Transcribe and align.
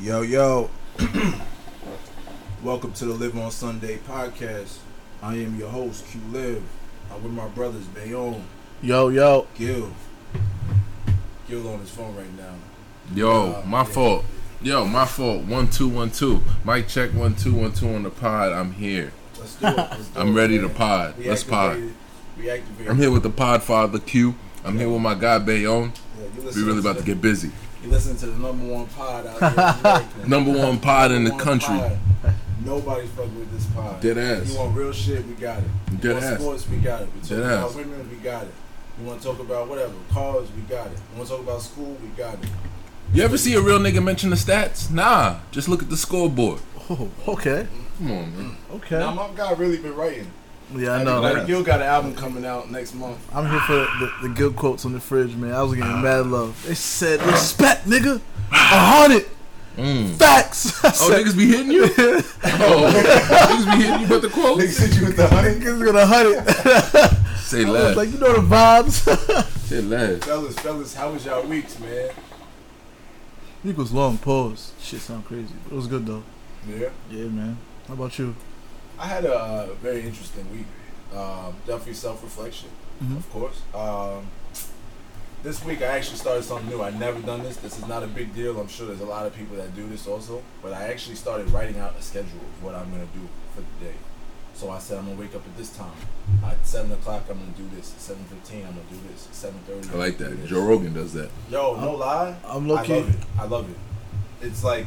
Yo, 0.00 0.22
yo. 0.22 0.70
Welcome 2.62 2.92
to 2.94 3.04
the 3.06 3.14
Live 3.14 3.36
on 3.38 3.50
Sunday 3.50 3.98
podcast. 3.98 4.78
I 5.22 5.34
am 5.34 5.58
your 5.58 5.68
host, 5.68 6.06
Q 6.08 6.20
Live. 6.32 6.62
I'm 7.12 7.22
with 7.22 7.32
my 7.32 7.48
brothers, 7.48 7.84
Bayon. 7.86 8.40
Yo, 8.82 9.08
yo. 9.08 9.46
Gil. 9.54 9.90
Gil 11.48 11.68
on 11.68 11.80
his 11.80 11.90
phone 11.90 12.14
right 12.16 12.32
now. 12.36 12.54
Yo, 13.14 13.52
Uh, 13.54 13.62
my 13.66 13.78
yeah. 13.78 13.84
fault. 13.84 14.24
Yo, 14.62 14.84
my 14.86 15.04
fault. 15.06 15.44
One 15.44 15.68
two 15.68 15.88
one 15.88 16.10
two. 16.10 16.42
Mic 16.64 16.88
check 16.88 17.10
one 17.12 17.34
two 17.34 17.54
one 17.54 17.72
two 17.72 17.88
on 17.94 18.02
the 18.02 18.10
pod. 18.10 18.52
I'm 18.52 18.72
here. 18.72 19.12
Let's 19.38 19.54
do 19.56 19.66
it. 19.66 19.76
Let's 19.76 20.08
do 20.14 20.20
I'm 20.20 20.28
it, 20.28 20.32
ready 20.32 20.58
man. 20.58 20.68
to 20.68 20.74
pod. 20.74 21.18
We 21.18 21.28
Let's 21.28 21.44
pod. 21.44 21.70
activated- 21.72 21.94
We 22.38 22.50
activated. 22.50 22.88
I'm 22.90 22.98
here 22.98 23.10
with 23.10 23.22
the 23.22 23.30
pod 23.30 23.62
father 23.62 23.98
Q. 23.98 24.34
I'm 24.64 24.78
here 24.78 24.88
with 24.90 25.00
my 25.02 25.14
guy 25.14 25.38
Bayonne. 25.38 25.92
Yeah, 26.18 26.50
We 26.54 26.62
really 26.62 26.80
about 26.80 26.98
to 26.98 27.02
get 27.04 27.20
busy. 27.20 27.50
You 27.82 27.88
listen 27.90 28.16
to 28.18 28.26
the 28.26 28.38
number 28.38 28.66
one 28.66 28.86
pod 28.88 29.26
out 29.26 29.82
here. 30.04 30.22
in 30.22 30.28
Number 30.30 30.52
one 30.52 30.78
pod 30.78 31.12
in 31.12 31.24
the 31.24 31.30
one 31.30 31.40
country. 31.40 31.68
pod. 31.78 31.98
Nobody's 32.64 33.08
fucking 33.12 33.38
with 33.38 33.50
this 33.52 33.64
pod. 33.66 34.00
Dead 34.02 34.18
ass. 34.18 34.52
You 34.52 34.58
want 34.58 34.76
real 34.76 34.92
shit? 34.92 35.26
We 35.26 35.32
got 35.34 35.58
it. 35.60 35.64
You 35.92 35.96
Dead 35.98 36.12
want 36.12 36.24
ass. 36.24 36.40
sports? 36.40 36.68
We 36.68 36.76
got 36.76 37.02
it. 37.02 37.08
We 37.14 37.20
talk 37.20 37.28
Dead 37.30 37.38
about 37.40 37.70
ass. 37.70 37.74
women? 37.76 38.10
We 38.10 38.16
got 38.16 38.42
it. 38.44 38.52
You 39.00 39.06
want 39.06 39.22
to 39.22 39.28
talk 39.28 39.38
about 39.38 39.68
whatever 39.68 39.94
cars? 40.10 40.48
We 40.54 40.60
got 40.62 40.88
it. 40.88 40.92
You 41.12 41.16
want 41.18 41.28
to 41.30 41.36
talk 41.36 41.42
about 41.44 41.62
school? 41.62 41.96
We 42.02 42.08
got 42.08 42.34
it. 42.34 42.50
You 43.14 43.22
ever 43.22 43.38
see 43.38 43.54
a 43.54 43.60
real 43.62 43.78
nigga 43.78 44.02
mention 44.04 44.28
the 44.28 44.36
stats? 44.36 44.90
Nah. 44.90 45.38
Just 45.50 45.68
look 45.68 45.82
at 45.82 45.88
the 45.88 45.96
scoreboard. 45.96 46.60
Oh, 46.90 47.08
okay. 47.28 47.66
Come 47.98 48.10
on, 48.12 48.36
man. 48.36 48.56
Okay. 48.74 48.98
Now 48.98 49.12
my 49.14 49.30
guy 49.34 49.52
really 49.52 49.78
been 49.78 49.94
writing. 49.96 50.30
Yeah, 50.74 50.92
I 50.92 51.02
know. 51.04 51.20
Like, 51.20 51.46
Gil 51.46 51.62
got 51.64 51.80
an 51.80 51.86
album 51.86 52.14
coming 52.14 52.44
out 52.44 52.70
next 52.70 52.94
month. 52.94 53.18
I'm 53.34 53.48
here 53.50 53.60
for 53.60 53.74
the, 53.74 54.12
the 54.22 54.28
good 54.28 54.54
quotes 54.56 54.84
on 54.84 54.92
the 54.92 55.00
fridge, 55.00 55.34
man. 55.34 55.52
I 55.52 55.62
was 55.62 55.74
getting 55.74 56.00
mad 56.02 56.26
love. 56.26 56.62
They 56.66 56.74
said, 56.74 57.20
respect, 57.22 57.86
nigga. 57.86 58.20
A 58.52 58.54
hundred. 58.54 59.26
Mm. 59.76 60.14
Facts. 60.16 60.84
I 60.84 60.88
Oh, 60.88 60.92
said, 60.92 61.24
niggas 61.26 61.36
be 61.36 61.46
hitting 61.46 61.72
you? 61.72 61.84
Oh, 62.62 62.92
niggas 62.92 63.76
be 63.78 63.84
hitting 63.84 64.00
you 64.02 64.08
with 64.08 64.22
the 64.22 64.28
Nigga 64.28 64.32
quotes? 64.32 64.76
sent 64.76 64.94
you 64.96 65.06
with 65.06 65.16
the 65.16 65.26
honey. 65.28 65.50
Niggas 65.54 65.84
gonna 65.84 66.06
hundred. 66.06 67.36
Say 67.40 67.64
less. 67.64 67.96
like, 67.96 68.10
you 68.12 68.18
know 68.18 68.32
the 68.40 68.46
vibes. 68.46 69.48
Say 69.66 69.80
less. 69.80 70.22
Fellas, 70.24 70.56
fellas, 70.58 70.94
how 70.94 71.10
was 71.12 71.24
y'all 71.24 71.44
weeks, 71.46 71.78
man? 71.80 72.10
Week 73.64 73.76
was 73.76 73.92
long. 73.92 74.18
Pause. 74.18 74.72
Shit 74.80 75.00
sound 75.00 75.24
crazy, 75.24 75.52
but 75.64 75.72
it 75.72 75.76
was 75.76 75.86
good 75.88 76.06
though. 76.06 76.22
Yeah. 76.68 76.90
Yeah, 77.10 77.24
man. 77.26 77.56
How 77.88 77.94
about 77.94 78.18
you? 78.18 78.34
I 79.00 79.06
had 79.06 79.24
a 79.24 79.34
uh, 79.34 79.66
very 79.82 80.02
interesting 80.02 80.46
week. 80.52 80.66
Um, 81.16 81.54
definitely 81.66 81.94
self 81.94 82.22
reflection, 82.22 82.68
Mhm. 83.02 83.16
of 83.16 83.30
course. 83.32 83.62
Um, 83.74 84.26
this 85.42 85.64
week 85.64 85.80
I 85.80 85.86
actually 85.86 86.18
started 86.18 86.44
something 86.44 86.68
new. 86.68 86.82
I 86.82 86.90
never 86.90 87.18
done 87.20 87.42
this. 87.42 87.56
This 87.56 87.78
is 87.78 87.86
not 87.88 88.02
a 88.02 88.06
big 88.06 88.34
deal. 88.34 88.60
I'm 88.60 88.68
sure 88.68 88.86
there's 88.86 89.00
a 89.00 89.06
lot 89.06 89.24
of 89.26 89.34
people 89.34 89.56
that 89.56 89.74
do 89.74 89.88
this 89.88 90.06
also. 90.06 90.42
But 90.62 90.74
I 90.74 90.88
actually 90.88 91.16
started 91.16 91.50
writing 91.50 91.78
out 91.78 91.94
a 91.98 92.02
schedule 92.02 92.42
of 92.50 92.62
what 92.62 92.74
I'm 92.74 92.90
gonna 92.90 93.06
do 93.14 93.26
for 93.54 93.62
the 93.62 93.84
day. 93.86 93.96
So 94.54 94.70
I 94.70 94.78
said 94.78 94.98
I'm 94.98 95.06
gonna 95.06 95.18
wake 95.18 95.34
up 95.34 95.42
at 95.46 95.56
this 95.56 95.70
time. 95.70 95.96
At 96.44 96.64
seven 96.66 96.92
o'clock 96.92 97.22
I'm 97.30 97.38
gonna 97.38 97.52
do 97.56 97.68
this. 97.74 97.94
At 97.94 98.02
seven 98.02 98.24
fifteen 98.24 98.66
I'm 98.66 98.74
gonna 98.76 98.90
do 98.90 98.98
this. 99.10 99.26
At 99.30 99.34
seven 99.34 99.58
thirty. 99.66 99.88
I 99.88 99.94
like 99.94 100.18
that. 100.18 100.46
Joe 100.46 100.60
Rogan 100.60 100.92
does 100.92 101.14
that. 101.14 101.30
Yo, 101.50 101.74
no 101.80 101.94
lie. 101.96 102.36
I'm 102.44 102.68
looking. 102.68 102.84
I 102.84 102.84
key. 102.98 103.00
love 103.00 103.08
it. 103.14 103.20
I 103.40 103.44
love 103.46 103.70
it. 103.70 104.46
It's 104.46 104.62
like 104.62 104.86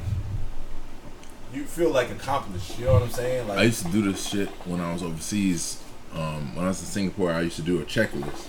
you 1.53 1.63
feel 1.65 1.91
like 1.91 2.09
accomplished. 2.11 2.77
You 2.79 2.85
know 2.85 2.93
what 2.93 3.03
I'm 3.03 3.09
saying? 3.09 3.47
Like 3.47 3.59
I 3.59 3.63
used 3.63 3.85
to 3.85 3.91
do 3.91 4.01
this 4.11 4.27
shit 4.27 4.49
when 4.65 4.79
I 4.81 4.93
was 4.93 5.03
overseas. 5.03 5.81
Um, 6.13 6.55
when 6.55 6.65
I 6.65 6.69
was 6.69 6.79
in 6.79 6.85
Singapore, 6.85 7.31
I 7.31 7.41
used 7.41 7.55
to 7.55 7.61
do 7.63 7.79
a 7.81 7.85
checklist, 7.85 8.45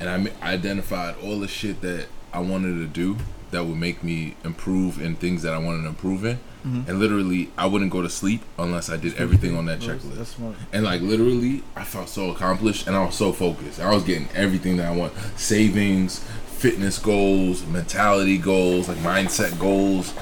and 0.00 0.08
I 0.08 0.32
I 0.46 0.52
identified 0.54 1.14
all 1.22 1.38
the 1.38 1.48
shit 1.48 1.80
that 1.82 2.06
I 2.32 2.40
wanted 2.40 2.74
to 2.76 2.86
do 2.86 3.16
that 3.52 3.64
would 3.64 3.76
make 3.76 4.04
me 4.04 4.36
improve 4.44 5.00
in 5.00 5.16
things 5.16 5.42
that 5.42 5.52
I 5.52 5.58
wanted 5.58 5.82
to 5.82 5.88
improve 5.88 6.24
in. 6.24 6.38
Mhm. 6.64 6.88
And 6.88 7.00
literally, 7.00 7.50
I 7.56 7.66
wouldn't 7.66 7.90
go 7.90 8.02
to 8.02 8.08
sleep 8.10 8.42
unless 8.58 8.90
I 8.90 8.96
did 8.96 9.14
everything 9.14 9.56
on 9.56 9.66
that 9.66 9.80
checklist. 9.80 10.16
That's 10.16 10.34
smart. 10.36 10.56
And 10.72 10.84
like 10.84 11.00
literally, 11.00 11.62
I 11.74 11.84
felt 11.84 12.08
so 12.08 12.30
accomplished, 12.30 12.86
and 12.86 12.94
I 12.94 13.04
was 13.04 13.14
so 13.14 13.32
focused. 13.32 13.80
I 13.80 13.92
was 13.92 14.02
getting 14.04 14.28
everything 14.34 14.76
that 14.76 14.86
I 14.86 14.94
want: 14.94 15.12
savings, 15.36 16.20
fitness 16.58 16.98
goals, 16.98 17.64
mentality 17.66 18.36
goals, 18.36 18.88
like 18.88 18.98
mindset 18.98 19.58
goals. 19.58 20.12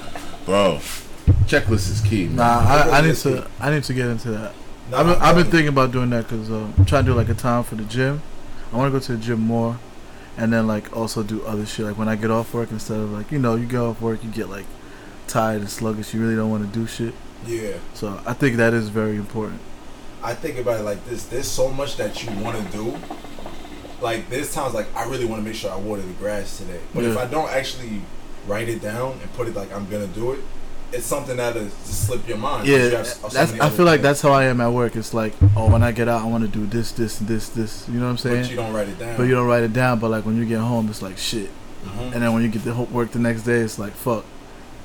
Bro, 0.47 0.81
checklist 1.47 1.91
is 1.91 2.01
key. 2.01 2.27
Man. 2.27 2.37
Nah, 2.37 2.45
I, 2.45 2.99
I 2.99 3.01
need 3.01 3.17
to. 3.17 3.47
I 3.61 3.71
need 3.71 3.85
to 3.85 3.95
get 3.95 4.07
into 4.09 4.31
that. 4.31 4.55
Nah, 4.91 5.01
I've 5.01 5.07
been, 5.07 5.23
I've 5.23 5.37
been 5.37 5.51
thinking 5.51 5.69
about 5.69 5.93
doing 5.93 6.11
that 6.11 6.29
because 6.29 6.51
uh, 6.51 6.69
I'm 6.77 6.85
trying 6.85 7.05
to 7.05 7.11
do 7.11 7.15
like 7.15 7.29
a 7.29 7.35
time 7.35 7.63
for 7.65 7.75
the 7.75 7.85
gym. 7.85 8.23
I 8.73 8.77
want 8.77 8.93
to 8.93 8.99
go 8.99 9.05
to 9.05 9.13
the 9.13 9.19
gym 9.19 9.41
more, 9.41 9.79
and 10.37 10.53
then 10.53 10.67
like 10.67 10.97
also 10.97 11.23
do 11.23 11.45
other 11.45 11.67
shit. 11.67 11.87
Like 11.87 11.99
when 11.99 12.09
I 12.09 12.17
get 12.17 12.31
off 12.31 12.53
work, 12.55 12.71
instead 12.71 12.99
of 12.99 13.13
like 13.13 13.31
you 13.33 13.39
know 13.39 13.55
you 13.55 13.67
get 13.67 13.81
off 13.81 14.01
work, 14.01 14.23
you 14.25 14.31
get 14.31 14.49
like 14.49 14.67
tired 15.27 15.61
and 15.61 15.71
sluggish. 15.71 16.15
You 16.15 16.21
really 16.21 16.37
don't 16.37 16.51
want 16.51 16.71
to 16.71 16.79
do 16.79 16.87
shit. 16.87 17.15
Yeah. 17.47 17.79
So 17.95 18.21
I 18.27 18.33
think 18.33 18.57
that 18.57 18.75
is 18.75 18.89
very 18.89 19.17
important. 19.17 19.61
I 20.23 20.35
think 20.35 20.59
about 20.59 20.81
it 20.81 20.83
like 20.83 21.05
this. 21.07 21.25
There's 21.25 21.49
so 21.49 21.71
much 21.71 21.97
that 21.97 22.25
you 22.25 22.31
want 22.43 22.57
to 22.65 22.73
do. 22.73 22.97
Like 24.01 24.29
there's 24.31 24.53
times 24.53 24.75
like 24.75 24.87
I 24.97 25.09
really 25.09 25.25
want 25.25 25.43
to 25.43 25.45
make 25.49 25.57
sure 25.57 25.71
I 25.71 25.77
water 25.77 26.03
the 26.03 26.13
grass 26.15 26.59
today. 26.59 26.81
But 26.95 27.05
if 27.05 27.17
I 27.17 27.27
don't 27.27 27.51
actually 27.51 28.03
write 28.47 28.69
it 28.69 28.81
down 28.81 29.19
and 29.21 29.33
put 29.35 29.49
it 29.49 29.55
like 29.55 29.73
I'm 29.73 29.89
gonna 29.89 30.07
do 30.09 30.33
it, 30.33 30.41
it's 30.93 31.05
something 31.07 31.37
that'll 31.37 31.65
just 31.65 32.07
slip 32.07 32.27
your 32.29 32.39
mind. 32.39 32.61
'cause 32.61 32.69
you 32.69 32.77
Yeah, 32.77 32.83
have 32.99 33.33
that's. 33.33 33.53
I 33.61 33.69
feel 33.71 33.85
like 33.85 33.97
things. 34.01 34.03
that's 34.03 34.23
how 34.23 34.33
I 34.33 34.45
am 34.45 34.61
at 34.61 34.73
work. 34.73 34.97
It's 34.97 35.13
like 35.15 35.35
oh 35.57 35.71
when 35.71 35.83
I 35.83 35.93
get 35.93 36.09
out, 36.09 36.23
I 36.23 36.27
want 36.27 36.45
to 36.45 36.49
do 36.49 36.67
this, 36.67 36.93
this, 36.93 37.21
and 37.21 37.29
this, 37.29 37.49
this. 37.51 37.87
You 37.89 37.99
know 38.01 38.07
what 38.07 38.11
I'm 38.13 38.19
saying? 38.19 38.43
But 38.43 38.51
you 38.51 38.57
don't 38.57 38.73
write 38.73 38.89
it 38.89 38.99
down. 38.99 39.17
But 39.17 39.23
you 39.25 39.35
don't 39.35 39.47
write 39.47 39.63
it 39.65 39.73
down. 39.73 39.99
But 39.99 40.11
like 40.11 40.25
when 40.27 40.37
you 40.37 40.45
get 40.47 40.59
home, 40.61 40.89
it's 40.89 41.03
like 41.03 41.19
shit. 41.19 41.51
Mhm. 41.87 42.13
And 42.15 42.23
then 42.23 42.33
when 42.33 42.43
you 42.43 42.49
get 42.49 42.65
to 42.65 42.73
work 42.75 43.13
the 43.13 43.19
next 43.19 43.43
day, 43.43 43.59
it's 43.61 43.79
like 43.79 43.93
fuck. 43.95 44.25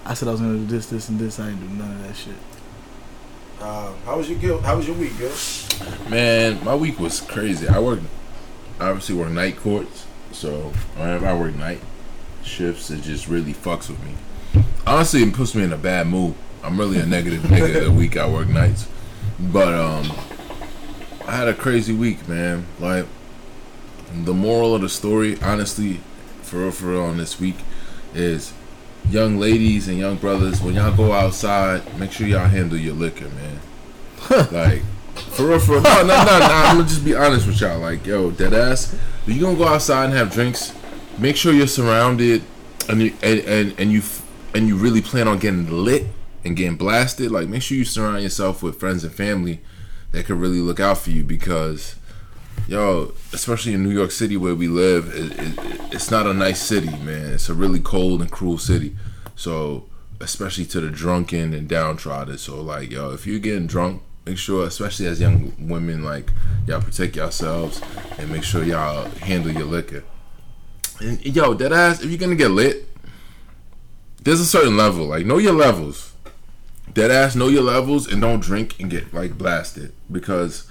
I 0.05 0.13
said 0.13 0.27
I 0.27 0.31
was 0.31 0.41
gonna 0.41 0.57
do 0.57 0.65
this, 0.65 0.87
this, 0.87 1.07
and 1.09 1.17
this. 1.19 1.39
I 1.39 1.45
didn't 1.47 1.67
do 1.67 1.75
none 1.83 1.91
of 1.91 2.07
that 2.07 2.15
shit. 2.15 2.35
Uh, 3.61 3.91
how 4.05 4.17
was 4.17 4.29
your 4.29 4.37
Gil? 4.39 4.59
How 4.61 4.75
was 4.75 4.85
your 4.87 4.97
week, 4.97 5.17
Gil? 5.17 5.31
Man, 6.09 6.61
my 6.65 6.75
week 6.75 6.99
was 6.99 7.21
crazy. 7.21 7.67
I 7.69 7.79
work, 7.79 7.99
I 8.79 8.89
obviously 8.89 9.15
work 9.15 9.29
night 9.31 9.57
courts, 9.57 10.05
so 10.33 10.73
whenever 10.97 11.25
I 11.25 11.33
work 11.33 11.55
night 11.55 11.79
shifts, 12.43 12.89
it 12.91 13.03
just 13.03 13.29
really 13.29 13.53
fucks 13.53 13.89
with 13.89 14.03
me. 14.03 14.15
Honestly, 14.85 15.23
it 15.23 15.33
puts 15.33 15.55
me 15.55 15.63
in 15.63 15.71
a 15.73 15.77
bad 15.77 16.07
mood. 16.07 16.35
I'm 16.63 16.79
really 16.79 16.99
a 16.99 17.05
negative 17.05 17.41
nigga 17.43 17.85
the 17.85 17.91
week 17.97 18.17
I 18.17 18.27
work 18.29 18.47
nights, 18.47 18.87
but 19.39 19.73
um, 19.73 20.11
I 21.27 21.35
had 21.35 21.47
a 21.47 21.53
crazy 21.53 21.93
week, 21.93 22.27
man. 22.27 22.65
Like 22.79 23.05
the 24.13 24.33
moral 24.33 24.75
of 24.75 24.81
the 24.81 24.89
story, 24.89 25.37
honestly, 25.41 25.99
for 26.41 26.59
real, 26.59 26.71
for 26.71 26.85
real, 26.87 27.03
on 27.03 27.17
this 27.17 27.39
week 27.39 27.57
is 28.13 28.53
young 29.09 29.37
ladies 29.37 29.87
and 29.87 29.97
young 29.97 30.15
brothers 30.15 30.61
when 30.61 30.75
y'all 30.75 30.95
go 30.95 31.11
outside, 31.11 31.97
make 31.99 32.11
sure 32.11 32.27
y'all 32.27 32.47
handle 32.47 32.77
your 32.77 32.93
liquor, 32.93 33.29
man. 33.29 33.59
like 34.51 34.83
for 35.15 35.47
real, 35.47 35.59
for 35.59 35.73
real. 35.73 35.81
No, 35.81 36.01
no, 36.01 36.23
no, 36.23 36.39
no. 36.39 36.45
I'm 36.45 36.77
gonna 36.77 36.87
just 36.87 37.03
be 37.03 37.15
honest 37.15 37.47
with 37.47 37.59
y'all. 37.59 37.79
Like, 37.79 38.05
yo, 38.05 38.31
dead 38.31 38.53
ass. 38.53 38.93
If 38.93 39.33
you 39.33 39.41
gonna 39.41 39.57
go 39.57 39.67
outside 39.67 40.05
and 40.05 40.13
have 40.13 40.31
drinks, 40.31 40.73
make 41.17 41.35
sure 41.35 41.53
you're 41.53 41.67
surrounded 41.67 42.43
and 42.89 43.01
you 43.01 43.13
and, 43.21 43.39
and, 43.41 43.79
and 43.79 43.91
you 43.91 44.01
and 44.53 44.67
you 44.67 44.75
really 44.75 45.01
plan 45.01 45.27
on 45.27 45.39
getting 45.39 45.69
lit 45.69 46.07
and 46.43 46.55
getting 46.55 46.77
blasted. 46.77 47.31
Like, 47.31 47.47
make 47.47 47.61
sure 47.61 47.77
you 47.77 47.85
surround 47.85 48.21
yourself 48.21 48.61
with 48.61 48.79
friends 48.79 49.03
and 49.03 49.13
family 49.13 49.61
that 50.11 50.25
could 50.25 50.37
really 50.37 50.59
look 50.59 50.79
out 50.79 50.99
for 50.99 51.09
you 51.09 51.23
because, 51.23 51.95
yo, 52.67 53.13
especially 53.31 53.73
in 53.73 53.83
New 53.83 53.89
York 53.89 54.11
City 54.11 54.37
where 54.37 54.55
we 54.55 54.67
live, 54.67 55.07
it, 55.13 55.39
it, 55.39 55.93
it's 55.93 56.11
not 56.11 56.27
a 56.27 56.33
nice 56.33 56.61
city, 56.61 56.95
man. 57.03 57.33
It's 57.33 57.49
a 57.49 57.53
really 57.53 57.79
cold 57.79 58.21
and 58.21 58.31
cruel 58.31 58.57
city. 58.57 58.95
So, 59.35 59.85
especially 60.19 60.65
to 60.65 60.81
the 60.81 60.89
drunken 60.89 61.53
and 61.53 61.67
downtrodden. 61.67 62.37
So, 62.37 62.61
like, 62.61 62.91
yo, 62.91 63.11
if 63.11 63.25
you're 63.25 63.39
getting 63.39 63.67
drunk, 63.67 64.03
make 64.25 64.37
sure, 64.37 64.65
especially 64.65 65.07
as 65.07 65.19
young 65.19 65.53
women, 65.59 66.03
like, 66.03 66.31
y'all 66.67 66.81
protect 66.81 67.15
yourselves 67.15 67.81
and 68.17 68.31
make 68.31 68.43
sure 68.43 68.63
y'all 68.63 69.09
handle 69.21 69.51
your 69.51 69.65
liquor. 69.65 70.03
And 70.99 71.25
yo, 71.25 71.55
that 71.55 71.73
ass, 71.73 72.03
if 72.03 72.09
you're 72.09 72.19
gonna 72.19 72.35
get 72.35 72.51
lit, 72.51 72.87
there's 74.23 74.39
a 74.39 74.45
certain 74.45 74.75
level. 74.77 75.05
Like, 75.05 75.25
know 75.25 75.37
your 75.37 75.53
levels. 75.53 76.13
Dead 76.93 77.11
ass, 77.11 77.35
know 77.35 77.47
your 77.47 77.63
levels 77.63 78.11
and 78.11 78.21
don't 78.21 78.39
drink 78.41 78.79
and 78.79 78.89
get 78.89 79.13
like 79.13 79.37
blasted 79.37 79.93
because 80.11 80.69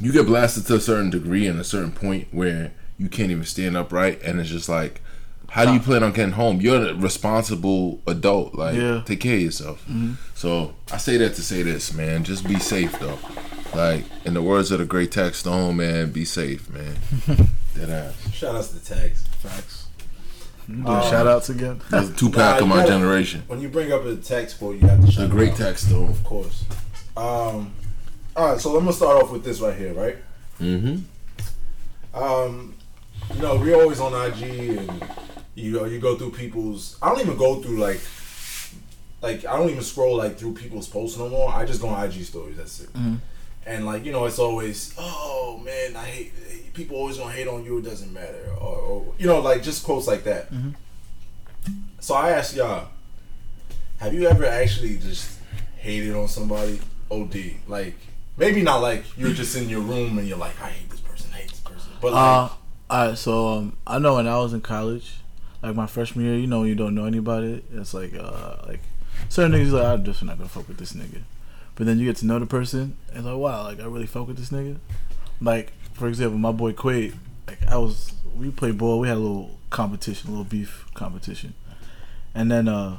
you 0.00 0.12
get 0.12 0.26
blasted 0.26 0.66
to 0.66 0.74
a 0.76 0.80
certain 0.80 1.10
degree 1.10 1.46
and 1.46 1.58
a 1.58 1.64
certain 1.64 1.90
point 1.92 2.28
where 2.32 2.72
you 2.98 3.08
can't 3.08 3.30
even 3.30 3.44
stand 3.44 3.76
upright, 3.76 4.22
and 4.22 4.38
it's 4.38 4.50
just 4.50 4.68
like, 4.68 5.00
how 5.48 5.64
do 5.64 5.72
you 5.72 5.80
plan 5.80 6.02
on 6.04 6.12
getting 6.12 6.34
home? 6.34 6.60
You're 6.60 6.90
a 6.90 6.94
responsible 6.94 8.00
adult. 8.06 8.54
Like, 8.54 8.76
Yeah. 8.76 9.02
take 9.04 9.20
care 9.20 9.34
of 9.36 9.40
yourself. 9.42 9.80
Mm-hmm. 9.84 10.12
So 10.34 10.74
I 10.92 10.98
say 10.98 11.16
that 11.16 11.34
to 11.36 11.42
say 11.42 11.62
this, 11.62 11.92
man. 11.94 12.22
Just 12.24 12.46
be 12.46 12.58
safe 12.60 12.96
though. 13.00 13.18
Like 13.74 14.04
in 14.24 14.34
the 14.34 14.42
words 14.42 14.70
of 14.70 14.78
the 14.80 14.84
great 14.84 15.10
Tex 15.12 15.38
Stone, 15.38 15.76
man, 15.78 16.12
be 16.12 16.24
safe, 16.24 16.68
man. 16.70 16.96
Dead 17.74 17.90
ass. 17.90 18.32
Shout 18.32 18.54
out 18.54 18.64
to 18.64 18.84
tags. 18.84 19.26
Facts. 19.38 19.79
You 20.70 20.84
doing 20.84 20.86
Um, 20.86 21.02
shout 21.02 21.26
outs 21.26 21.48
again? 21.48 21.80
That's 21.90 22.08
a 22.08 22.12
Tupac 22.12 22.36
Nah, 22.38 22.58
of 22.58 22.68
my 22.68 22.76
gotta- 22.76 22.88
generation. 22.90 23.42
When 23.48 23.60
you 23.60 23.68
bring 23.68 23.92
up 23.92 24.04
a 24.04 24.14
text 24.16 24.58
quote, 24.58 24.80
you 24.80 24.86
have 24.86 25.04
to 25.04 25.10
shout 25.10 25.16
The 25.16 25.24
it 25.24 25.30
great 25.30 25.50
out. 25.52 25.56
Tex 25.58 25.86
Stone. 25.86 26.10
Of 26.10 26.22
course. 26.24 26.64
Um, 27.16 27.72
all 28.36 28.52
right, 28.52 28.60
so 28.60 28.70
I'm 28.76 28.84
gonna 28.84 28.92
start 28.92 29.22
off 29.22 29.30
with 29.32 29.42
this 29.44 29.60
right 29.60 29.76
here, 29.76 29.92
right? 29.94 30.16
Mm-hmm. 30.60 30.98
Um, 32.22 32.74
you 33.34 33.42
know, 33.42 33.56
we're 33.56 33.74
always 33.80 34.00
on 34.00 34.12
IG, 34.14 34.76
and 34.78 35.04
you 35.54 35.72
know, 35.72 35.84
you 35.86 35.98
go 35.98 36.16
through 36.16 36.30
people's. 36.32 36.96
I 37.02 37.08
don't 37.08 37.20
even 37.20 37.36
go 37.36 37.56
through 37.60 37.78
like 37.78 38.00
like 39.22 39.44
I 39.44 39.56
don't 39.58 39.70
even 39.70 39.82
scroll 39.82 40.16
like 40.16 40.38
through 40.38 40.54
people's 40.54 40.88
posts 40.88 41.18
no 41.18 41.28
more. 41.28 41.52
I 41.52 41.64
just 41.64 41.80
go 41.80 41.88
on 41.88 42.04
IG 42.08 42.24
stories. 42.24 42.56
That's 42.56 42.80
it. 42.80 42.92
Mhm. 42.92 43.18
And 43.66 43.84
like 43.86 44.04
you 44.04 44.12
know, 44.12 44.24
it's 44.24 44.38
always 44.38 44.94
oh 44.98 45.60
man, 45.64 45.96
I 45.96 46.04
hate 46.04 46.72
people 46.74 46.96
always 46.96 47.18
gonna 47.18 47.32
hate 47.32 47.46
on 47.48 47.64
you. 47.64 47.78
It 47.78 47.84
doesn't 47.84 48.12
matter, 48.12 48.48
or, 48.60 48.76
or 48.76 49.14
you 49.18 49.26
know, 49.26 49.40
like 49.40 49.62
just 49.62 49.84
quotes 49.84 50.06
like 50.06 50.24
that. 50.24 50.50
Mhm. 50.52 50.74
So 52.00 52.14
I 52.14 52.30
asked 52.30 52.56
y'all, 52.56 52.88
have 53.98 54.14
you 54.14 54.26
ever 54.26 54.44
actually 54.46 54.96
just 54.96 55.38
hated 55.78 56.14
on 56.14 56.28
somebody? 56.28 56.80
Od 57.10 57.34
like 57.66 57.96
maybe 58.36 58.62
not 58.62 58.80
like 58.80 59.04
you're 59.18 59.32
just 59.32 59.56
in 59.56 59.68
your 59.68 59.80
room 59.80 60.16
and 60.18 60.26
you're 60.28 60.38
like 60.38 60.58
I 60.62 60.68
hate 60.70 60.88
this 60.90 61.00
person, 61.00 61.30
I 61.34 61.38
hate 61.38 61.50
this 61.50 61.60
person, 61.60 61.90
but 62.00 62.12
like 62.12 62.22
Uh, 62.22 62.48
alright, 62.94 63.18
so 63.18 63.48
um, 63.48 63.76
I 63.86 63.98
know 63.98 64.14
when 64.14 64.28
I 64.28 64.38
was 64.38 64.52
in 64.52 64.60
college, 64.60 65.16
like 65.62 65.74
my 65.74 65.86
freshman 65.88 66.24
year, 66.24 66.36
you 66.36 66.46
know, 66.46 66.62
you 66.62 66.76
don't 66.76 66.94
know 66.94 67.04
anybody, 67.06 67.64
it's 67.74 67.92
like 67.92 68.14
uh, 68.14 68.56
like 68.66 68.80
certain 69.28 69.52
niggas 69.52 69.72
like 69.72 69.84
I'm 69.84 70.04
just 70.04 70.22
not 70.22 70.38
gonna 70.38 70.48
fuck 70.48 70.68
with 70.68 70.78
this 70.78 70.92
nigga, 70.92 71.20
but 71.80 71.86
then 71.86 71.98
you 71.98 72.04
get 72.04 72.16
to 72.16 72.26
know 72.26 72.38
the 72.38 72.44
person, 72.44 72.94
and 73.08 73.16
it's 73.16 73.24
like 73.24 73.36
wow, 73.38 73.62
like 73.62 73.80
I 73.80 73.84
really 73.86 74.04
fuck 74.06 74.26
with 74.28 74.36
this 74.36 74.50
nigga. 74.50 74.76
Like 75.40 75.72
for 75.94 76.08
example, 76.08 76.38
my 76.38 76.52
boy 76.52 76.74
Quaid, 76.74 77.14
like 77.46 77.66
I 77.66 77.78
was, 77.78 78.12
we 78.36 78.50
played 78.50 78.76
ball, 78.76 78.98
we 79.00 79.08
had 79.08 79.16
a 79.16 79.20
little 79.20 79.58
competition, 79.70 80.28
a 80.28 80.32
little 80.32 80.44
beef 80.44 80.84
competition, 80.92 81.54
and 82.34 82.50
then 82.50 82.68
uh, 82.68 82.98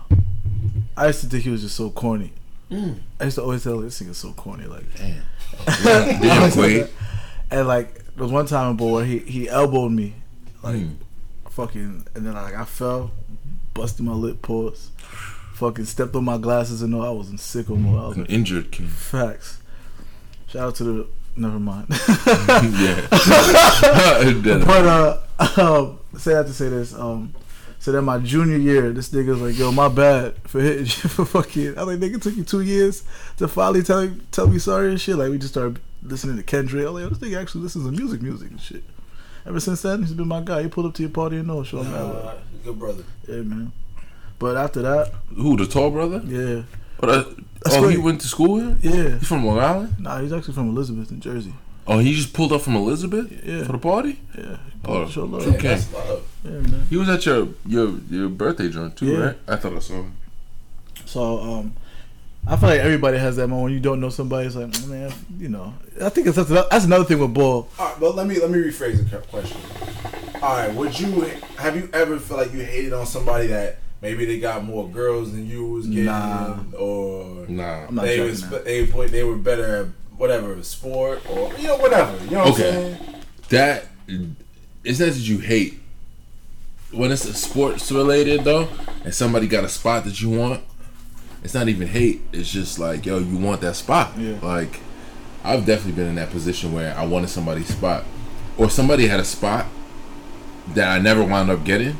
I 0.98 1.06
used 1.08 1.22
to 1.22 1.28
think 1.28 1.44
he 1.44 1.52
was 1.52 1.62
just 1.62 1.76
so 1.76 1.92
corny. 1.92 2.34
I 2.72 3.26
used 3.26 3.36
to 3.36 3.44
always 3.44 3.64
tell 3.64 3.78
this 3.82 4.02
nigga 4.02 4.16
so 4.16 4.32
corny, 4.34 4.66
like. 4.66 4.86
Damn. 4.98 5.22
Damn, 5.84 6.50
Quaid. 6.52 6.90
And 7.52 7.68
like 7.68 7.94
there 8.16 8.24
was 8.24 8.32
one 8.32 8.48
time, 8.48 8.72
a 8.72 8.74
boy, 8.74 9.04
he 9.04 9.20
he 9.20 9.48
elbowed 9.48 9.92
me, 9.92 10.16
like 10.64 10.78
Mm. 10.78 10.96
fucking, 11.52 12.08
and 12.16 12.26
then 12.26 12.34
like 12.34 12.56
I 12.56 12.66
fell, 12.66 13.12
busted 13.76 14.04
my 14.06 14.14
lip, 14.14 14.42
pause, 14.42 14.90
fucking 15.62 15.86
stepped 15.86 16.16
on 16.16 16.26
my 16.26 16.40
glasses 16.40 16.82
and 16.82 16.94
all. 16.96 17.04
I 17.04 17.12
was 17.12 17.30
in 17.30 17.38
sicko 17.38 17.78
mode. 17.78 18.00
I 18.04 18.08
was 18.08 18.18
An 18.18 18.24
like, 18.24 18.32
injured 18.32 18.72
king. 18.72 18.88
facts. 18.88 19.62
Shout 20.48 20.70
out 20.70 20.76
to 20.76 20.84
the. 20.84 21.08
Never 21.38 21.60
mind. 21.60 21.86
yeah. 21.90 23.08
But 24.66 24.86
uh, 24.86 25.18
um, 25.58 26.00
say 26.18 26.34
that 26.34 26.48
to 26.48 26.54
say 26.54 26.68
this. 26.70 26.94
Um, 26.94 27.34
so 27.80 27.92
then 27.92 28.04
my 28.06 28.18
junior 28.20 28.58
year, 28.58 28.92
this 28.92 29.10
nigga's 29.10 29.40
like, 29.40 29.58
"Yo, 29.58 29.72
my 29.72 29.88
bad 29.88 30.36
for 30.44 30.60
hitting 30.60 30.86
you 30.86 31.10
for 31.10 31.26
fucking." 31.26 31.78
I 31.78 31.84
was 31.84 31.96
like, 31.98 32.00
"Nigga, 32.12 32.16
it 32.16 32.22
took 32.24 32.36
you 32.36 32.44
two 32.44 32.62
years 32.62 33.04
to 33.38 33.48
finally 33.48 33.84
tell 33.84 34.06
me 34.06 34.18
tell 34.32 34.48
me 34.48 34.58
sorry 34.60 34.90
and 34.90 35.00
shit." 35.00 35.16
Like 35.16 35.30
we 35.30 35.38
just 35.38 35.54
started 35.54 35.80
listening 36.04 36.38
to 36.38 36.44
Kendrick. 36.44 36.86
I 36.86 36.90
was 36.90 37.04
like, 37.04 37.20
"This 37.20 37.30
nigga 37.30 37.42
actually 37.42 37.62
listens 37.62 37.86
to 37.86 37.92
music, 37.92 38.22
music 38.22 38.50
and 38.50 38.60
shit." 38.60 38.84
Ever 39.46 39.60
since 39.60 39.82
then, 39.84 40.02
he's 40.02 40.14
been 40.14 40.28
my 40.28 40.42
guy. 40.42 40.64
He 40.64 40.68
pulled 40.70 40.88
up 40.88 40.94
to 40.96 41.02
your 41.04 41.12
party 41.12 41.38
and 41.38 41.48
no, 41.48 41.64
show 41.64 41.82
him 41.82 41.92
that 41.92 42.00
nah, 42.02 42.34
good 42.64 42.78
brother. 42.78 43.04
Yeah, 43.28 43.42
man. 43.42 43.72
But 44.42 44.58
after 44.58 44.82
that, 44.82 45.14
Who, 45.36 45.56
the 45.56 45.68
tall 45.68 45.92
brother? 45.92 46.20
yeah, 46.26 46.64
But 47.00 47.08
that, 47.12 47.36
That's 47.64 47.76
oh 47.78 47.88
he 47.90 47.98
went 47.98 48.22
to 48.22 48.28
school 48.28 48.60
here? 48.60 48.76
yeah. 48.82 49.20
He's 49.20 49.28
from 49.28 49.46
Long 49.46 49.60
Island? 49.60 50.00
Nah, 50.00 50.20
he's 50.20 50.34
actually 50.34 50.56
from 50.56 50.70
Elizabeth, 50.70 51.12
in 51.12 51.22
Jersey. 51.22 51.54
Oh, 51.86 52.00
he 52.00 52.14
just 52.16 52.34
pulled 52.34 52.52
up 52.52 52.62
from 52.62 52.76
Elizabeth 52.76 53.28
Yeah. 53.46 53.66
for 53.66 53.74
the 53.74 53.78
party? 53.78 54.20
Yeah, 54.36 54.58
Oh, 54.84 55.08
show 55.08 55.26
love. 55.26 55.44
Damn, 55.46 55.54
Okay. 55.56 55.68
that's 55.68 55.94
love. 55.94 56.24
Yeah, 56.44 56.52
man. 56.52 56.84
He 56.90 56.98
was 56.98 57.08
at 57.10 57.24
your 57.28 57.50
your 57.68 57.94
your 58.10 58.30
birthday 58.30 58.70
joint 58.70 58.96
too, 58.96 59.06
Yeah. 59.14 59.18
right? 59.26 59.38
I 59.48 59.56
thought 59.58 59.76
I 59.76 59.80
saw 59.80 59.94
him. 60.02 60.14
So 61.06 61.40
um, 61.40 61.74
I 62.48 62.56
feel 62.56 62.70
like 62.70 62.80
everybody 62.82 63.20
has 63.20 63.36
that 63.36 63.48
moment 63.48 63.64
when 63.66 63.74
you 63.74 63.80
don't 63.80 64.00
know 64.02 64.10
somebody. 64.10 64.48
It's 64.48 64.56
like, 64.56 64.74
man, 64.88 65.12
you 65.38 65.50
know. 65.50 65.74
I 66.04 66.10
think 66.10 66.26
it's 66.28 66.38
that's, 66.38 66.50
that's 66.50 66.86
another 66.86 67.04
thing 67.06 67.20
with 67.20 67.34
ball. 67.34 67.68
All 67.78 67.86
right, 67.90 68.00
but 68.00 68.16
let 68.16 68.26
me 68.26 68.40
let 68.40 68.50
me 68.50 68.58
rephrase 68.58 69.08
the 69.08 69.18
question. 69.20 69.60
All 70.42 70.56
right, 70.58 70.74
would 70.74 71.00
you 71.00 71.30
have 71.58 71.76
you 71.76 71.90
ever 71.94 72.18
felt 72.18 72.40
like 72.42 72.54
you 72.54 72.62
hated 72.64 72.94
on 72.94 73.06
somebody 73.06 73.46
that 73.48 73.78
maybe 74.02 74.26
they 74.26 74.40
got 74.40 74.64
more 74.64 74.88
girls 74.88 75.32
than 75.32 75.46
you 75.48 75.66
was 75.66 75.88
getting, 75.88 76.06
Nah. 76.06 76.58
or 76.78 77.46
Nah. 77.48 77.86
I'm 77.88 77.96
not 77.96 78.06
they 78.06 78.20
was 78.20 78.48
that. 78.50 78.66
they 78.66 78.86
play, 78.88 79.08
they 79.08 79.24
were 79.24 79.36
better 79.36 79.76
at 79.78 79.86
whatever 80.18 80.62
sport 80.64 81.22
or 81.30 81.52
you 81.58 81.68
know 81.68 81.78
whatever 81.78 82.24
you 82.26 82.32
know 82.32 82.44
what 82.46 82.54
Okay. 82.60 82.70
I'm 82.70 82.98
saying? 82.98 83.16
That 83.50 83.86
it's 84.84 85.00
not 85.00 85.08
that 85.10 85.18
you 85.18 85.40
hate. 85.40 85.80
When 86.92 87.12
it's 87.12 87.26
a 87.26 87.34
sports 87.34 87.92
related 87.92 88.44
though, 88.44 88.68
and 89.06 89.14
somebody 89.14 89.48
got 89.48 89.64
a 89.64 89.70
spot 89.70 90.04
that 90.06 90.20
you 90.22 90.30
want, 90.30 90.62
it's 91.44 91.54
not 91.54 91.70
even 91.70 91.88
hate. 91.88 92.22
It's 92.34 92.52
just 92.52 92.80
like, 92.80 93.06
yo, 93.06 93.20
you 93.20 93.38
want 93.38 93.62
that 93.62 93.76
spot. 93.76 94.18
Yeah. 94.18 94.38
Like, 94.42 94.80
I've 95.44 95.66
definitely 95.66 95.94
been 95.94 96.08
in 96.10 96.16
that 96.16 96.30
position 96.32 96.74
where 96.74 96.96
I 96.98 97.06
wanted 97.06 97.30
somebody's 97.30 97.68
spot, 97.68 98.04
or 98.58 98.70
somebody 98.70 99.08
had 99.08 99.20
a 99.22 99.24
spot 99.26 99.66
that 100.76 100.88
I 100.90 101.00
never 101.00 101.24
wound 101.24 101.50
up 101.50 101.64
getting, 101.64 101.98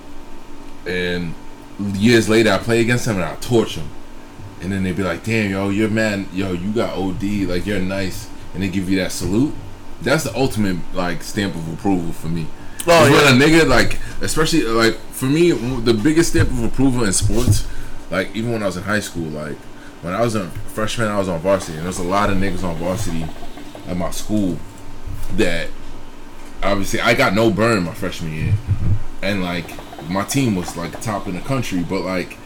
and 0.86 1.34
years 1.96 2.30
later 2.30 2.52
I 2.52 2.58
play 2.58 2.82
against 2.82 3.06
them 3.06 3.16
and 3.16 3.26
I 3.26 3.36
torch 3.36 3.76
them, 3.76 3.90
and 4.62 4.72
then 4.72 4.84
they'd 4.84 4.96
be 4.96 5.04
like, 5.04 5.24
damn, 5.24 5.52
yo, 5.52 5.70
you're 5.70 5.90
man, 5.90 6.28
yo, 6.34 6.54
you 6.54 6.72
got 6.72 6.98
OD, 6.98 7.24
like 7.48 7.66
you're 7.66 7.80
nice, 7.80 8.30
and 8.54 8.64
they 8.64 8.70
give 8.70 8.90
you 8.90 9.00
that 9.00 9.12
salute. 9.12 9.54
That's 10.02 10.24
the 10.24 10.36
ultimate 10.36 10.78
like 10.94 11.24
stamp 11.24 11.56
of 11.56 11.72
approval 11.74 12.12
for 12.12 12.28
me. 12.28 12.48
Oh, 12.88 13.06
yeah. 13.06 13.12
when 13.12 13.42
a 13.42 13.46
nigga 13.46 13.68
like, 13.68 14.00
especially 14.22 14.64
like 14.64 14.96
for 15.12 15.26
me, 15.26 15.52
the 15.52 15.94
biggest 15.94 16.32
stamp 16.32 16.50
of 16.50 16.64
approval 16.64 17.04
in 17.04 17.14
sports, 17.14 17.68
like 18.10 18.36
even 18.36 18.52
when 18.52 18.64
I 18.64 18.66
was 18.66 18.78
in 18.78 18.84
high 18.84 19.00
school, 19.00 19.28
like 19.30 19.58
when 20.02 20.14
I 20.14 20.22
was 20.22 20.36
a 20.36 20.50
freshman, 20.50 21.08
I 21.08 21.20
was 21.20 21.30
on 21.30 21.40
varsity, 21.40 21.78
and 21.78 21.86
there's 21.86 22.00
a 22.00 22.04
lot 22.04 22.30
of 22.30 22.38
niggas 22.38 22.64
on 22.64 22.76
varsity 22.78 23.26
at 23.88 23.98
my 23.98 24.12
school 24.12 24.58
that 25.36 25.70
obviously 26.64 27.00
I 27.00 27.14
got 27.14 27.34
no 27.34 27.52
burn 27.52 27.84
my 27.84 27.94
freshman 27.94 28.34
year, 28.34 28.54
and 29.22 29.44
like 29.44 29.70
my 30.10 30.24
team 30.24 30.56
was 30.56 30.76
like 30.78 31.00
top 31.02 31.28
in 31.28 31.36
the 31.36 31.42
country, 31.42 31.84
but 31.84 32.02
like 32.02 32.38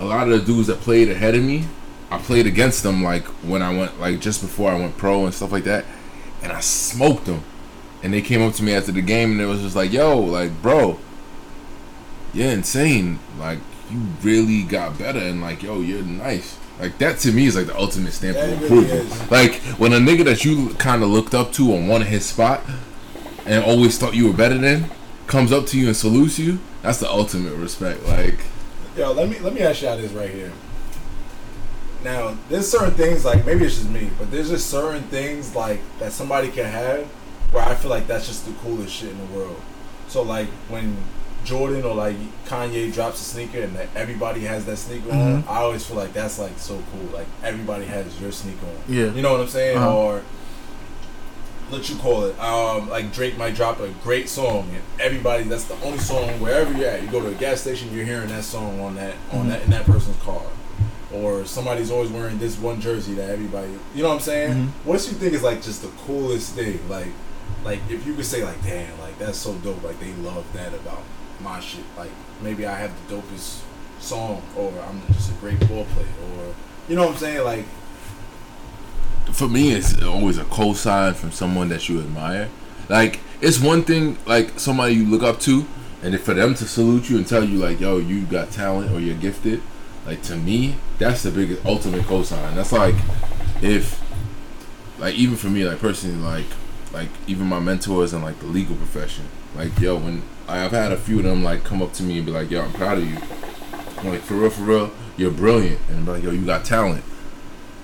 a 0.00 0.04
lot 0.04 0.28
of 0.28 0.38
the 0.38 0.44
dudes 0.44 0.68
that 0.68 0.80
played 0.80 1.08
ahead 1.08 1.34
of 1.34 1.42
me, 1.42 1.64
I 2.10 2.18
played 2.18 2.46
against 2.46 2.82
them 2.82 3.02
like 3.02 3.24
when 3.44 3.62
I 3.62 3.76
went 3.76 4.00
like 4.00 4.20
just 4.20 4.40
before 4.40 4.70
I 4.70 4.78
went 4.78 4.96
pro 4.96 5.24
and 5.24 5.34
stuff 5.34 5.52
like 5.52 5.64
that, 5.64 5.84
and 6.42 6.52
I 6.52 6.60
smoked 6.60 7.26
them. 7.26 7.42
And 8.02 8.12
they 8.12 8.22
came 8.22 8.42
up 8.42 8.54
to 8.54 8.62
me 8.62 8.74
after 8.74 8.92
the 8.92 9.02
game 9.02 9.32
and 9.32 9.40
it 9.40 9.46
was 9.46 9.60
just 9.60 9.74
like, 9.74 9.92
"Yo, 9.92 10.18
like, 10.18 10.62
bro, 10.62 10.98
you're 12.32 12.50
insane. 12.50 13.18
Like, 13.38 13.58
you 13.90 14.00
really 14.22 14.62
got 14.62 14.98
better, 14.98 15.18
and 15.18 15.40
like, 15.40 15.62
yo, 15.62 15.80
you're 15.80 16.02
nice." 16.02 16.56
Like 16.78 16.98
that 16.98 17.18
to 17.20 17.32
me 17.32 17.46
is 17.46 17.56
like 17.56 17.66
the 17.66 17.76
ultimate 17.76 18.12
stamp 18.12 18.36
Yeah, 18.36 18.44
of 18.44 18.62
it 18.62 18.70
really 18.70 18.90
approval. 18.90 19.26
Like 19.30 19.54
when 19.78 19.92
a 19.92 19.96
nigga 19.96 20.24
that 20.26 20.44
you 20.44 20.70
kind 20.74 21.02
of 21.02 21.08
looked 21.08 21.34
up 21.34 21.52
to 21.54 21.74
on 21.74 21.88
one 21.88 22.02
of 22.02 22.08
his 22.08 22.24
spot 22.24 22.62
and 23.44 23.64
always 23.64 23.98
thought 23.98 24.14
you 24.14 24.28
were 24.28 24.36
better 24.36 24.56
than 24.58 24.88
comes 25.26 25.52
up 25.52 25.66
to 25.66 25.78
you 25.78 25.88
and 25.88 25.96
salutes 25.96 26.38
you, 26.38 26.58
that's 26.82 26.98
the 26.98 27.10
ultimate 27.10 27.54
respect. 27.54 28.04
Like, 28.06 28.38
Yo, 28.96 29.12
let 29.12 29.28
me 29.28 29.38
let 29.40 29.52
me 29.54 29.60
ask 29.60 29.82
y'all 29.82 29.96
this 29.96 30.12
right 30.12 30.30
here. 30.30 30.52
Now, 32.04 32.36
there's 32.48 32.70
certain 32.70 32.94
things 32.94 33.24
like 33.24 33.44
maybe 33.44 33.64
it's 33.64 33.76
just 33.76 33.90
me, 33.90 34.10
but 34.18 34.30
there's 34.30 34.50
just 34.50 34.70
certain 34.70 35.02
things 35.04 35.54
like 35.54 35.80
that 35.98 36.12
somebody 36.12 36.48
can 36.48 36.64
have 36.66 37.04
where 37.52 37.64
I 37.64 37.74
feel 37.74 37.90
like 37.90 38.06
that's 38.06 38.26
just 38.26 38.46
the 38.46 38.52
coolest 38.62 38.92
shit 38.94 39.10
in 39.10 39.18
the 39.18 39.36
world. 39.38 39.60
So 40.08 40.22
like 40.22 40.48
when 40.68 40.96
Jordan 41.44 41.82
or 41.84 41.94
like 41.94 42.16
Kanye 42.46 42.92
drops 42.92 43.20
a 43.20 43.24
sneaker 43.24 43.60
and 43.62 43.74
that 43.76 43.88
everybody 43.96 44.40
has 44.42 44.64
that 44.66 44.76
sneaker 44.76 45.10
on, 45.10 45.42
Mhm. 45.42 45.48
I 45.48 45.58
always 45.58 45.84
feel 45.84 45.96
like 45.96 46.12
that's 46.12 46.38
like 46.38 46.58
so 46.58 46.82
cool. 46.92 47.08
Like 47.12 47.26
everybody 47.42 47.86
has 47.86 48.20
your 48.20 48.32
sneaker 48.32 48.66
on. 48.66 48.94
Yeah. 48.94 49.06
You 49.12 49.22
know 49.22 49.32
what 49.32 49.40
I'm 49.40 49.48
saying? 49.48 49.78
Uh-huh. 49.78 49.96
Or 49.96 50.22
let 51.70 51.88
you 51.88 51.96
call 51.96 52.24
it. 52.24 52.38
Um, 52.40 52.88
like 52.88 53.12
Drake 53.12 53.36
might 53.36 53.54
drop 53.54 53.80
a 53.80 53.88
great 54.02 54.28
song, 54.28 54.68
and 54.72 54.82
everybody 55.00 55.44
that's 55.44 55.64
the 55.64 55.74
only 55.82 55.98
song 55.98 56.40
wherever 56.40 56.72
you're 56.72 56.88
at. 56.88 57.02
You 57.02 57.08
go 57.08 57.20
to 57.20 57.28
a 57.28 57.34
gas 57.34 57.60
station, 57.60 57.92
you're 57.94 58.04
hearing 58.04 58.28
that 58.28 58.44
song 58.44 58.80
on 58.80 58.94
that 58.96 59.14
on 59.32 59.46
Mhm. 59.46 59.48
that 59.50 59.62
in 59.62 59.70
that 59.70 59.84
person's 59.86 60.16
car, 60.22 60.42
or 61.12 61.44
somebody's 61.44 61.90
always 61.90 62.10
wearing 62.10 62.38
this 62.38 62.56
one 62.58 62.80
jersey 62.80 63.14
that 63.14 63.30
everybody. 63.30 63.68
You 63.94 64.02
know 64.02 64.08
what 64.08 64.14
I'm 64.16 64.20
saying? 64.20 64.52
Mhm. 64.54 64.68
What 64.84 65.00
do 65.02 65.08
you 65.08 65.14
think 65.16 65.34
is 65.34 65.42
like 65.42 65.62
just 65.62 65.82
the 65.82 65.88
coolest 66.06 66.52
thing? 66.52 66.80
Like, 66.88 67.08
like 67.64 67.80
if 67.88 68.06
you 68.06 68.14
could 68.14 68.26
say 68.26 68.44
like, 68.44 68.62
damn, 68.64 68.98
like 69.00 69.18
that's 69.18 69.38
so 69.38 69.54
dope. 69.54 69.82
Like 69.84 70.00
they 70.00 70.12
love 70.22 70.44
that 70.54 70.68
about 70.74 71.02
my 71.40 71.60
shit. 71.60 71.84
Like 71.96 72.10
maybe 72.42 72.66
I 72.66 72.74
have 72.78 72.92
the 73.08 73.16
dopest 73.16 73.58
song, 74.00 74.42
or 74.56 74.72
I'm 74.88 75.02
just 75.14 75.30
a 75.30 75.34
great 75.34 75.58
ball 75.68 75.84
player, 75.94 76.06
or 76.38 76.54
you 76.88 76.96
know 76.96 77.02
what 77.06 77.12
I'm 77.12 77.18
saying? 77.18 77.44
Like, 77.44 77.64
for 79.32 79.48
me, 79.48 79.72
it's 79.72 80.02
always 80.02 80.38
a 80.38 80.44
cosign 80.44 81.14
from 81.14 81.32
someone 81.32 81.68
that 81.68 81.88
you 81.88 82.00
admire. 82.00 82.48
Like, 82.88 83.20
it's 83.40 83.60
one 83.60 83.82
thing, 83.82 84.18
like 84.26 84.58
somebody 84.58 84.94
you 84.94 85.06
look 85.06 85.22
up 85.22 85.40
to, 85.40 85.66
and 86.02 86.18
for 86.20 86.34
them 86.34 86.54
to 86.54 86.64
salute 86.66 87.10
you 87.10 87.16
and 87.16 87.26
tell 87.26 87.44
you 87.44 87.58
like, 87.58 87.80
"Yo, 87.80 87.98
you 87.98 88.22
got 88.22 88.50
talent 88.50 88.92
or 88.92 89.00
you're 89.00 89.16
gifted," 89.16 89.60
like 90.06 90.22
to 90.22 90.36
me, 90.36 90.76
that's 90.98 91.22
the 91.22 91.30
biggest 91.30 91.64
ultimate 91.64 92.02
cosign. 92.02 92.54
That's 92.54 92.72
like 92.72 92.94
if, 93.62 94.00
like, 94.98 95.14
even 95.14 95.36
for 95.36 95.48
me, 95.48 95.64
like 95.64 95.80
personally, 95.80 96.16
like, 96.16 96.46
like 96.92 97.08
even 97.26 97.46
my 97.46 97.60
mentors 97.60 98.12
in 98.12 98.22
like 98.22 98.38
the 98.40 98.46
legal 98.46 98.76
profession, 98.76 99.24
like, 99.56 99.78
yo, 99.80 99.96
when 99.96 100.22
I've 100.48 100.72
had 100.72 100.92
a 100.92 100.96
few 100.96 101.18
of 101.18 101.24
them 101.24 101.44
like 101.44 101.64
come 101.64 101.82
up 101.82 101.92
to 101.94 102.02
me 102.02 102.16
and 102.18 102.26
be 102.26 102.32
like, 102.32 102.50
"Yo, 102.50 102.62
I'm 102.62 102.72
proud 102.72 102.98
of 102.98 103.04
you." 103.08 103.18
I'm 103.98 104.08
like, 104.08 104.22
for 104.22 104.34
real, 104.34 104.50
for 104.50 104.62
real, 104.62 104.90
you're 105.16 105.30
brilliant, 105.30 105.80
and 105.90 106.06
be 106.06 106.12
like, 106.12 106.22
"Yo, 106.22 106.30
you 106.30 106.44
got 106.46 106.64
talent." 106.64 107.04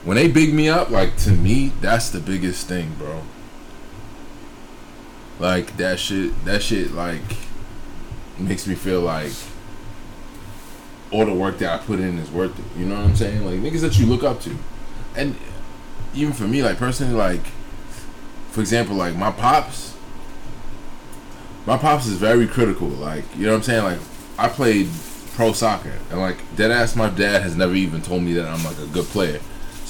When 0.05 0.17
they 0.17 0.29
big 0.29 0.53
me 0.53 0.69
up, 0.69 0.91
like 0.91 1.17
to 1.19 1.31
me, 1.31 1.73
that's 1.81 2.11
the 2.11 2.21
biggest 2.21 2.69
thing, 2.69 2.95
bro. 2.99 3.23
Like 5.39 5.77
that 5.79 5.99
shit, 5.99 6.45
that 6.45 6.63
shit, 6.63 6.93
like 6.93 7.23
makes 8.39 8.67
me 8.67 8.75
feel 8.75 9.01
like 9.01 9.33
all 11.11 11.25
the 11.25 11.33
work 11.33 11.59
that 11.59 11.81
I 11.81 11.83
put 11.83 12.01
in 12.01 12.19
is 12.19 12.31
worth 12.31 12.59
it. 12.59 12.79
You 12.79 12.87
know 12.87 12.97
what 12.97 13.05
I'm 13.05 13.17
saying? 13.17 13.45
Like 13.45 13.61
niggas 13.61 13.81
that 13.81 13.99
you 13.99 14.07
look 14.07 14.23
up 14.23 14.41
to, 14.43 14.57
and 15.17 15.37
even 16.15 16.33
for 16.35 16.45
me, 16.45 16.63
like 16.63 16.77
personally, 16.77 17.15
like 17.15 17.47
for 18.51 18.61
example, 18.61 18.95
like 18.95 19.17
my 19.17 19.31
pops, 19.31 19.97
my 21.67 21.79
pops 21.79 22.07
is 22.07 22.19
very 22.19 22.47
critical. 22.47 22.89
Like 22.89 23.25
you 23.37 23.47
know 23.47 23.53
what 23.53 23.57
I'm 23.57 23.63
saying? 23.63 23.85
Like 23.85 24.01
I 24.39 24.49
played 24.49 24.89
pro 25.35 25.53
soccer, 25.53 25.99
and 26.11 26.21
like 26.21 26.37
dead 26.57 26.71
ass, 26.71 26.95
my 26.95 27.09
dad 27.09 27.43
has 27.43 27.57
never 27.57 27.75
even 27.75 28.03
told 28.03 28.23
me 28.23 28.35
that 28.35 28.47
I'm 28.47 28.63
like 28.65 28.79
a 28.79 28.87
good 28.87 29.07
player. 29.07 29.41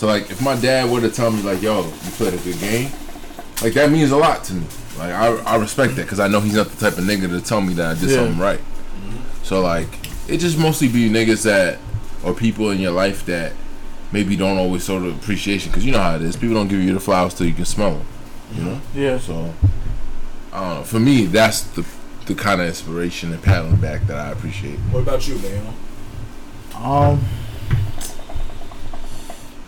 So 0.04 0.08
like 0.08 0.30
if 0.30 0.42
my 0.42 0.54
dad 0.54 0.90
were 0.90 1.00
to 1.00 1.08
tell 1.11 1.30
me 1.30 1.40
like, 1.40 1.62
"Yo, 1.62 1.78
you 1.82 2.11
played 2.18 2.34
a 2.34 2.37
good 2.37 2.58
game," 2.61 2.90
like 3.62 3.73
that 3.73 3.90
means 3.90 4.11
a 4.11 4.16
lot 4.18 4.44
to 4.44 4.52
me. 4.52 4.66
Like 4.99 5.12
I, 5.12 5.28
I 5.44 5.56
respect 5.56 5.96
that 5.96 6.02
because 6.02 6.20
I 6.20 6.28
know 6.28 6.40
he's 6.40 6.56
not 6.56 6.66
the 6.68 6.76
type 6.76 6.99
of 6.99 7.04
nigga 7.04 7.26
to 7.30 7.40
tell 7.40 7.62
me 7.62 7.73
that 7.73 7.96
I 7.96 7.99
did 7.99 8.11
Yeah. 8.11 8.16
something 8.16 8.38
right. 8.38 8.61
So 9.44 9.62
like 9.62 9.88
it 10.28 10.40
just 10.40 10.58
mostly 10.58 10.88
be 10.88 11.08
niggas 11.08 11.44
that 11.44 11.78
or 12.23 12.34
people 12.34 12.70
in 12.70 12.80
your 12.80 12.92
life 12.92 13.25
that 13.25 13.54
maybe 14.12 14.37
don't 14.37 14.58
always 14.58 14.84
show 14.84 15.00
the 15.00 15.08
appreciation 15.08 15.70
because 15.70 15.87
you 15.87 15.92
know 15.92 16.00
how 16.00 16.16
it 16.16 16.20
is. 16.23 16.37
People 16.37 16.56
don't 16.56 16.68
give 16.68 16.80
you 16.82 16.92
the 16.92 17.00
flowers 17.00 17.32
till 17.32 17.46
you 17.46 17.54
can 17.54 17.64
smell 17.64 17.92
them. 17.92 18.06
You 18.54 18.62
know. 18.62 18.80
Yeah. 18.94 19.18
So 19.18 19.54
I 20.52 20.61
don't 20.61 20.75
know. 20.80 20.84
For 20.84 21.00
me, 21.00 21.25
that's 21.25 21.62
the 21.62 21.87
the 22.26 22.34
kind 22.34 22.61
of 22.61 22.66
inspiration 22.66 23.32
and 23.32 23.42
paddling 23.42 23.76
back 23.76 24.06
that 24.08 24.18
I 24.18 24.32
appreciate. 24.32 24.76
What 24.90 25.00
about 25.00 25.26
you, 25.26 25.38
man? 25.38 25.75
Um. 26.75 27.25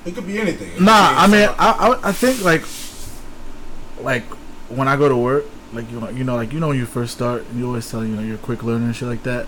It 0.07 0.15
could 0.15 0.27
be 0.27 0.39
anything. 0.39 0.71
Could 0.73 0.83
Nah, 0.83 1.11
be 1.11 1.17
I 1.17 1.27
mean, 1.27 1.49
I, 1.59 1.71
I 2.03 2.09
I 2.09 2.13
think 2.13 2.43
like 2.45 2.63
like 4.01 4.25
when 4.69 4.89
I 4.89 4.97
go 4.97 5.09
to 5.09 5.17
work, 5.17 5.45
like 5.73 5.91
you 5.91 6.01
know, 6.01 6.09
you 6.11 6.25
know, 6.25 6.37
like 6.37 6.53
you 6.53 6.61
know 6.61 6.69
when 6.69 6.79
you 6.79 6.87
first 6.87 7.13
start, 7.13 7.45
you 7.55 7.67
always 7.67 7.91
tell 7.91 8.05
you 8.05 8.15
know 8.15 8.23
you're 8.23 8.37
a 8.37 8.39
quick 8.39 8.63
learner 8.63 8.87
and 8.87 8.97
shit 8.97 9.09
like 9.09 9.23
that, 9.25 9.47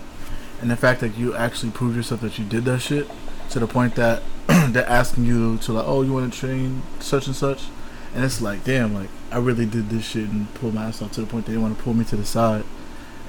and 0.61 0.69
the 0.69 0.75
fact 0.75 1.01
that 1.01 1.17
you 1.17 1.35
actually 1.35 1.71
prove 1.71 1.95
yourself 1.95 2.21
that 2.21 2.37
you 2.37 2.45
did 2.45 2.65
that 2.65 2.79
shit 2.79 3.09
to 3.51 3.59
the 3.59 3.67
point 3.67 3.95
that 3.95 4.21
they're 4.47 4.87
asking 4.87 5.25
you 5.25 5.57
to 5.59 5.73
like, 5.73 5.85
oh, 5.87 6.01
you 6.01 6.13
want 6.13 6.31
to 6.31 6.39
train 6.39 6.83
such 6.99 7.27
and 7.27 7.35
such, 7.35 7.63
and 8.13 8.23
it's 8.23 8.41
like, 8.41 8.63
damn, 8.63 8.93
like 8.93 9.09
I 9.31 9.37
really 9.37 9.65
did 9.65 9.89
this 9.89 10.05
shit 10.05 10.29
and 10.29 10.53
pulled 10.55 10.73
my 10.73 10.85
ass 10.85 11.01
off 11.01 11.11
to 11.13 11.21
the 11.21 11.27
point 11.27 11.45
that 11.45 11.51
they 11.53 11.57
want 11.57 11.77
to 11.77 11.83
pull 11.83 11.93
me 11.93 12.03
to 12.05 12.15
the 12.15 12.25
side 12.25 12.63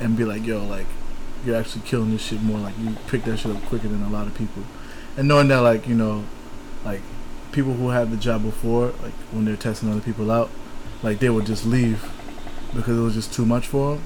and 0.00 0.16
be 0.16 0.24
like, 0.24 0.44
yo, 0.44 0.64
like 0.64 0.86
you're 1.44 1.56
actually 1.56 1.82
killing 1.86 2.10
this 2.10 2.22
shit 2.22 2.42
more, 2.42 2.58
like 2.58 2.78
you 2.78 2.96
pick 3.06 3.24
that 3.24 3.38
shit 3.38 3.54
up 3.54 3.62
quicker 3.66 3.88
than 3.88 4.02
a 4.02 4.10
lot 4.10 4.26
of 4.26 4.34
people, 4.34 4.62
and 5.16 5.28
knowing 5.28 5.48
that 5.48 5.60
like 5.60 5.86
you 5.86 5.94
know, 5.94 6.24
like 6.84 7.02
people 7.52 7.74
who 7.74 7.88
had 7.90 8.10
the 8.10 8.16
job 8.16 8.42
before, 8.42 8.86
like 9.02 9.12
when 9.32 9.44
they're 9.44 9.56
testing 9.56 9.90
other 9.90 10.00
people 10.00 10.30
out, 10.30 10.50
like 11.02 11.18
they 11.18 11.30
would 11.30 11.46
just 11.46 11.64
leave 11.66 12.10
because 12.74 12.96
it 12.96 13.00
was 13.00 13.14
just 13.14 13.32
too 13.32 13.44
much 13.46 13.66
for 13.66 13.94
them. 13.96 14.02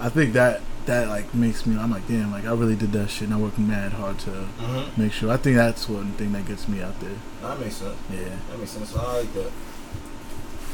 I 0.00 0.08
think 0.08 0.32
that 0.34 0.60
that 0.86 1.08
like 1.08 1.34
makes 1.34 1.66
me. 1.66 1.76
I'm 1.78 1.90
like, 1.90 2.06
damn, 2.06 2.30
like 2.30 2.44
I 2.44 2.52
really 2.52 2.76
did 2.76 2.92
that 2.92 3.10
shit, 3.10 3.28
and 3.28 3.34
I 3.34 3.38
worked 3.38 3.58
mad 3.58 3.92
hard 3.92 4.18
to 4.20 4.30
Mhm. 4.60 4.96
make 4.98 5.12
sure. 5.12 5.30
I 5.32 5.36
think 5.36 5.56
that's 5.56 5.88
one 5.88 6.12
thing 6.12 6.32
that 6.32 6.46
gets 6.46 6.68
me 6.68 6.80
out 6.82 6.98
there. 7.00 7.10
That 7.42 7.58
makes 7.60 7.76
sense. 7.76 7.96
Yeah. 8.12 8.18
That 8.50 8.58
makes 8.58 8.70
sense. 8.72 8.94
I 8.96 9.18
like 9.18 9.34
that. 9.34 9.50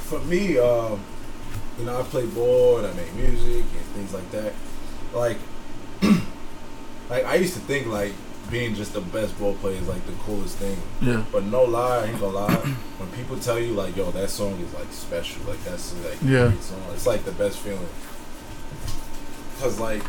For 0.08 0.18
me, 0.20 0.58
um, 0.58 1.00
you 1.78 1.86
know, 1.86 1.98
I 1.98 2.02
play 2.02 2.26
ball 2.26 2.78
and 2.78 2.86
I 2.86 2.92
make 2.94 3.14
music 3.14 3.64
and 3.64 3.86
things 3.94 4.12
like 4.12 4.30
that. 4.32 4.52
Like, 5.14 5.38
like 7.10 7.24
I 7.24 7.34
used 7.36 7.54
to 7.54 7.60
think 7.60 7.86
like 7.86 8.12
being 8.52 8.74
just 8.74 8.92
the 8.92 9.00
best 9.00 9.36
ball 9.40 9.54
player 9.54 9.76
is 9.80 9.88
like 9.88 10.04
the 10.06 10.12
coolest 10.12 10.58
thing. 10.58 10.76
Yeah. 11.00 11.24
But 11.32 11.44
no 11.44 11.64
lie, 11.64 12.04
I 12.04 12.04
ain't 12.04 12.20
gonna 12.20 12.36
lie. 12.36 12.54
when 12.98 13.10
people 13.12 13.36
tell 13.38 13.58
you 13.58 13.72
like, 13.72 13.96
yo, 13.96 14.10
that 14.12 14.30
song 14.30 14.60
is 14.60 14.72
like 14.74 14.92
special, 14.92 15.42
like 15.44 15.64
that's 15.64 15.92
like 16.04 16.18
Yeah. 16.22 16.52
It's 16.92 17.06
like 17.06 17.24
the 17.24 17.32
best 17.32 17.58
feeling. 17.58 17.88
Cause 19.58 19.80
like, 19.80 20.02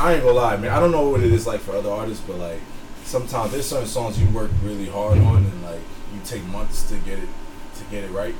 I 0.00 0.14
ain't 0.14 0.22
gonna 0.22 0.34
lie, 0.34 0.56
man. 0.56 0.70
I 0.72 0.80
don't 0.80 0.92
know 0.92 1.08
what 1.08 1.20
it 1.20 1.32
is 1.32 1.46
like 1.46 1.60
for 1.60 1.72
other 1.76 1.90
artists, 1.90 2.24
but 2.26 2.36
like 2.36 2.60
sometimes 3.04 3.52
there's 3.52 3.66
certain 3.66 3.86
songs 3.86 4.20
you 4.20 4.28
work 4.30 4.50
really 4.62 4.88
hard 4.88 5.18
on, 5.18 5.36
and 5.44 5.62
like 5.62 5.80
you 6.14 6.20
take 6.24 6.44
months 6.46 6.88
to 6.90 6.96
get 6.98 7.18
it 7.18 7.28
to 7.76 7.84
get 7.90 8.04
it 8.04 8.10
right. 8.10 8.34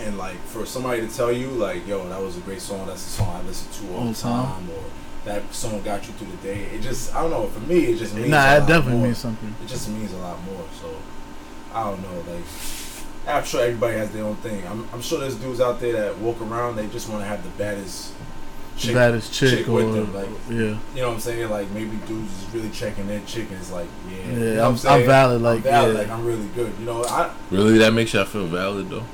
And 0.00 0.18
like 0.18 0.36
for 0.46 0.66
somebody 0.66 1.06
to 1.06 1.08
tell 1.14 1.30
you 1.32 1.48
like, 1.48 1.86
yo, 1.86 2.06
that 2.08 2.20
was 2.20 2.36
a 2.36 2.40
great 2.40 2.60
song. 2.60 2.86
That's 2.86 3.04
the 3.04 3.10
song 3.10 3.36
I 3.36 3.46
listen 3.46 3.70
to 3.86 3.92
all 3.94 3.98
All 4.00 4.04
the 4.06 4.12
the 4.12 4.18
time. 4.20 4.46
time, 4.46 4.70
or 4.70 4.82
that 5.24 5.52
song 5.54 5.82
got 5.82 6.06
you 6.06 6.12
through 6.14 6.28
the 6.28 6.36
day. 6.38 6.60
It 6.74 6.80
just, 6.82 7.14
I 7.14 7.22
don't 7.22 7.30
know. 7.30 7.46
For 7.48 7.60
me, 7.60 7.86
it 7.86 7.98
just 7.98 8.14
means 8.14 8.28
a 8.28 8.30
Nah, 8.30 8.54
it 8.54 8.60
lot 8.60 8.68
definitely 8.68 8.92
more 8.94 9.02
means 9.06 9.18
something. 9.18 9.54
it 9.62 9.68
just 9.68 9.88
means 9.88 10.12
a 10.12 10.18
lot 10.18 10.42
more. 10.44 10.64
So 10.80 10.94
I 11.74 11.84
don't 11.84 12.02
know, 12.02 12.32
like 12.32 12.44
I'm 13.28 13.44
sure 13.44 13.62
everybody 13.62 13.96
has 13.98 14.10
their 14.12 14.24
own 14.24 14.36
thing. 14.36 14.66
I'm, 14.66 14.88
I'm 14.92 15.02
sure 15.02 15.20
there's 15.20 15.36
dudes 15.36 15.60
out 15.60 15.78
there 15.80 15.92
that 15.92 16.18
walk 16.18 16.40
around 16.40 16.76
they 16.76 16.86
just 16.88 17.08
want 17.08 17.20
to 17.22 17.26
have 17.26 17.42
the 17.44 17.50
baddest 17.50 18.14
chick, 18.76 18.94
Baddest 18.94 19.32
chick, 19.32 19.58
chick 19.58 19.68
or 19.68 19.72
with 19.74 19.94
them, 19.94 20.14
like 20.14 20.28
yeah, 20.48 20.56
you 20.56 20.78
know 20.96 21.08
what 21.08 21.14
I'm 21.14 21.20
saying? 21.20 21.50
Like 21.50 21.70
maybe 21.70 21.96
dudes 22.06 22.42
is 22.42 22.54
really 22.54 22.70
checking 22.70 23.06
their 23.06 23.20
chick 23.26 23.48
and 23.50 23.58
it's 23.58 23.70
like 23.70 23.88
yeah, 24.08 24.16
yeah. 24.16 24.32
you 24.32 24.38
know 24.38 24.50
I'm, 24.50 24.56
what 24.56 24.68
I'm, 24.70 24.76
saying? 24.78 25.00
I'm 25.02 25.06
valid, 25.06 25.36
I'm 25.36 25.42
like 25.42 25.62
valid, 25.62 25.94
yeah. 25.94 26.00
like 26.00 26.10
I'm 26.10 26.24
really 26.24 26.48
good. 26.54 26.72
You 26.80 26.86
know, 26.86 27.04
I 27.04 27.30
Really, 27.50 27.78
that 27.78 27.92
makes 27.92 28.14
you 28.14 28.24
feel 28.24 28.46
valid 28.46 28.88
though. 28.88 29.04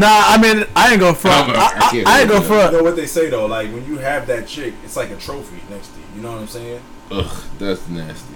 Nah, 0.00 0.06
I 0.08 0.38
mean, 0.40 0.66
I 0.74 0.92
ain't 0.92 1.00
gonna 1.00 1.14
front. 1.14 1.50
I'm- 1.50 1.58
I, 1.58 1.62
I 1.62 2.16
I, 2.16 2.20
ain't 2.22 2.30
gonna 2.30 2.46
believe 2.48 2.72
you 2.72 2.78
know 2.78 2.82
what 2.82 2.96
they 2.96 3.06
say 3.06 3.28
though. 3.28 3.44
Like 3.46 3.70
when 3.72 3.84
you 3.86 3.98
have 3.98 4.26
that 4.28 4.46
chick, 4.48 4.72
it's 4.84 4.96
like 4.96 5.10
a 5.10 5.16
trophy 5.16 5.60
next 5.70 5.88
to 5.88 5.98
you. 6.00 6.06
You 6.16 6.22
know 6.22 6.32
what 6.32 6.40
I'm 6.40 6.46
saying? 6.48 6.80
Ugh, 7.10 7.42
that's 7.58 7.86
nasty. 7.88 8.34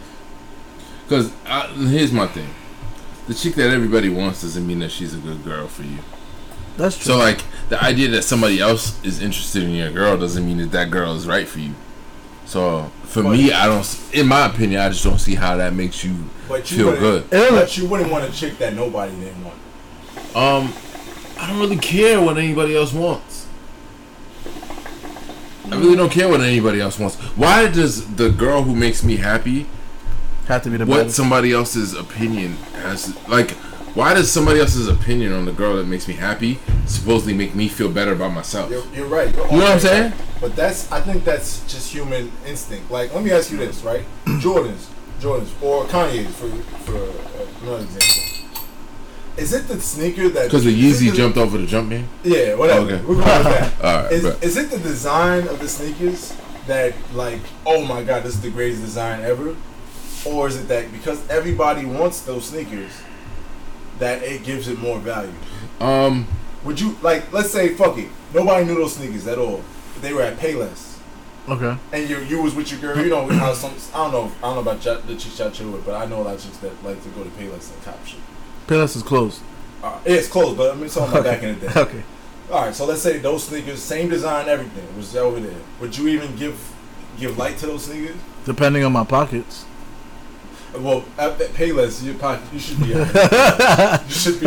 Cause 1.08 1.32
I, 1.46 1.66
here's 1.68 2.12
my 2.12 2.26
thing: 2.26 2.48
the 3.28 3.34
chick 3.34 3.54
that 3.54 3.70
everybody 3.70 4.08
wants 4.10 4.42
doesn't 4.42 4.66
mean 4.66 4.80
that 4.80 4.90
she's 4.92 5.14
a 5.14 5.18
good 5.18 5.42
girl 5.42 5.66
for 5.66 5.82
you. 5.84 5.98
That's 6.76 6.96
true. 6.96 7.04
So 7.14 7.16
like 7.18 7.40
the 7.70 7.82
idea 7.82 8.08
that 8.08 8.22
somebody 8.24 8.60
else 8.60 9.02
is 9.04 9.22
interested 9.22 9.62
in 9.62 9.70
your 9.70 9.90
girl 9.90 10.18
doesn't 10.18 10.44
mean 10.44 10.58
that 10.58 10.72
that 10.72 10.90
girl 10.90 11.14
is 11.14 11.26
right 11.26 11.48
for 11.48 11.60
you. 11.60 11.74
So 12.46 12.90
for 13.04 13.22
me, 13.22 13.52
I 13.52 13.66
don't. 13.66 14.00
In 14.12 14.26
my 14.28 14.46
opinion, 14.46 14.80
I 14.82 14.90
just 14.90 15.02
don't 15.04 15.18
see 15.18 15.34
how 15.34 15.56
that 15.56 15.72
makes 15.72 16.04
you 16.04 16.14
But 16.46 16.70
you 16.70 16.76
feel 16.76 16.86
wouldn't- 16.92 17.30
good. 17.30 17.50
But 17.52 17.78
you 17.78 17.86
wouldn't 17.88 18.10
want 18.10 18.24
a 18.28 18.32
chick 18.32 18.58
that 18.58 18.74
nobody 18.74 19.14
didn't 19.16 19.44
want. 19.44 19.56
Um, 20.36 20.72
I 21.38 21.46
don't 21.48 21.58
really 21.58 21.76
care 21.76 22.20
what 22.20 22.38
anybody 22.38 22.76
else 22.76 22.92
wants. 22.92 23.46
I 25.70 25.76
really 25.76 25.96
don't 25.96 26.12
care 26.12 26.28
what 26.28 26.40
anybody 26.40 26.80
else 26.80 26.98
wants. 26.98 27.16
Why 27.36 27.68
does 27.68 28.14
the 28.16 28.30
girl 28.30 28.62
who 28.62 28.76
makes 28.76 29.02
me 29.02 29.16
happy 29.16 29.66
have 30.46 30.62
to 30.62 30.70
be 30.70 30.76
the 30.76 30.86
what 30.86 31.04
best. 31.04 31.16
somebody 31.16 31.52
else's 31.52 31.94
opinion 31.94 32.52
has 32.82 33.16
like 33.28 33.52
why 33.94 34.12
does 34.12 34.30
somebody 34.30 34.60
else's 34.60 34.88
opinion 34.88 35.32
on 35.32 35.44
the 35.46 35.52
girl 35.52 35.76
that 35.76 35.86
makes 35.86 36.06
me 36.06 36.14
happy 36.14 36.58
supposedly 36.86 37.32
make 37.32 37.54
me 37.54 37.66
feel 37.68 37.90
better 37.90 38.12
about 38.12 38.32
myself 38.32 38.70
You're, 38.70 38.84
you're 38.94 39.06
right. 39.06 39.34
You're 39.34 39.46
You 39.46 39.52
know 39.52 39.58
what 39.64 39.72
I'm 39.72 39.80
saying? 39.80 40.10
right. 40.12 40.20
But 40.40 40.56
that's 40.56 40.90
I 40.92 41.00
think 41.00 41.24
that's 41.24 41.60
just 41.72 41.90
human 41.92 42.30
instinct. 42.46 42.90
Like, 42.90 43.14
let 43.14 43.24
me 43.24 43.30
ask 43.30 43.50
you 43.50 43.56
this, 43.56 43.82
right? 43.82 44.04
Jordans, 44.26 44.88
Jordans, 45.20 45.50
or 45.62 45.84
Kanye 45.86 46.26
for 46.26 46.50
for 46.84 46.96
uh, 46.98 47.46
another 47.62 47.84
example. 47.84 48.33
Is 49.36 49.52
it 49.52 49.66
the 49.66 49.80
sneaker 49.80 50.28
that 50.28 50.44
because 50.44 50.64
the 50.64 50.70
Yeezy 50.82 51.10
the- 51.10 51.16
jumped 51.16 51.36
over 51.38 51.58
the 51.58 51.66
jump 51.66 51.88
man 51.88 52.08
Yeah, 52.22 52.54
whatever. 52.54 52.86
Okay. 52.86 53.04
We're 53.04 53.14
going 53.16 53.16
with 53.16 53.26
that. 53.44 53.72
all 53.84 54.02
right 54.04 54.12
Is, 54.12 54.24
is 54.42 54.56
it 54.56 54.70
the 54.70 54.78
design 54.78 55.48
of 55.48 55.58
the 55.58 55.68
sneakers 55.68 56.36
that 56.66 56.94
like, 57.12 57.40
oh 57.66 57.84
my 57.84 58.02
god, 58.04 58.22
this 58.22 58.34
is 58.34 58.40
the 58.40 58.50
greatest 58.50 58.80
design 58.82 59.22
ever, 59.22 59.54
or 60.24 60.46
is 60.48 60.56
it 60.56 60.68
that 60.68 60.90
because 60.92 61.20
everybody 61.28 61.84
wants 61.84 62.20
those 62.22 62.46
sneakers, 62.46 62.92
that 63.98 64.22
it 64.22 64.44
gives 64.44 64.68
it 64.68 64.78
more 64.78 64.98
value? 64.98 65.32
um 65.80 66.26
Would 66.64 66.80
you 66.80 66.96
like, 67.02 67.30
let's 67.32 67.50
say, 67.50 67.74
fuck 67.74 67.98
it, 67.98 68.08
nobody 68.32 68.64
knew 68.64 68.76
those 68.76 68.94
sneakers 68.96 69.26
at 69.26 69.38
all. 69.38 69.62
They 70.00 70.12
were 70.12 70.22
at 70.22 70.38
Payless, 70.38 70.96
Okay. 71.48 71.76
and 71.92 72.08
you 72.08 72.18
you 72.20 72.40
was 72.42 72.54
with 72.54 72.70
your 72.70 72.80
girl. 72.80 72.96
You 73.02 73.10
know 73.10 73.26
how 73.28 73.52
some 73.52 73.74
I 73.92 73.98
don't 74.04 74.12
know 74.12 74.32
I 74.38 74.54
don't 74.54 74.54
know 74.64 74.70
about 74.70 74.84
y'all- 74.84 75.00
the 75.02 75.16
chicks 75.16 75.38
y'all 75.38 75.50
chill 75.50 75.70
with, 75.70 75.84
but 75.84 75.94
I 76.00 76.06
know 76.06 76.22
a 76.22 76.24
lot 76.24 76.34
of 76.36 76.42
chicks 76.42 76.56
that 76.58 76.72
like 76.84 77.02
to 77.02 77.08
go 77.10 77.24
to 77.24 77.30
Payless 77.30 77.74
and 77.74 77.82
cop 77.84 78.06
shit. 78.06 78.20
Payless 78.66 78.96
is 78.96 79.02
closed. 79.02 79.40
Uh, 79.82 79.98
it's 80.04 80.28
closed, 80.28 80.56
but 80.56 80.72
I 80.72 80.74
mean, 80.76 80.88
talking 80.88 81.12
about 81.12 81.24
back 81.24 81.42
in 81.42 81.58
the 81.60 81.66
day. 81.68 81.72
Okay. 81.80 82.02
All 82.50 82.66
right, 82.66 82.74
so 82.74 82.84
let's 82.86 83.02
say 83.02 83.18
those 83.18 83.44
sneakers, 83.44 83.82
same 83.82 84.08
design, 84.08 84.48
everything 84.48 84.84
was 84.96 85.14
over 85.16 85.40
there. 85.40 85.60
Would 85.80 85.96
you 85.96 86.08
even 86.08 86.36
give 86.36 86.58
give 87.18 87.36
light 87.38 87.58
to 87.58 87.66
those 87.66 87.84
sneakers? 87.84 88.16
Depending 88.44 88.84
on 88.84 88.92
my 88.92 89.04
pockets. 89.04 89.64
Well, 90.76 91.04
at, 91.18 91.40
at 91.40 91.50
Payless, 91.50 92.02
your 92.04 92.14
pocket, 92.14 92.44
you 92.52 92.58
should 92.58 92.78
be 92.80 92.86
you 92.88 94.14
should 94.14 94.40
be 94.40 94.46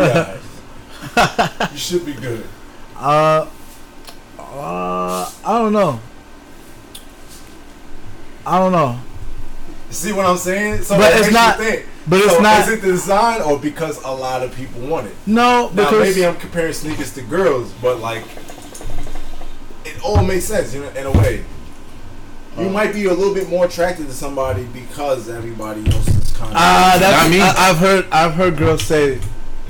you 1.71 1.77
should 1.77 2.05
be 2.05 2.13
good. 2.13 2.45
Uh, 2.95 3.47
uh, 4.39 5.31
I 5.45 5.59
don't 5.59 5.73
know. 5.73 5.99
I 8.45 8.59
don't 8.59 8.71
know. 8.71 8.99
See 9.89 10.11
what 10.13 10.25
I'm 10.25 10.37
saying? 10.37 10.81
So 10.83 10.97
But 10.97 11.13
it's 11.17 11.31
not- 11.31 11.57
think. 11.57 11.85
But 12.07 12.19
it's 12.19 12.33
So 12.33 12.39
not- 12.41 12.61
Is 12.61 12.69
it 12.73 12.81
the 12.81 12.87
design 12.87 13.41
or 13.41 13.57
because 13.59 14.01
a 14.03 14.11
lot 14.11 14.41
of 14.43 14.55
people 14.55 14.81
want 14.81 15.07
it? 15.07 15.15
No, 15.25 15.69
Now 15.69 15.85
because 15.85 15.99
maybe 16.15 16.25
I'm 16.25 16.35
comparing 16.35 16.73
sneakers 16.73 17.13
to 17.13 17.21
girls, 17.21 17.71
but 17.81 17.99
like 17.99 18.23
it 19.85 19.95
all 20.03 20.23
makes 20.23 20.45
sense, 20.45 20.73
you 20.73 20.81
know, 20.81 20.89
in 20.89 21.05
a 21.05 21.11
way. 21.11 21.43
You 22.57 22.67
Uh. 22.67 22.69
might 22.69 22.93
be 22.93 23.05
a 23.05 23.13
little 23.13 23.33
bit 23.33 23.49
more 23.49 23.65
attracted 23.65 24.07
to 24.07 24.13
somebody 24.13 24.63
because 24.73 25.29
everybody 25.29 25.81
else 25.91 26.07
is 26.07 26.31
kind 26.35 26.49
of. 26.51 26.55
uh, 26.55 26.97
that's, 26.97 27.23
Not 27.23 27.31
me. 27.31 27.41
I, 27.41 27.69
I've 27.69 27.77
heard 27.77 28.05
I've 28.11 28.33
heard 28.33 28.57
girls 28.57 28.83
say 28.83 29.19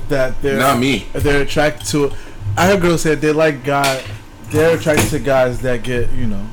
that 0.08 0.40
they're 0.42 0.58
not 0.58 0.78
me 0.78 1.06
they're 1.12 1.42
attracted 1.42 1.86
to. 1.88 2.12
I 2.56 2.66
heard 2.66 2.80
girls 2.80 3.02
say 3.02 3.14
they 3.14 3.32
like 3.32 3.62
guy. 3.64 4.02
They're 4.50 4.76
attracted 4.76 5.10
to 5.10 5.18
guys 5.18 5.60
that 5.60 5.82
get 5.82 6.10
you 6.12 6.26
know 6.26 6.46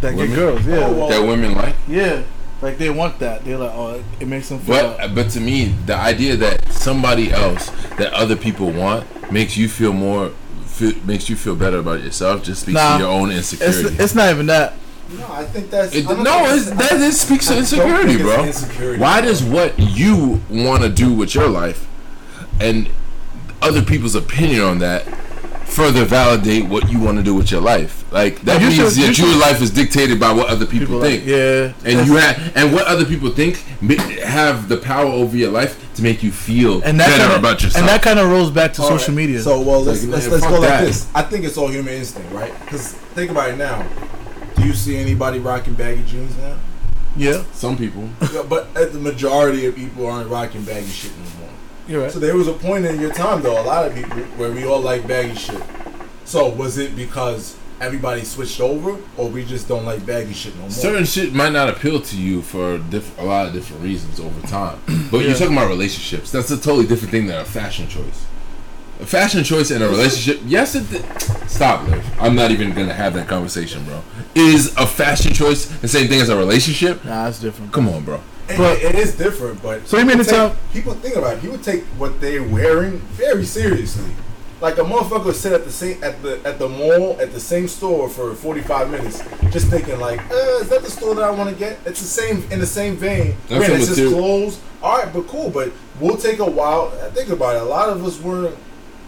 that 0.00 0.14
Women? 0.14 0.28
get 0.30 0.36
girls. 0.36 0.66
Yeah, 0.66 0.76
Oh, 0.86 0.92
well- 0.92 1.08
that 1.08 1.22
women 1.26 1.54
like. 1.56 1.74
yeah. 1.88 2.22
Like 2.62 2.78
they 2.78 2.90
want 2.90 3.18
that. 3.18 3.44
They're 3.44 3.58
like, 3.58 3.72
oh, 3.74 4.02
it 4.20 4.28
makes 4.28 4.48
them 4.48 4.60
feel. 4.60 4.94
But 4.96 5.14
but 5.14 5.30
to 5.30 5.40
me, 5.40 5.74
the 5.86 5.96
idea 5.96 6.36
that 6.36 6.72
somebody 6.72 7.32
else 7.32 7.68
that 7.98 8.12
other 8.14 8.36
people 8.36 8.70
want 8.70 9.04
makes 9.32 9.56
you 9.56 9.68
feel 9.68 9.92
more 9.92 10.30
feel, 10.66 10.92
makes 11.04 11.28
you 11.28 11.34
feel 11.36 11.56
better 11.56 11.78
about 11.78 12.02
yourself 12.02 12.44
just 12.44 12.62
speaks 12.62 12.74
Nah. 12.76 12.96
to 12.98 13.02
your 13.02 13.12
own 13.12 13.30
insecurity. 13.32 13.96
it's 14.02 14.14
not 14.14 14.30
even 14.30 14.46
that. 14.46 14.74
No, 15.18 15.26
I 15.30 15.44
think 15.44 15.70
that's. 15.70 15.92
It, 15.94 16.06
I 16.08 16.22
no, 16.22 16.44
think 16.46 16.56
it's, 16.56 16.70
that 16.70 17.00
it 17.00 17.12
speaks 17.12 17.46
to 17.48 17.52
I 17.52 17.54
don't 17.56 17.64
insecurity, 17.64 18.16
bro. 18.18 18.44
insecurity, 18.44 19.00
Why 19.00 19.20
bro. 19.20 19.28
does 19.28 19.42
what 19.42 19.78
you 19.78 20.40
want 20.48 20.82
to 20.84 20.88
do 20.88 21.12
with 21.12 21.34
your 21.34 21.48
life 21.48 21.86
and 22.60 22.88
other 23.60 23.82
people's 23.82 24.14
opinion 24.14 24.62
on 24.62 24.78
that 24.78 25.02
further 25.66 26.04
validate 26.04 26.66
what 26.68 26.90
you 26.90 27.00
want 27.00 27.18
to 27.18 27.24
do 27.24 27.34
with 27.34 27.50
your 27.50 27.60
life? 27.60 28.01
Like 28.12 28.40
that 28.42 28.60
You 28.60 28.68
means 28.68 28.76
should- 28.76 28.96
you 29.00 29.06
that 29.06 29.18
your 29.18 29.28
should- 29.32 29.40
life 29.40 29.62
is 29.62 29.70
dictated 29.70 30.20
by 30.20 30.32
what 30.32 30.48
other 30.48 30.66
people, 30.66 30.86
People 30.86 31.00
think. 31.00 31.22
like, 31.22 31.30
yeah, 31.30 31.72
And 31.84 32.06
you 32.06 32.16
have, 32.16 32.52
and 32.54 32.72
what 32.72 32.86
other 32.86 33.04
people 33.06 33.30
think 33.30 33.56
have 34.22 34.68
the 34.68 34.76
power 34.76 35.06
over 35.06 35.34
your 35.36 35.50
life 35.50 35.78
to 35.96 36.02
make 36.02 36.22
you 36.22 36.30
feel 36.30 36.82
and 36.84 37.00
that 37.00 37.08
better 37.08 37.22
kinda, 37.24 37.36
about 37.38 37.62
yourself. 37.62 37.80
and 37.80 37.88
that 37.88 38.02
kind 38.02 38.18
of 38.18 38.30
rolls 38.30 38.50
back 38.50 38.74
to 38.74 38.82
All 38.82 38.88
social 38.88 39.08
right, 39.14 39.16
media. 39.22 39.40
So 39.42 39.60
well, 39.62 39.82
let's 39.82 40.02
Like, 40.02 40.12
let's, 40.12 40.24
man, 40.26 40.32
let's 40.40 40.46
go 40.46 40.60
that. 40.60 40.70
like 40.80 40.86
this. 40.88 41.06
I 41.14 41.22
think 41.22 41.44
it's 41.44 41.56
all 41.56 41.68
human 41.68 41.94
instinct, 41.94 42.32
right? 42.32 42.52
Because 42.64 42.88
think 43.14 43.30
about 43.30 43.50
it 43.50 43.56
now. 43.56 43.84
Do 44.56 44.62
you 44.66 44.74
see 44.74 44.96
anybody 44.98 45.38
rocking 45.38 45.72
baggy 45.74 46.02
jeans 46.06 46.36
now? 46.36 46.56
yeah, 47.16 47.42
Some 47.54 47.76
people. 47.78 48.08
Yeah, 48.32 48.42
but 48.48 48.68
uh, 48.76 48.84
the 48.86 48.98
majority 48.98 49.64
of 49.66 49.74
people 49.76 50.06
aren't 50.06 50.28
rocking 50.30 50.62
baggy 50.62 50.86
shit 50.90 51.10
anymore. 51.12 51.50
you're 51.88 52.02
right. 52.02 52.12
So 52.12 52.18
there 52.18 52.36
was 52.36 52.46
a 52.48 52.52
point 52.52 52.84
in 52.86 53.00
your 53.00 53.12
time, 53.12 53.42
though, 53.42 53.60
a 53.60 53.64
lot 53.64 53.86
of 53.86 53.94
people 53.94 54.18
where 54.36 54.50
we 54.52 54.64
all 54.66 54.80
like 54.80 55.06
baggy 55.08 55.34
shit. 55.34 55.62
So 56.24 56.48
was 56.48 56.78
it 56.78 56.94
because 56.96 57.56
everybody 57.86 58.22
switched 58.24 58.60
over, 58.60 58.96
or 59.16 59.28
we 59.28 59.44
just 59.44 59.66
don't 59.68 59.84
like 59.84 60.06
baggy 60.06 60.32
shit 60.32 60.54
no 60.54 60.62
more? 60.62 60.70
Certain 60.70 61.04
shit 61.04 61.34
might 61.34 61.52
not 61.52 61.68
appeal 61.68 62.00
to 62.00 62.16
you 62.16 62.40
for 62.40 62.78
diff- 62.78 63.18
a 63.18 63.24
lot 63.24 63.46
of 63.46 63.52
different 63.52 63.82
reasons 63.82 64.20
over 64.20 64.40
time. 64.46 64.78
But 65.10 65.18
Yeah. 65.18 65.28
you're 65.28 65.36
talking 65.36 65.56
about 65.56 65.68
relationships. 65.68 66.30
That's 66.30 66.50
a 66.50 66.56
totally 66.56 66.86
different 66.86 67.10
thing 67.10 67.26
than 67.26 67.38
a 67.40 67.44
fashion 67.44 67.88
choice. 67.88 68.24
A 69.00 69.04
fashion 69.06 69.42
choice 69.42 69.70
and 69.72 69.82
a 69.82 69.88
relationship. 69.88 70.40
Yes, 70.46 70.74
it. 70.76 70.88
Di- 70.90 71.46
Stop, 71.48 71.86
Liv. 71.88 72.02
I'm 72.20 72.34
not 72.36 72.50
even 72.52 72.72
gonna 72.72 72.94
have 72.94 73.14
that 73.14 73.26
conversation, 73.28 73.84
bro. 73.84 74.00
Is 74.34 74.72
a 74.76 74.86
fashion 74.86 75.32
choice 75.34 75.66
the 75.66 75.88
same 75.88 76.06
thing 76.08 76.20
as 76.20 76.28
a 76.28 76.36
relationship? 76.36 77.04
Nah, 77.04 77.28
it's 77.28 77.40
different. 77.40 77.72
Come 77.72 77.88
on, 77.88 78.04
bro. 78.04 78.20
It- 78.48 78.56
But- 78.56 78.78
it 78.80 78.94
is 78.94 79.14
different, 79.16 79.60
but 79.62 79.86
So 79.88 79.98
you 79.98 80.04
mean 80.06 80.18
to 80.18 80.24
people 80.24 80.38
tell- 80.38 80.48
take- 80.50 80.72
people 80.72 80.94
think 80.94 81.16
about 81.16 81.34
it. 81.34 81.42
People 81.42 81.58
take 81.58 81.82
what 81.98 82.20
they're 82.20 82.42
wearing 82.44 82.98
very 83.12 83.44
seriously. 83.44 84.12
Like 84.62 84.78
a 84.78 84.82
motherfucker 84.82 85.24
would 85.24 85.34
sit 85.34 85.52
at 85.52 85.64
the 85.64 85.72
same 85.72 86.02
at 86.04 86.22
the 86.22 86.40
at 86.44 86.60
the 86.60 86.68
mall 86.68 87.20
at 87.20 87.32
the 87.32 87.40
same 87.40 87.66
store 87.66 88.08
for 88.08 88.32
45 88.32 88.90
minutes, 88.92 89.18
just 89.50 89.66
thinking 89.66 89.98
like, 89.98 90.20
uh, 90.30 90.34
is 90.62 90.68
that 90.68 90.82
the 90.82 90.90
store 90.90 91.16
that 91.16 91.24
I 91.24 91.30
want 91.32 91.50
to 91.50 91.56
get? 91.56 91.80
It's 91.84 92.00
the 92.00 92.06
same 92.06 92.44
in 92.52 92.60
the 92.60 92.66
same 92.66 92.96
vein. 92.96 93.36
That's 93.48 93.68
Man, 93.68 93.72
it's 93.80 93.88
just 93.88 93.98
material- 93.98 94.18
clothes. 94.20 94.60
All 94.80 94.98
right, 94.98 95.12
but 95.12 95.26
cool. 95.26 95.50
But 95.50 95.72
we'll 96.00 96.16
take 96.16 96.38
a 96.38 96.48
while. 96.48 96.90
Think 97.10 97.30
about 97.30 97.56
it. 97.56 97.62
A 97.62 97.64
lot 97.64 97.88
of 97.88 98.04
us 98.06 98.20
weren't. 98.20 98.56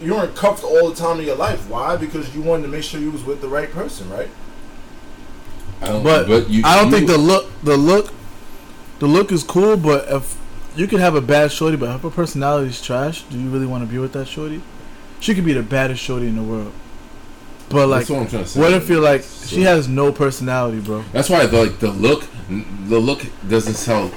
You 0.01 0.13
weren't 0.15 0.35
cuffed 0.35 0.65
all 0.65 0.89
the 0.89 0.95
time 0.95 1.19
of 1.19 1.25
your 1.25 1.37
life. 1.37 1.69
Why? 1.69 1.95
Because 1.95 2.35
you 2.35 2.41
wanted 2.41 2.63
to 2.63 2.67
make 2.69 2.83
sure 2.83 2.99
you 2.99 3.11
was 3.11 3.23
with 3.23 3.39
the 3.39 3.47
right 3.47 3.71
person, 3.71 4.09
right? 4.09 4.29
I 5.81 5.85
don't, 5.87 6.03
But, 6.03 6.49
you, 6.49 6.63
I 6.65 6.75
don't 6.75 6.91
you- 6.91 6.97
think 6.97 7.07
the 7.07 7.17
look, 7.17 7.49
the 7.63 7.77
look, 7.77 8.11
the 8.99 9.07
look 9.07 9.31
is 9.31 9.41
cool. 9.43 9.77
But 9.77 10.05
if 10.09 10.37
you 10.75 10.85
could 10.87 10.99
have 10.99 11.15
a 11.15 11.21
bad 11.21 11.53
shorty, 11.53 11.77
but 11.77 11.95
if 11.95 12.01
her 12.01 12.09
personality's 12.09 12.81
trash, 12.81 13.23
do 13.29 13.39
you 13.39 13.49
really 13.49 13.65
want 13.65 13.85
to 13.85 13.89
be 13.89 13.97
with 13.99 14.11
that 14.13 14.27
shorty? 14.27 14.61
She 15.25 15.33
could 15.33 15.43
be 15.43 15.53
the 15.53 15.63
baddest 15.63 16.03
shorty 16.03 16.27
in 16.27 16.35
the 16.35 16.43
world, 16.43 16.71
but 17.69 17.87
like, 17.87 18.07
what 18.09 18.19
I'm 18.21 18.27
trying 18.27 18.43
to 18.43 18.47
say. 18.47 18.59
what 18.59 18.73
if 18.73 18.87
you're 18.87 19.01
like 19.01 19.23
So- 19.23 19.55
she 19.55 19.63
has 19.63 19.87
no 19.87 20.11
personality, 20.11 20.79
bro? 20.79 21.03
That's 21.13 21.31
why 21.31 21.43
the, 21.47 21.63
like 21.63 21.79
the 21.79 21.89
look, 21.89 22.25
the 22.47 22.99
look 22.99 23.25
doesn't 23.49 23.73
sell. 23.73 24.11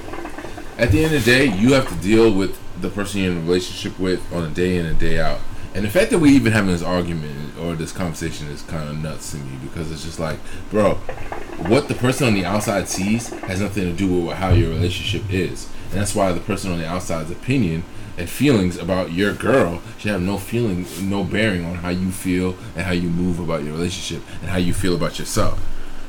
At 0.77 0.91
the 0.91 1.03
end 1.03 1.15
of 1.15 1.25
the 1.25 1.31
day, 1.31 1.45
you 1.45 1.73
have 1.73 1.89
to 1.89 1.95
deal 1.95 2.31
with 2.31 2.59
the 2.79 2.89
person 2.89 3.21
you're 3.21 3.31
in 3.31 3.39
a 3.39 3.41
relationship 3.41 3.97
with 3.97 4.21
on 4.31 4.43
a 4.43 4.49
day 4.49 4.77
in 4.77 4.85
and 4.85 4.99
day 4.99 5.19
out. 5.19 5.39
And 5.73 5.83
the 5.83 5.89
fact 5.89 6.11
that 6.11 6.19
we 6.19 6.29
even 6.29 6.53
having 6.53 6.69
this 6.69 6.83
argument 6.83 7.57
or 7.59 7.73
this 7.73 7.91
conversation 7.91 8.47
is 8.49 8.61
kind 8.61 8.87
of 8.87 8.95
nuts 8.99 9.31
to 9.31 9.37
me 9.37 9.57
because 9.63 9.91
it's 9.91 10.03
just 10.03 10.19
like, 10.19 10.37
bro, 10.69 10.93
what 11.65 11.87
the 11.87 11.95
person 11.95 12.27
on 12.27 12.35
the 12.35 12.45
outside 12.45 12.87
sees 12.87 13.29
has 13.29 13.61
nothing 13.61 13.85
to 13.85 13.93
do 13.93 14.25
with 14.25 14.37
how 14.37 14.49
your 14.49 14.69
relationship 14.69 15.23
is, 15.33 15.67
and 15.89 15.99
that's 15.99 16.13
why 16.13 16.31
the 16.31 16.39
person 16.39 16.71
on 16.71 16.77
the 16.77 16.87
outside's 16.87 17.31
opinion 17.31 17.83
and 18.19 18.29
feelings 18.29 18.77
about 18.77 19.11
your 19.13 19.33
girl 19.33 19.81
should 19.97 20.11
have 20.11 20.21
no 20.21 20.37
feeling, 20.37 20.85
no 21.01 21.23
bearing 21.23 21.65
on 21.65 21.75
how 21.75 21.89
you 21.89 22.11
feel 22.11 22.55
and 22.75 22.85
how 22.85 22.91
you 22.91 23.09
move 23.09 23.39
about 23.39 23.63
your 23.63 23.73
relationship 23.73 24.21
and 24.41 24.49
how 24.49 24.57
you 24.57 24.73
feel 24.73 24.93
about 24.95 25.17
yourself. 25.17 25.59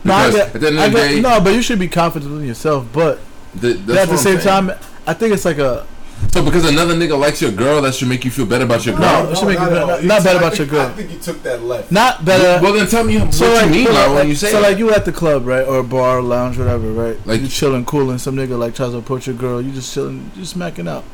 No, 0.05 0.15
I 0.15 0.31
get, 0.33 0.55
at 0.55 0.61
the 0.61 0.67
end 0.67 0.77
of 0.79 0.83
I 0.83 0.89
get- 0.91 1.09
day, 1.09 1.21
no, 1.21 1.41
but 1.41 1.55
you 1.55 1.63
should 1.63 1.79
be 1.79 1.89
confident 1.89 2.33
in 2.41 2.47
yourself. 2.47 2.87
But 2.93 3.21
the, 3.55 3.71
at 3.71 3.87
the 4.09 4.17
same 4.19 4.37
I'm 4.37 4.41
saying. 4.41 4.41
time, 4.41 4.71
I 5.07 5.15
think 5.15 5.33
it's 5.35 5.45
like 5.45 5.59
a 5.59 5.87
So 6.33 6.45
because 6.45 6.69
another 6.69 6.95
nigga 6.95 7.19
likes 7.19 7.41
your 7.43 7.53
girl, 7.53 7.81
that 7.83 7.95
should 7.95 8.09
make 8.09 8.25
you 8.25 8.31
feel 8.31 8.47
better 8.47 8.65
about 8.65 8.85
your 8.87 8.97
girl. 8.97 9.25
No, 9.25 9.31
it 9.31 9.37
should 9.39 9.49
make 9.49 9.59
you 9.59 9.67
better- 9.67 9.81
all. 9.83 9.87
not- 9.89 10.05
not 10.05 10.25
bad 10.25 10.37
about 10.37 10.55
think- 10.55 10.59
your 10.59 10.81
girl. 10.81 10.89
I 10.89 10.93
think 10.95 11.11
you 11.13 11.19
took 11.19 11.43
that 11.45 11.63
left. 11.63 11.93
not 11.93 12.25
better. 12.25 12.63
well, 12.63 12.73
then 12.73 12.87
tell 12.89 13.05
me 13.05 13.19
what 13.19 13.33
so 13.35 13.47
you 13.47 13.55
like, 13.55 13.71
mean 13.71 13.87
so 13.87 13.93
by 13.93 14.07
like, 14.07 14.15
when 14.17 14.29
you 14.29 14.35
say 14.35 14.51
so 14.51 14.59
it. 14.59 14.63
like 14.63 14.79
you 14.79 14.91
at 14.93 15.05
the 15.05 15.13
club, 15.13 15.47
right, 15.47 15.67
or 15.67 15.79
a 15.79 15.85
bar, 15.85 16.21
lounge, 16.23 16.59
whatever, 16.59 16.91
right? 16.93 17.17
Like- 17.19 17.27
Like 17.27 17.41
you 17.43 17.49
chilling, 17.49 17.85
cooling. 17.85 18.19
Some 18.19 18.37
nigga 18.37 18.59
like 18.59 18.75
tries 18.75 18.93
to 18.93 18.99
approach 18.99 19.27
your 19.29 19.37
girl. 19.37 19.61
You 19.63 19.71
just 19.71 19.93
chilling, 19.95 20.31
you 20.35 20.41
just 20.43 20.53
smacking 20.53 20.89
out. 20.89 21.05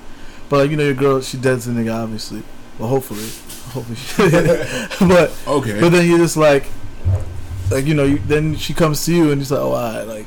But 0.49 0.59
like 0.59 0.71
you 0.71 0.77
know 0.77 0.85
your 0.85 0.95
girl, 0.95 1.21
she 1.21 1.37
dead 1.39 1.61
to 1.63 1.71
the 1.71 1.81
nigga, 1.83 2.03
obviously. 2.03 2.43
Well, 2.79 2.89
hopefully, 2.89 3.21
hopefully. 3.73 3.97
She, 3.97 5.07
but 5.07 5.33
okay. 5.47 5.81
but 5.81 5.91
then 5.91 6.09
you're 6.09 6.19
just 6.19 6.37
like, 6.37 6.67
like 7.71 7.85
you 7.87 7.95
know, 7.95 8.05
you, 8.05 8.19
then 8.19 8.55
she 8.57 8.75
comes 8.75 9.05
to 9.07 9.15
you 9.15 9.33
and 9.33 9.41
it's 9.41 9.51
like, 9.51 9.61
oh, 9.61 9.73
I 9.73 10.03
like, 10.03 10.27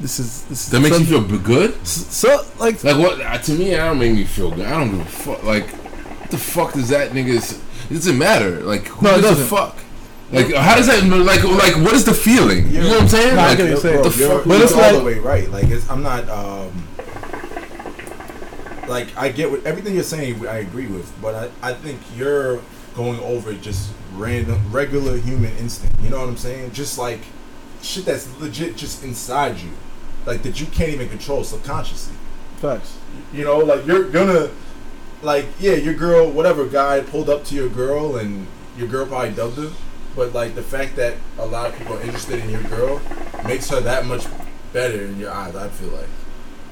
this 0.00 0.18
is 0.18 0.44
this 0.46 0.64
is 0.66 0.70
that 0.70 0.80
makes 0.80 0.98
you 0.98 1.04
feel 1.06 1.38
good. 1.38 1.86
so 1.86 2.44
like 2.58 2.82
Like 2.82 2.96
what? 2.98 3.20
uh, 3.20 3.38
To 3.38 3.52
me, 3.52 3.70
that 3.70 3.76
don't 3.78 3.98
make 3.98 4.12
me 4.12 4.24
feel 4.24 4.50
good. 4.50 4.66
I 4.66 4.70
don't 4.70 4.90
give 4.90 5.00
a 5.00 5.04
fuck. 5.04 5.42
Like, 5.44 5.68
what 5.70 6.30
the 6.30 6.38
fuck 6.38 6.72
does 6.72 6.88
that 6.88 7.12
nigga's? 7.12 7.52
It 7.90 7.94
doesn't 7.94 8.18
matter. 8.18 8.60
Like, 8.60 8.86
who 8.88 9.04
No, 9.06 9.14
gives 9.16 9.24
a 9.26 9.28
doesn't. 9.30 9.46
fuck? 9.48 9.76
Like, 10.32 10.54
how 10.54 10.76
does 10.76 10.86
that? 10.86 11.04
Like, 11.04 11.44
like, 11.44 11.76
what 11.84 11.92
is 11.92 12.06
the 12.06 12.14
feeling? 12.14 12.66
You 12.70 12.80
know 12.80 12.88
what 12.88 13.02
I'm 13.02 13.08
saying? 13.08 13.36
Nah, 13.36 13.42
I 13.42 13.48
Like, 13.48 13.58
get 13.58 13.74
what 13.74 13.84
you're 13.84 14.02
the 14.02 14.18
you're, 14.18 14.28
fuck? 14.38 14.44
But 14.46 14.54
you're 14.54 14.62
it's 14.64 14.72
all 14.72 14.80
like- 14.80 14.96
the 14.96 15.04
way 15.04 15.18
right. 15.18 15.50
Like 15.50 15.64
it's, 15.68 15.88
I'm 15.90 16.02
not. 16.02 16.26
Um, 16.30 16.72
like 18.88 19.16
I 19.16 19.28
get 19.28 19.50
what 19.50 19.64
everything 19.64 19.94
you're 19.94 20.02
saying. 20.04 20.46
I 20.46 20.58
agree 20.58 20.86
with, 20.86 21.12
but 21.20 21.34
I, 21.62 21.70
I 21.70 21.74
think 21.74 22.00
you're 22.16 22.60
going 22.94 23.20
over 23.20 23.52
just 23.54 23.92
random, 24.14 24.60
regular 24.70 25.16
human 25.16 25.56
instinct. 25.56 26.00
You 26.00 26.10
know 26.10 26.20
what 26.20 26.28
I'm 26.28 26.36
saying? 26.36 26.72
Just 26.72 26.98
like 26.98 27.20
shit 27.82 28.04
that's 28.04 28.28
legit 28.40 28.76
just 28.76 29.02
inside 29.02 29.58
you, 29.58 29.70
like 30.26 30.42
that 30.42 30.60
you 30.60 30.66
can't 30.66 30.90
even 30.90 31.08
control 31.08 31.44
subconsciously. 31.44 32.16
facts. 32.56 32.98
You 33.32 33.44
know, 33.44 33.58
like 33.58 33.86
you're 33.86 34.08
gonna, 34.08 34.50
like 35.22 35.46
yeah, 35.60 35.74
your 35.74 35.94
girl, 35.94 36.30
whatever 36.30 36.66
guy 36.66 37.00
pulled 37.00 37.30
up 37.30 37.44
to 37.46 37.54
your 37.54 37.68
girl, 37.68 38.16
and 38.16 38.46
your 38.76 38.88
girl 38.88 39.06
probably 39.06 39.32
dubbed 39.32 39.56
her. 39.56 39.70
But 40.14 40.32
like 40.34 40.54
the 40.54 40.62
fact 40.62 40.96
that 40.96 41.16
a 41.38 41.46
lot 41.46 41.70
of 41.70 41.78
people 41.78 41.96
are 41.96 42.02
interested 42.02 42.38
in 42.40 42.50
your 42.50 42.62
girl 42.64 43.00
makes 43.46 43.70
her 43.70 43.80
that 43.80 44.06
much 44.06 44.26
better 44.72 45.04
in 45.04 45.18
your 45.18 45.30
eyes. 45.30 45.56
I 45.56 45.68
feel 45.68 45.90
like. 45.90 46.08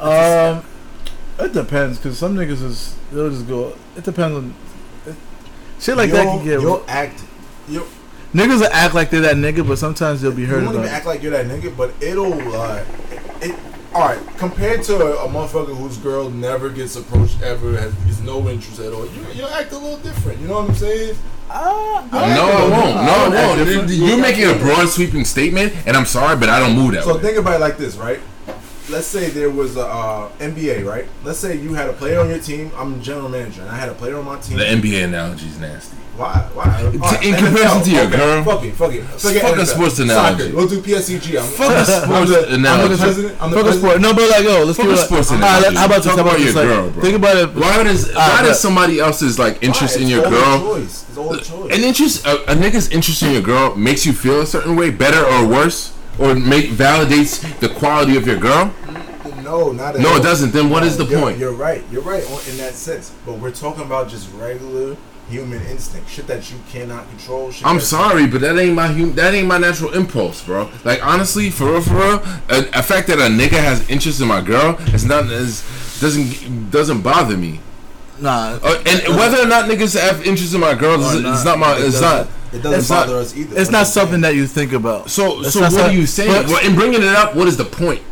Um, 0.01 0.65
it 1.45 1.53
depends 1.53 1.99
because 1.99 2.19
some 2.19 2.35
niggas 2.37 2.63
is 2.63 2.97
they'll 3.13 3.31
just 3.31 3.47
go. 3.49 3.77
It 3.97 4.05
depends 4.05 4.37
on 4.37 4.55
it, 5.07 5.15
shit 5.79 5.97
like 5.97 6.11
that. 6.11 6.25
You'll- 6.25 6.37
Can 6.39 6.45
get 6.45 6.61
You'll 6.61 6.85
act. 6.89 7.23
You'll, 7.69 7.87
niggas 8.35 8.61
will 8.61 8.73
act 8.73 8.95
like 8.95 9.11
they're 9.11 9.21
that 9.21 9.37
nigga, 9.37 9.67
but 9.67 9.79
sometimes 9.79 10.21
they'll 10.23 10.33
be 10.33 10.43
you 10.43 10.49
hurt 10.49 10.65
won't 10.65 10.77
even 10.77 10.89
act 10.89 11.07
like 11.07 11.23
you're 11.23 11.33
that 11.33 11.47
nigga, 11.47 11.77
but 11.77 11.93
it'll. 12.01 12.33
Uh, 12.55 12.85
it, 13.41 13.55
all 13.93 14.03
right, 14.03 14.21
compared 14.37 14.85
to 14.85 14.95
a, 15.03 15.25
a 15.25 15.29
motherfucker 15.29 15.77
whose 15.77 15.97
girl 15.99 16.31
never 16.31 16.71
gets 16.71 16.95
approached 16.95 17.43
ever, 17.43 17.73
has, 17.77 17.93
has 18.05 18.21
no 18.23 18.49
interest 18.49 18.79
at 18.79 18.93
all, 18.93 19.05
you 19.07 19.27
you 19.35 19.45
act 19.49 19.73
a 19.73 19.79
little 19.79 19.99
different. 19.99 20.39
You 20.41 20.47
know 20.47 20.61
what 20.61 20.69
I'm 20.71 20.75
saying? 20.77 21.17
Ah, 21.51 22.07
No, 22.13 22.19
I 22.19 22.69
won't. 22.71 22.95
No, 23.05 23.39
I 23.41 23.77
won't. 23.79 23.91
You're 23.91 24.17
making 24.21 24.49
a 24.49 24.55
broad 24.55 24.89
sweeping 24.89 25.25
statement, 25.25 25.73
and 25.87 25.97
I'm 25.97 26.07
sorry, 26.07 26.37
but 26.37 26.49
I 26.49 26.61
don't 26.61 26.77
move 26.77 26.93
that 26.93 27.03
So 27.03 27.17
way. 27.17 27.21
think 27.23 27.37
about 27.39 27.55
it 27.55 27.61
like 27.61 27.79
this, 27.79 27.97
right? 27.97 28.21
Let's 28.91 29.07
say 29.07 29.31
there 29.31 29.51
was 29.51 29.77
a 29.77 29.87
uh, 29.87 30.29
NBA, 30.41 30.85
right? 30.85 31.07
Let's 31.23 31.39
say 31.39 31.57
you 31.57 31.75
had 31.75 31.89
a 31.89 31.93
player 31.93 32.19
on 32.21 32.29
your 32.29 32.41
team. 32.41 32.73
I'm 32.77 33.01
general 33.01 33.29
manager, 33.29 33.63
and 33.63 33.71
I 33.71 33.77
had 33.77 33.89
a 33.89 33.95
player 33.95 34.17
on 34.19 34.25
my 34.25 34.39
team. 34.41 34.59
The 34.59 34.65
NBA 34.65 35.05
analogy 35.05 35.47
is 35.47 35.59
nasty. 35.61 35.97
Why? 36.17 36.41
Why? 36.53 36.81
in 37.23 37.35
comparison 37.37 37.83
to 37.85 37.91
your 37.91 38.05
okay, 38.07 38.17
girl, 38.17 38.45
Fuck 38.45 38.65
it. 38.65 38.73
Fuck 38.75 38.93
it. 38.93 39.05
Forget 39.05 39.43
fuck 39.43 39.57
a 39.59 39.65
sports 39.67 39.99
analogy. 40.01 40.43
Soccer. 40.45 40.57
We'll 40.57 40.69
do 40.69 40.83
PSG. 40.83 41.39
I'm, 41.41 41.47
Fuck 41.49 41.71
a 41.71 41.77
I'm 41.79 41.85
sports 41.87 42.31
the, 42.31 42.37
I'm 42.37 42.49
the 42.51 42.55
analogy. 42.57 42.97
president. 43.01 43.43
I'm 43.43 43.51
the 43.51 43.57
Fuck 43.57 43.65
a 43.65 43.69
president. 43.69 43.79
sport. 43.79 44.01
No, 44.03 44.15
but 44.15 44.29
like, 44.31 44.45
yo, 44.45 44.65
let's 44.65 44.77
Fuck 44.77 44.87
do 44.87 44.91
a 44.91 44.95
it. 44.95 44.99
sports 44.99 45.31
Alright, 45.33 45.49
analogy. 45.49 45.77
how 45.77 45.87
about 45.87 45.97
this? 45.97 46.05
Talk 46.05 46.17
How 46.17 46.21
about 46.23 46.35
about 46.35 46.45
this? 46.45 46.55
your 46.55 46.65
Like, 46.65 46.75
girl, 46.75 46.91
bro. 46.91 47.03
Think 47.03 47.17
about 47.17 47.37
it. 47.37 47.55
Why 47.55 47.83
does 47.85 48.13
why 48.15 48.43
does 48.43 48.61
somebody 48.61 48.99
else's 49.01 49.39
like 49.39 49.63
interest 49.63 49.97
Why? 49.97 50.03
in 50.03 50.09
your 50.09 50.23
girl? 50.29 50.59
Choice. 50.61 51.07
It's 51.09 51.17
all 51.17 51.33
a 51.33 51.41
choice. 51.41 51.73
An 51.79 51.85
interest, 51.85 52.27
a, 52.27 52.53
a 52.53 52.55
nigga's 52.57 52.89
interest 52.91 53.23
in 53.23 53.33
your 53.33 53.43
girl 53.43 53.75
makes 53.77 54.05
you 54.05 54.13
feel 54.13 54.41
a 54.43 54.47
certain 54.47 54.75
way, 54.77 54.91
better 54.91 55.25
or 55.25 55.47
worse, 55.47 55.97
or 56.21 56.35
make 56.35 56.67
validates 56.71 57.41
the 57.61 57.69
quality 57.69 58.17
of 58.17 58.27
your 58.27 58.37
girl. 58.39 58.73
No, 59.43 59.73
not 59.73 59.97
at 59.97 60.01
No, 60.01 60.11
all. 60.11 60.17
it 60.19 60.23
doesn't. 60.23 60.53
Then 60.53 60.71
what 60.71 60.85
is 60.85 60.97
the 60.97 61.05
you're- 61.07 61.21
point? 61.21 61.39
You're 61.39 61.53
right. 61.53 61.83
You're 61.91 62.03
right 62.03 62.23
on- 62.31 62.41
in 62.51 62.59
that 62.59 62.75
sense. 62.75 63.11
But 63.27 63.39
we're 63.39 63.51
talking 63.51 63.83
about 63.85 64.09
just 64.09 64.29
regular 64.39 64.97
human 65.29 65.65
instinct, 65.67 66.11
shit 66.11 66.27
that 66.27 66.51
you 66.51 66.57
cannot 66.73 67.09
control. 67.09 67.51
Shit 67.51 67.65
I'm 67.67 67.77
that- 67.77 67.83
sorry, 67.83 68.27
but 68.27 68.41
that 68.43 68.59
ain't 68.59 68.75
my 68.75 68.89
hum- 68.89 69.15
that 69.15 69.33
ain't 69.33 69.47
my 69.49 69.59
natural 69.59 69.93
impulse, 69.93 70.43
bro. 70.43 70.69
Like 70.85 71.05
honestly, 71.05 71.51
for 71.51 71.71
real, 71.73 71.81
for 71.81 71.95
real, 71.95 72.23
a, 72.49 72.67
a 72.81 72.83
fact 72.83 73.07
that 73.09 73.19
a 73.19 73.23
nigga 73.31 73.53
has 73.59 73.89
interest 73.89 74.21
in 74.21 74.29
my 74.29 74.41
girl 74.41 74.77
is 74.93 75.05
not 75.05 75.27
is 75.27 75.63
doesn't 76.01 76.71
doesn't 76.71 77.01
bother 77.03 77.37
me. 77.37 77.61
Nah, 78.21 78.59
Uh, 78.63 78.79
and 78.87 79.17
whether 79.17 79.39
or 79.41 79.47
not 79.47 79.65
niggas 79.65 79.99
have 79.99 80.27
interest 80.27 80.53
in 80.55 80.61
my 80.61 80.75
girl, 80.75 81.01
is, 81.01 81.25
Or 81.25 81.33
it's 81.33 81.45
not 81.45 81.59
my. 81.59 81.77
It 81.77 81.85
It's 81.87 82.01
doesn't- 82.01 82.29
It 82.53 82.63
doesn't 82.63 82.81
it's 82.81 82.91
not- 82.91 83.07
bother 83.07 83.19
us 83.19 83.35
either. 83.37 83.59
it's 83.59 83.71
not 83.71 83.87
something 83.87 84.21
that 84.23 84.35
you 84.35 84.47
think 84.47 84.73
about. 84.73 85.09
So 85.11 85.41
That's 85.43 85.55
so 85.55 85.61
what 85.63 85.73
some- 85.73 85.81
are 85.83 85.93
you 85.93 86.07
saying? 86.07 86.47
but- 86.49 86.65
in 86.65 86.75
bringing 86.75 87.03
it 87.03 87.15
up, 87.15 87.35
what 87.35 87.49
is 87.49 87.57
the 87.57 87.65
point? 87.65 88.03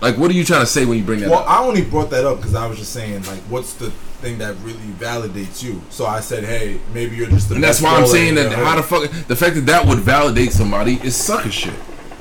Like, 0.00 0.18
what 0.18 0.30
are 0.30 0.34
you 0.34 0.44
trying 0.44 0.60
to 0.60 0.66
say 0.66 0.84
when 0.84 0.98
you 0.98 1.04
bring 1.04 1.20
that 1.20 1.30
Well, 1.30 1.40
up? 1.40 1.50
I 1.50 1.60
only 1.60 1.82
brought 1.82 2.10
that 2.10 2.26
up 2.26 2.38
because 2.38 2.54
I 2.54 2.66
was 2.66 2.78
just 2.78 2.92
saying, 2.92 3.22
like, 3.26 3.40
what's 3.48 3.72
the 3.74 3.90
thing 4.20 4.38
that 4.38 4.54
really 4.64 4.78
validates 5.00 5.62
you? 5.62 5.80
So 5.90 6.04
I 6.04 6.20
said, 6.20 6.44
hey, 6.44 6.78
maybe 6.92 7.16
you're 7.16 7.28
just 7.28 7.48
the. 7.48 7.54
And 7.54 7.64
that's 7.64 7.80
why 7.80 7.94
I'm 7.96 8.06
saying 8.06 8.34
that 8.34 8.50
the 8.50 8.56
how 8.56 8.76
the 8.76 8.82
fuck 8.82 9.08
the 9.28 9.36
fact 9.36 9.54
that 9.54 9.66
that 9.66 9.86
would 9.86 10.00
validate 10.00 10.52
somebody 10.52 11.00
is 11.02 11.14
sucker 11.16 11.50
shit. 11.50 11.72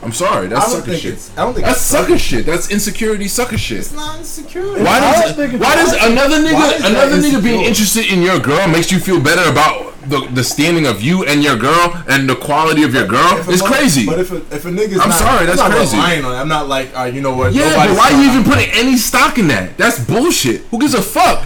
I'm 0.04 0.12
sorry, 0.14 0.48
that's 0.48 0.66
I 0.66 0.80
sucker 0.80 0.96
shit. 0.96 1.32
I 1.38 1.44
don't 1.44 1.54
think 1.54 1.66
That's 1.66 1.78
it's 1.80 1.86
sucker 1.88 2.18
shit. 2.18 2.46
That's 2.46 2.70
insecurity 2.72 3.28
sucker 3.28 3.58
shit. 3.58 3.80
It's 3.80 3.94
not 3.94 4.18
insecurity. 4.20 4.84
Why 4.84 5.00
does 5.00 5.24
don't 5.26 5.36
think 5.36 5.54
it's- 5.54 5.62
why 5.62 5.76
does 5.76 5.94
another 6.12 6.38
nigga 6.38 6.78
is 6.78 6.86
another 6.86 7.18
nigga 7.18 7.44
being 7.44 7.62
interested 7.64 8.06
in 8.12 8.22
your 8.22 8.40
girl 8.40 8.68
makes 8.68 8.92
you 8.92 9.00
feel 9.00 9.20
better 9.20 9.50
about 9.50 9.92
the 10.10 10.20
the 10.34 10.44
standing 10.44 10.86
of 10.86 11.02
you 11.02 11.24
and 11.24 11.42
your 11.42 11.56
girl 11.56 12.04
and 12.10 12.28
the 12.30 12.36
quality 12.36 12.84
of 12.84 12.94
your 12.94 13.08
girl? 13.08 13.38
If 13.38 13.48
It's 13.48 13.62
mother- 13.62 13.74
crazy. 13.76 14.06
But 14.06 14.20
if 14.20 14.32
a, 14.34 14.38
if 14.54 14.66
a 14.66 14.70
nigga's 14.70 15.00
I'm 15.00 15.10
not, 15.10 15.20
sorry, 15.20 15.46
that's 15.46 15.62
crazy. 15.62 15.64
I'm 15.64 15.72
not 15.72 15.78
crazy. 15.78 15.96
relying 15.98 16.26
on 16.26 16.34
it. 16.36 16.38
I'm 16.40 16.48
not 16.50 16.68
like, 16.68 16.90
uh, 16.98 17.04
you 17.06 17.22
know 17.22 17.34
what? 17.36 17.54
Yeah, 17.54 17.64
but 17.70 17.88
nobody's 17.88 17.98
why 17.98 18.10
you 18.10 18.16
trying- 18.16 18.30
even 18.40 18.44
putting 18.52 18.70
any 18.74 18.98
stock 18.98 19.38
in 19.38 19.48
that? 19.48 19.78
That's 19.78 20.04
bullshit. 20.04 20.62
Who 20.72 20.80
gives 20.80 20.94
a 20.94 21.02
fuck? 21.02 21.40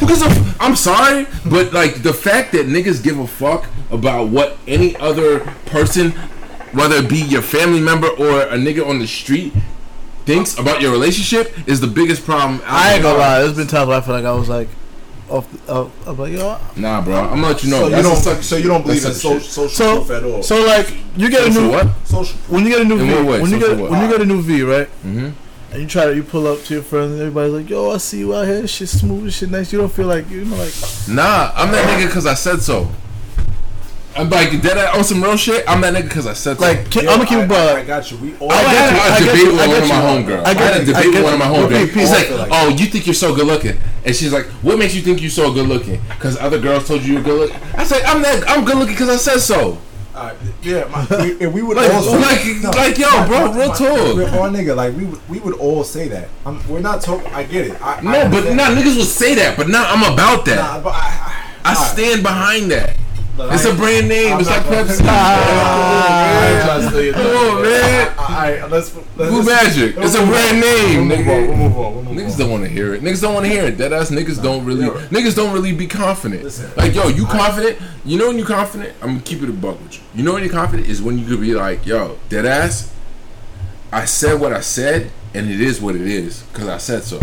Who 0.00 0.06
gives 0.06 0.22
a? 0.22 0.26
F- 0.26 0.56
I'm 0.60 0.74
sorry, 0.76 1.26
but 1.44 1.72
like 1.74 2.02
the 2.02 2.14
fact 2.14 2.52
that 2.52 2.66
niggas 2.66 3.02
give 3.02 3.18
a 3.18 3.26
fuck 3.26 3.66
about 3.90 4.28
what 4.28 4.56
any 4.66 4.96
other 4.96 5.40
person, 5.66 6.14
whether 6.72 6.96
it 6.96 7.08
be 7.08 7.18
your 7.18 7.42
family 7.42 7.80
member 7.80 8.08
or 8.08 8.42
a 8.42 8.56
nigga 8.56 8.86
on 8.86 8.98
the 8.98 9.06
street, 9.06 9.52
thinks 10.24 10.58
about 10.58 10.80
your 10.80 10.92
relationship 10.92 11.52
is 11.68 11.80
the 11.80 11.86
biggest 11.86 12.24
problem. 12.24 12.60
out 12.64 12.72
I 12.72 12.92
ain't 12.94 13.02
gonna 13.02 13.18
lie. 13.18 13.38
There's 13.40 13.56
been 13.56 13.66
times 13.66 13.88
where 13.88 13.98
I 13.98 14.00
feel 14.00 14.14
like 14.14 14.24
I 14.24 14.32
was 14.32 14.48
like, 14.48 14.68
off. 15.30 15.46
The, 15.66 15.72
uh, 15.72 15.90
I'm 16.06 16.18
like, 16.18 16.32
yo. 16.32 16.58
Nah, 16.76 17.02
bro. 17.02 17.14
I'm 17.16 17.40
gonna 17.40 17.48
let 17.48 17.62
you 17.64 17.70
know. 17.70 17.88
So 17.88 17.96
you 17.96 18.02
don't. 18.02 18.16
suck- 18.16 18.42
So 18.42 18.56
you 18.56 18.68
don't 18.68 18.82
believe 18.82 18.98
in 18.98 19.04
that's 19.04 19.20
so, 19.22 19.38
shit. 19.38 19.42
social 19.50 19.68
So, 19.68 19.96
proof 20.04 20.10
at 20.10 20.24
all. 20.24 20.42
so 20.42 20.64
like, 20.64 20.94
you 21.16 21.30
get 21.30 21.46
a 21.48 21.50
new 21.50 21.70
what? 21.70 21.88
social. 22.06 22.36
when 22.48 22.64
you 22.64 22.70
get 22.70 22.80
a 22.80 22.84
new 22.84 22.98
In 22.98 23.06
V. 23.08 23.14
what 23.14 23.24
way? 23.26 23.40
When 23.42 23.50
you 23.50 23.58
get 23.58 23.78
what? 23.78 23.90
when 23.90 24.02
you 24.02 24.08
get 24.10 24.20
a 24.22 24.26
new 24.26 24.40
V, 24.42 24.62
right? 24.62 24.86
Mm-hmm. 25.04 25.28
And 25.70 25.82
you 25.82 25.86
try 25.86 26.06
to 26.06 26.14
you 26.16 26.22
pull 26.22 26.46
up 26.46 26.62
to 26.64 26.74
your 26.74 26.82
friends 26.82 27.12
and 27.12 27.20
everybody's 27.20 27.52
like, 27.52 27.68
yo, 27.68 27.90
I 27.90 27.98
see 27.98 28.20
you 28.20 28.34
out 28.34 28.46
here. 28.46 28.66
Shit 28.66 28.88
smooth, 28.88 29.24
and 29.24 29.32
shit 29.34 29.50
nice. 29.50 29.70
You 29.70 29.80
don't 29.80 29.92
feel 29.92 30.06
like 30.06 30.30
you 30.30 30.46
know 30.46 30.56
like. 30.56 30.72
Nah, 31.08 31.52
I'm 31.54 31.70
that 31.72 31.84
nigga 32.00 32.06
because 32.06 32.24
I 32.24 32.32
said 32.34 32.60
so. 32.62 32.88
I'm 34.18 34.28
like 34.28 34.60
dead 34.62 34.76
on 34.96 35.04
some 35.04 35.22
real 35.22 35.36
shit. 35.36 35.64
I'm 35.68 35.80
that 35.82 35.94
nigga 35.94 36.02
because 36.04 36.26
I 36.26 36.32
said 36.32 36.56
so. 36.58 36.62
Like, 36.64 36.90
can, 36.90 37.04
Yo, 37.04 37.10
I'm 37.12 37.18
gonna 37.18 37.28
keep 37.28 37.38
it 37.38 37.52
I, 37.52 37.80
I 37.80 37.84
got 37.84 38.10
you. 38.10 38.16
We 38.18 38.36
all. 38.38 38.50
I, 38.50 38.56
I 38.56 38.62
had 38.62 38.90
get 38.90 38.92
you, 38.92 38.98
a 38.98 39.02
I 39.02 39.18
get 39.18 39.26
debate 39.26 39.42
you, 39.44 39.52
with 39.52 39.60
I 39.60 39.68
one 39.68 39.82
of 39.82 39.88
my 39.88 39.94
homegirls. 39.94 40.44
I 40.44 40.50
I, 40.50 40.54
had 40.54 40.80
a 40.80 40.84
debate 40.84 41.14
with 41.14 41.22
one 41.24 41.32
of 41.34 41.38
my 41.38 41.46
homegirls. 41.46 41.88
He's 41.90 42.10
like, 42.10 42.48
"Oh, 42.50 42.68
you 42.68 42.86
think 42.86 43.06
you're 43.06 43.14
so 43.14 43.34
good 43.34 43.46
looking?" 43.46 43.78
And 44.04 44.14
she's 44.16 44.32
like, 44.32 44.46
"What 44.66 44.78
makes 44.78 44.94
you 44.94 45.02
think 45.02 45.20
you're 45.20 45.30
so 45.30 45.52
good 45.52 45.68
looking? 45.68 46.00
Because 46.08 46.36
other 46.38 46.58
girls 46.58 46.88
told 46.88 47.02
you 47.02 47.14
you're 47.14 47.22
good 47.22 47.38
looking." 47.50 47.62
I 47.78 47.84
said, 47.84 48.02
"I'm 48.02 48.20
that. 48.22 48.42
I'm 48.48 48.64
good 48.64 48.76
looking 48.76 48.94
because 48.94 49.08
I 49.08 49.16
said 49.16 49.38
so." 49.38 49.78
Alright, 50.16 50.36
yeah, 50.62 50.82
my, 50.90 51.06
we, 51.22 51.30
if 51.46 51.52
we 51.52 51.62
would 51.62 51.76
Like- 51.76 51.94
all 51.94 52.02
say, 52.02 52.18
like- 52.18 52.74
like, 52.74 52.98
yo, 52.98 53.24
bro, 53.28 53.52
real 53.52 53.68
talk. 53.68 54.16
We're 54.16 54.28
all 54.30 54.50
nigga, 54.50 54.74
like 54.74 54.96
we 54.96 55.04
would, 55.04 55.28
we 55.28 55.38
would 55.38 55.54
all 55.54 55.84
say 55.84 56.08
that. 56.08 56.28
I'm, 56.44 56.58
we're 56.68 56.80
not 56.80 57.02
talking. 57.02 57.32
I 57.32 57.44
get 57.44 57.68
it. 57.68 57.80
I, 57.80 58.00
No, 58.00 58.10
I 58.10 58.24
but 58.24 58.46
understand. 58.48 58.56
nah, 58.56 58.64
niggas 58.70 58.96
would 58.96 59.06
say 59.06 59.36
that, 59.36 59.56
but 59.56 59.68
now 59.68 59.84
I'm 59.88 60.12
about 60.12 60.44
that. 60.46 60.56
Nah, 60.56 60.80
but 60.82 60.90
I, 60.92 61.44
I 61.64 61.72
alright. 61.74 61.92
stand 61.92 62.22
behind 62.24 62.72
that. 62.72 62.96
Look, 63.38 63.52
It's 63.52 63.64
I 63.64 63.68
a 63.68 63.70
ain't- 63.70 63.78
brand 63.78 64.08
name. 64.08 64.32
I'm 64.34 64.40
It's 64.40 64.50
like 64.50 64.64
gonna- 64.64 64.76
Pepsi. 64.84 65.00
I 65.08 66.50
ain't 66.50 66.64
trying 66.64 66.80
to 66.82 66.88
steal 66.88 67.04
your 67.04 67.14
Come 67.14 67.26
on, 67.56 67.62
man. 67.62 68.08
Alright, 68.18 68.70
let's. 68.70 68.94
let's 69.16 69.30
Blue 69.30 69.42
let's- 69.42 69.46
Magic. 69.76 69.94
It's 69.96 70.14
a 70.14 70.26
brand 70.26 70.54
on. 70.56 70.60
name, 70.60 71.08
We'll 71.08 71.18
move 71.18 71.28
on. 71.28 71.46
We'll 71.48 71.56
move 71.56 71.78
on. 71.78 71.94
We'll 71.94 72.02
move 72.04 72.14
Niggas 72.16 72.32
on. 72.32 72.38
don't 72.38 72.50
want 72.50 72.64
to 72.64 72.68
hear 72.70 72.94
it. 72.94 73.02
Niggas 73.02 73.20
don't 73.22 73.34
want 73.34 73.46
to 73.46 73.52
hear 73.52 73.64
it. 73.64 73.78
Dead 73.78 73.92
ass 73.92 74.10
niggas 74.10 74.42
don't 74.42 74.64
really. 74.64 74.86
Yeah. 74.86 75.06
Niggas 75.10 75.36
don't 75.36 75.52
really 75.52 75.72
be 75.72 75.86
confident. 75.86 76.42
Listen. 76.42 76.70
like 76.76 76.94
yo, 76.94 77.08
you 77.08 77.26
confident? 77.26 77.78
You 78.04 78.18
know 78.18 78.26
when 78.28 78.38
you 78.38 78.44
confident? 78.44 78.92
I'm 79.02 79.08
gonna 79.10 79.20
keep 79.20 79.42
it 79.42 79.48
a 79.48 79.52
buck 79.52 79.80
with 79.82 79.94
you. 79.94 80.00
You 80.16 80.24
know 80.24 80.32
when 80.32 80.42
you're 80.42 80.52
confident 80.52 80.88
is 80.88 81.00
when 81.00 81.16
you 81.18 81.24
could 81.26 81.40
be 81.40 81.54
like, 81.54 81.86
yo, 81.86 82.16
dead 82.28 82.44
ass. 82.44 82.90
I 83.92 84.04
said 84.04 84.40
what 84.40 84.52
I 84.52 84.60
said, 84.60 85.10
and 85.32 85.48
it 85.48 85.60
is 85.60 85.80
what 85.80 85.94
it 85.94 86.06
is 86.06 86.42
because 86.52 86.68
I 86.68 86.78
said 86.78 87.04
so. 87.04 87.20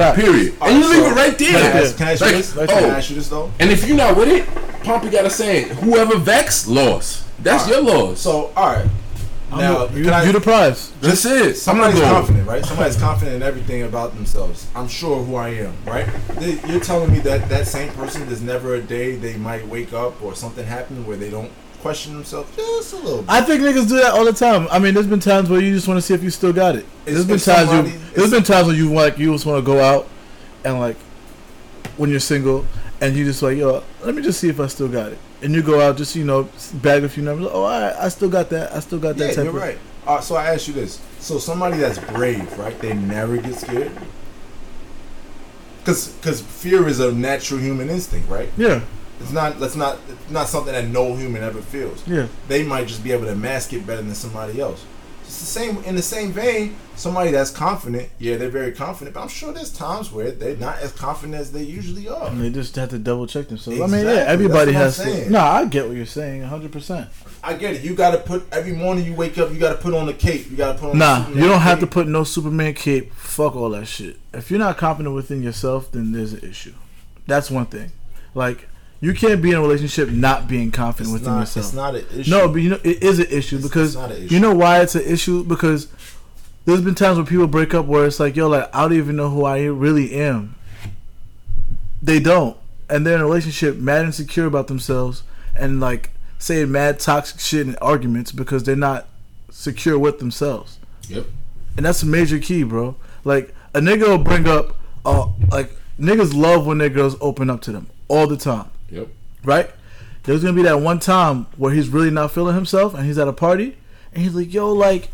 Fact. 0.00 0.18
Period. 0.18 0.54
All 0.60 0.68
and 0.68 0.78
you 0.78 0.84
right, 0.84 0.90
leave 0.90 1.04
so- 1.04 1.10
it 1.10 1.14
right 1.14 1.38
Can 1.38 1.56
I 1.56 1.60
there. 1.60 1.82
ask, 1.82 1.96
can 1.96 2.08
I 2.08 2.12
ask 2.12 2.20
you 2.20 2.26
Like, 2.26 2.36
this? 2.36 2.56
oh. 2.56 2.66
Can 2.66 2.84
I 2.84 2.88
ask 2.98 3.10
you 3.10 3.16
this 3.16 3.28
though? 3.28 3.50
And 3.60 3.70
if 3.70 3.86
you're 3.86 3.96
not 3.96 4.16
with 4.16 4.28
it, 4.28 4.48
Pompey 4.84 5.10
got 5.10 5.24
a 5.26 5.30
saying: 5.30 5.68
whoever 5.76 6.16
vexed 6.16 6.66
lost. 6.68 7.24
That's 7.42 7.64
All 7.64 7.70
right. 7.74 7.82
your 7.82 7.94
loss. 8.08 8.20
So, 8.20 8.52
all 8.56 8.72
right. 8.72 8.86
Now, 9.50 9.86
you, 9.88 10.04
can 10.04 10.12
I, 10.12 10.22
you 10.24 10.30
the 10.32 10.40
prize. 10.40 10.92
That's 11.00 11.24
it. 11.24 11.32
I'm 11.32 11.46
not 11.48 11.56
Somebody's 11.56 11.98
going. 12.00 12.12
confident, 12.12 12.46
right? 12.48 12.64
Somebody's 12.64 12.96
confident 12.96 13.34
in 13.36 13.42
everything 13.42 13.82
about 13.82 14.14
themselves. 14.14 14.68
I'm 14.76 14.86
sure 14.86 15.24
who 15.24 15.34
I 15.34 15.48
am, 15.48 15.74
right? 15.84 16.06
They, 16.38 16.60
you're 16.70 16.78
telling 16.78 17.10
me 17.12 17.18
that 17.20 17.48
that 17.48 17.66
same 17.66 17.90
person, 17.94 18.26
there's 18.28 18.42
never 18.42 18.76
a 18.76 18.80
day 18.80 19.16
they 19.16 19.36
might 19.36 19.66
wake 19.66 19.92
up 19.92 20.22
or 20.22 20.36
something 20.36 20.64
happen 20.64 21.04
where 21.04 21.16
they 21.16 21.30
don't 21.30 21.50
question 21.80 22.14
themselves 22.14 22.54
just 22.56 22.92
a 22.92 22.96
little 22.96 23.22
bit. 23.22 23.30
I 23.30 23.42
think 23.42 23.62
niggas 23.62 23.88
do 23.88 23.96
that 23.96 24.12
all 24.12 24.24
the 24.24 24.32
time. 24.32 24.68
I 24.70 24.78
mean, 24.78 24.94
there's 24.94 25.06
been 25.06 25.20
times 25.20 25.48
where 25.48 25.60
you 25.60 25.74
just 25.74 25.88
want 25.88 25.98
to 25.98 26.02
see 26.02 26.14
if 26.14 26.22
you 26.22 26.30
still 26.30 26.52
got 26.52 26.76
it. 26.76 26.86
There's 27.04 27.26
been 27.26 27.38
times 27.38 27.92
you. 27.92 27.98
There's 28.14 28.30
been 28.30 28.42
times 28.42 28.68
when 28.68 28.76
you 28.76 28.92
like 28.92 29.18
you 29.18 29.32
just 29.32 29.46
want 29.46 29.58
to 29.58 29.66
go 29.66 29.80
out 29.80 30.08
and 30.64 30.78
like 30.78 30.96
when 31.96 32.10
you're 32.10 32.20
single 32.20 32.66
and 33.00 33.16
you 33.16 33.24
just 33.24 33.42
like 33.42 33.56
yo, 33.56 33.82
let 34.02 34.14
me 34.14 34.22
just 34.22 34.40
see 34.40 34.48
if 34.48 34.60
I 34.60 34.66
still 34.66 34.88
got 34.88 35.12
it. 35.12 35.18
And 35.42 35.54
you 35.54 35.62
go 35.62 35.80
out 35.80 35.96
just 35.96 36.14
you 36.14 36.24
know 36.24 36.48
bag 36.74 37.04
a 37.04 37.08
few 37.08 37.22
numbers. 37.22 37.48
Oh, 37.50 37.62
all 37.62 37.80
right, 37.80 37.94
I 37.96 38.08
still 38.08 38.28
got 38.28 38.50
that. 38.50 38.72
I 38.74 38.80
still 38.80 38.98
got 38.98 39.16
that 39.16 39.28
yeah, 39.30 39.34
type 39.34 39.44
you're 39.44 39.56
of. 39.56 39.62
right. 39.62 39.78
Uh, 40.06 40.20
so 40.20 40.36
I 40.36 40.52
ask 40.52 40.68
you 40.68 40.74
this: 40.74 41.00
so 41.18 41.38
somebody 41.38 41.78
that's 41.78 41.98
brave, 41.98 42.58
right? 42.58 42.78
They 42.78 42.94
never 42.94 43.36
get 43.36 43.54
scared. 43.54 43.92
Because 45.78 46.08
because 46.08 46.42
fear 46.42 46.86
is 46.88 47.00
a 47.00 47.12
natural 47.12 47.58
human 47.58 47.88
instinct, 47.88 48.28
right? 48.28 48.50
Yeah, 48.56 48.82
It's 49.20 49.32
not. 49.32 49.58
That's 49.60 49.76
not. 49.76 49.98
It's 50.08 50.30
not 50.30 50.48
something 50.48 50.72
that 50.72 50.86
no 50.86 51.14
human 51.14 51.42
ever 51.42 51.60
feels. 51.60 52.06
yeah. 52.06 52.26
they 52.48 52.62
might 52.62 52.86
just 52.86 53.04
be 53.04 53.12
able 53.12 53.26
to 53.26 53.34
mask 53.34 53.72
it 53.72 53.86
better 53.86 54.02
than 54.02 54.14
somebody 54.14 54.60
else. 54.60 54.84
It's 55.22 55.38
the 55.38 55.46
same 55.46 55.84
in 55.84 55.94
the 55.94 56.02
same 56.02 56.32
vein. 56.32 56.74
Somebody 56.96 57.30
that's 57.30 57.50
confident, 57.50 58.10
yeah, 58.18 58.36
they're 58.36 58.50
very 58.50 58.72
confident, 58.72 59.14
but 59.14 59.22
I'm 59.22 59.28
sure 59.28 59.52
there's 59.52 59.72
times 59.72 60.10
where 60.10 60.32
they're 60.32 60.56
not 60.56 60.80
as 60.80 60.92
confident 60.92 61.38
as 61.40 61.52
they 61.52 61.62
usually 61.62 62.08
are. 62.08 62.26
And 62.26 62.42
they 62.42 62.50
just 62.50 62.74
have 62.76 62.90
to 62.90 62.98
double 62.98 63.26
check 63.26 63.48
themselves. 63.48 63.80
I 63.80 63.86
mean, 63.86 64.04
yeah, 64.04 64.24
everybody 64.26 64.72
has 64.72 64.98
to. 64.98 65.30
No, 65.30 65.38
I 65.38 65.66
get 65.66 65.86
what 65.86 65.96
you're 65.96 66.04
saying, 66.04 66.40
100. 66.40 66.72
percent 66.72 67.08
I 67.44 67.54
get 67.54 67.74
it. 67.74 67.82
You 67.82 67.94
got 67.94 68.10
to 68.10 68.18
put 68.18 68.52
every 68.52 68.72
morning 68.72 69.04
you 69.04 69.14
wake 69.14 69.38
up, 69.38 69.52
you 69.52 69.58
got 69.58 69.76
to 69.76 69.78
put 69.78 69.94
on 69.94 70.06
the 70.06 70.14
cape. 70.14 70.50
You 70.50 70.56
got 70.56 70.72
to 70.72 70.78
put 70.78 70.90
on. 70.90 70.98
Nah, 70.98 71.28
you 71.28 71.48
don't 71.48 71.60
have 71.60 71.80
to 71.80 71.86
put 71.86 72.08
no 72.08 72.24
Superman 72.24 72.74
cape. 72.74 73.12
Fuck 73.14 73.54
all 73.54 73.70
that 73.70 73.86
shit. 73.86 74.18
If 74.34 74.50
you're 74.50 74.58
not 74.58 74.78
confident 74.78 75.14
within 75.14 75.42
yourself, 75.42 75.92
then 75.92 76.10
there's 76.10 76.32
an 76.32 76.40
issue. 76.48 76.74
That's 77.26 77.50
one 77.50 77.66
thing. 77.66 77.92
Like 78.34 78.68
you 79.00 79.14
can't 79.14 79.40
be 79.42 79.50
in 79.50 79.56
a 79.56 79.60
relationship 79.60 80.10
not 80.10 80.46
being 80.48 80.70
confident 80.70 81.08
It's 81.14 81.20
within 81.20 81.34
not, 81.34 81.40
yourself. 81.40 81.66
it's 81.66 81.74
not 81.74 81.94
an 81.94 82.04
issue. 82.20 82.30
No, 82.30 82.48
but 82.48 82.56
you 82.62 82.70
know 82.70 82.80
it 82.84 83.02
is 83.02 83.18
an 83.18 83.26
issue 83.30 83.56
It's- 83.56 83.62
because 83.68 83.96
it's 83.96 84.12
issue. 84.18 84.34
you 84.34 84.40
know 84.40 84.54
why 84.54 84.80
it's 84.80 84.94
an 84.94 85.02
issue 85.04 85.42
because 85.44 85.88
there's 86.66 86.82
been 86.82 86.94
times 86.94 87.16
when 87.16 87.26
people 87.26 87.46
break 87.46 87.72
up 87.74 87.86
where 87.86 88.04
it's 88.06 88.20
like, 88.20 88.36
yo, 88.36 88.48
like 88.48 88.68
I 88.74 88.82
don't 88.82 88.92
even 88.92 89.16
know 89.16 89.30
who 89.30 89.44
I 89.44 89.64
really 89.64 90.12
am. 90.14 90.54
They 92.02 92.18
don't, 92.20 92.56
and 92.88 93.06
they're 93.06 93.14
in 93.16 93.20
a 93.20 93.24
relationship 93.26 93.76
mad 93.76 94.04
insecure 94.06 94.46
about 94.46 94.68
themselves 94.68 95.22
and 95.56 95.80
like 95.80 96.10
saying 96.38 96.70
mad 96.72 96.98
toxic 96.98 97.40
shit 97.40 97.66
in 97.66 97.76
arguments 97.76 98.32
because 98.32 98.64
they're 98.64 98.76
not 98.76 99.06
secure 99.50 99.98
with 99.98 100.18
themselves, 100.18 100.78
Yep. 101.08 101.26
and 101.76 101.84
that's 101.84 102.02
a 102.02 102.06
major 102.06 102.38
key, 102.38 102.62
bro. 102.62 102.96
Like 103.24 103.54
a 103.74 103.80
nigga 103.80 104.08
will 104.08 104.18
bring 104.18 104.48
up, 104.48 104.76
uh, 105.04 105.28
like 105.50 105.76
niggas 106.00 106.34
love 106.34 106.64
when 106.66 106.78
their 106.78 106.88
girls 106.88 107.16
open 107.20 107.50
up 107.50 107.60
to 107.62 107.72
them 107.72 107.88
all 108.08 108.26
the 108.26 108.36
time 108.38 108.66
Yep. 108.90 109.08
right? 109.44 109.70
There's 110.24 110.42
gonna 110.42 110.54
be 110.54 110.62
that 110.62 110.80
one 110.80 110.98
time 111.00 111.46
where 111.56 111.72
he's 111.72 111.88
really 111.88 112.10
not 112.10 112.30
feeling 112.32 112.54
himself 112.54 112.94
and 112.94 113.04
he's 113.06 113.18
at 113.18 113.26
a 113.28 113.32
party 113.32 113.76
and 114.12 114.22
he's 114.22 114.34
like, 114.34 114.52
yo, 114.52 114.72
like, 114.72 115.08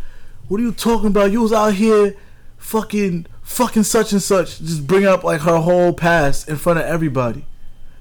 what 0.49 0.59
are 0.61 0.63
you 0.63 0.73
talking 0.73 1.09
about? 1.09 1.31
You 1.33 1.43
was 1.43 1.53
out 1.53 1.75
here 1.75 2.15
fucking 2.59 3.27
fucking 3.43 3.85
such 3.85 4.13
and 4.13 4.21
such. 4.23 4.59
Just 4.59 4.87
bring 4.87 5.05
up 5.07 5.23
like 5.25 5.43
her 5.43 5.59
whole 5.59 5.93
past 5.93 6.49
in 6.49 6.57
front 6.57 6.79
of 6.79 6.85
everybody. 6.87 7.45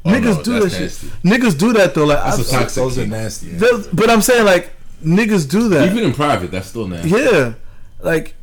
Oh, 0.03 0.09
niggas 0.09 0.37
no, 0.37 0.43
do 0.43 0.53
that 0.59 0.71
that's 0.71 1.01
shit. 1.01 1.11
Niggas 1.23 1.57
do 1.57 1.73
that 1.73 1.93
though. 1.95 2.05
Like, 2.05 2.23
That's 2.23 2.53
I, 2.53 2.57
a 2.57 2.59
toxic 2.61 2.83
Those 2.83 2.97
are 2.99 3.07
nasty. 3.07 3.57
but 3.93 4.09
I'm 4.09 4.21
saying 4.21 4.45
like 4.45 4.71
niggas 5.03 5.49
do 5.49 5.69
that. 5.69 5.91
Even 5.91 6.03
in 6.03 6.13
private, 6.13 6.51
that's 6.51 6.67
still 6.67 6.87
nasty. 6.87 7.09
yeah, 7.09 7.53
like 7.99 8.35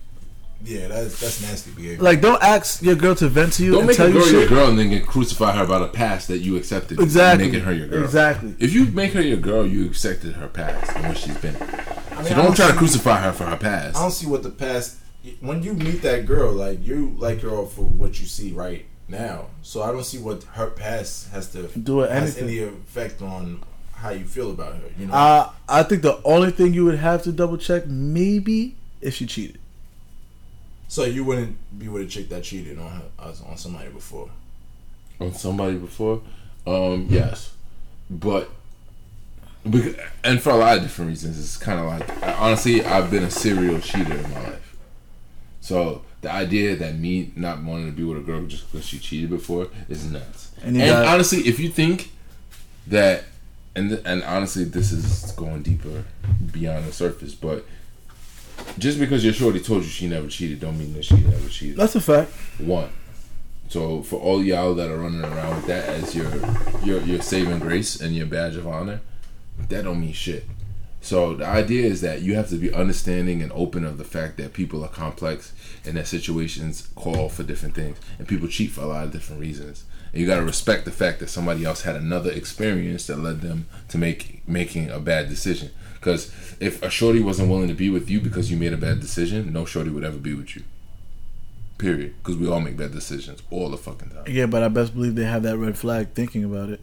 Yeah, 0.64 0.88
that's 0.88 1.20
that's 1.20 1.42
nasty 1.42 1.70
behavior. 1.72 2.03
like 2.03 2.20
don't 2.20 2.42
ask 2.42 2.83
your 2.83 2.94
girl 2.94 3.14
to 3.16 3.29
vent 3.29 3.55
to 3.55 3.64
you 3.64 3.72
Don't 3.72 3.81
and 3.81 3.88
make 3.88 3.96
tell 3.96 4.07
a 4.07 4.11
you 4.11 4.20
girl 4.20 4.31
your 4.33 4.48
girl 4.48 4.68
and 4.68 4.79
then 4.79 4.90
get 4.90 5.07
crucify 5.07 5.53
her 5.57 5.64
about 5.64 5.83
a 5.83 5.88
past 5.88 6.29
that 6.29 6.38
you 6.38 6.57
accepted. 6.57 7.01
Exactly. 7.01 7.46
Making 7.46 7.64
her 7.64 7.72
your 7.72 7.88
girl. 7.88 8.05
Exactly. 8.05 8.55
If 8.59 8.72
you 8.72 8.87
make 8.87 9.12
her 9.12 9.22
your 9.22 9.38
girl, 9.38 9.66
you 9.66 9.87
accepted 9.87 10.35
her 10.35 10.48
past 10.48 10.94
and 10.96 11.09
what 11.09 11.18
she's 11.18 11.37
been. 11.38 11.57
I 11.57 12.16
mean, 12.22 12.27
So 12.27 12.35
I 12.35 12.42
don't 12.42 12.55
try 12.57 12.68
to 12.70 12.77
crucify 12.77 13.20
her 13.20 13.33
for 13.33 13.44
her 13.44 13.57
past. 13.57 13.96
I 13.96 14.03
don't 14.03 14.11
see 14.12 14.27
what 14.27 14.42
the 14.42 14.51
past. 14.51 14.98
When 15.40 15.62
you 15.62 15.75
meet 15.75 16.03
that 16.03 16.27
girl, 16.27 16.53
like 16.53 16.85
you 16.85 17.14
like 17.18 17.40
her 17.42 17.66
for 17.66 17.83
what 17.85 18.20
you 18.20 18.27
see, 18.27 18.53
right? 18.53 18.87
now. 19.09 19.46
So 19.62 19.83
I 19.83 19.92
don't 19.92 20.05
see 20.05 20.18
what 20.18 20.42
her 20.55 20.68
past 20.68 21.31
has 21.31 21.51
to 21.53 21.68
Do 21.79 22.01
it 22.01 22.11
has 22.11 22.38
any 22.38 22.61
effect 22.61 23.20
on 23.22 23.62
how 23.92 24.11
you 24.11 24.25
feel 24.25 24.51
about 24.51 24.75
her. 24.75 24.83
You 24.98 25.07
know, 25.07 25.12
Uh, 25.14 25.51
I 25.68 25.83
think 25.85 26.03
the 26.03 26.20
only 26.25 26.51
thing 26.51 26.75
you 26.75 26.85
would 26.85 26.98
have 26.98 27.22
to 27.25 27.33
double 27.33 27.57
check 27.59 27.87
maybe 27.87 28.77
if 29.01 29.14
she 29.14 29.27
cheated. 29.27 29.59
So 30.92 31.05
you 31.05 31.24
wouldn't 31.24 31.57
be 31.78 31.88
with 31.88 32.02
a 32.02 32.07
chick 32.07 32.28
that 32.28 32.42
cheated 32.42 32.78
on 32.78 32.90
her 32.90 33.02
on 33.48 33.57
somebody 33.57 33.88
before. 33.88 34.28
on 35.18 35.33
somebody 35.33 35.76
before. 35.76 36.20
Um, 36.66 37.07
yes, 37.09 37.55
but 38.11 38.50
bec- 39.64 39.96
and 40.22 40.40
for 40.42 40.50
a 40.50 40.57
lot 40.57 40.76
of 40.76 40.83
different 40.83 41.09
reasons, 41.09 41.38
it's 41.38 41.57
kind 41.57 41.81
of 41.81 41.87
like 41.87 42.38
honestly, 42.40 42.85
I've 42.85 43.11
been 43.11 43.24
a 43.24 43.31
serial 43.31 43.81
cheater 43.81 44.14
in 44.14 44.31
my 44.33 44.40
life. 44.50 44.76
So 45.62 46.02
the 46.20 46.31
idea 46.31 46.76
that 46.76 46.96
me 46.98 47.33
not 47.37 47.62
wanting 47.62 47.87
to 47.87 47.92
be 47.92 48.05
with 48.05 48.18
a 48.18 48.20
girl 48.20 48.44
just 48.46 48.70
because 48.70 48.87
she 48.87 48.98
cheated 48.98 49.31
before 49.31 49.68
is 49.88 50.05
nuts. 50.05 50.50
And 50.62 50.76
And, 50.76 50.87
got- 50.90 51.07
honestly, 51.07 51.38
if 51.48 51.59
you 51.59 51.70
think 51.70 52.11
that, 52.88 53.24
and 53.74 53.92
and 54.05 54.22
honestly, 54.24 54.64
this 54.64 54.92
is 54.92 55.33
going 55.33 55.62
deeper 55.62 56.05
beyond 56.52 56.87
the 56.87 56.92
surface, 56.92 57.35
but. 57.35 57.64
Just 58.78 58.98
because 58.98 59.24
your 59.24 59.35
shorty 59.35 59.61
told 59.61 59.82
you 59.82 59.88
she 59.88 60.08
never 60.08 60.28
cheated, 60.28 60.61
don't 60.61 60.78
mean 60.78 60.94
that 60.94 61.04
she 61.04 61.16
never 61.16 61.48
cheated. 61.48 61.76
That's 61.76 61.94
a 61.94 62.00
fact. 62.00 62.30
One. 62.58 62.90
So 63.68 64.02
for 64.02 64.20
all 64.20 64.42
y'all 64.44 64.74
that 64.74 64.90
are 64.90 64.98
running 64.98 65.24
around 65.24 65.56
with 65.56 65.66
that 65.66 65.88
as 65.88 66.14
your 66.14 66.30
your 66.85 67.00
your 67.02 67.22
saving 67.22 67.58
grace 67.58 68.00
and 68.00 68.14
your 68.14 68.26
badge 68.26 68.56
of 68.56 68.66
honor, 68.66 69.00
that 69.68 69.85
don't 69.85 70.00
mean 70.00 70.12
shit. 70.12 70.44
So 71.00 71.35
the 71.35 71.46
idea 71.46 71.85
is 71.85 72.00
that 72.02 72.22
you 72.22 72.37
have 72.37 72.48
to 72.50 72.56
be 72.56 72.72
understanding 72.72 73.42
and 73.42 73.50
open 73.52 73.85
of 73.85 73.98
the 73.98 74.04
fact 74.04 74.37
that 74.37 74.52
people 74.52 74.85
are 74.85 74.88
complex 74.88 75.52
and 75.85 75.96
that 75.96 76.06
situations 76.06 76.88
call 76.94 77.28
for 77.28 77.42
different 77.42 77.74
things 77.74 77.98
and 78.18 78.28
people 78.28 78.46
cheat 78.46 78.70
for 78.70 78.82
a 78.82 78.87
lot 78.87 79.04
of 79.04 79.11
different 79.11 79.40
reasons. 79.40 79.85
And 80.12 80.20
you 80.20 80.28
gotta 80.28 80.44
respect 80.44 80.85
the 80.85 80.92
fact 80.92 81.18
that 81.18 81.28
somebody 81.28 81.64
else 81.64 81.82
had 81.82 81.96
another 81.96 82.30
experience 82.30 83.06
that 83.08 83.18
led 83.18 83.40
them 83.40 83.66
to 83.88 83.98
make 83.98 84.46
making 84.46 84.90
a 84.90 85.00
bad 85.00 85.28
decision. 85.28 85.70
Because 86.02 86.32
if 86.58 86.82
a 86.82 86.90
shorty 86.90 87.20
wasn't 87.20 87.48
willing 87.48 87.68
to 87.68 87.74
be 87.74 87.88
with 87.88 88.10
you 88.10 88.20
because 88.20 88.50
you 88.50 88.56
made 88.56 88.72
a 88.72 88.76
bad 88.76 88.98
decision, 88.98 89.52
no 89.52 89.64
shorty 89.64 89.88
would 89.88 90.02
ever 90.02 90.16
be 90.16 90.34
with 90.34 90.56
you. 90.56 90.64
Period. 91.78 92.16
Because 92.18 92.36
we 92.36 92.48
all 92.48 92.58
make 92.58 92.76
bad 92.76 92.90
decisions 92.90 93.40
all 93.52 93.68
the 93.68 93.76
fucking 93.76 94.10
time. 94.10 94.24
Yeah, 94.26 94.46
but 94.46 94.64
I 94.64 94.68
best 94.68 94.94
believe 94.94 95.14
they 95.14 95.22
have 95.26 95.44
that 95.44 95.58
red 95.58 95.78
flag 95.78 96.08
thinking 96.14 96.42
about 96.42 96.70
it. 96.70 96.80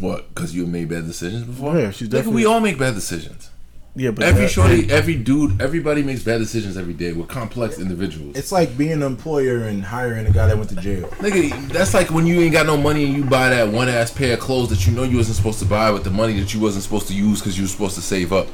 What? 0.00 0.28
Because 0.34 0.54
you 0.54 0.66
made 0.66 0.90
bad 0.90 1.06
decisions 1.06 1.44
before? 1.44 1.78
Yeah, 1.78 1.90
she's 1.92 2.08
Nigga, 2.08 2.12
definitely. 2.12 2.42
we 2.42 2.46
all 2.46 2.60
make 2.60 2.78
bad 2.78 2.94
decisions. 2.94 3.48
Yeah, 3.96 4.10
but 4.12 4.24
Every 4.24 4.42
that- 4.42 4.50
shorty, 4.50 4.90
every 4.90 5.16
dude, 5.16 5.60
everybody 5.60 6.02
makes 6.02 6.22
bad 6.22 6.38
decisions 6.38 6.76
every 6.76 6.94
day. 6.94 7.12
We're 7.12 7.26
complex 7.26 7.78
individuals. 7.78 8.36
It's 8.36 8.52
like 8.52 8.76
being 8.78 8.92
an 8.92 9.02
employer 9.02 9.64
and 9.64 9.82
hiring 9.84 10.26
a 10.26 10.30
guy 10.30 10.46
that 10.46 10.56
went 10.56 10.70
to 10.70 10.76
jail. 10.76 11.08
Nigga, 11.18 11.68
that's 11.72 11.92
like 11.94 12.10
when 12.10 12.26
you 12.26 12.40
ain't 12.40 12.52
got 12.52 12.66
no 12.66 12.76
money 12.76 13.04
and 13.04 13.14
you 13.14 13.24
buy 13.24 13.50
that 13.50 13.68
one 13.68 13.88
ass 13.88 14.10
pair 14.12 14.34
of 14.34 14.40
clothes 14.40 14.70
that 14.70 14.86
you 14.86 14.92
know 14.92 15.02
you 15.02 15.16
wasn't 15.16 15.36
supposed 15.36 15.58
to 15.58 15.64
buy 15.64 15.90
with 15.90 16.04
the 16.04 16.10
money 16.10 16.38
that 16.40 16.54
you 16.54 16.60
wasn't 16.60 16.84
supposed 16.84 17.08
to 17.08 17.14
use 17.14 17.40
because 17.40 17.56
you 17.58 17.64
were 17.64 17.68
supposed 17.68 17.94
to 17.96 18.02
save 18.02 18.32
up. 18.32 18.46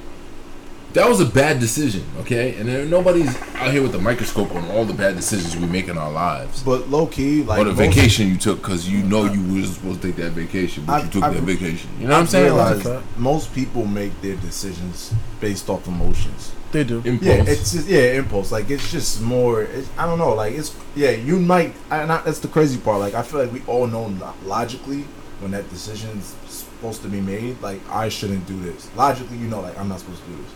That 0.96 1.10
was 1.10 1.20
a 1.20 1.26
bad 1.26 1.60
decision, 1.60 2.06
okay? 2.20 2.54
And 2.56 2.66
there, 2.66 2.86
nobody's 2.86 3.28
out 3.56 3.70
here 3.70 3.82
with 3.82 3.94
a 3.94 3.98
microscope 3.98 4.50
on 4.54 4.64
all 4.70 4.86
the 4.86 4.94
bad 4.94 5.14
decisions 5.14 5.54
we 5.54 5.66
make 5.66 5.88
in 5.88 5.98
our 5.98 6.10
lives. 6.10 6.62
But 6.62 6.88
low 6.88 7.06
key, 7.06 7.42
like 7.42 7.58
or 7.58 7.64
the 7.64 7.70
most- 7.74 7.78
vacation 7.94 8.28
you 8.28 8.38
took 8.38 8.62
because 8.62 8.88
you 8.88 9.02
know 9.02 9.24
you 9.26 9.42
was 9.60 9.74
supposed 9.74 10.00
to 10.00 10.08
take 10.08 10.16
that 10.16 10.30
vacation, 10.32 10.84
but 10.86 10.94
I've- 10.94 11.04
you 11.04 11.10
took 11.12 11.24
I've- 11.24 11.34
that 11.36 11.42
vacation. 11.42 11.90
You 12.00 12.06
know 12.08 12.14
what 12.14 12.20
I'm 12.20 12.26
saying? 12.26 12.44
realized 12.46 12.86
Like, 12.86 13.18
most 13.18 13.54
people 13.54 13.84
make 13.84 14.18
their 14.22 14.36
decisions 14.36 15.12
based 15.38 15.68
off 15.68 15.86
emotions. 15.86 16.52
they 16.72 16.82
do. 16.82 17.02
impulse. 17.04 17.22
Yeah, 17.26 17.44
it's 17.52 17.72
just 17.72 17.88
yeah, 17.88 18.12
impulse. 18.14 18.50
Like 18.50 18.70
it's 18.70 18.90
just 18.90 19.20
more. 19.20 19.64
It's, 19.64 19.90
I 19.98 20.06
don't 20.06 20.18
know. 20.18 20.32
Like 20.34 20.54
it's 20.54 20.74
yeah. 20.94 21.10
You 21.10 21.38
might. 21.38 21.74
And 21.90 22.10
I, 22.10 22.22
that's 22.22 22.38
the 22.38 22.48
crazy 22.48 22.78
part. 22.78 23.00
Like 23.00 23.12
I 23.12 23.20
feel 23.20 23.40
like 23.40 23.52
we 23.52 23.60
all 23.66 23.86
know 23.86 24.06
lo- 24.06 24.32
logically 24.46 25.04
when 25.40 25.50
that 25.50 25.68
decision's 25.68 26.34
supposed 26.48 27.02
to 27.02 27.08
be 27.08 27.20
made. 27.20 27.60
Like 27.60 27.80
I 27.90 28.08
shouldn't 28.08 28.46
do 28.46 28.58
this. 28.60 28.88
Logically, 28.96 29.36
you 29.36 29.46
know, 29.48 29.60
like 29.60 29.78
I'm 29.78 29.90
not 29.90 30.00
supposed 30.00 30.22
to 30.24 30.30
do 30.30 30.36
this. 30.42 30.52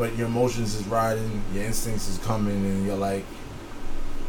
But 0.00 0.16
your 0.16 0.28
emotions 0.28 0.74
is 0.74 0.86
riding. 0.86 1.42
Your 1.52 1.64
instincts 1.64 2.08
is 2.08 2.16
coming, 2.24 2.56
and 2.64 2.86
you're 2.86 2.96
like, 2.96 3.22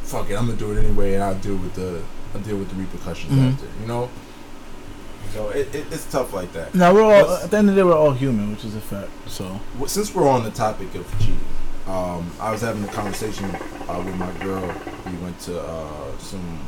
"Fuck 0.04 0.30
it, 0.30 0.36
I'm 0.38 0.48
gonna 0.48 0.58
do 0.58 0.74
it 0.74 0.84
anyway," 0.84 1.14
and 1.14 1.24
I'll 1.24 1.36
deal 1.36 1.56
with 1.56 1.74
the 1.76 2.02
I'll 2.36 2.42
deal 2.42 2.58
with 2.58 2.68
the 2.70 2.76
repercussions 2.76 3.32
Mhm. 3.32 3.54
after. 3.54 3.68
You 3.80 3.88
know. 3.88 4.10
So 5.34 5.48
it, 5.50 5.74
it, 5.74 5.86
it's 5.90 6.04
tough 6.12 6.34
like 6.34 6.52
that. 6.52 6.76
Now 6.76 6.94
we're 6.94 7.04
all 7.04 7.26
What's- 7.26 7.46
at 7.46 7.52
the 7.52 7.58
end 7.58 7.70
of 7.70 7.76
the 7.76 7.82
day 7.82 7.86
we're 7.88 7.96
all 7.98 8.12
human, 8.12 8.52
which 8.52 8.66
is 8.66 8.76
a 8.76 8.82
fact. 8.82 9.12
So 9.28 9.62
since 9.88 10.14
we're 10.14 10.28
on 10.28 10.44
the 10.44 10.52
topic 10.52 10.94
of 10.96 11.10
cheating, 11.20 11.40
um, 11.88 12.30
I 12.38 12.52
was 12.52 12.60
having 12.60 12.84
a 12.84 12.88
conversation 12.90 13.46
uh, 13.88 14.02
with 14.06 14.18
my 14.18 14.32
girl. 14.44 14.74
We 15.06 15.14
went 15.24 15.40
to 15.48 15.58
uh, 15.62 16.18
some, 16.20 16.60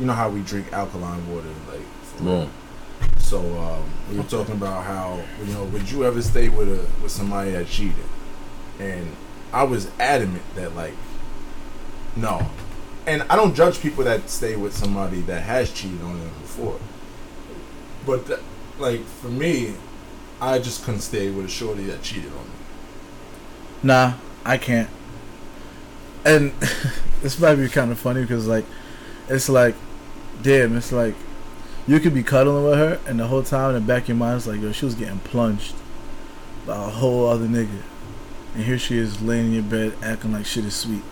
you 0.00 0.06
know 0.06 0.14
how 0.14 0.30
we 0.30 0.40
drink 0.40 0.72
alkaline 0.72 1.28
water, 1.30 1.48
like. 1.70 1.82
for- 2.16 2.22
Wrong. 2.24 2.50
So 3.18 3.38
um, 3.58 3.84
we 4.10 4.18
were 4.18 4.24
talking 4.24 4.54
about 4.54 4.84
how 4.84 5.22
you 5.44 5.52
know, 5.54 5.64
would 5.64 5.90
you 5.90 6.04
ever 6.04 6.22
stay 6.22 6.48
with 6.48 6.68
a 6.68 7.02
with 7.02 7.10
somebody 7.10 7.52
that 7.52 7.66
cheated? 7.66 7.96
And 8.78 9.16
I 9.52 9.62
was 9.64 9.90
adamant 9.98 10.42
that 10.56 10.74
like, 10.74 10.94
no. 12.16 12.50
And 13.06 13.22
I 13.28 13.36
don't 13.36 13.54
judge 13.54 13.80
people 13.80 14.04
that 14.04 14.30
stay 14.30 14.56
with 14.56 14.74
somebody 14.74 15.20
that 15.22 15.42
has 15.42 15.72
cheated 15.72 16.00
on 16.02 16.18
them 16.20 16.30
before. 16.40 16.78
But 18.06 18.26
th- 18.26 18.40
like 18.78 19.04
for 19.04 19.28
me, 19.28 19.74
I 20.40 20.58
just 20.58 20.84
couldn't 20.84 21.00
stay 21.00 21.30
with 21.30 21.46
a 21.46 21.48
shorty 21.48 21.84
that 21.84 22.02
cheated 22.02 22.32
on 22.32 22.44
me. 22.44 22.50
nah, 23.82 24.14
I 24.44 24.58
can't. 24.58 24.90
And 26.24 26.52
this 27.22 27.38
might 27.38 27.56
be 27.56 27.68
kind 27.68 27.90
of 27.92 27.98
funny 27.98 28.22
because 28.22 28.46
like, 28.46 28.64
it's 29.28 29.48
like, 29.48 29.74
damn, 30.42 30.76
it's 30.76 30.92
like, 30.92 31.14
you 31.86 32.00
could 32.00 32.14
be 32.14 32.22
cuddling 32.22 32.64
with 32.64 32.78
her, 32.78 33.00
and 33.06 33.20
the 33.20 33.26
whole 33.26 33.42
time 33.42 33.74
in 33.74 33.74
the 33.74 33.86
back 33.86 34.02
of 34.02 34.08
your 34.08 34.16
mind, 34.16 34.38
it's 34.38 34.46
like, 34.46 34.60
yo, 34.60 34.72
she 34.72 34.84
was 34.84 34.94
getting 34.94 35.18
plunged 35.20 35.74
by 36.66 36.76
a 36.76 36.88
whole 36.88 37.26
other 37.26 37.46
nigga, 37.46 37.82
and 38.54 38.64
here 38.64 38.78
she 38.78 38.96
is 38.96 39.20
laying 39.20 39.46
in 39.46 39.52
your 39.52 39.62
bed 39.62 39.94
acting 40.02 40.32
like 40.32 40.46
shit 40.46 40.64
is 40.64 40.74
sweet. 40.74 41.02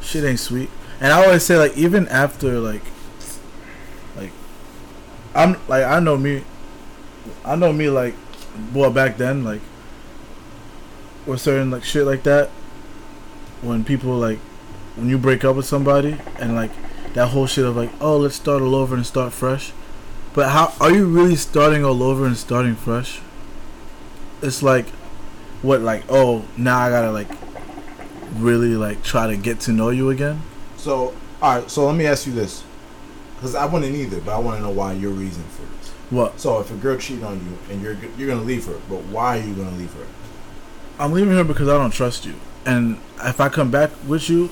Shit 0.00 0.24
ain't 0.24 0.38
sweet. 0.38 0.70
And 1.00 1.12
I 1.12 1.24
always 1.24 1.44
say 1.44 1.56
like, 1.56 1.76
even 1.76 2.06
after 2.08 2.60
like, 2.60 2.82
like, 4.16 4.32
I'm 5.34 5.56
like 5.66 5.84
I 5.84 5.98
know 5.98 6.16
me, 6.16 6.44
I 7.44 7.56
know 7.56 7.72
me 7.72 7.88
like, 7.88 8.14
boy 8.72 8.90
back 8.90 9.16
then 9.16 9.42
like, 9.42 9.60
with 11.26 11.40
certain 11.40 11.70
like 11.70 11.84
shit 11.84 12.06
like 12.06 12.22
that, 12.24 12.50
when 13.62 13.84
people 13.84 14.16
like, 14.16 14.38
when 14.96 15.08
you 15.08 15.18
break 15.18 15.44
up 15.44 15.56
with 15.56 15.66
somebody 15.66 16.18
and 16.38 16.54
like 16.54 16.70
that 17.14 17.28
whole 17.28 17.46
shit 17.46 17.64
of 17.64 17.76
like, 17.76 17.90
oh, 18.00 18.18
let's 18.18 18.36
start 18.36 18.62
all 18.62 18.74
over 18.74 18.94
and 18.94 19.04
start 19.04 19.32
fresh. 19.32 19.72
But 20.32 20.50
how 20.50 20.72
are 20.80 20.92
you 20.92 21.06
really 21.06 21.36
starting 21.36 21.84
all 21.84 22.02
over 22.02 22.24
and 22.24 22.36
starting 22.36 22.76
fresh? 22.76 23.20
It's 24.42 24.62
like, 24.62 24.88
what 25.62 25.80
like 25.80 26.04
oh 26.08 26.44
now 26.56 26.78
I 26.78 26.90
gotta 26.90 27.10
like, 27.10 27.28
really 28.36 28.76
like 28.76 29.02
try 29.02 29.26
to 29.26 29.36
get 29.36 29.60
to 29.60 29.72
know 29.72 29.90
you 29.90 30.08
again. 30.10 30.42
So 30.76 31.14
all 31.42 31.56
right, 31.56 31.70
so 31.70 31.86
let 31.86 31.96
me 31.96 32.06
ask 32.06 32.26
you 32.26 32.32
this, 32.32 32.62
because 33.36 33.54
I 33.54 33.66
wouldn't 33.66 33.94
either, 33.94 34.20
but 34.20 34.34
I 34.34 34.38
want 34.38 34.58
to 34.58 34.62
know 34.62 34.70
why 34.70 34.92
your 34.92 35.10
reason 35.10 35.42
for 35.44 35.62
this. 35.62 35.90
What 36.10 36.40
So 36.40 36.60
if 36.60 36.70
a 36.70 36.74
girl 36.74 36.96
cheated 36.96 37.24
on 37.24 37.40
you 37.44 37.58
and 37.68 37.82
you're 37.82 37.96
you're 38.16 38.28
gonna 38.28 38.42
leave 38.42 38.66
her, 38.66 38.80
but 38.88 39.02
why 39.04 39.38
are 39.38 39.42
you 39.42 39.54
gonna 39.54 39.76
leave 39.76 39.92
her? 39.94 40.06
I'm 40.98 41.12
leaving 41.12 41.34
her 41.34 41.44
because 41.44 41.68
I 41.68 41.76
don't 41.76 41.92
trust 41.92 42.24
you, 42.24 42.34
and 42.64 42.98
if 43.24 43.40
I 43.40 43.48
come 43.48 43.70
back 43.70 43.90
with 44.06 44.30
you, 44.30 44.50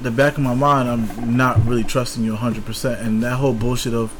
the 0.00 0.10
back 0.10 0.34
of 0.34 0.42
my 0.44 0.54
mind 0.54 0.88
I'm 0.88 1.36
not 1.36 1.64
really 1.66 1.84
trusting 1.84 2.22
you 2.22 2.32
100, 2.32 2.64
percent 2.64 3.00
and 3.00 3.22
that 3.22 3.36
whole 3.36 3.54
bullshit 3.54 3.92
of, 3.92 4.12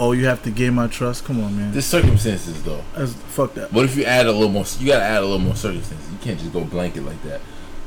oh 0.00 0.12
you 0.12 0.26
have 0.26 0.42
to 0.42 0.50
gain 0.50 0.74
my 0.74 0.88
trust. 0.88 1.24
Come 1.24 1.42
on, 1.44 1.56
man. 1.56 1.70
There's 1.72 1.86
circumstances 1.86 2.60
though. 2.64 2.82
That's, 2.96 3.12
fuck 3.12 3.54
that. 3.54 3.72
What 3.72 3.84
if 3.84 3.96
you 3.96 4.04
add 4.04 4.26
a 4.26 4.32
little 4.32 4.48
more? 4.48 4.64
You 4.78 4.86
gotta 4.88 5.04
add 5.04 5.18
a 5.18 5.26
little 5.26 5.38
more 5.38 5.54
circumstances. 5.54 6.10
You 6.10 6.18
can't 6.18 6.38
just 6.40 6.52
go 6.52 6.64
blanket 6.64 7.04
like 7.04 7.22
that. 7.22 7.40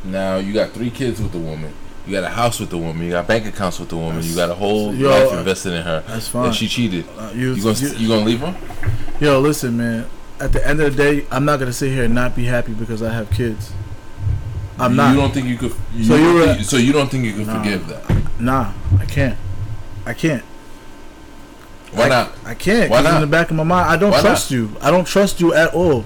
Now 0.05 0.37
you 0.37 0.53
got 0.53 0.71
three 0.71 0.89
kids 0.91 1.21
with 1.21 1.31
the 1.33 1.39
woman. 1.39 1.73
You 2.05 2.11
got 2.13 2.23
a 2.25 2.29
house 2.29 2.59
with 2.59 2.69
the 2.69 2.77
woman. 2.77 3.03
You 3.05 3.11
got 3.11 3.27
bank 3.27 3.45
accounts 3.45 3.79
with 3.79 3.89
the 3.89 3.97
woman. 3.97 4.23
You 4.23 4.35
got 4.35 4.49
a 4.49 4.53
whole 4.55 4.93
Yo, 4.93 5.09
life 5.09 5.31
invested 5.37 5.73
in 5.73 5.83
her. 5.83 6.03
That's 6.07 6.27
fine. 6.27 6.47
And 6.47 6.55
she 6.55 6.67
cheated. 6.67 7.05
Uh, 7.17 7.31
you, 7.33 7.53
You 7.53 7.63
gonna 7.63 7.77
you- 7.79 7.95
you 7.95 8.07
gonna 8.09 8.25
leave 8.25 8.39
her? 8.41 8.55
Yo, 9.19 9.39
listen, 9.39 9.77
man. 9.77 10.05
At 10.39 10.51
the 10.51 10.65
end 10.67 10.81
of 10.81 10.95
the 10.95 11.03
day, 11.03 11.25
I'm 11.31 11.45
not 11.45 11.59
gonna 11.59 11.71
sit 11.73 11.91
here 11.91 12.03
and 12.03 12.13
not 12.13 12.35
be 12.35 12.43
happy 12.45 12.73
because 12.73 13.01
I 13.01 13.13
have 13.13 13.31
kids. 13.31 13.71
I'm 14.77 14.91
you, 14.91 14.97
not. 14.97 15.11
You 15.15 15.21
don't 15.21 15.33
think 15.33 15.47
you 15.47 15.57
could? 15.57 15.73
You 15.95 16.03
So 16.03 16.15
you 16.15 16.63
so 16.63 16.77
you 16.77 16.91
don't 16.91 17.09
think 17.09 17.23
you 17.25 17.33
can 17.33 17.45
Nah. 17.45 17.63
forgive 17.63 17.87
that? 17.87 18.39
Nah, 18.41 18.73
I 18.99 19.05
can't. 19.05 19.37
I 20.05 20.13
can't. 20.13 20.43
Why 21.93 22.05
I, 22.05 22.09
not? 22.09 22.31
I 22.45 22.53
can't. 22.55 22.89
Why 22.89 23.01
not? 23.01 23.15
In 23.15 23.21
the 23.21 23.27
back 23.27 23.49
of 23.51 23.55
my 23.55 23.63
mind, 23.63 23.89
I 23.89 23.97
don't 23.97 24.11
Why 24.11 24.21
trust 24.21 24.51
you. 24.51 24.71
I 24.81 24.89
don't 24.91 25.05
trust 25.05 25.39
you 25.39 25.53
at 25.53 25.73
all. 25.73 26.03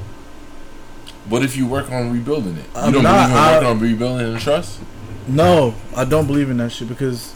What 1.30 1.44
if 1.44 1.58
you 1.58 1.68
work 1.68 1.92
on 1.92 2.12
rebuilding 2.14 2.56
it? 2.58 2.66
You 2.66 2.70
I'm 2.82 2.94
don't 2.94 3.04
not- 3.04 3.28
believe 3.28 3.32
in 3.32 3.38
I- 3.38 3.52
working 3.54 3.68
on 3.68 3.80
rebuilding 3.80 4.34
the 4.34 4.40
trust? 4.40 4.80
No, 5.28 5.76
I 5.96 6.06
don't 6.06 6.26
believe 6.26 6.50
in 6.50 6.58
that 6.58 6.72
shit 6.72 6.88
because 6.88 7.34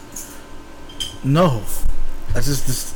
no, 1.22 1.62
I 2.34 2.40
just, 2.40 2.66
just 2.66 2.94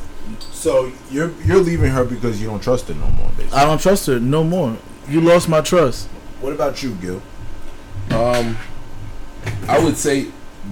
So 0.53 0.91
you're 1.11 1.31
you're 1.45 1.59
leaving 1.61 1.91
her 1.91 2.03
because 2.03 2.41
you 2.41 2.47
don't 2.47 2.61
trust 2.63 2.87
her 2.87 2.95
no 2.95 3.07
more, 3.11 3.29
basically. 3.37 3.57
I 3.59 3.65
don't 3.65 3.79
trust 3.79 4.07
her 4.07 4.19
no 4.19 4.43
more. 4.43 4.75
You 5.07 5.21
lost 5.21 5.47
my 5.49 5.61
trust. 5.61 6.07
what 6.41 6.51
about 6.53 6.81
you, 6.83 6.95
Gil? 6.95 7.21
Um, 8.09 8.57
I 9.67 9.77
would 9.79 9.97
say 9.97 10.27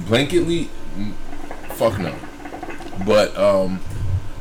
blanketly, 0.05 0.67
mm, 0.97 1.13
fuck 1.75 1.99
no. 1.99 2.13
But 3.05 3.37
um, 3.37 3.79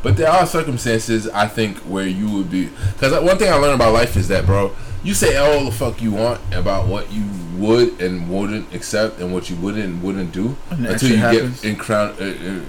but 0.04 0.18
there 0.18 0.28
are 0.28 0.46
circumstances 0.46 1.26
I 1.28 1.48
think 1.48 1.78
where 1.78 2.06
you 2.06 2.30
would 2.30 2.50
be 2.50 2.66
because 2.92 3.12
one 3.24 3.38
thing 3.38 3.50
I 3.50 3.56
learned 3.56 3.74
about 3.74 3.94
life 3.94 4.16
is 4.16 4.28
that, 4.28 4.44
bro, 4.44 4.76
you 5.02 5.14
say 5.14 5.36
all 5.36 5.64
the 5.64 5.72
fuck 5.72 6.00
you 6.02 6.12
want 6.12 6.40
about 6.54 6.86
what 6.86 7.10
you 7.10 7.24
would 7.56 8.00
and 8.00 8.28
wouldn't 8.28 8.72
accept 8.74 9.18
and 9.18 9.32
what 9.32 9.48
you 9.48 9.56
wouldn't 9.56 9.82
and 9.82 10.02
wouldn't 10.02 10.30
do 10.30 10.56
And 10.70 10.86
until 10.86 11.08
you 11.08 11.16
actually 11.16 11.50
get 11.50 11.64
in 11.64 11.76
crown, 11.76 12.14
uh, 12.20 12.24
uh, 12.24 12.60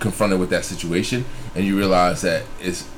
confronted 0.00 0.40
with 0.40 0.48
that 0.50 0.64
situation 0.64 1.26
and 1.54 1.66
you 1.66 1.76
realize 1.76 2.22
that 2.22 2.44
it's 2.60 2.88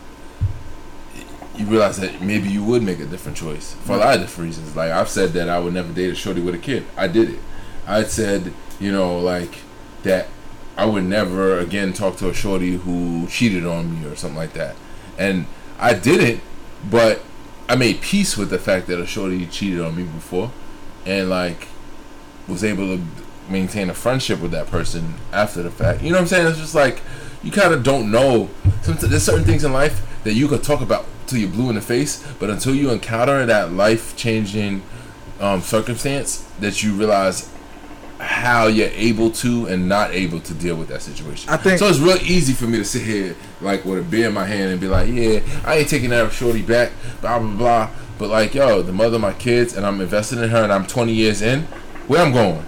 you 1.57 1.67
realize 1.67 1.97
that 1.99 2.23
maybe 2.23 2.49
you 2.49 2.63
would 2.63 2.83
make 2.83 3.01
a 3.01 3.05
different 3.05 3.37
choice 3.37 3.75
for 3.85 3.95
a 3.95 3.97
lot 3.97 4.15
of 4.15 4.21
different 4.23 4.49
reasons. 4.49 4.77
Like 4.77 4.93
I've 4.93 5.11
said 5.11 5.31
that 5.33 5.49
I 5.49 5.59
would 5.59 5.75
never 5.75 5.93
date 5.93 6.11
a 6.11 6.15
shorty 6.15 6.41
with 6.41 6.55
a 6.55 6.59
kid. 6.59 6.87
I 6.97 7.09
did 7.09 7.31
it. 7.31 7.41
I 7.87 8.05
said, 8.05 8.55
you 8.79 8.93
know, 8.93 9.19
like 9.19 9.57
that 10.05 10.29
I 10.77 10.87
would 10.87 11.05
never 11.05 11.59
again 11.59 11.93
talk 11.93 12.17
to 12.19 12.29
a 12.29 12.35
shorty 12.35 12.77
who 12.77 13.27
cheated 13.29 13.67
on 13.67 14.01
me 14.01 14.09
or 14.09 14.17
something 14.17 14.37
like 14.37 14.53
that. 14.55 14.77
And 15.19 15.47
I 15.79 15.95
didn't, 15.95 16.43
but 16.89 17.23
I 17.69 17.77
made 17.77 18.01
peace 18.01 18.37
with 18.37 18.51
the 18.51 18.59
fact 18.59 18.87
that 18.89 18.99
a 18.99 19.07
shorty 19.07 19.47
cheated 19.47 19.81
on 19.81 19.97
me 19.97 20.05
before 20.05 20.51
and 21.07 21.31
like 21.31 21.69
was 22.49 22.65
able 22.65 22.97
to 22.97 23.03
maintain 23.49 23.91
a 23.91 23.95
friendship 23.95 24.41
with 24.41 24.51
that 24.53 24.67
person 24.69 25.15
after 25.33 25.63
the 25.63 25.71
fact. 25.71 26.03
You 26.03 26.11
know 26.11 26.17
what 26.17 26.23
I'm 26.23 26.27
saying? 26.29 26.47
It's 26.49 26.59
just 26.59 26.75
like 26.75 27.03
you 27.43 27.51
kind 27.51 27.73
of 27.73 27.83
don't 27.83 28.11
know. 28.11 28.51
There's 28.85 29.23
certain 29.23 29.45
things 29.45 29.65
in 29.65 29.73
life 29.73 30.07
that 30.25 30.35
you 30.35 30.49
could 30.49 30.63
talk 30.63 30.81
about 30.81 31.07
till 31.27 31.39
you're 31.39 31.49
blue 31.49 31.69
in 31.69 31.77
the 31.77 31.81
face, 31.81 32.27
but 32.39 32.51
until 32.51 32.75
you 32.75 32.91
encounter 32.91 33.47
that 33.47 33.73
life 33.73 34.17
changing 34.17 34.83
um, 35.41 35.63
circumstance, 35.63 36.43
that 36.59 36.83
you 36.83 36.95
realize 36.95 37.51
how 38.21 38.67
you're 38.67 38.91
able 38.95 39.31
to 39.31 39.67
and 39.67 39.89
not 39.89 40.13
able 40.13 40.41
to 40.41 40.55
deal 40.55 40.77
with 40.77 40.89
that 40.89 41.03
situation. 41.03 41.49
I 41.51 41.57
think- 41.57 41.79
so. 41.79 41.89
It's 41.89 41.99
real 41.99 42.19
easy 42.19 42.53
for 42.53 42.67
me 42.67 42.79
to 42.79 42.85
sit 42.85 43.03
here 43.03 43.35
like 43.61 43.85
with 43.85 43.99
a 43.99 44.03
beer 44.03 44.29
in 44.29 44.35
my 44.35 44.45
hand 44.45 44.71
and 44.73 44.81
be 44.81 44.87
like, 44.89 45.09
"Yeah, 45.09 45.41
I 45.65 45.77
ain't 45.79 45.89
taking 45.89 46.11
that 46.11 46.31
shorty 46.33 46.63
back." 46.63 46.93
Blah 47.21 47.39
blah 47.39 47.57
blah. 47.57 47.89
But 48.19 48.29
like, 48.29 48.55
yo, 48.55 48.83
the 48.83 48.93
mother 48.93 49.17
of 49.17 49.23
my 49.23 49.33
kids, 49.33 49.75
and 49.75 49.87
I'm 49.87 50.01
invested 50.01 50.39
in 50.41 50.51
her, 50.51 50.63
and 50.63 50.71
I'm 50.73 50.87
20 50.87 51.13
years 51.15 51.41
in. 51.41 51.63
Where 52.07 52.21
I'm 52.23 52.33
going? 52.33 52.63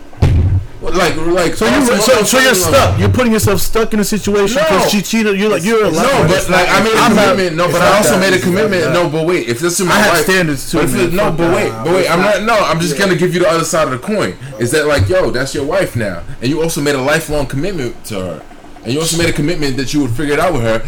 Like, 0.83 1.17
like. 1.17 1.55
So 1.55 1.67
you 1.67 1.75
also- 1.77 1.97
so, 1.99 2.23
so 2.25 2.39
you're 2.41 2.55
stuck. 2.55 2.99
You're 2.99 3.09
putting 3.09 3.33
yourself 3.33 3.61
stuck 3.61 3.95
in 3.95 4.01
a 4.01 4.05
situation 4.05 4.57
No. 4.57 4.63
because 4.65 4.91
she 4.91 5.01
cheated. 5.03 5.39
You're 5.39 5.51
like 5.51 5.63
you're 5.65 5.87
a 5.87 5.91
No, 5.91 6.27
but 6.29 6.49
like 6.51 6.69
I 6.69 6.83
made 6.83 6.93
a 6.93 7.09
commitment. 7.09 7.57
No, 7.57 7.71
but 7.71 7.81
I 7.83 7.97
also 7.97 8.19
made 8.19 8.35
a 8.35 8.41
commitment. 8.41 8.93
No, 8.93 9.09
but 9.09 9.25
wait, 9.27 9.49
if 9.49 9.61
this 9.61 9.79
is 9.79 9.87
my 9.87 9.95
I 9.95 10.09
wife, 10.09 10.25
standards 10.25 10.71
too. 10.71 10.79
But 10.79 10.85
if 10.87 10.95
man. 10.95 11.15
no, 11.17 11.31
but 11.33 11.55
wait, 11.55 11.71
but 11.85 11.95
wait, 11.95 12.11
I'm 12.11 12.21
not. 12.21 12.43
No, 12.43 12.59
I'm 12.59 12.81
just 12.81 12.99
gonna 12.99 13.15
give 13.15 13.33
you 13.33 13.41
the 13.41 13.49
other 13.49 13.65
side 13.65 13.85
of 13.87 13.93
the 13.93 13.99
coin. 13.99 14.37
Is 14.59 14.71
that 14.73 14.87
like, 14.87 15.09
yo, 15.09 15.31
that's 15.31 15.55
your 15.55 15.65
wife 15.65 15.95
now, 15.95 16.23
and 16.41 16.51
you 16.51 16.61
also 16.63 16.81
made 16.81 16.95
a 16.97 17.01
lifelong 17.03 17.47
commitment 17.47 18.05
to 18.07 18.15
her, 18.21 18.43
and 18.85 18.93
you 18.93 18.99
also 19.01 19.17
made 19.17 19.29
a 19.29 19.33
commitment 19.33 19.77
that 19.77 19.95
you 19.95 20.01
would 20.03 20.11
figure 20.11 20.35
it 20.35 20.41
out 20.41 20.53
with 20.53 20.63
her 20.63 20.81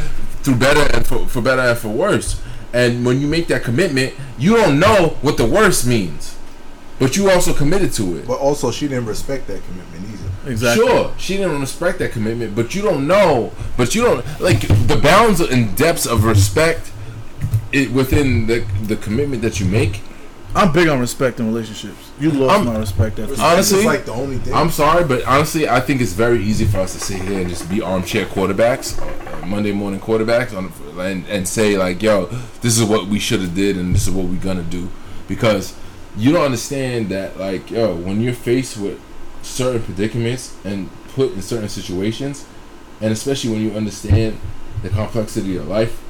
through 0.42 0.56
better 0.56 0.82
and 0.94 1.06
for, 1.06 1.26
for 1.26 1.40
better 1.40 1.62
and 1.62 1.78
for 1.78 1.88
worse. 1.88 2.40
And 2.72 3.06
when 3.06 3.20
you 3.20 3.26
make 3.28 3.46
that 3.48 3.62
commitment, 3.62 4.12
you 4.36 4.56
don't 4.56 4.80
know 4.80 5.16
what 5.22 5.36
the 5.36 5.46
worst 5.46 5.86
means, 5.86 6.33
but 6.98 7.16
you 7.16 7.30
also 7.30 7.52
committed 7.52 7.92
to 7.94 8.16
it. 8.18 8.26
But 8.26 8.38
also, 8.38 8.70
she 8.70 8.88
didn't 8.88 9.06
respect 9.06 9.46
that 9.48 9.62
commitment 9.64 10.04
either. 10.12 10.50
Exactly. 10.52 10.86
Sure, 10.86 11.12
she 11.18 11.36
didn't 11.36 11.60
respect 11.60 11.98
that 12.00 12.12
commitment, 12.12 12.54
but 12.54 12.74
you 12.74 12.82
don't 12.82 13.06
know. 13.06 13.52
But 13.76 13.94
you 13.94 14.02
don't 14.02 14.24
like 14.40 14.60
the 14.86 14.96
bounds 15.02 15.40
and 15.40 15.76
depths 15.76 16.06
of 16.06 16.24
respect 16.24 16.90
it, 17.72 17.90
within 17.92 18.46
the 18.46 18.64
the 18.86 18.96
commitment 18.96 19.42
that 19.42 19.60
you 19.60 19.66
make. 19.66 20.00
I'm 20.56 20.70
big 20.70 20.86
on 20.86 21.00
respect 21.00 21.40
in 21.40 21.46
relationships. 21.46 22.10
You 22.20 22.30
lost 22.30 22.54
I'm- 22.54 22.66
my 22.66 22.78
respect 22.78 23.18
after. 23.18 23.32
Respect 23.32 23.52
Honestly, 23.52 23.78
is 23.80 23.84
like 23.86 24.04
the 24.04 24.12
only 24.12 24.36
thing. 24.38 24.54
I'm 24.54 24.70
sorry, 24.70 25.02
but 25.02 25.24
honestly, 25.24 25.68
I 25.68 25.80
think 25.80 26.00
it's 26.00 26.12
very 26.12 26.40
easy 26.44 26.64
for 26.64 26.78
us 26.78 26.92
to 26.92 27.00
sit 27.00 27.20
here 27.22 27.40
and 27.40 27.48
just 27.48 27.68
be 27.68 27.82
armchair 27.82 28.24
quarterbacks, 28.26 28.96
uh, 29.02 29.46
Monday 29.46 29.72
morning 29.72 29.98
quarterbacks, 29.98 30.56
on 30.56 30.72
and 31.00 31.24
and 31.28 31.48
say 31.48 31.76
like, 31.76 32.02
"Yo, 32.02 32.26
this 32.60 32.78
is 32.78 32.84
what 32.84 33.08
we 33.08 33.18
should 33.18 33.40
have 33.40 33.54
did, 33.56 33.76
and 33.76 33.92
this 33.94 34.06
is 34.06 34.10
what 34.12 34.26
we're 34.26 34.36
gonna 34.40 34.62
do," 34.62 34.90
because 35.26 35.72
you 36.16 36.32
don't 36.32 36.44
understand 36.44 37.08
that, 37.08 37.38
like, 37.38 37.70
yo, 37.70 37.94
when 37.94 38.20
you're 38.20 38.32
faced 38.32 38.76
with 38.76 39.00
certain 39.42 39.82
predicaments 39.82 40.56
and 40.64 40.90
put 41.08 41.32
in 41.32 41.42
certain 41.42 41.68
situations, 41.68 42.46
and 43.00 43.12
especially 43.12 43.50
when 43.50 43.60
you 43.60 43.72
understand 43.72 44.38
the 44.82 44.88
complexity 44.88 45.56
of 45.56 45.68
life. 45.68 46.00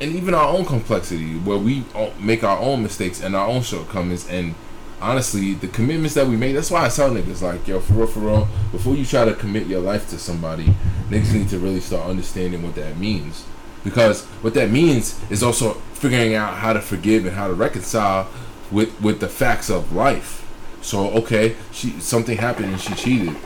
And 0.00 0.14
even 0.14 0.34
our 0.34 0.48
own 0.48 0.64
complexity, 0.64 1.38
where 1.38 1.58
we 1.58 1.84
make 2.20 2.44
our 2.44 2.58
own 2.58 2.82
mistakes 2.82 3.22
and 3.22 3.34
our 3.34 3.48
own 3.48 3.62
shortcomings, 3.62 4.28
and 4.28 4.54
honestly, 5.00 5.54
the 5.54 5.68
commitments 5.68 6.14
that 6.14 6.26
we 6.26 6.36
make, 6.36 6.54
that's 6.54 6.70
why 6.70 6.84
I 6.84 6.88
tell 6.88 7.10
niggas, 7.10 7.42
like, 7.42 7.66
yo, 7.66 7.80
for 7.80 7.94
real, 7.94 8.06
for 8.06 8.20
real, 8.20 8.48
before 8.72 8.94
you 8.94 9.06
try 9.06 9.24
to 9.24 9.34
commit 9.34 9.66
your 9.66 9.80
life 9.80 10.08
to 10.10 10.18
somebody, 10.18 10.74
niggas 11.08 11.32
need 11.32 11.48
to 11.50 11.58
really 11.58 11.80
start 11.80 12.08
understanding 12.08 12.62
what 12.62 12.74
that 12.74 12.98
means. 12.98 13.44
Because 13.86 14.24
what 14.42 14.52
that 14.54 14.68
means 14.68 15.18
is 15.30 15.44
also 15.44 15.74
figuring 15.94 16.34
out 16.34 16.54
how 16.54 16.72
to 16.72 16.80
forgive 16.80 17.24
and 17.24 17.36
how 17.36 17.46
to 17.46 17.54
reconcile 17.54 18.28
with, 18.72 19.00
with 19.00 19.20
the 19.20 19.28
facts 19.28 19.70
of 19.70 19.92
life. 19.92 20.44
So, 20.82 21.08
okay, 21.10 21.54
she 21.70 21.90
something 22.00 22.36
happened 22.36 22.72
and 22.72 22.80
she 22.80 22.94
cheated. 22.94 23.36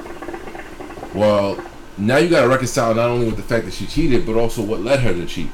Well, 1.15 1.63
now 1.99 2.17
you 2.17 2.31
gotta 2.31 2.49
reconcile 2.49 2.95
not 2.95 3.11
only 3.11 3.27
with 3.27 3.37
the 3.37 3.43
fact 3.43 3.67
that 3.67 3.75
she 3.75 3.87
cheated, 3.87 4.25
but 4.25 4.35
also 4.37 4.63
what 4.63 4.81
led 4.81 5.01
her 5.01 5.13
to 5.13 5.27
cheat. 5.27 5.51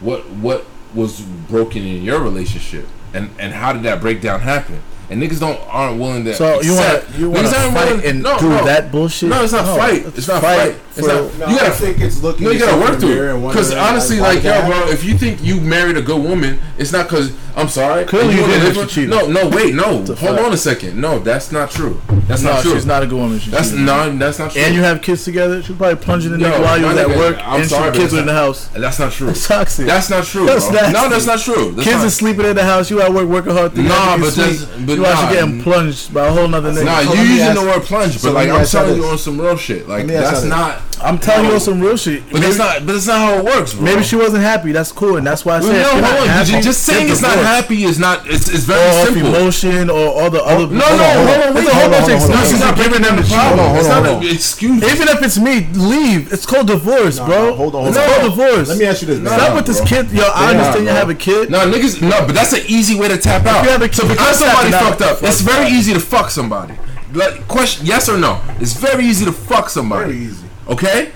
What 0.00 0.28
what 0.28 0.66
was 0.92 1.20
broken 1.20 1.86
in 1.86 2.02
your 2.02 2.20
relationship, 2.20 2.88
and 3.14 3.30
and 3.38 3.52
how 3.54 3.72
did 3.72 3.84
that 3.84 4.00
breakdown 4.00 4.40
happen? 4.40 4.82
And 5.10 5.20
niggas 5.20 5.40
don't 5.40 5.58
aren't 5.68 5.98
willing 6.00 6.24
to. 6.24 6.34
So 6.34 6.60
you 6.62 6.74
want 6.74 7.04
you 7.18 7.30
want 7.30 7.46
to 7.48 7.52
fight 7.52 7.74
willing- 7.90 8.04
and 8.06 8.22
no, 8.22 8.38
do 8.38 8.48
no. 8.48 8.64
that 8.64 8.92
bullshit? 8.92 9.28
No, 9.28 9.42
it's 9.42 9.52
not 9.52 9.66
fight. 9.76 10.06
It's 10.16 10.28
not 10.28 10.40
fight. 10.40 10.76
It's 10.96 11.06
not- 11.06 11.36
no, 11.38 11.48
you 11.48 11.56
gotta- 11.58 11.70
think 11.72 12.00
it's 12.00 12.22
looking. 12.22 12.44
No, 12.44 12.52
you 12.52 12.60
gotta 12.60 12.80
work 12.80 13.00
through 13.00 13.36
it. 13.36 13.48
Because 13.48 13.72
honestly, 13.74 14.20
why 14.20 14.34
like, 14.34 14.44
yo, 14.44 14.64
bro, 14.66 14.88
if 14.88 15.04
you 15.04 15.14
think 15.18 15.42
you 15.42 15.60
married 15.60 15.96
a 15.96 16.02
good 16.02 16.22
woman, 16.22 16.60
it's 16.78 16.92
not 16.92 17.08
because 17.08 17.32
I'm 17.56 17.68
sorry. 17.68 18.04
Clearly 18.04 18.28
and 18.30 18.38
you 18.38 18.46
did 18.46 18.62
live 18.62 18.72
if 18.72 18.76
with- 18.76 18.90
cheated. 18.90 19.10
No, 19.10 19.26
no, 19.26 19.48
wait, 19.48 19.74
no. 19.74 19.82
Hold 20.04 20.16
fact. 20.18 20.38
on 20.40 20.52
a 20.52 20.56
second. 20.56 21.00
No, 21.00 21.18
that's 21.18 21.50
not 21.50 21.70
true. 21.72 22.00
That's 22.28 22.42
no, 22.42 22.52
not 22.52 22.62
true. 22.62 22.74
she's 22.74 22.86
not 22.86 23.02
a 23.02 23.06
good 23.06 23.18
woman. 23.18 23.40
She 23.40 23.50
That's 23.50 23.70
cheated. 23.70 23.84
no, 23.86 24.16
that's 24.16 24.38
not 24.38 24.52
true. 24.52 24.62
And 24.62 24.74
you 24.76 24.82
have 24.82 25.02
kids 25.02 25.24
together. 25.24 25.60
She's 25.60 25.74
probably 25.76 25.96
plunging 25.96 26.32
in 26.34 26.38
Yo, 26.40 26.48
nigga 26.52 26.62
while 26.62 26.76
you 26.78 26.86
my 26.86 26.92
was 26.94 27.02
at 27.02 27.16
work, 27.16 27.38
I'm 27.44 27.64
sorry, 27.64 27.90
kids 27.90 28.04
it's 28.04 28.12
were 28.12 28.20
in 28.20 28.26
the 28.26 28.32
house. 28.32 28.68
That's 28.76 29.00
not 29.00 29.10
true. 29.10 29.26
That's 29.26 29.48
toxic. 29.48 29.86
That's 29.86 30.10
not 30.10 30.24
true. 30.24 30.46
That's 30.46 30.68
bro. 30.68 30.90
No, 30.90 31.08
that's 31.08 31.26
not 31.26 31.40
true. 31.40 31.72
That's 31.72 31.88
kids 31.88 32.04
are 32.04 32.10
sleeping 32.10 32.44
in 32.46 32.54
the 32.54 32.62
house. 32.64 32.88
You 32.88 33.00
at 33.02 33.12
work 33.12 33.28
working 33.28 33.52
hard. 33.52 33.72
thinking 33.72 33.88
Nah, 33.88 34.16
that 34.16 34.20
but 34.20 34.30
sweet. 34.32 34.42
that's- 34.44 34.66
but 34.86 34.98
you 35.00 35.06
actually 35.06 35.24
nah. 35.26 35.32
getting 35.46 35.62
plunged 35.62 36.14
by 36.14 36.26
a 36.26 36.32
whole 36.32 36.48
nother 36.48 36.70
nigga. 36.72 36.84
Nah, 36.84 37.00
So 37.00 37.02
you 37.02 37.08
let 37.10 37.16
me 37.24 37.30
using 37.30 37.46
ask- 37.48 37.60
the 37.60 37.66
word 37.66 37.82
plunge, 37.82 38.18
so 38.18 38.28
but 38.28 38.34
let 38.34 38.48
like 38.48 38.60
I'm 38.60 38.66
telling 38.66 38.96
you 38.96 39.04
on 39.06 39.18
some 39.18 39.40
real 39.40 39.56
shit. 39.56 39.88
Like 39.88 39.98
Let 40.00 40.06
me 40.06 40.14
ask 40.16 40.32
that's 40.32 40.44
not. 40.44 40.82
I'm 41.02 41.18
telling 41.18 41.44
you 41.44 41.48
No. 41.50 41.54
on 41.54 41.60
some 41.60 41.80
real 41.80 41.96
shit. 41.96 42.22
But 42.30 42.42
that's 42.42 42.58
not. 42.58 42.86
But 42.86 42.92
that's 42.92 43.06
not 43.06 43.18
how 43.18 43.38
it 43.38 43.44
works, 43.44 43.74
bro. 43.74 43.84
Maybe 43.84 44.02
she 44.02 44.16
wasn't 44.16 44.42
happy. 44.42 44.72
That's 44.72 44.92
cool, 44.92 45.16
and 45.16 45.26
that's 45.26 45.44
why 45.44 45.56
I 45.56 45.60
Well, 45.60 45.68
said 45.68 45.82
no, 45.82 46.00
not 46.00 46.10
hold 46.10 46.22
on. 46.22 46.28
happy, 46.28 46.50
Just, 46.52 46.64
just 46.64 46.82
saying 46.84 47.08
it's 47.08 47.22
not 47.22 47.38
happy 47.38 47.84
is 47.84 47.98
not. 47.98 48.26
It's 48.28 48.48
it's 48.48 48.64
very 48.64 48.80
off 48.80 49.08
simple. 49.08 49.34
emotion 49.34 49.90
or 49.90 50.08
all 50.08 50.30
the 50.30 50.42
oh, 50.42 50.64
other. 50.64 50.66
No, 50.74 50.80
no, 50.80 50.86
hold 50.86 51.28
hold 51.28 51.46
on, 51.48 51.54
There's 51.54 51.66
a 51.66 51.74
whole 51.74 51.80
hold 51.80 51.92
bunch 51.92 52.04
on, 52.04 52.12
of 52.12 52.20
hold 52.20 52.30
excuses 52.30 52.60
not 52.60 52.76
giving 52.76 53.02
them 53.02 53.16
the 53.16 53.22
problem. 53.22 53.58
Hold 53.58 53.60
on, 53.60 53.70
cheat. 53.70 53.80
It's 53.80 53.88
hold 53.88 54.04
not 54.04 54.12
on. 54.12 54.22
an 54.22 54.34
excuse. 54.34 54.82
Even 54.84 55.08
if 55.08 55.22
it's 55.22 55.38
me, 55.38 55.54
leave. 55.74 56.32
It's 56.32 56.46
called 56.46 56.66
divorce, 56.66 57.18
bro. 57.18 57.54
hold 57.54 57.74
on, 57.74 57.84
hold 57.84 57.88
it's 57.88 57.98
on. 57.98 58.08
called 58.08 58.30
divorce. 58.30 58.68
Let 58.68 58.78
me 58.78 58.86
ask 58.86 59.00
you 59.02 59.08
this. 59.08 59.18
Nah, 59.20 59.30
man. 59.30 59.40
Stop 59.40 59.56
with 59.56 59.66
this 59.66 59.80
kid. 59.82 60.10
Yo, 60.12 60.24
I 60.24 60.50
understand 60.52 60.84
you 60.84 60.90
have 60.92 61.08
a 61.10 61.14
kid. 61.14 61.50
No, 61.50 61.58
niggas, 61.70 62.02
no, 62.02 62.26
but 62.26 62.34
that's 62.34 62.52
an 62.52 62.62
easy 62.68 62.98
way 62.98 63.08
to 63.08 63.18
tap 63.18 63.46
out. 63.46 63.64
you 63.64 63.70
have 63.70 63.82
a 63.82 63.92
so 63.92 64.06
because 64.06 64.38
somebody 64.38 64.70
fucked 64.70 65.02
up, 65.02 65.22
it's 65.22 65.40
very 65.40 65.70
easy 65.70 65.92
to 65.92 66.00
fuck 66.00 66.30
somebody. 66.30 66.74
Like, 67.12 67.48
question, 67.48 67.86
yes 67.86 68.08
or 68.08 68.16
no? 68.18 68.40
It's 68.60 68.74
very 68.74 69.04
easy 69.04 69.24
to 69.24 69.32
fuck 69.32 69.68
somebody. 69.68 70.12
Very 70.12 70.24
easy. 70.26 70.46
Okay? 70.70 71.12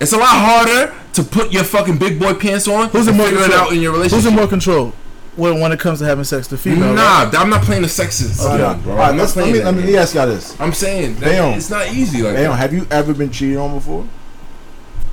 It's 0.00 0.12
a 0.12 0.16
lot 0.16 0.28
harder 0.28 0.94
to 1.14 1.22
put 1.22 1.52
your 1.52 1.64
fucking 1.64 1.98
big 1.98 2.18
boy 2.18 2.34
pants 2.34 2.66
on 2.68 2.88
Who's 2.90 3.06
in 3.08 3.14
and 3.14 3.18
more 3.18 3.26
figure 3.26 3.40
it 3.42 3.50
control? 3.50 3.66
out 3.68 3.72
in 3.72 3.80
your 3.82 3.92
Who's 3.94 4.26
in 4.26 4.34
more 4.34 4.46
control 4.46 4.92
when 5.36 5.60
when 5.60 5.70
it 5.72 5.78
comes 5.80 5.98
to 6.00 6.04
having 6.04 6.24
sex? 6.24 6.46
The 6.48 6.56
female. 6.56 6.94
right? 6.94 7.30
Nah, 7.32 7.40
I'm 7.40 7.50
not 7.50 7.62
playing 7.62 7.82
the 7.82 7.88
sexist 7.88 8.40
All 8.44 8.56
game, 8.56 8.66
right, 8.66 8.82
bro. 8.82 8.92
all 8.92 8.98
right, 8.98 9.10
I'm 9.10 9.18
let's, 9.18 9.34
let 9.36 9.52
me 9.52 9.60
let 9.62 9.74
me 9.74 9.96
ask 9.96 10.14
y'all 10.14 10.26
this. 10.26 10.58
I'm 10.60 10.72
saying 10.72 11.16
that 11.16 11.24
Damn. 11.30 11.58
it's 11.58 11.70
not 11.70 11.88
easy 11.92 12.22
like 12.22 12.34
Damn, 12.36 12.50
that. 12.52 12.56
have 12.56 12.72
you 12.72 12.86
ever 12.90 13.12
been 13.14 13.30
cheated 13.30 13.56
on 13.58 13.74
before? 13.74 14.06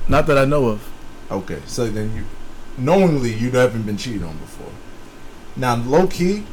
Not 0.08 0.26
that 0.28 0.38
I 0.38 0.44
know 0.44 0.66
of. 0.66 0.88
Okay, 1.30 1.60
so 1.66 1.88
then 1.88 2.14
you 2.14 2.24
knowingly 2.78 3.32
you 3.34 3.50
haven't 3.50 3.82
been 3.82 3.96
cheated 3.96 4.22
on 4.22 4.36
before. 4.38 4.70
Now, 5.56 5.74
low 5.76 6.06
key, 6.06 6.44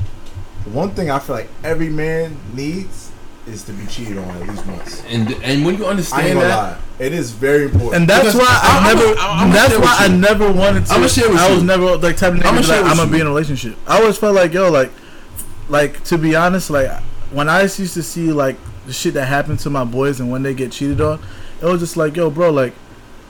one 0.66 0.92
thing 0.92 1.12
I 1.12 1.20
feel 1.20 1.36
like 1.36 1.50
every 1.64 1.90
man 1.90 2.38
needs 2.54 3.12
is 3.48 3.64
to 3.64 3.74
be 3.74 3.86
cheated 3.88 4.18
on 4.18 4.28
at 4.42 4.48
least 4.48 4.66
once. 4.66 5.04
And 5.10 5.32
and 5.44 5.66
when 5.66 5.78
you 5.78 5.86
understand 5.86 6.38
that, 6.40 6.50
lie, 6.50 6.78
it 7.06 7.14
is 7.14 7.32
very 7.32 7.66
important. 7.66 7.96
And 7.96 8.08
that's 8.10 8.26
Because 8.34 8.40
why 8.40 8.60
I 8.64 8.78
I'm- 8.78 8.84
never. 8.98 9.08
I'm- 9.10 9.18
I'm- 9.20 9.40
I'm 9.48 9.52
that's 9.52 9.78
why 9.78 9.96
I 10.00 10.08
never 10.08 10.52
wanted 10.52 10.86
to. 10.86 10.94
I'ma 10.94 11.08
share 11.08 11.30
with 11.30 11.40
I 11.40 11.50
was 11.52 11.60
you. 11.60 11.66
never 11.68 11.98
like 11.98 12.18
type 12.18 12.34
of 12.34 12.40
nigga 12.40 12.46
I'ma 12.46 12.62
be 12.62 12.68
like, 12.68 12.86
I'm 12.86 12.98
gonna 12.98 13.12
be 13.12 13.20
in 13.20 13.28
a 13.28 13.30
relationship. 13.30 13.76
I 13.88 14.00
always 14.00 14.18
felt 14.18 14.36
like 14.36 14.54
yo, 14.54 14.72
like, 14.72 14.92
like 15.70 16.04
to 16.06 16.18
be 16.18 16.36
honest, 16.36 16.70
like 16.70 16.90
when 17.32 17.50
I 17.50 17.64
used 17.64 17.78
to 17.96 18.04
see 18.04 18.32
like 18.32 18.58
the 18.86 18.94
shit 18.94 19.14
that 19.16 19.26
happened 19.26 19.60
to 19.60 19.70
my 19.70 19.84
boys 19.84 20.20
and 20.20 20.30
when 20.32 20.44
they 20.44 20.54
get 20.54 20.72
cheated 20.72 21.02
on, 21.02 21.20
it 21.62 21.66
was 21.66 21.80
just 21.82 21.98
like 21.98 22.16
yo, 22.16 22.30
bro, 22.30 22.50
like, 22.52 22.74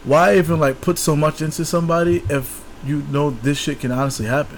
why 0.04 0.38
even 0.38 0.60
like 0.60 0.82
put 0.82 0.98
so 1.00 1.16
much 1.16 1.42
into 1.42 1.64
somebody 1.66 2.24
if 2.30 2.62
you 2.86 3.04
know 3.12 3.30
this 3.32 3.58
shit 3.58 3.80
can 3.80 3.92
honestly 3.92 4.26
happen? 4.28 4.58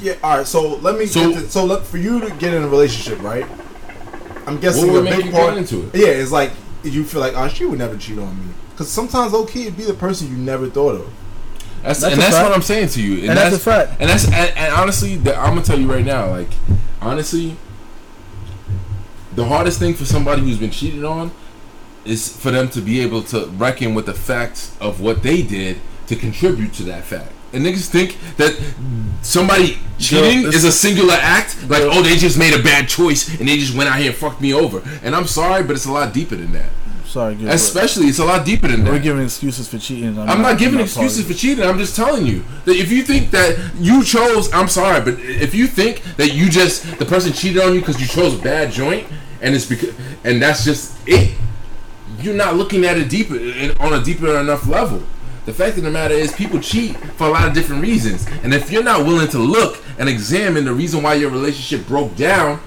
yeah. 0.00 0.14
All 0.22 0.38
right, 0.38 0.46
so 0.46 0.76
let 0.76 0.98
me. 0.98 1.06
So- 1.06 1.30
get 1.32 1.40
to, 1.44 1.50
so 1.50 1.64
look 1.64 1.84
for 1.84 1.98
you 1.98 2.20
to 2.20 2.30
get 2.36 2.54
in 2.54 2.62
a 2.62 2.68
relationship, 2.68 3.22
right? 3.22 3.46
I'm 4.46 4.60
guessing 4.60 4.86
What 4.86 4.92
would 4.94 5.00
a 5.06 5.10
make 5.10 5.16
big 5.16 5.26
you 5.26 5.32
part 5.32 5.54
get 5.54 5.58
into 5.58 5.86
it? 5.86 5.94
Yeah, 5.94 6.08
it's 6.08 6.32
like 6.32 6.52
you 6.82 7.04
feel 7.04 7.20
like, 7.20 7.34
oh, 7.36 7.48
she 7.48 7.64
would 7.64 7.78
never 7.78 7.96
cheat 7.96 8.18
on 8.18 8.38
me. 8.46 8.52
Because 8.70 8.90
sometimes 8.90 9.32
okay, 9.32 9.62
it'd 9.62 9.76
be 9.76 9.84
the 9.84 9.94
person 9.94 10.28
you 10.28 10.36
never 10.36 10.68
thought 10.68 10.96
of. 10.96 11.12
That's, 11.82 12.00
That's 12.00 12.14
and 12.14 12.22
that's 12.22 12.34
fact. 12.34 12.48
what 12.48 12.56
I'm 12.56 12.62
saying 12.62 12.88
to 12.88 13.02
you. 13.02 13.20
And, 13.20 13.28
And 13.30 13.38
that's 13.38 13.56
a 13.56 13.58
fact. 13.58 14.00
And 14.00 14.08
that's 14.08 14.24
and, 14.26 14.56
and 14.56 14.72
honestly, 14.72 15.16
the, 15.16 15.36
I'm 15.36 15.50
gonna 15.50 15.62
tell 15.62 15.78
you 15.78 15.90
right 15.90 16.04
now. 16.04 16.30
Like, 16.30 16.48
honestly, 17.02 17.56
the 19.34 19.44
hardest 19.44 19.78
thing 19.80 19.92
for 19.94 20.06
somebody 20.06 20.40
who's 20.42 20.58
been 20.58 20.70
cheated 20.70 21.04
on 21.04 21.30
is 22.06 22.34
for 22.34 22.50
them 22.50 22.68
to 22.70 22.80
be 22.80 23.00
able 23.00 23.22
to 23.24 23.46
reckon 23.48 23.94
with 23.94 24.06
the 24.06 24.14
facts 24.14 24.76
of 24.80 25.00
what 25.00 25.22
they 25.22 25.42
did 25.42 25.78
to 26.06 26.16
contribute 26.16 26.72
to 26.74 26.84
that 26.84 27.04
fact. 27.04 27.32
And 27.54 27.64
niggas 27.64 27.86
think 27.88 28.18
that 28.36 28.56
somebody 29.22 29.78
cheating 29.98 30.42
this- 30.42 30.56
is 30.56 30.64
a 30.64 30.72
singular 30.72 31.14
act. 31.14 31.56
Like, 31.68 31.82
oh, 31.82 32.02
they 32.02 32.16
just 32.16 32.38
made 32.38 32.54
a 32.54 32.62
bad 32.62 32.88
choice 32.88 33.28
and 33.38 33.48
they 33.48 33.58
just 33.58 33.74
went 33.74 33.88
out 33.88 33.98
here 33.98 34.10
and 34.10 34.16
fucked 34.16 34.40
me 34.40 34.52
over. 34.52 34.82
And 35.02 35.14
I'm 35.14 35.26
sorry, 35.26 35.62
but 35.62 35.76
it's 35.76 35.86
a 35.86 35.92
lot 35.92 36.12
deeper 36.12 36.36
than 36.36 36.52
that. 36.52 36.70
Sorry, 37.06 37.36
Gil, 37.36 37.46
but 37.46 37.54
Especially, 37.54 38.06
it's 38.06 38.18
a 38.18 38.24
lot 38.24 38.44
deeper 38.44 38.66
than 38.66 38.82
that. 38.82 38.92
we're 38.92 38.98
giving 38.98 39.22
excuses 39.22 39.68
for 39.68 39.78
cheating. 39.78 40.18
I'm 40.18 40.42
not 40.42 40.58
giving 40.58 40.78
part 40.78 40.88
excuses 40.88 41.20
of 41.20 41.26
for 41.28 41.34
cheating. 41.34 41.64
I'm 41.64 41.78
just 41.78 41.94
telling 41.94 42.26
you 42.26 42.42
that 42.64 42.74
if 42.74 42.90
you 42.90 43.04
think 43.04 43.30
that 43.30 43.56
you 43.78 44.02
chose, 44.02 44.52
I'm 44.52 44.66
sorry, 44.66 45.00
but 45.00 45.20
if 45.20 45.54
you 45.54 45.68
think 45.68 46.02
that 46.16 46.34
you 46.34 46.50
just 46.50 46.98
the 46.98 47.04
person 47.04 47.32
cheated 47.32 47.62
on 47.62 47.72
you 47.72 47.78
because 47.78 48.00
you 48.00 48.08
chose 48.08 48.34
a 48.34 48.42
bad 48.42 48.72
joint 48.72 49.06
and 49.40 49.54
it's 49.54 49.64
because 49.64 49.94
and 50.24 50.42
that's 50.42 50.64
just 50.64 50.96
it, 51.06 51.36
you're 52.20 52.34
not 52.34 52.56
looking 52.56 52.84
at 52.84 52.96
it 52.98 53.08
deeper 53.08 53.36
on 53.78 53.92
a 53.92 54.02
deeper 54.02 54.36
enough 54.36 54.66
level. 54.66 55.00
The 55.44 55.52
fact 55.52 55.76
of 55.76 55.84
the 55.84 55.90
matter 55.90 56.14
is, 56.14 56.32
people 56.32 56.58
cheat 56.58 56.96
for 56.96 57.26
a 57.26 57.30
lot 57.30 57.46
of 57.46 57.54
different 57.54 57.82
reasons, 57.82 58.26
and 58.42 58.54
if 58.54 58.70
you're 58.70 58.82
not 58.82 59.06
willing 59.06 59.28
to 59.28 59.38
look 59.38 59.82
and 59.98 60.08
examine 60.08 60.64
the 60.64 60.72
reason 60.72 61.02
why 61.02 61.14
your 61.14 61.30
relationship 61.30 61.86
broke 61.86 62.16
down, 62.16 62.60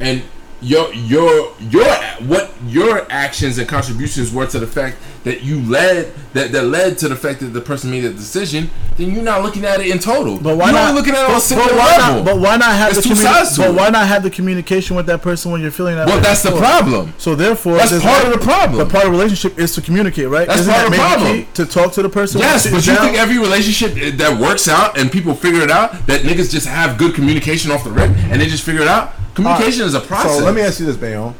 and 0.00 0.22
your 0.64 0.92
your 0.94 1.52
your 1.70 1.86
what 2.26 2.50
your 2.66 3.06
actions 3.10 3.58
and 3.58 3.68
contributions 3.68 4.32
were 4.32 4.46
to 4.46 4.58
the 4.58 4.66
fact 4.66 4.96
that 5.24 5.42
you 5.42 5.60
led 5.62 6.12
that 6.32 6.52
that 6.52 6.62
led 6.64 6.96
to 6.98 7.08
the 7.08 7.16
fact 7.16 7.40
that 7.40 7.46
the 7.46 7.60
person 7.60 7.90
made 7.90 8.04
a 8.04 8.12
decision, 8.12 8.70
then 8.96 9.10
you're 9.10 9.22
not 9.22 9.42
looking 9.42 9.64
at 9.64 9.80
it 9.80 9.88
in 9.88 9.98
total. 9.98 10.38
But 10.38 10.56
why 10.56 10.66
you're 10.70 10.74
not 10.80 10.94
looking 10.94 11.14
at 11.14 11.24
it 11.24 11.30
on 11.30 11.36
a 11.36 11.40
single 11.40 11.66
but 11.66 11.76
why 11.76 11.96
level. 11.96 12.14
not? 12.16 12.24
But 12.24 12.38
why 12.40 12.56
not 12.56 12.70
have 12.76 12.92
There's 12.94 13.04
the 13.04 13.10
communi- 13.14 13.56
But 13.58 13.74
why 13.74 13.88
not 13.90 14.06
have 14.08 14.22
the 14.22 14.30
communication 14.30 14.96
with 14.96 15.06
that 15.06 15.22
person 15.22 15.50
when 15.52 15.60
you're 15.60 15.70
feeling 15.70 15.96
that? 15.96 16.06
well, 16.06 16.16
way 16.16 16.22
that's 16.22 16.42
the 16.42 16.50
problem. 16.56 17.12
So 17.18 17.34
therefore, 17.34 17.76
That's 17.76 17.92
part 17.92 18.24
not- 18.24 18.32
of 18.32 18.38
the 18.40 18.44
problem. 18.44 18.78
The 18.78 18.92
part 18.92 19.04
of 19.06 19.12
the 19.12 19.18
relationship 19.18 19.58
is 19.58 19.74
to 19.74 19.80
communicate, 19.82 20.28
right? 20.28 20.46
That's 20.48 20.60
Isn't 20.60 20.72
part 20.72 20.90
that 20.90 20.92
of 21.18 21.20
the 21.20 21.24
problem. 21.24 21.46
To 21.54 21.66
talk 21.66 21.92
to 21.94 22.02
the 22.02 22.08
person. 22.08 22.40
Yes, 22.40 22.64
but 22.70 22.86
you 22.86 22.94
down? 22.94 23.04
think 23.06 23.18
every 23.18 23.38
relationship 23.38 23.96
eh, 23.96 24.10
that 24.16 24.38
works 24.40 24.68
out 24.68 24.98
and 24.98 25.10
people 25.12 25.34
figure 25.34 25.62
it 25.62 25.70
out 25.70 26.06
that 26.06 26.22
niggas 26.22 26.50
just 26.50 26.66
have 26.66 26.96
good 26.98 27.14
communication 27.14 27.70
off 27.70 27.84
the 27.84 27.90
rip 27.90 28.10
and 28.30 28.40
they 28.40 28.46
just 28.46 28.64
figure 28.64 28.82
it 28.82 28.88
out? 28.88 29.12
Communication 29.34 29.82
is 29.86 29.94
a 29.94 30.00
process. 30.00 30.38
So 30.38 30.44
let 30.44 30.54
me 30.54 30.62
ask 30.62 30.80
you 30.80 30.86
this, 30.86 30.96
Bayon. 30.96 31.34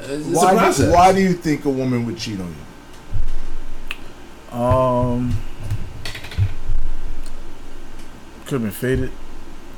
It's 0.00 0.26
Why, 0.28 0.50
a 0.50 0.54
do, 0.54 0.58
process. 0.58 0.92
why 0.94 1.12
do 1.12 1.20
you 1.20 1.32
think 1.34 1.64
a 1.64 1.70
woman 1.70 2.06
would 2.06 2.16
cheat 2.16 2.40
on 2.40 2.54
you? 4.52 4.56
Um, 4.58 5.36
could 8.44 8.52
have 8.54 8.62
been 8.62 8.70
faded. 8.70 9.10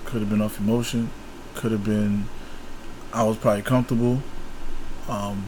Could 0.05 0.21
have 0.21 0.31
been 0.31 0.41
off 0.43 0.59
emotion. 0.61 1.11
Could 1.55 1.73
have 1.73 1.85
been. 1.85 2.27
I 3.13 3.25
was 3.25 3.37
probably 3.39 3.63
comfortable. 3.63 4.23
Um, 5.09 5.45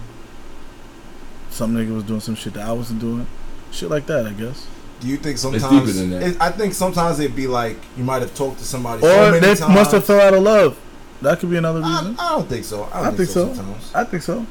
some 1.51 1.75
nigga 1.75 1.95
was 1.95 2.05
doing 2.05 2.21
some 2.21 2.35
shit 2.35 2.55
that 2.55 2.67
I 2.67 2.73
wasn't 2.73 3.01
doing. 3.01 3.27
Shit 3.71 3.91
like 3.91 4.07
that, 4.07 4.27
I 4.27 4.33
guess. 4.33 4.67
Do 5.01 5.09
you 5.09 5.17
think 5.17 5.41
deeper 5.41 5.59
sometimes? 5.61 5.97
than 5.97 6.11
that. 6.11 6.23
It, 6.23 6.37
I 6.41 6.51
think 6.51 6.75
sometimes 6.75 7.21
it'd 7.21 7.37
be 7.37 7.47
like 7.47 7.77
you 7.97 8.05
might 8.05 8.23
have 8.23 8.35
talked 8.35 8.59
to 8.59 8.65
somebody 8.65 9.03
Or 9.03 9.11
so 9.11 9.31
many 9.31 9.41
they 9.41 9.55
times. 9.55 9.75
must 9.75 9.93
have 9.93 10.05
fell 10.05 10.21
out 10.21 10.35
of 10.35 10.43
love. 10.43 10.79
That 11.23 11.39
could 11.39 11.51
be 11.51 11.57
another 11.57 11.81
reason. 11.81 12.17
I 12.19 12.31
don't 12.31 12.49
think 12.49 12.65
so. 12.65 12.85
I, 12.93 13.03
don't 13.03 13.15
I 13.15 13.17
think 13.17 13.29
so. 13.29 13.55
Sometimes. 13.55 13.95
I 13.95 14.05
think 14.05 14.23
so. 14.23 14.47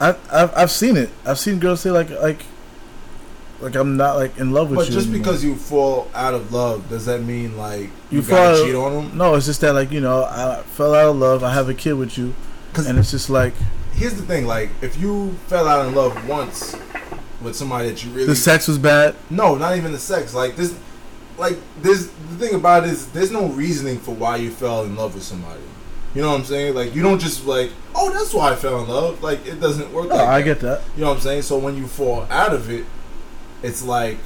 I 0.00 0.10
I've, 0.30 0.54
I've 0.56 0.70
seen 0.70 0.96
it. 0.96 1.10
I've 1.24 1.38
seen 1.38 1.58
girls 1.58 1.80
say 1.80 1.90
like 1.90 2.10
like 2.10 2.42
like 3.60 3.74
I'm 3.76 3.96
not 3.96 4.16
like 4.16 4.36
in 4.38 4.50
love 4.52 4.70
with 4.70 4.78
But 4.78 4.88
you. 4.88 4.90
But 4.90 4.94
just 4.94 5.08
anymore. 5.08 5.24
because 5.24 5.44
you 5.44 5.54
fall 5.56 6.08
out 6.14 6.34
of 6.34 6.52
love, 6.52 6.88
does 6.88 7.06
that 7.06 7.22
mean 7.22 7.56
like 7.56 7.90
you, 8.10 8.18
You 8.18 8.22
fall- 8.22 8.56
cheat 8.64 8.74
on 8.74 8.92
them? 9.08 9.16
no, 9.18 9.34
it's 9.36 9.46
just 9.46 9.60
that 9.60 9.72
like 9.74 9.90
you 9.92 10.00
know 10.00 10.24
I 10.24 10.62
fell 10.66 10.94
out 10.94 11.08
of 11.10 11.16
love. 11.16 11.42
I 11.44 11.54
have 11.54 11.68
a 11.68 11.74
kid 11.74 11.92
with 11.94 12.18
you, 12.18 12.34
and 12.76 12.98
it's 12.98 13.10
just 13.10 13.30
like 13.30 13.54
Here's 13.94 14.14
the 14.14 14.22
thing: 14.22 14.46
like, 14.46 14.70
if 14.80 14.96
you 14.98 15.32
fell 15.48 15.68
out 15.68 15.86
in 15.86 15.94
love 15.94 16.26
once 16.26 16.74
with 17.42 17.54
somebody 17.54 17.88
that 17.90 18.02
you 18.04 18.10
really 18.10 18.26
the 18.26 18.34
sex 18.36 18.66
was 18.66 18.78
bad. 18.78 19.14
no, 19.30 19.54
not 19.54 19.76
even 19.76 19.92
the 19.92 19.98
sex. 19.98 20.34
Like 20.34 20.56
this, 20.56 20.74
like 21.42 21.58
this. 21.82 22.06
The 22.06 22.46
thing 22.46 22.54
about 22.54 22.84
it 22.84 22.90
is, 22.90 23.08
there's 23.12 23.30
no 23.30 23.48
reasoning 23.48 23.98
for 23.98 24.14
why 24.14 24.36
you 24.36 24.50
fell 24.50 24.84
in 24.84 24.96
love 24.96 25.14
with 25.14 25.24
somebody. 25.24 25.60
You 26.14 26.22
know 26.22 26.30
what 26.30 26.40
I'm 26.40 26.44
saying? 26.44 26.74
Like, 26.74 26.94
you 26.94 27.02
don't 27.02 27.18
just 27.18 27.46
like, 27.46 27.70
oh, 27.94 28.12
that's 28.12 28.32
why 28.34 28.52
I 28.52 28.56
fell 28.56 28.82
in 28.82 28.88
love. 28.88 29.22
Like, 29.22 29.46
it 29.46 29.60
doesn't 29.60 29.92
work. 29.92 30.08
No, 30.08 30.16
like 30.16 30.28
I 30.28 30.38
that. 30.38 30.44
get 30.44 30.60
that. 30.60 30.82
You 30.94 31.02
know 31.02 31.08
what 31.08 31.16
I'm 31.16 31.20
saying? 31.22 31.42
So 31.42 31.58
when 31.58 31.76
you 31.76 31.86
fall 31.86 32.26
out 32.30 32.52
of 32.54 32.70
it, 32.70 32.84
it's 33.62 33.82
like, 33.82 34.18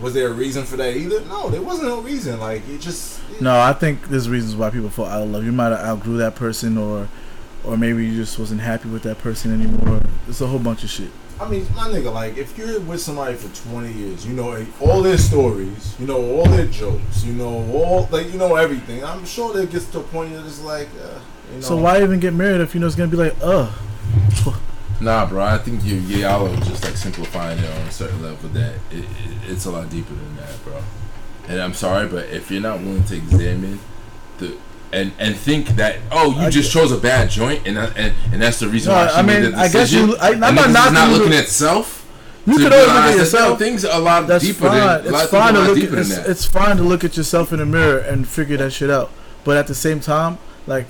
was 0.00 0.14
there 0.14 0.28
a 0.28 0.32
reason 0.32 0.64
for 0.64 0.76
that 0.76 0.96
either? 0.96 1.20
No, 1.26 1.48
there 1.50 1.62
wasn't 1.62 1.88
no 1.88 2.00
reason. 2.00 2.40
Like, 2.40 2.68
it 2.68 2.80
just 2.80 3.20
No, 3.40 3.58
I 3.60 3.72
think 3.72 4.08
there's 4.08 4.28
reasons 4.28 4.56
why 4.56 4.70
people 4.70 4.90
fall 4.90 5.06
out 5.06 5.22
of 5.22 5.30
love. 5.30 5.44
You 5.44 5.52
might 5.52 5.70
have 5.70 5.80
outgrew 5.80 6.16
that 6.18 6.34
person, 6.34 6.76
or 6.76 7.08
or 7.62 7.76
maybe 7.76 8.04
you 8.04 8.14
just 8.14 8.38
wasn't 8.38 8.60
happy 8.60 8.88
with 8.88 9.02
that 9.04 9.18
person 9.18 9.52
anymore. 9.52 10.02
It's 10.28 10.40
a 10.40 10.46
whole 10.46 10.58
bunch 10.58 10.84
of 10.84 10.90
shit. 10.90 11.10
I 11.40 11.48
mean, 11.48 11.66
my 11.74 11.88
nigga, 11.88 12.12
like 12.12 12.36
if 12.36 12.56
you're 12.56 12.80
with 12.80 13.00
somebody 13.00 13.34
for 13.34 13.48
20 13.70 13.92
years, 13.92 14.26
you 14.26 14.34
know 14.34 14.64
all 14.80 15.02
their 15.02 15.18
stories, 15.18 15.94
you 15.98 16.06
know 16.06 16.22
all 16.36 16.46
their 16.46 16.66
jokes, 16.66 17.24
you 17.24 17.32
know 17.32 17.70
all 17.72 18.08
like 18.10 18.32
you 18.32 18.38
know 18.38 18.54
everything. 18.56 19.04
I'm 19.04 19.24
sure 19.24 19.52
that 19.54 19.70
gets 19.70 19.86
to 19.86 20.00
a 20.00 20.02
point 20.02 20.32
you're 20.32 20.42
just 20.42 20.64
like, 20.64 20.88
uh, 21.02 21.18
you 21.50 21.56
know. 21.56 21.60
So 21.60 21.76
why 21.76 22.02
even 22.02 22.20
get 22.20 22.34
married 22.34 22.60
if 22.60 22.74
you 22.74 22.80
know 22.80 22.86
it's 22.86 22.96
gonna 22.96 23.10
be 23.10 23.16
like, 23.16 23.34
uh, 23.42 23.70
Nah, 25.00 25.26
bro. 25.26 25.44
I 25.44 25.58
think 25.58 25.84
you 25.84 25.96
y'all 25.96 26.46
are 26.48 26.56
just 26.60 26.84
like 26.84 26.96
simplifying 26.96 27.58
it 27.58 27.64
on 27.64 27.82
a 27.82 27.90
certain 27.90 28.22
level. 28.22 28.48
That 28.50 28.74
it, 28.90 29.00
it, 29.00 29.06
it's 29.48 29.66
a 29.66 29.70
lot 29.70 29.90
deeper 29.90 30.14
than 30.14 30.36
that, 30.36 30.64
bro. 30.64 30.82
And 31.48 31.60
I'm 31.60 31.74
sorry, 31.74 32.08
but 32.08 32.26
if 32.30 32.50
you're 32.50 32.62
not 32.62 32.80
willing 32.80 33.04
to 33.04 33.16
examine 33.16 33.80
the 34.38 34.56
and 34.94 35.12
and 35.18 35.36
think 35.36 35.68
that 35.76 35.96
oh 36.12 36.30
you 36.32 36.46
I 36.46 36.50
just 36.50 36.72
chose 36.72 36.92
a 36.92 36.96
bad 36.98 37.28
joint 37.30 37.66
and 37.66 37.76
that, 37.76 37.96
and 37.96 38.14
and 38.32 38.40
that's 38.42 38.58
the 38.60 38.68
reason 38.68 38.92
No, 38.92 38.98
why 38.98 39.08
she 39.08 39.14
I 39.16 39.22
made 39.22 39.42
mean, 39.42 39.50
that 39.52 39.58
I 39.60 39.68
guess 39.68 39.92
you- 39.92 40.16
I- 40.16 40.28
I'm 40.30 40.42
and 40.42 40.72
not 40.72 40.88
niggas 40.90 40.92
not 40.94 41.10
looking 41.10 41.34
at 41.34 41.48
self. 41.48 42.06
you 42.46 42.56
could 42.58 42.72
always 42.72 42.86
look 42.86 42.96
at 42.96 43.16
yourself. 43.16 43.58
things 43.58 43.84
are 43.84 43.96
a 43.98 44.02
lot 44.02 44.26
That's 44.26 44.44
deeper 44.44 44.68
fine. 44.68 45.04
than 45.04 45.14
It's 45.14 45.30
fine 45.30 45.54
to 45.54 45.60
are 45.60 45.64
a 45.64 45.68
lot 45.68 45.76
look. 45.76 45.92
At, 45.92 45.98
it's, 45.98 46.10
it's 46.16 46.44
fine 46.44 46.76
to 46.76 46.82
look 46.82 47.02
at 47.04 47.16
yourself 47.16 47.52
in 47.52 47.58
the 47.58 47.66
mirror 47.66 47.98
and 47.98 48.28
figure 48.28 48.56
that 48.58 48.72
shit 48.72 48.90
out. 48.90 49.10
But 49.44 49.56
at 49.56 49.66
the 49.66 49.74
same 49.74 50.00
time, 50.00 50.38
like, 50.66 50.86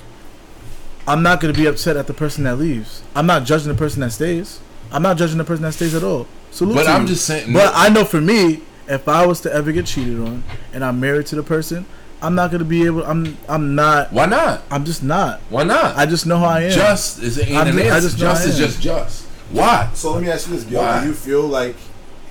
I'm 1.06 1.22
not 1.22 1.40
gonna 1.40 1.52
be 1.52 1.66
upset 1.66 1.96
at 1.96 2.06
the 2.06 2.14
person 2.14 2.44
that 2.44 2.56
leaves. 2.56 3.02
I'm 3.14 3.26
not 3.26 3.44
judging 3.44 3.68
the 3.68 3.74
person 3.78 4.00
that 4.00 4.10
stays. 4.12 4.60
I'm 4.90 5.02
not 5.02 5.16
judging 5.16 5.38
the 5.38 5.44
person 5.44 5.62
that 5.64 5.72
stays 5.72 5.94
at 5.94 6.02
all. 6.02 6.26
Salute 6.50 6.74
But 6.76 6.86
I'm 6.88 7.02
you. 7.02 7.08
just 7.08 7.24
saying. 7.26 7.52
But 7.52 7.72
I 7.74 7.88
know 7.88 8.04
for 8.04 8.20
me, 8.20 8.62
if 8.88 9.08
I 9.08 9.26
was 9.26 9.40
to 9.42 9.52
ever 9.52 9.72
get 9.72 9.86
cheated 9.86 10.18
on 10.20 10.44
and 10.72 10.84
I'm 10.84 11.00
married 11.00 11.26
to 11.26 11.36
the 11.36 11.42
person, 11.42 11.84
I'm 12.24 12.34
not 12.34 12.50
gonna 12.50 12.64
be 12.64 12.86
able. 12.86 13.04
I'm. 13.04 13.36
I'm 13.48 13.74
not. 13.74 14.12
why 14.12 14.26
not? 14.26 14.62
I'm 14.70 14.84
just 14.84 15.02
not. 15.02 15.40
Why 15.50 15.62
not? 15.64 15.96
I 15.96 16.06
just 16.06 16.26
know 16.26 16.38
how 16.38 16.46
I 16.46 16.62
am. 16.62 16.70
Just 16.72 17.22
is 17.22 17.38
ain't 17.38 17.56
I'm 17.56 17.68
an 17.68 17.74
ju- 17.74 17.82
I 17.82 17.96
answer. 17.96 18.00
just 18.08 18.18
know 18.18 18.26
Just 18.30 18.46
I 18.46 18.48
is 18.48 18.60
am. 18.60 18.66
just 18.66 18.80
just. 18.82 19.24
Why? 19.52 19.90
So 19.94 20.12
let 20.12 20.22
me 20.22 20.30
ask 20.30 20.48
you 20.48 20.54
this, 20.54 20.64
Gil. 20.64 20.80
Why? 20.80 21.00
Do 21.02 21.06
you 21.08 21.14
feel 21.14 21.42
like 21.42 21.76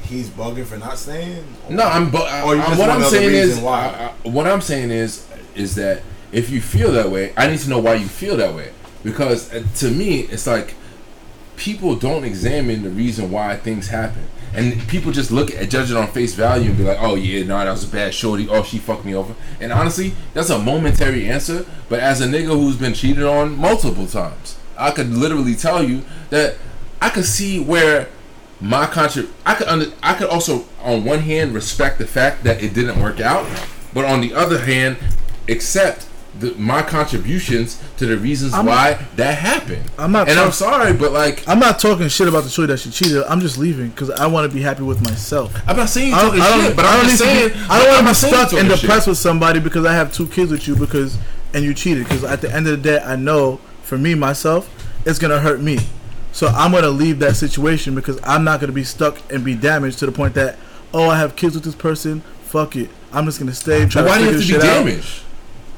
he's 0.04 0.30
bugging 0.30 0.66
for 0.66 0.78
not 0.78 0.98
staying? 0.98 1.46
No, 1.70 1.84
I'm. 1.84 2.10
Bu- 2.10 2.18
I, 2.18 2.41
Or 2.41 2.56
I- 2.58 2.76
what 2.78 2.89
I'm 2.89 3.04
saying 3.04 3.34
is, 3.34 3.60
why? 3.60 3.86
I- 3.88 4.28
I- 4.28 4.30
what 4.32 4.48
I'm 4.48 4.62
saying 4.62 4.89
is, 4.91 5.26
is 5.56 5.76
that 5.76 6.02
if 6.32 6.50
you 6.50 6.60
feel 6.62 6.91
that 6.94 7.12
way, 7.12 7.32
I 7.38 7.48
need 7.48 7.60
to 7.60 7.70
know 7.70 7.80
why 7.80 7.94
you 7.94 8.08
feel 8.08 8.36
that 8.38 8.56
way. 8.56 8.72
Because 9.04 9.54
uh, 9.54 9.64
to 9.78 9.91
me, 9.91 10.22
it's 10.22 10.48
like 10.48 10.74
people 11.56 11.96
don't 11.96 12.24
examine 12.24 12.82
the 12.84 12.89
reason 12.89 13.30
why 13.30 13.56
things 13.58 13.89
happen, 13.89 14.24
and 14.54 14.88
people 14.88 15.12
just 15.12 15.32
look 15.32 15.51
at 15.51 15.70
judge 15.70 15.89
it 15.91 15.97
on 15.97 16.08
face 16.08 16.34
value 16.34 16.70
and 16.70 16.78
be 16.78 16.84
like, 16.84 16.97
"Oh 16.99 17.16
yeah, 17.16 17.43
no, 17.43 17.58
that 17.58 17.72
was 17.72 17.84
a 17.84 17.88
bad 17.88 18.14
shorty. 18.14 18.47
Oh, 18.47 18.64
she 18.64 18.78
fucked 18.78 19.06
me 19.06 19.16
over." 19.16 19.34
And 19.60 19.72
honestly, 19.72 20.14
that's 20.34 20.49
a 20.49 20.60
momentary 20.60 21.28
answer. 21.28 21.66
But 21.89 21.99
as 21.99 22.22
a 22.22 22.28
nigga 22.28 22.47
who's 22.47 22.78
been 22.78 22.93
cheated 22.93 23.24
on 23.24 23.58
multiple 23.58 24.08
times, 24.08 24.58
I 24.78 24.91
could 24.91 25.10
literally 25.10 25.56
tell 25.56 25.84
you 25.84 26.04
that 26.30 26.56
I 27.01 27.10
could 27.10 27.26
see 27.26 27.60
where 27.60 28.10
my 28.62 28.86
contrib 28.86 29.30
I 29.45 29.56
could 29.56 29.68
under 29.68 29.88
I 30.01 30.14
could 30.14 30.30
also 30.30 30.66
on 30.82 31.04
one 31.04 31.20
hand 31.20 31.54
respect 31.54 31.97
the 31.97 32.08
fact 32.08 32.43
that 32.43 32.64
it 32.64 32.74
didn't 32.74 33.01
work 33.01 33.20
out, 33.20 33.45
but 33.93 34.06
on 34.06 34.22
the 34.22 34.34
other 34.34 34.60
hand 34.60 34.97
accept 35.49 36.08
the, 36.40 36.52
my 36.56 36.82
contributions 36.82 37.80
to 37.98 38.06
the 38.06 38.18
reasons 38.18 38.54
I'm- 38.54 38.66
why 38.66 39.06
that 39.18 39.38
happened. 39.38 39.84
I'm 39.98 40.12
not 40.12 40.30
and 40.30 40.40
I'm 40.40 40.52
sorry, 40.52 40.94
but 40.94 41.12
like 41.12 41.48
I'm 41.48 41.60
not 41.60 41.80
talking 41.80 42.08
shit 42.08 42.28
about 42.28 42.44
the 42.44 42.50
shorty 42.50 42.72
that 42.74 42.80
she 42.80 42.90
cheated. 42.90 43.24
I'm 43.24 43.40
just 43.40 43.58
leaving 43.58 43.90
because 43.90 44.10
I 44.10 44.26
want 44.28 44.50
to 44.50 44.56
be 44.56 44.62
happy 44.64 44.84
with 44.84 45.04
myself. 45.04 45.54
I'm 45.68 45.78
not 45.78 45.90
saying 45.90 46.10
you 46.10 46.16
I 46.16 46.22
don't, 46.22 46.38
talking 46.38 46.42
I 46.44 46.68
shit, 46.68 46.76
but 46.76 46.86
I 46.86 46.90
I'm 46.92 46.98
don't 47.02 47.06
just 47.10 47.20
saying 47.24 47.50
be- 47.50 47.56
I 47.70 47.80
don't 47.84 47.88
want 48.06 48.16
to 48.18 48.28
be 48.28 48.32
stuck 48.34 48.54
and 48.54 48.70
shit. 48.72 48.82
depressed 48.82 49.08
with 49.08 49.18
somebody 49.18 49.60
because 49.60 49.86
I 49.86 49.94
have 49.94 50.14
two 50.14 50.28
kids 50.28 50.52
with 50.52 50.68
you 50.68 50.76
because 50.76 51.18
and 51.54 51.64
you 51.64 51.74
cheated. 51.74 52.06
Because 52.06 52.24
at 52.24 52.42
the 52.42 52.52
end 52.54 52.68
of 52.68 52.72
the 52.82 52.90
day, 52.90 53.00
I 53.04 53.16
know 53.16 53.58
for 53.84 53.98
me 53.98 54.16
myself, 54.16 54.70
it's 55.06 55.20
gonna 55.20 55.40
hurt 55.40 55.62
me. 55.62 55.78
So 56.32 56.48
I'm 56.48 56.72
gonna 56.72 56.90
leave 56.90 57.20
that 57.20 57.36
situation 57.36 57.94
because 57.94 58.20
I'm 58.24 58.44
not 58.44 58.60
gonna 58.60 58.72
be 58.74 58.84
stuck 58.84 59.20
and 59.32 59.46
be 59.46 59.54
damaged 59.54 60.00
to 60.00 60.08
the 60.08 60.12
point 60.12 60.34
that 60.34 60.58
oh 60.96 61.10
I 61.10 61.20
have 61.20 61.36
kids 61.36 61.54
with 61.54 61.64
this 61.64 61.76
person. 61.76 62.22
Fuck 62.42 62.76
it. 62.76 62.90
I'm 63.12 63.26
just 63.26 63.38
gonna 63.40 63.54
stay. 63.54 63.86
Try 63.86 64.02
why 64.04 64.18
to 64.18 64.24
do 64.24 64.26
you 64.26 64.32
have 64.32 64.42
to 64.42 64.54
be 64.54 64.60
damaged? 64.60 65.20
out. 65.20 65.24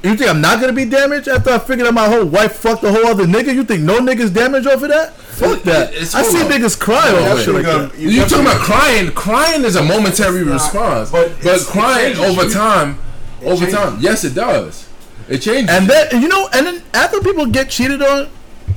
You 0.05 0.15
think 0.15 0.29
I'm 0.29 0.39
not 0.41 0.61
gonna 0.61 0.71
be 0.73 0.85
damaged 0.85 1.27
after 1.27 1.49
I 1.49 1.57
figured 1.59 1.87
out 1.87 1.93
my 1.93 2.07
whole 2.07 2.25
wife 2.25 2.53
fucked 2.57 2.83
a 2.83 2.91
whole 2.91 3.07
other 3.07 3.25
nigga? 3.25 3.53
You 3.53 3.63
think 3.63 3.81
no 3.81 3.99
niggas 3.99 4.33
damaged 4.33 4.67
off 4.67 4.83
of 4.83 4.89
that? 4.89 5.13
Fuck 5.15 5.63
that. 5.63 5.93
I 5.93 6.21
see 6.23 6.37
niggas 6.37 6.79
cry 6.79 7.11
Yeah, 7.11 7.31
over 7.31 7.41
shit 7.41 7.53
like 7.55 7.65
gonna- 7.65 7.91
you 7.97 8.09
You 8.09 8.21
talking 8.25 8.41
about 8.45 8.57
crying? 8.61 9.11
Crying 9.11 9.63
is 9.65 9.75
a 9.75 9.83
momentary 9.83 10.45
not- 10.45 10.53
response, 10.53 11.09
but 11.09 11.31
but, 11.43 11.59
crying 11.61 12.17
over 12.19 12.47
time, 12.49 12.99
it 13.41 13.47
over 13.47 13.55
changes. 13.65 13.75
time, 13.75 13.97
yes, 13.99 14.23
it 14.23 14.35
does. 14.35 14.85
It 15.27 15.39
changes. 15.39 15.75
And 15.75 15.87
then 15.87 16.21
you 16.21 16.27
know, 16.27 16.47
and 16.53 16.67
then 16.67 16.83
after 16.93 17.19
people 17.21 17.47
get 17.47 17.69
cheated 17.69 18.01
on, 18.03 18.27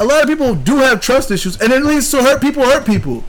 a 0.00 0.04
lot 0.06 0.22
of 0.22 0.28
people 0.28 0.54
do 0.54 0.76
have 0.78 1.00
trust 1.00 1.30
issues, 1.30 1.60
and 1.60 1.72
it 1.72 1.84
leads 1.84 2.10
to 2.12 2.22
hurt 2.22 2.40
people 2.40 2.62
hurt 2.64 2.86
people. 2.86 3.22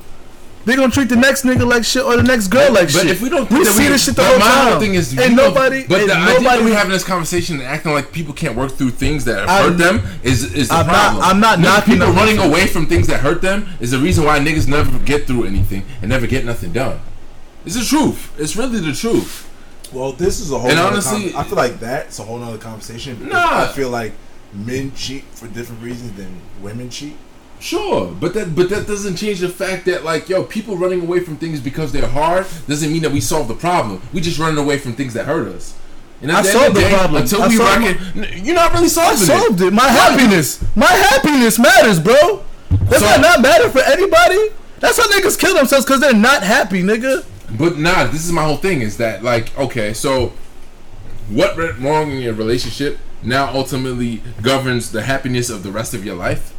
They 0.70 0.76
gonna 0.76 0.92
treat 0.92 1.10
the 1.10 1.16
next 1.16 1.46
nigga 1.46 1.68
like 1.68 1.84
shit 1.84 2.04
or 2.04 2.16
the 2.16 2.22
next 2.22 2.48
girl 2.50 2.72
like 2.72 2.94
but 2.94 3.02
shit. 3.02 3.08
if 3.08 3.22
we 3.24 3.30
don't, 3.30 3.50
we 3.50 3.56
think 3.56 3.66
that 3.66 3.74
see 3.74 3.88
this 3.88 4.06
shit 4.06 4.16
the 4.16 4.24
whole 4.24 4.38
my 4.38 4.46
time. 4.46 4.72
whole 4.74 4.80
thing 4.80 4.94
is, 4.94 5.18
ain't 5.18 5.34
nobody. 5.34 5.84
But 5.88 6.02
ain't 6.02 6.10
the 6.10 6.16
idea 6.16 6.34
nobody. 6.42 6.44
that 6.60 6.64
we 6.64 6.72
having 6.74 6.92
this 6.92 7.04
conversation 7.04 7.56
and 7.56 7.64
acting 7.66 7.92
like 7.92 8.12
people 8.12 8.36
can't 8.36 8.56
work 8.56 8.74
through 8.74 8.92
things 8.92 9.26
that 9.26 9.50
I'm- 9.50 9.72
hurt 9.72 9.78
them 9.80 10.04
is 10.22 10.44
is 10.54 10.68
the 10.68 10.76
I'm 10.76 10.86
not- 10.86 10.94
problem. 10.94 11.24
I'm 11.24 11.40
not 11.40 11.58
Niggas- 11.58 11.64
knocking 11.64 11.94
people 11.96 12.08
them. 12.08 12.16
running 12.16 12.38
away 12.38 12.68
from 12.68 12.86
things 12.86 13.08
that 13.08 13.22
hurt 13.22 13.42
them 13.42 13.68
is 13.80 13.90
the 13.90 13.98
reason 13.98 14.26
why 14.26 14.38
niggas 14.40 14.68
never 14.68 14.96
get 15.00 15.26
through 15.26 15.46
anything 15.46 15.86
and 16.04 16.10
never 16.10 16.28
get 16.28 16.46
nothing 16.46 16.72
done. 16.72 17.00
It's 17.66 17.74
the 17.76 17.84
truth. 17.84 18.30
It's 18.38 18.56
really 18.56 18.80
the 18.80 18.94
truth. 18.94 19.48
Well, 19.92 20.12
this 20.12 20.40
is 20.40 20.52
a 20.52 20.60
whole. 20.60 20.70
And 20.70 20.80
honestly- 20.80 21.32
con- 21.32 21.42
I 21.42 21.44
feel 21.48 21.58
like 21.58 21.80
that's 21.80 22.20
a 22.20 22.24
whole 22.24 22.38
nother 22.38 22.60
conversation. 22.60 23.28
Nah. 23.28 23.64
I 23.64 23.68
feel 23.70 23.90
like 23.90 24.12
men 24.54 24.92
cheat 24.96 25.24
for 25.34 25.48
different 25.48 25.82
reasons 25.82 26.12
than 26.16 26.42
women 26.62 26.92
cheat. 26.92 27.16
Sure, 27.60 28.08
but 28.20 28.34
that 28.36 28.56
but 28.56 28.70
that 28.70 28.88
doesn't 28.88 29.18
change 29.18 29.40
the 29.42 29.50
fact 29.50 29.86
that 29.86 30.04
like 30.06 30.30
yo, 30.30 30.44
people 30.44 30.78
running 30.78 31.02
away 31.02 31.20
from 31.20 31.36
things 31.38 31.60
because 31.60 31.92
they're 31.92 32.08
hard 32.08 32.46
doesn't 32.68 32.92
mean 32.92 33.02
that 33.02 33.12
we 33.12 33.20
solve 33.20 33.48
the 33.50 33.54
problem. 33.54 34.02
We 34.14 34.22
just 34.22 34.40
running 34.40 34.58
away 34.58 34.78
from 34.78 34.94
things 34.94 35.14
that 35.16 35.26
hurt 35.26 35.48
us. 35.50 35.76
And 36.22 36.32
I 36.32 36.42
solved 36.42 36.76
the 36.76 36.82
day, 36.82 36.90
problem. 36.94 37.22
until 37.22 37.42
I 37.44 37.48
we. 37.48 38.22
N- 38.24 38.46
You're 38.46 38.56
not 38.56 38.74
really 38.74 38.88
solving 38.90 39.22
I 39.22 39.26
solved 39.40 39.62
it. 39.62 39.68
it. 39.68 39.74
My 39.74 39.88
happiness, 39.88 40.64
my 40.76 40.86
happiness 40.88 41.58
matters, 41.60 42.00
bro. 42.00 42.44
Does 42.90 43.00
So- 43.00 43.06
that 43.06 43.22
not 43.22 43.42
matter 43.42 43.70
for 43.70 43.80
anybody? 43.80 44.50
That's 44.80 44.98
why 44.98 45.06
niggas 45.06 45.38
kill 45.38 45.56
themselves 45.56 45.86
because 45.86 46.00
they're 46.02 46.14
not 46.14 46.44
happy, 46.44 46.82
nigga. 46.82 47.26
But 47.58 47.78
nah, 47.78 48.06
this 48.06 48.26
is 48.26 48.32
my 48.32 48.44
whole 48.44 48.58
thing. 48.58 48.82
Is 48.82 48.98
that 48.98 49.24
like 49.24 49.58
okay? 49.58 49.94
So 49.94 50.32
what 51.30 51.58
went 51.58 51.80
wrong 51.80 52.12
in 52.12 52.20
your 52.22 52.34
relationship 52.34 53.00
now 53.24 53.54
ultimately 53.54 54.22
governs 54.42 54.92
the 54.92 55.04
happiness 55.04 55.50
of 55.50 55.64
the 55.64 55.72
rest 55.72 55.94
of 55.94 56.06
your 56.06 56.16
life, 56.16 56.54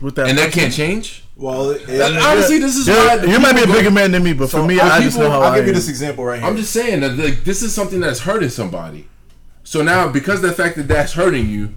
With 0.00 0.14
that, 0.16 0.28
and 0.28 0.38
that 0.38 0.52
can't 0.52 0.72
change. 0.72 1.24
Well, 1.36 1.70
it, 1.70 1.88
And 1.88 2.16
honestly, 2.18 2.58
this 2.58 2.76
is 2.76 2.86
Yeah, 2.88 3.16
why 3.16 3.24
you 3.24 3.38
might 3.40 3.52
be 3.54 3.58
a 3.58 3.62
people 3.62 3.74
go- 3.74 3.78
bigger 3.80 3.90
man 3.90 4.10
than 4.12 4.22
me, 4.22 4.32
but 4.32 4.48
so 4.50 4.58
for 4.60 4.66
me, 4.66 4.78
I'll 4.80 4.98
give 4.98 5.04
just 5.06 5.16
you- 5.18 5.24
know 5.24 5.30
how 5.30 5.40
I'll 5.40 5.52
I 5.52 5.58
give 5.58 5.68
you 5.68 5.72
this 5.74 5.88
example 5.88 6.24
right 6.24 6.38
here. 6.40 6.48
I'm 6.48 6.56
just 6.56 6.72
saying 6.72 7.00
that 7.00 7.16
like, 7.16 7.44
this 7.44 7.62
is 7.62 7.74
something 7.74 8.00
that's 8.00 8.20
hurting 8.20 8.48
somebody. 8.50 9.08
So 9.64 9.82
now, 9.82 10.08
because 10.08 10.42
of 10.42 10.50
the 10.50 10.52
fact 10.56 10.76
that 10.76 10.88
that's 10.88 11.12
hurting 11.12 11.48
you, 11.48 11.74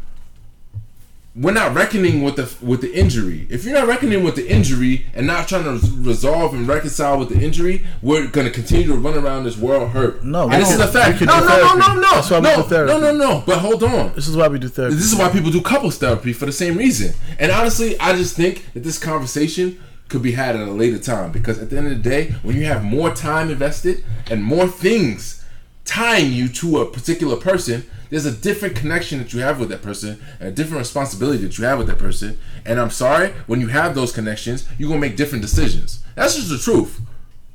we're 1.33 1.53
not 1.53 1.73
reckoning 1.73 2.23
with 2.23 2.35
the 2.35 2.53
with 2.65 2.81
the 2.81 2.93
injury. 2.93 3.47
If 3.49 3.63
you're 3.63 3.73
not 3.73 3.87
reckoning 3.87 4.23
with 4.23 4.35
the 4.35 4.49
injury 4.49 5.05
and 5.13 5.25
not 5.25 5.47
trying 5.47 5.63
to 5.63 5.87
resolve 6.01 6.53
and 6.53 6.67
reconcile 6.67 7.17
with 7.17 7.29
the 7.29 7.39
injury, 7.39 7.85
we're 8.01 8.27
gonna 8.27 8.49
continue 8.49 8.87
to 8.87 8.95
run 8.95 9.13
around 9.17 9.45
this 9.45 9.57
world 9.57 9.91
hurt. 9.91 10.25
No, 10.25 10.49
and 10.49 10.61
this 10.61 10.71
is 10.71 10.79
a 10.79 10.87
fact. 10.87 11.21
No, 11.21 11.39
no, 11.39 11.47
no, 11.47 11.75
no, 11.75 11.95
no, 11.95 12.11
That's 12.15 12.29
why 12.29 12.39
we 12.39 12.43
no, 12.43 12.55
do 12.57 12.63
therapy. 12.63 12.93
no, 12.93 12.99
no, 12.99 13.15
no. 13.15 13.43
But 13.45 13.59
hold 13.59 13.83
on. 13.83 14.13
This 14.13 14.27
is 14.27 14.35
why 14.35 14.49
we 14.49 14.59
do 14.59 14.67
therapy. 14.67 14.95
This 14.95 15.11
is 15.11 15.17
why 15.17 15.29
people 15.29 15.51
do 15.51 15.61
couples 15.61 15.97
therapy 15.97 16.33
for 16.33 16.45
the 16.45 16.51
same 16.51 16.77
reason. 16.77 17.13
And 17.39 17.51
honestly, 17.51 17.97
I 17.99 18.13
just 18.15 18.35
think 18.35 18.73
that 18.73 18.83
this 18.83 18.97
conversation 18.97 19.81
could 20.09 20.21
be 20.21 20.33
had 20.33 20.57
at 20.57 20.67
a 20.67 20.71
later 20.71 20.99
time 20.99 21.31
because 21.31 21.59
at 21.59 21.69
the 21.69 21.77
end 21.77 21.87
of 21.87 21.93
the 22.03 22.09
day, 22.09 22.35
when 22.43 22.57
you 22.57 22.65
have 22.65 22.83
more 22.83 23.13
time 23.15 23.49
invested 23.49 24.03
and 24.29 24.43
more 24.43 24.67
things 24.67 25.40
tying 25.85 26.31
you 26.31 26.47
to 26.47 26.79
a 26.79 26.85
particular 26.85 27.35
person, 27.35 27.85
there's 28.09 28.25
a 28.25 28.31
different 28.31 28.75
connection 28.75 29.19
that 29.19 29.33
you 29.33 29.39
have 29.39 29.59
with 29.59 29.69
that 29.69 29.81
person 29.81 30.21
a 30.39 30.51
different 30.51 30.79
responsibility 30.79 31.43
that 31.43 31.57
you 31.57 31.65
have 31.65 31.77
with 31.77 31.87
that 31.87 31.97
person. 31.97 32.37
And 32.65 32.79
I'm 32.79 32.89
sorry, 32.89 33.29
when 33.47 33.61
you 33.61 33.67
have 33.67 33.95
those 33.95 34.11
connections, 34.11 34.67
you're 34.77 34.89
gonna 34.89 35.01
make 35.01 35.15
different 35.15 35.41
decisions. 35.41 36.03
That's 36.15 36.35
just 36.35 36.49
the 36.49 36.57
truth. 36.57 36.99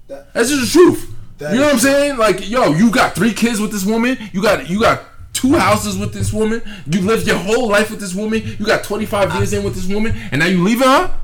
That's 0.08 0.48
just 0.48 0.72
the 0.72 0.78
truth. 0.78 1.14
That 1.38 1.52
you 1.52 1.60
know 1.60 1.66
what 1.66 1.74
I'm 1.74 1.80
saying? 1.80 2.16
Like, 2.16 2.48
yo, 2.48 2.72
you 2.72 2.90
got 2.90 3.14
three 3.14 3.34
kids 3.34 3.60
with 3.60 3.70
this 3.70 3.84
woman. 3.84 4.16
You 4.32 4.42
got 4.42 4.70
you 4.70 4.80
got 4.80 5.04
two 5.34 5.52
houses 5.52 5.98
with 5.98 6.14
this 6.14 6.32
woman. 6.32 6.62
You 6.86 7.02
lived 7.02 7.26
your 7.26 7.36
whole 7.36 7.68
life 7.68 7.90
with 7.90 8.00
this 8.00 8.14
woman. 8.14 8.42
You 8.58 8.64
got 8.64 8.84
25 8.84 9.34
years 9.34 9.52
in 9.52 9.62
with 9.62 9.74
this 9.74 9.86
woman, 9.86 10.14
and 10.32 10.40
now 10.40 10.46
you 10.46 10.62
leaving 10.62 10.88
her? 10.88 11.14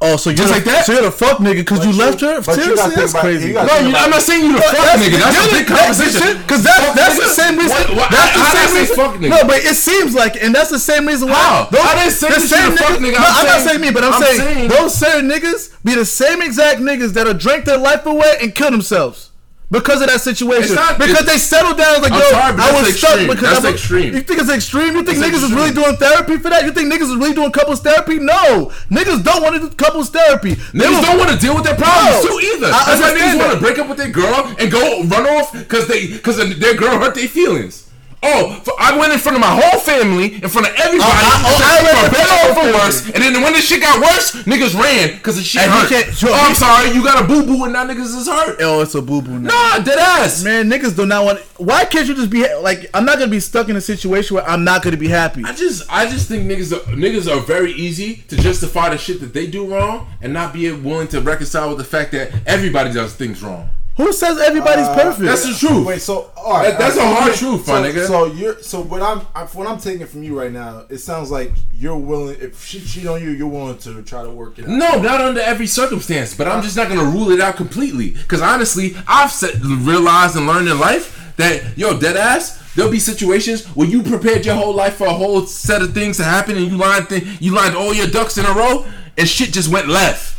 Oh, 0.00 0.16
so 0.16 0.30
you're 0.30 0.36
Just 0.36 0.48
the, 0.48 0.54
like 0.56 0.64
that? 0.64 0.84
So 0.86 0.92
you're 0.92 1.02
the 1.02 1.10
fuck 1.12 1.38
nigga 1.38 1.64
because 1.64 1.84
you 1.84 1.92
you- 1.92 1.98
left 1.98 2.20
her. 2.20 2.42
Seriously, 2.42 2.94
that's 2.94 3.12
crazy. 3.14 3.52
No, 3.52 3.62
you, 3.80 3.94
I'm 3.96 4.10
not 4.10 4.22
saying 4.22 4.44
you 4.44 4.52
the 4.56 4.62
fuck 4.62 4.72
That's- 4.72 5.00
nigga. 5.00 5.18
That's 5.18 5.38
a 5.38 5.50
big 5.50 5.66
the- 5.66 5.74
conversation. 5.74 6.38
Because 6.42 6.62
that, 6.64 6.92
that's 6.96 7.14
nigga? 7.16 7.24
the 7.24 7.34
same 7.34 7.54
reason. 7.58 7.76
What- 7.76 7.96
what- 7.96 8.10
that's 8.10 8.36
I- 8.36 8.38
the 8.38 8.44
I 8.44 8.50
same 8.50 8.60
didn't 8.60 8.74
say 8.74 8.80
reason. 8.80 8.96
fuck 8.96 9.12
nigga. 9.16 9.30
No, 9.30 9.40
but 9.48 9.58
it 9.64 9.76
seems 9.76 10.14
like, 10.14 10.34
and 10.42 10.54
that's 10.54 10.70
the 10.70 10.78
same 10.78 11.06
reason 11.06 11.28
why. 11.28 11.34
How? 11.36 11.64
Those, 11.70 11.80
I 11.80 11.94
didn't 11.94 12.12
say 12.12 12.28
the 12.28 12.34
that 12.34 12.40
you 12.42 12.48
same 12.48 12.70
the 12.72 12.76
fuck 12.76 12.98
nigga. 12.98 13.12
No, 13.12 13.18
I'm 13.18 13.24
I'm, 13.24 13.46
not 13.46 13.54
saying- 13.54 13.68
saying 13.68 13.80
me, 13.80 13.90
but 13.90 14.04
I'm, 14.04 14.12
I'm 14.14 14.22
saying, 14.22 14.38
saying- 14.40 14.68
those 14.68 14.94
certain 14.94 15.26
niggas 15.30 15.70
be 15.84 15.94
the 15.94 16.04
same 16.04 16.42
exact 16.42 16.80
niggas 16.80 17.12
that'll 17.14 17.34
drink 17.34 17.64
their 17.64 17.78
life 17.78 18.04
away 18.06 18.36
and 18.42 18.54
kill 18.54 18.70
themselves. 18.70 19.30
Because 19.74 20.00
of 20.02 20.06
that 20.06 20.20
situation, 20.20 20.76
not- 20.76 20.98
because 21.02 21.26
they 21.26 21.36
settled 21.36 21.76
down 21.76 21.98
like, 22.00 22.12
I'm 22.14 22.22
yo, 22.22 22.30
sorry, 22.30 22.54
I 22.62 22.70
was 22.78 22.94
stuck 22.96 23.18
because 23.18 23.42
That's 23.42 23.66
I 23.66 23.72
was, 23.72 23.74
extreme. 23.74 24.14
You 24.14 24.20
think 24.22 24.38
it's 24.38 24.50
extreme? 24.50 24.94
You 24.94 25.02
think 25.02 25.18
That's 25.18 25.34
niggas 25.34 25.42
is 25.42 25.52
really 25.52 25.72
doing 25.74 25.96
therapy 25.96 26.38
for 26.38 26.48
that? 26.50 26.62
You 26.64 26.70
think 26.70 26.92
niggas 26.92 27.10
is 27.10 27.16
really 27.16 27.34
doing 27.34 27.50
couples 27.50 27.80
therapy? 27.80 28.20
No, 28.22 28.70
niggas 28.88 29.24
don't 29.24 29.42
want 29.42 29.56
to 29.58 29.68
do 29.68 29.74
couples 29.74 30.10
therapy. 30.10 30.54
Niggas 30.54 30.90
will- 30.94 31.02
don't 31.02 31.18
want 31.18 31.30
to 31.34 31.38
deal 31.38 31.54
with 31.56 31.64
their 31.64 31.74
problems 31.74 32.22
No. 32.24 32.30
too 32.30 32.38
either. 32.54 32.66
I 32.70 32.84
That's 32.86 33.00
why 33.02 33.10
niggas 33.18 33.38
want 33.38 33.52
to 33.52 33.58
break 33.58 33.78
up 33.80 33.88
with 33.88 33.98
their 33.98 34.10
girl 34.14 34.54
and 34.58 34.70
go 34.70 35.02
run 35.10 35.26
off 35.26 35.52
because 35.52 35.88
they 35.88 36.06
because 36.06 36.36
their 36.58 36.74
girl 36.74 36.96
hurt 36.98 37.14
their 37.16 37.26
feelings. 37.26 37.83
Oh, 38.26 38.58
for, 38.64 38.72
I 38.78 38.96
went 38.96 39.12
in 39.12 39.18
front 39.18 39.36
of 39.36 39.40
my 39.40 39.54
whole 39.54 39.78
family, 39.80 40.34
in 40.42 40.48
front 40.48 40.66
of 40.68 40.74
everybody, 40.76 41.10
uh, 41.10 41.14
I- 41.14 41.42
I- 41.44 41.58
said 41.58 41.68
I 41.68 41.76
for 41.78 41.84
went 41.84 42.06
in 42.06 42.12
better 42.12 42.36
or 42.48 42.54
for 42.54 42.78
worse. 42.78 43.04
And 43.14 43.22
then 43.22 43.42
when 43.42 43.52
the 43.52 43.60
shit 43.60 43.80
got 43.82 44.00
worse, 44.00 44.32
niggas 44.44 44.74
ran 44.80 45.16
because 45.16 45.36
the 45.36 45.42
shit 45.42 45.62
And 45.62 45.70
hurt. 45.72 46.14
sure, 46.14 46.30
oh, 46.32 46.46
I'm 46.48 46.54
sorry, 46.54 46.90
you 46.92 47.02
got 47.04 47.20
a 47.22 47.24
boo 47.26 47.44
boo 47.44 47.64
and 47.64 47.72
now 47.74 47.86
niggas 47.86 48.16
is 48.16 48.26
hurt. 48.26 48.56
Oh, 48.60 48.80
it's 48.80 48.94
a 48.94 49.02
boo 49.02 49.20
boo 49.22 49.38
now. 49.38 49.50
Nah, 49.50 49.78
dead 49.84 49.98
ass. 49.98 50.42
Man, 50.42 50.70
niggas 50.70 50.96
do 50.96 51.04
not 51.06 51.24
want. 51.24 51.40
Why 51.58 51.84
can't 51.84 52.06
you 52.08 52.14
just 52.14 52.30
be 52.30 52.46
like? 52.56 52.88
I'm 52.94 53.04
not 53.04 53.18
gonna 53.18 53.30
be 53.30 53.40
stuck 53.40 53.68
in 53.68 53.76
a 53.76 53.80
situation 53.80 54.34
where 54.36 54.48
I'm 54.48 54.64
not 54.64 54.82
gonna 54.82 54.96
be 54.96 55.08
happy. 55.08 55.42
I 55.44 55.52
just, 55.52 55.82
I 55.90 56.08
just 56.10 56.26
think 56.28 56.50
niggas, 56.50 56.72
are, 56.72 56.80
niggas 56.94 57.30
are 57.30 57.40
very 57.40 57.72
easy 57.72 58.24
to 58.28 58.36
justify 58.36 58.88
the 58.90 58.98
shit 58.98 59.20
that 59.20 59.32
they 59.34 59.46
do 59.46 59.66
wrong 59.66 60.06
and 60.22 60.32
not 60.32 60.52
be 60.52 60.70
willing 60.72 61.08
to 61.08 61.20
reconcile 61.20 61.68
with 61.68 61.78
the 61.78 61.84
fact 61.84 62.12
that 62.12 62.30
everybody 62.46 62.92
does 62.92 63.12
things 63.14 63.42
wrong. 63.42 63.68
Who 63.96 64.12
says 64.12 64.38
everybody's 64.40 64.86
Uh, 64.88 64.94
perfect? 64.94 65.24
That's 65.24 65.46
the 65.46 65.54
truth. 65.68 65.86
Wait, 65.86 66.02
so 66.02 66.30
all 66.36 66.54
right, 66.54 66.70
That- 66.70 66.78
that's 66.80 66.98
all 66.98 67.12
a 67.12 67.14
hard 67.14 67.34
so- 67.34 67.38
truth, 67.38 67.68
my 67.68 67.74
so, 67.74 67.82
nigga. 67.92 68.06
So 68.08 68.26
you're 68.26 68.60
so 68.62 68.80
what 68.80 69.00
I'm 69.02 69.20
I, 69.36 69.42
what 69.44 69.68
I'm 69.68 69.78
taking 69.78 70.06
from 70.06 70.24
you 70.24 70.36
right 70.38 70.50
now. 70.50 70.82
It 70.90 70.98
sounds 70.98 71.30
like 71.30 71.52
you're 71.78 71.94
willing. 71.96 72.36
If 72.40 72.64
she 72.66 72.80
cheat 72.80 73.06
on 73.06 73.22
you, 73.22 73.30
you're 73.30 73.46
willing 73.46 73.78
to 73.78 74.02
try 74.02 74.22
to 74.24 74.30
work 74.30 74.58
it 74.58 74.64
out. 74.64 74.70
No, 74.70 75.00
not 75.00 75.20
under 75.20 75.40
every 75.40 75.68
circumstance, 75.68 76.34
but 76.34 76.48
I'm 76.48 76.60
just 76.62 76.76
not 76.76 76.88
gonna 76.88 77.04
rule 77.04 77.30
it 77.30 77.40
out 77.40 77.56
completely. 77.56 78.10
Because 78.10 78.40
honestly, 78.40 78.96
I've 79.06 79.30
set, 79.30 79.54
realized 79.62 80.34
and 80.34 80.46
learned 80.48 80.68
in 80.68 80.78
life 80.80 81.32
that 81.36 81.78
yo, 81.78 81.96
dead 81.98 82.16
ass, 82.16 82.58
there'll 82.74 82.90
be 82.90 82.98
situations 82.98 83.64
where 83.76 83.86
you 83.86 84.02
prepared 84.02 84.44
your 84.44 84.56
whole 84.56 84.74
life 84.74 84.96
for 84.96 85.06
a 85.06 85.12
whole 85.14 85.46
set 85.46 85.82
of 85.82 85.94
things 85.94 86.16
to 86.16 86.24
happen, 86.24 86.56
and 86.56 86.66
you 86.68 86.76
lined 86.76 87.08
th- 87.08 87.24
you 87.38 87.54
lined 87.54 87.76
all 87.76 87.94
your 87.94 88.08
ducks 88.08 88.38
in 88.38 88.44
a 88.44 88.52
row, 88.52 88.84
and 89.16 89.28
shit 89.28 89.52
just 89.52 89.68
went 89.68 89.86
left. 89.88 90.33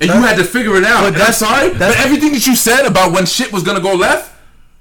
And 0.00 0.10
you 0.10 0.16
had 0.20 0.36
to 0.36 0.44
figure 0.44 0.76
it 0.76 0.84
out. 0.84 1.02
but 1.02 1.14
that's- 1.14 1.38
sorry, 1.38 1.70
but 1.70 1.96
everything 1.98 2.32
that 2.32 2.46
you 2.46 2.54
said 2.56 2.86
about 2.86 3.12
when 3.12 3.26
shit 3.26 3.52
was 3.52 3.62
gonna 3.62 3.80
go 3.80 3.94
left 3.94 4.32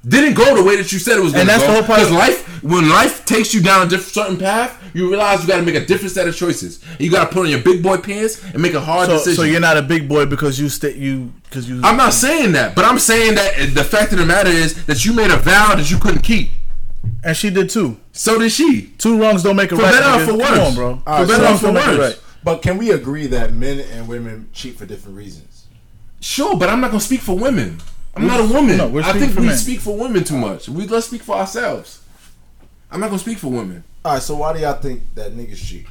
didn't 0.08 0.36
go 0.36 0.56
the 0.56 0.64
way 0.64 0.76
that 0.78 0.92
you 0.92 1.00
said 1.00 1.18
it 1.18 1.22
was 1.24 1.34
gonna 1.34 1.46
go. 1.46 1.52
And 1.52 1.62
that's 1.62 1.64
the 1.64 1.72
whole 1.74 1.84
part 1.84 2.00
Because 2.00 2.14
life, 2.14 2.64
when 2.64 2.88
life 2.90 3.26
takes 3.26 3.54
you 3.54 3.62
down 3.62 3.86
a 3.86 3.90
different 3.90 4.14
certain 4.14 4.38
path, 4.38 4.78
you 4.94 5.10
realize 5.10 5.42
you 5.42 5.48
got 5.48 5.58
to 5.58 5.64
make 5.64 5.76
a 5.76 5.86
different 5.86 6.14
set 6.14 6.28
of 6.28 6.36
choices. 6.36 6.80
You 6.98 7.12
got 7.12 7.28
to 7.30 7.34
put 7.34 7.42
on 7.46 7.50
your 7.50 7.60
big 7.60 7.84
boy 7.84 7.98
pants 7.98 8.42
and 8.44 8.62
make 8.62 8.74
a 8.74 8.80
hard 8.80 9.08
so, 9.08 9.14
decision. 9.18 9.36
so 9.36 9.44
you're 9.44 9.60
not 9.60 9.76
a 9.78 9.82
big 9.82 10.08
boy 10.08 10.26
because 10.26 10.60
you 10.60 10.70
stay 10.70 10.94
you 10.96 11.34
because 11.44 11.68
you. 11.70 11.82
I'm 11.84 11.98
not 11.98 12.14
saying 12.14 12.54
that, 12.54 12.74
but 12.76 12.86
I'm 12.86 13.00
saying 13.00 13.36
that 13.36 13.74
the 13.74 13.84
fact 13.84 14.12
of 14.14 14.20
the 14.20 14.26
matter 14.26 14.50
is 14.50 14.86
that 14.86 15.04
you 15.04 15.14
made 15.14 15.30
a 15.32 15.38
vow 15.38 15.76
that 15.76 15.90
you 15.92 15.98
couldn't 15.98 16.22
keep. 16.22 16.52
and 17.24 17.36
she 17.36 17.50
did 17.50 17.70
too. 17.70 17.98
So 18.12 18.38
did 18.40 18.52
she. 18.52 18.92
Two 18.98 19.20
wrongs 19.20 19.44
don't 19.44 19.56
make 19.56 19.72
a 19.72 19.76
For 19.76 19.82
right. 19.82 19.92
better 19.92 20.24
or 20.24 20.26
for 20.26 20.34
worse. 20.38 20.60
On, 20.60 20.76
bro. 20.76 20.88
All 20.90 20.98
For 20.98 21.12
right, 21.12 21.28
better 21.28 21.46
so- 21.46 21.54
or 21.54 21.58
for 21.58 21.72
worse. 21.98 22.20
Right. 22.38 22.44
But 22.44 22.62
can 22.62 22.78
we 22.78 22.92
agree 22.92 23.28
that 23.28 23.54
men 23.54 23.80
and 23.80 24.08
women 24.08 24.50
cheat 24.54 24.78
for 24.78 24.86
different 24.86 25.18
reasons? 25.18 25.68
Sure, 26.20 26.58
but 26.58 26.70
I'm 26.70 26.82
not 26.82 26.92
gonna 26.92 27.00
speak 27.02 27.22
for 27.22 27.38
women. 27.38 27.80
I'm 28.16 28.26
not 28.26 28.40
a 28.40 28.54
woman. 28.54 28.78
no, 28.78 28.88
we're 28.88 29.04
I 29.04 29.14
think 29.14 29.34
for 29.34 29.42
we 29.42 29.48
men. 29.48 29.58
speak 29.58 29.80
for 29.80 29.96
women 29.98 30.24
too 30.24 30.38
much. 30.38 30.68
We 30.68 30.88
let's 30.88 31.08
speak 31.08 31.22
for 31.22 31.36
ourselves. 31.36 32.02
I'm 32.92 33.00
not 33.00 33.08
gonna 33.08 33.20
speak 33.20 33.38
for 33.38 33.50
women. 33.50 33.84
All 34.04 34.14
right, 34.14 34.22
so 34.22 34.38
why 34.38 34.54
do 34.54 34.60
y'all 34.60 34.74
think 34.80 35.04
that 35.16 35.34
niggas 35.34 35.58
cheat? 35.64 35.86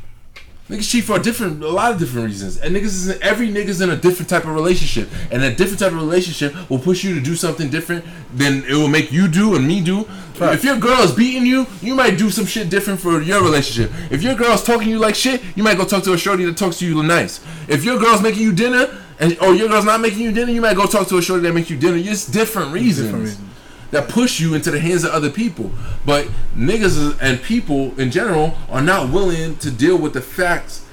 Niggas 0.69 0.91
cheat 0.91 1.05
for 1.05 1.15
a 1.17 1.23
different, 1.23 1.63
a 1.63 1.69
lot 1.69 1.93
of 1.93 1.99
different 2.01 2.27
reasons, 2.27 2.59
and 2.59 2.75
niggas 2.75 2.87
is 2.87 3.09
in, 3.09 3.23
every 3.23 3.49
niggas 3.49 3.81
in 3.81 3.91
a 3.91 3.97
different 3.97 4.29
type 4.29 4.45
of 4.45 4.51
relationship, 4.51 5.09
and 5.31 5.45
a 5.45 5.55
different 5.55 5.79
type 5.79 5.93
of 5.93 5.99
relationship 5.99 6.69
will 6.69 6.81
push 6.81 7.05
you 7.05 7.15
to 7.15 7.21
do 7.21 7.37
something 7.37 7.71
different 7.71 8.05
than 8.35 8.65
it 8.65 8.73
will 8.75 8.89
make 8.89 9.13
you 9.13 9.29
do 9.29 9.55
and 9.55 9.67
me 9.67 9.81
do. 9.81 10.09
If 10.41 10.65
your 10.65 10.77
girl 10.77 11.01
is 11.03 11.13
beating 11.13 11.47
you, 11.47 11.67
you 11.81 11.95
might 11.95 12.19
do 12.19 12.31
some 12.31 12.47
shit 12.47 12.69
different 12.69 12.99
for 12.99 13.23
your 13.23 13.43
relationship. 13.45 13.93
If 14.11 14.23
your 14.25 14.35
girl's 14.35 14.65
talking 14.65 14.87
to 14.87 14.91
you 14.91 14.99
like 14.99 15.15
shit, 15.15 15.41
you 15.55 15.63
might 15.63 15.77
go 15.79 15.85
talk 15.85 16.03
to 16.03 16.15
a 16.15 16.19
shorty 16.19 16.45
that 16.47 16.57
talks 16.57 16.79
to 16.81 16.87
you 16.87 17.01
nice. 17.01 17.41
If 17.69 17.85
your 17.85 17.99
girl's 17.99 18.21
making 18.21 18.43
you 18.43 18.53
dinner, 18.53 18.89
and 19.21 19.39
or 19.41 19.55
your 19.55 19.69
girl's 19.69 19.85
not 19.85 20.01
making 20.01 20.21
you 20.21 20.33
dinner, 20.33 20.51
you 20.51 20.61
might 20.61 20.77
go 20.77 20.87
talk 20.87 21.07
to 21.09 21.19
a 21.19 21.23
shorty 21.23 21.43
that 21.45 21.55
makes 21.55 21.71
you 21.71 21.79
dinner. 21.79 21.97
It's 21.97 22.27
different 22.27 22.73
reasons. 22.73 23.07
Different 23.07 23.25
reasons. 23.25 23.56
That 23.91 24.09
push 24.09 24.41
you 24.41 24.55
into 24.55 24.71
the 24.71 24.81
hands 24.81 25.05
of 25.05 25.11
other 25.11 25.31
people. 25.31 25.71
But 26.05 26.29
niggas 26.57 27.19
and 27.21 27.43
people 27.43 27.99
in 27.99 28.11
general 28.11 28.57
are 28.69 28.83
not 28.83 29.13
willing 29.13 29.57
to 29.59 29.71
deal 29.71 29.97
with 29.97 30.13
the 30.13 30.21
facts 30.21 30.85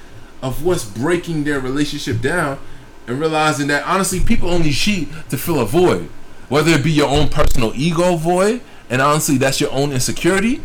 of 0.42 0.64
what's 0.64 0.84
breaking 0.84 1.44
their 1.44 1.60
relationship 1.60 2.20
down 2.20 2.58
and 3.06 3.20
realizing 3.20 3.68
that 3.68 3.84
honestly 3.86 4.20
people 4.20 4.50
only 4.50 4.70
cheat 4.70 5.08
to 5.30 5.38
fill 5.38 5.60
a 5.60 5.66
void. 5.66 6.08
Whether 6.48 6.72
it 6.72 6.84
be 6.84 6.92
your 6.92 7.08
own 7.08 7.28
personal 7.28 7.72
ego 7.74 8.16
void, 8.16 8.60
and 8.90 9.00
honestly 9.00 9.38
that's 9.38 9.60
your 9.60 9.72
own 9.72 9.92
insecurity, 9.92 10.62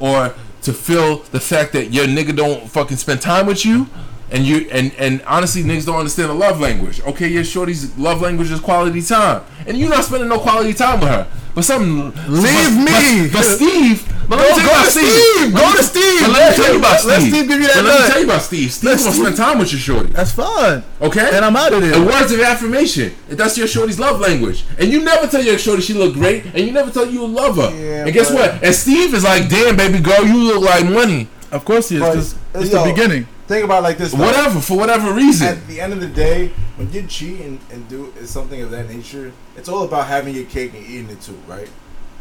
or 0.00 0.34
to 0.62 0.72
fill 0.72 1.18
the 1.30 1.40
fact 1.40 1.72
that 1.72 1.92
your 1.92 2.06
nigga 2.06 2.34
don't 2.34 2.68
fucking 2.68 2.96
spend 2.96 3.20
time 3.20 3.46
with 3.46 3.64
you 3.64 3.88
and 4.30 4.44
you 4.44 4.68
and 4.70 4.92
and 4.98 5.22
honestly 5.26 5.62
niggas 5.62 5.86
don't 5.86 5.98
understand 5.98 6.30
the 6.30 6.34
love 6.34 6.60
language. 6.60 7.00
Okay, 7.02 7.28
your 7.28 7.44
shorty's 7.44 7.96
love 7.98 8.20
language 8.20 8.50
is 8.50 8.60
quality 8.60 9.02
time. 9.02 9.42
And 9.66 9.76
you're 9.78 9.90
not 9.90 10.04
spending 10.04 10.28
no 10.28 10.38
quality 10.38 10.74
time 10.74 11.00
with 11.00 11.08
her. 11.08 11.26
But 11.54 11.64
some 11.64 12.12
Leave 12.28 12.76
but, 12.76 12.84
me. 12.84 13.24
But, 13.28 13.32
but 13.32 13.42
Steve, 13.44 14.06
but 14.28 14.38
let 14.38 14.56
me 14.56 14.62
Go- 14.62 14.68
tell 14.68 14.68
you 14.68 14.70
about 14.70 14.84
to 14.84 14.90
Steve. 14.92 15.10
Steve. 15.10 15.54
Go 15.54 15.72
to 15.76 15.82
Steve. 15.82 16.20
But 16.20 16.30
let 16.30 16.50
me 16.50 16.56
tell 16.64 16.72
you 16.72 16.78
about 16.78 17.04
Let 17.04 17.20
Steve. 17.20 17.32
Steve 17.34 17.48
give 17.48 17.60
you 17.60 17.66
that 17.66 17.74
But 17.76 17.84
let 17.84 18.00
me 18.00 18.08
tell 18.08 18.18
you 18.20 18.24
about 18.26 18.42
Steve. 18.42 18.72
Steve 18.72 18.90
Let 18.90 18.98
gonna 18.98 19.12
spend 19.12 19.36
time 19.36 19.58
with 19.58 19.72
your 19.72 19.80
shorty. 19.80 20.10
That's 20.12 20.30
fine. 20.32 20.84
Okay? 21.00 21.30
And 21.32 21.44
I'm 21.44 21.56
out 21.56 21.72
of 21.72 21.80
there. 21.80 21.94
And 21.94 22.06
words 22.06 22.30
of 22.30 22.40
affirmation. 22.40 23.14
That's 23.28 23.58
your 23.58 23.66
shorty's 23.66 23.98
love 23.98 24.20
language. 24.20 24.64
And 24.78 24.92
you 24.92 25.02
never 25.02 25.26
tell 25.26 25.42
your 25.42 25.58
shorty 25.58 25.82
she 25.82 25.94
look 25.94 26.14
great, 26.14 26.44
and 26.44 26.58
you 26.58 26.70
never 26.70 26.90
tell 26.92 27.06
you 27.10 27.26
love 27.26 27.56
her. 27.56 27.70
Yeah, 27.76 28.04
and 28.04 28.12
guess 28.12 28.30
but- 28.30 28.52
what? 28.52 28.62
And 28.64 28.74
Steve 28.74 29.14
is 29.14 29.24
like, 29.24 29.48
damn, 29.48 29.76
baby 29.76 29.98
girl, 30.00 30.24
you 30.24 30.36
look 30.36 30.62
like 30.62 30.84
money. 30.84 31.26
Of 31.50 31.64
course 31.64 31.88
he 31.88 31.96
is. 31.96 32.02
But, 32.02 32.12
'cause 32.14 32.34
it's 32.54 32.72
yo, 32.72 32.84
the 32.84 32.92
beginning. 32.92 33.26
Think 33.48 33.64
about 33.64 33.78
it 33.80 33.82
like 33.82 33.98
this. 33.98 34.12
though. 34.12 34.24
Whatever, 34.24 34.60
for 34.60 34.76
whatever 34.76 35.12
reason. 35.12 35.48
At 35.48 35.66
the 35.66 35.80
end 35.80 35.92
of 35.94 36.00
the 36.00 36.06
day, 36.06 36.48
when 36.76 36.92
you 36.92 37.02
cheat 37.06 37.40
and, 37.40 37.58
and 37.72 37.88
do 37.88 38.12
something 38.24 38.60
of 38.60 38.70
that 38.72 38.88
nature, 38.88 39.32
it's 39.56 39.68
all 39.70 39.84
about 39.84 40.06
having 40.06 40.34
your 40.34 40.44
cake 40.44 40.74
and 40.74 40.84
eating 40.86 41.08
it 41.08 41.20
too, 41.22 41.38
right? 41.46 41.68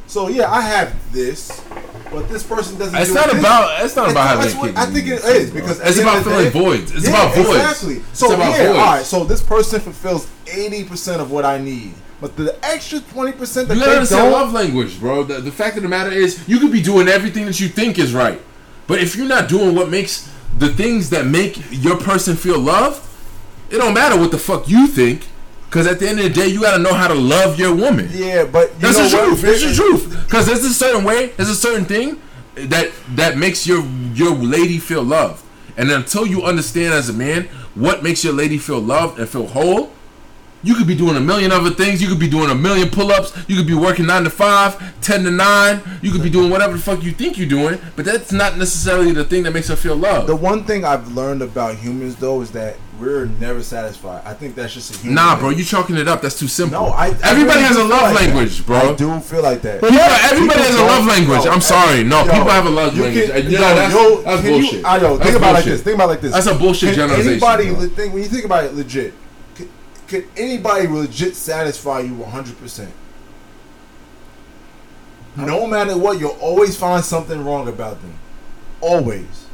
So 0.08 0.30
yeah, 0.30 0.50
I 0.50 0.62
have 0.62 0.96
this, 1.12 1.62
but 2.14 2.30
this 2.30 2.42
person 2.42 2.80
doesn't. 2.80 2.96
It's 2.98 3.10
do 3.10 3.16
not 3.16 3.30
this. 3.30 3.40
about. 3.42 3.84
It's 3.84 3.94
not 3.98 4.10
It's- 4.10 4.12
about 4.12 4.38
having. 4.42 4.58
what- 4.58 4.78
I 4.78 4.86
think 4.86 5.08
it 5.08 5.22
is 5.26 5.50
because 5.52 5.82
it's 5.82 6.00
about 6.00 6.24
filling 6.24 6.46
day- 6.46 6.50
voids. 6.50 6.92
It's 6.96 7.04
Yeah, 7.04 7.10
about 7.10 7.36
voids. 7.36 7.50
Exactly. 7.60 8.02
So 8.14 8.26
it's 8.28 8.36
about 8.36 8.52
yeah, 8.52 8.68
voids. 8.68 8.80
all 8.80 8.86
right. 8.86 9.06
So 9.06 9.24
this 9.26 9.42
person 9.44 9.82
fulfills 9.82 10.28
eighty 10.50 10.86
percent 10.86 11.22
of 11.22 11.30
what 11.30 11.44
I 11.44 11.58
need, 11.58 11.92
but 12.22 12.38
the 12.38 12.56
extra 12.66 13.02
twenty 13.02 13.34
percent 13.34 13.68
that 13.68 13.76
You 13.76 13.84
they 13.84 13.92
understand 13.96 14.24
don't. 14.24 14.32
love 14.32 14.54
language, 14.54 14.98
bro. 14.98 15.24
The, 15.26 15.42
the 15.42 15.52
fact 15.52 15.76
of 15.76 15.84
the 15.84 15.90
matter 15.90 16.10
is, 16.14 16.40
you 16.48 16.60
could 16.60 16.72
be 16.72 16.82
doing 16.82 17.10
everything 17.10 17.46
that 17.46 17.60
you 17.60 17.68
think 17.68 18.00
is 18.00 18.14
right, 18.14 18.40
but 18.88 19.02
if 19.02 19.18
you're 19.18 19.28
not 19.28 19.50
doing 19.50 19.76
what 19.76 19.90
makes 19.90 20.30
the 20.58 20.70
things 20.70 21.10
that 21.12 21.26
make 21.26 21.60
your 21.72 21.98
person 21.98 22.36
feel 22.36 22.60
love, 22.60 23.04
it 23.70 23.78
don't 23.78 23.94
matter 23.94 24.18
what 24.20 24.32
the 24.32 24.38
fuck 24.38 24.68
you 24.68 24.88
think. 24.88 25.28
Because 25.70 25.86
at 25.86 26.00
the 26.00 26.08
end 26.08 26.20
of 26.20 26.26
the 26.26 26.30
day, 26.32 26.48
you 26.48 26.62
gotta 26.62 26.82
know 26.82 26.94
how 26.94 27.10
to 27.10 27.14
love 27.14 27.60
your 27.60 27.76
woman. 27.76 28.10
Yeah, 28.14 28.46
but 28.46 28.72
you 28.76 28.80
That's 28.80 28.98
know 28.98 29.36
the 29.36 29.36
truth. 29.36 29.42
That's 29.42 29.64
the 29.64 29.74
truth. 29.76 30.26
Because 30.26 30.46
there's 30.46 30.64
a 30.64 30.74
certain 30.74 31.04
way, 31.04 31.28
there's 31.36 31.50
a 31.50 31.56
certain 31.56 31.86
thing 31.86 32.22
that 32.56 32.92
that 33.16 33.38
makes 33.38 33.68
your 33.68 33.84
your 34.14 34.32
lady 34.32 34.78
feel 34.78 35.04
loved. 35.04 35.44
And 35.76 35.92
until 35.92 36.26
you 36.26 36.44
understand 36.44 36.94
as 36.94 37.10
a 37.10 37.14
man 37.14 37.50
what 37.76 38.02
makes 38.02 38.24
your 38.24 38.34
lady 38.34 38.58
feel 38.58 38.80
loved 38.80 39.20
and 39.20 39.30
feel 39.30 39.48
whole, 39.48 39.92
you 40.64 40.76
could 40.76 40.88
be 40.88 40.96
doing 40.96 41.16
a 41.16 41.20
million 41.20 41.52
other 41.52 41.70
things. 41.70 42.02
You 42.02 42.08
could 42.08 42.20
be 42.20 42.28
doing 42.30 42.50
a 42.50 42.56
million 42.56 42.90
pull-ups. 42.90 43.32
You 43.48 43.56
could 43.56 43.68
be 43.68 43.74
working 43.76 44.06
nine 44.06 44.24
to 44.24 44.30
five, 44.30 44.78
ten 45.02 45.24
to 45.24 45.32
nine. 45.32 45.82
You 46.02 46.12
could 46.12 46.24
be 46.24 46.30
doing 46.30 46.50
whatever 46.50 46.74
the 46.74 46.80
fuck 46.82 47.04
you 47.04 47.12
think 47.12 47.38
you're 47.38 47.48
doing. 47.48 47.80
But 47.96 48.06
that's 48.06 48.32
not 48.32 48.58
necessarily 48.58 49.12
the 49.12 49.24
thing 49.24 49.44
that 49.44 49.52
makes 49.52 49.68
her 49.70 49.76
feel 49.76 49.96
loved. 49.96 50.28
The 50.28 50.36
one 50.36 50.64
thing 50.66 50.84
I've 50.84 51.14
learned 51.14 51.42
about 51.42 51.76
humans 51.76 52.16
though 52.16 52.42
is 52.42 52.52
that 52.52 52.76
we're 53.00 53.26
never 53.26 53.62
satisfied. 53.62 54.24
I 54.26 54.34
think 54.34 54.56
that's 54.56 54.74
just 54.74 54.96
a 54.96 54.98
human. 54.98 55.14
Nah, 55.16 55.36
thing. 55.36 55.40
bro, 55.42 55.50
You're 55.52 55.66
chalking 55.66 55.98
it 55.98 56.08
up. 56.08 56.24
That's 56.24 56.40
too 56.40 56.48
simple. 56.48 56.82
No, 56.82 56.88
I. 56.88 57.08
I 57.08 57.10
everybody 57.24 57.60
really 57.60 57.62
has 57.64 57.78
a 57.78 57.84
love 57.84 58.02
like 58.02 58.26
that. 58.26 58.34
language, 58.36 58.66
bro. 58.66 58.78
I 58.78 58.96
do 58.96 59.20
feel 59.20 59.44
like 59.44 59.62
that. 59.62 59.82
People, 59.82 59.96
everybody 60.00 60.60
has 60.62 60.76
a 60.76 60.84
love 60.84 61.06
language. 61.06 61.46
yo, 61.46 61.52
I'm 61.52 61.62
sorry. 61.62 62.04
No, 62.04 62.26
yo, 62.26 62.32
people 62.32 62.50
have 62.50 62.66
a 62.66 62.70
love 62.72 62.96
you 62.98 63.04
language. 63.04 63.28
can- 63.28 63.36
And 63.38 63.52
yo, 63.52 63.60
yeah, 63.60 63.74
that's, 63.76 63.94
yo, 63.94 64.22
that's 64.24 64.42
can 64.42 64.54
you- 64.56 64.62
bullshit. 64.62 64.86
I 64.86 64.98
know. 64.98 65.18
That's 65.18 65.30
Think 65.30 65.38
about 65.38 65.50
it 65.50 65.54
like 65.54 65.64
bullshit. 65.66 65.72
this. 65.74 65.82
Think 65.84 65.96
about 65.96 66.06
it 66.06 66.08
like 66.10 66.22
this. 66.22 66.34
That's 66.34 66.48
a 66.48 66.56
bullshit 66.56 66.90
Can 66.90 66.96
generalization. 66.96 67.32
Anybody 67.34 67.70
bro. 67.70 67.80
le- 67.80 67.88
think 67.90 68.14
when 68.16 68.24
you 68.24 68.30
think 68.30 68.46
about 68.46 68.64
it 68.64 68.74
legit? 68.74 69.14
Could, 70.08 70.24
could 70.34 70.40
anybody 70.40 70.88
legit 70.88 71.36
satisfy 71.36 72.00
you 72.02 72.14
100? 72.16 72.58
percent 72.60 72.92
No 75.36 75.68
matter 75.68 75.98
what, 75.98 76.20
you'll 76.20 76.32
always 76.42 76.76
find 76.76 77.04
something 77.04 77.44
wrong 77.46 77.68
about 77.68 78.02
them. 78.02 78.14
Always. 78.82 79.46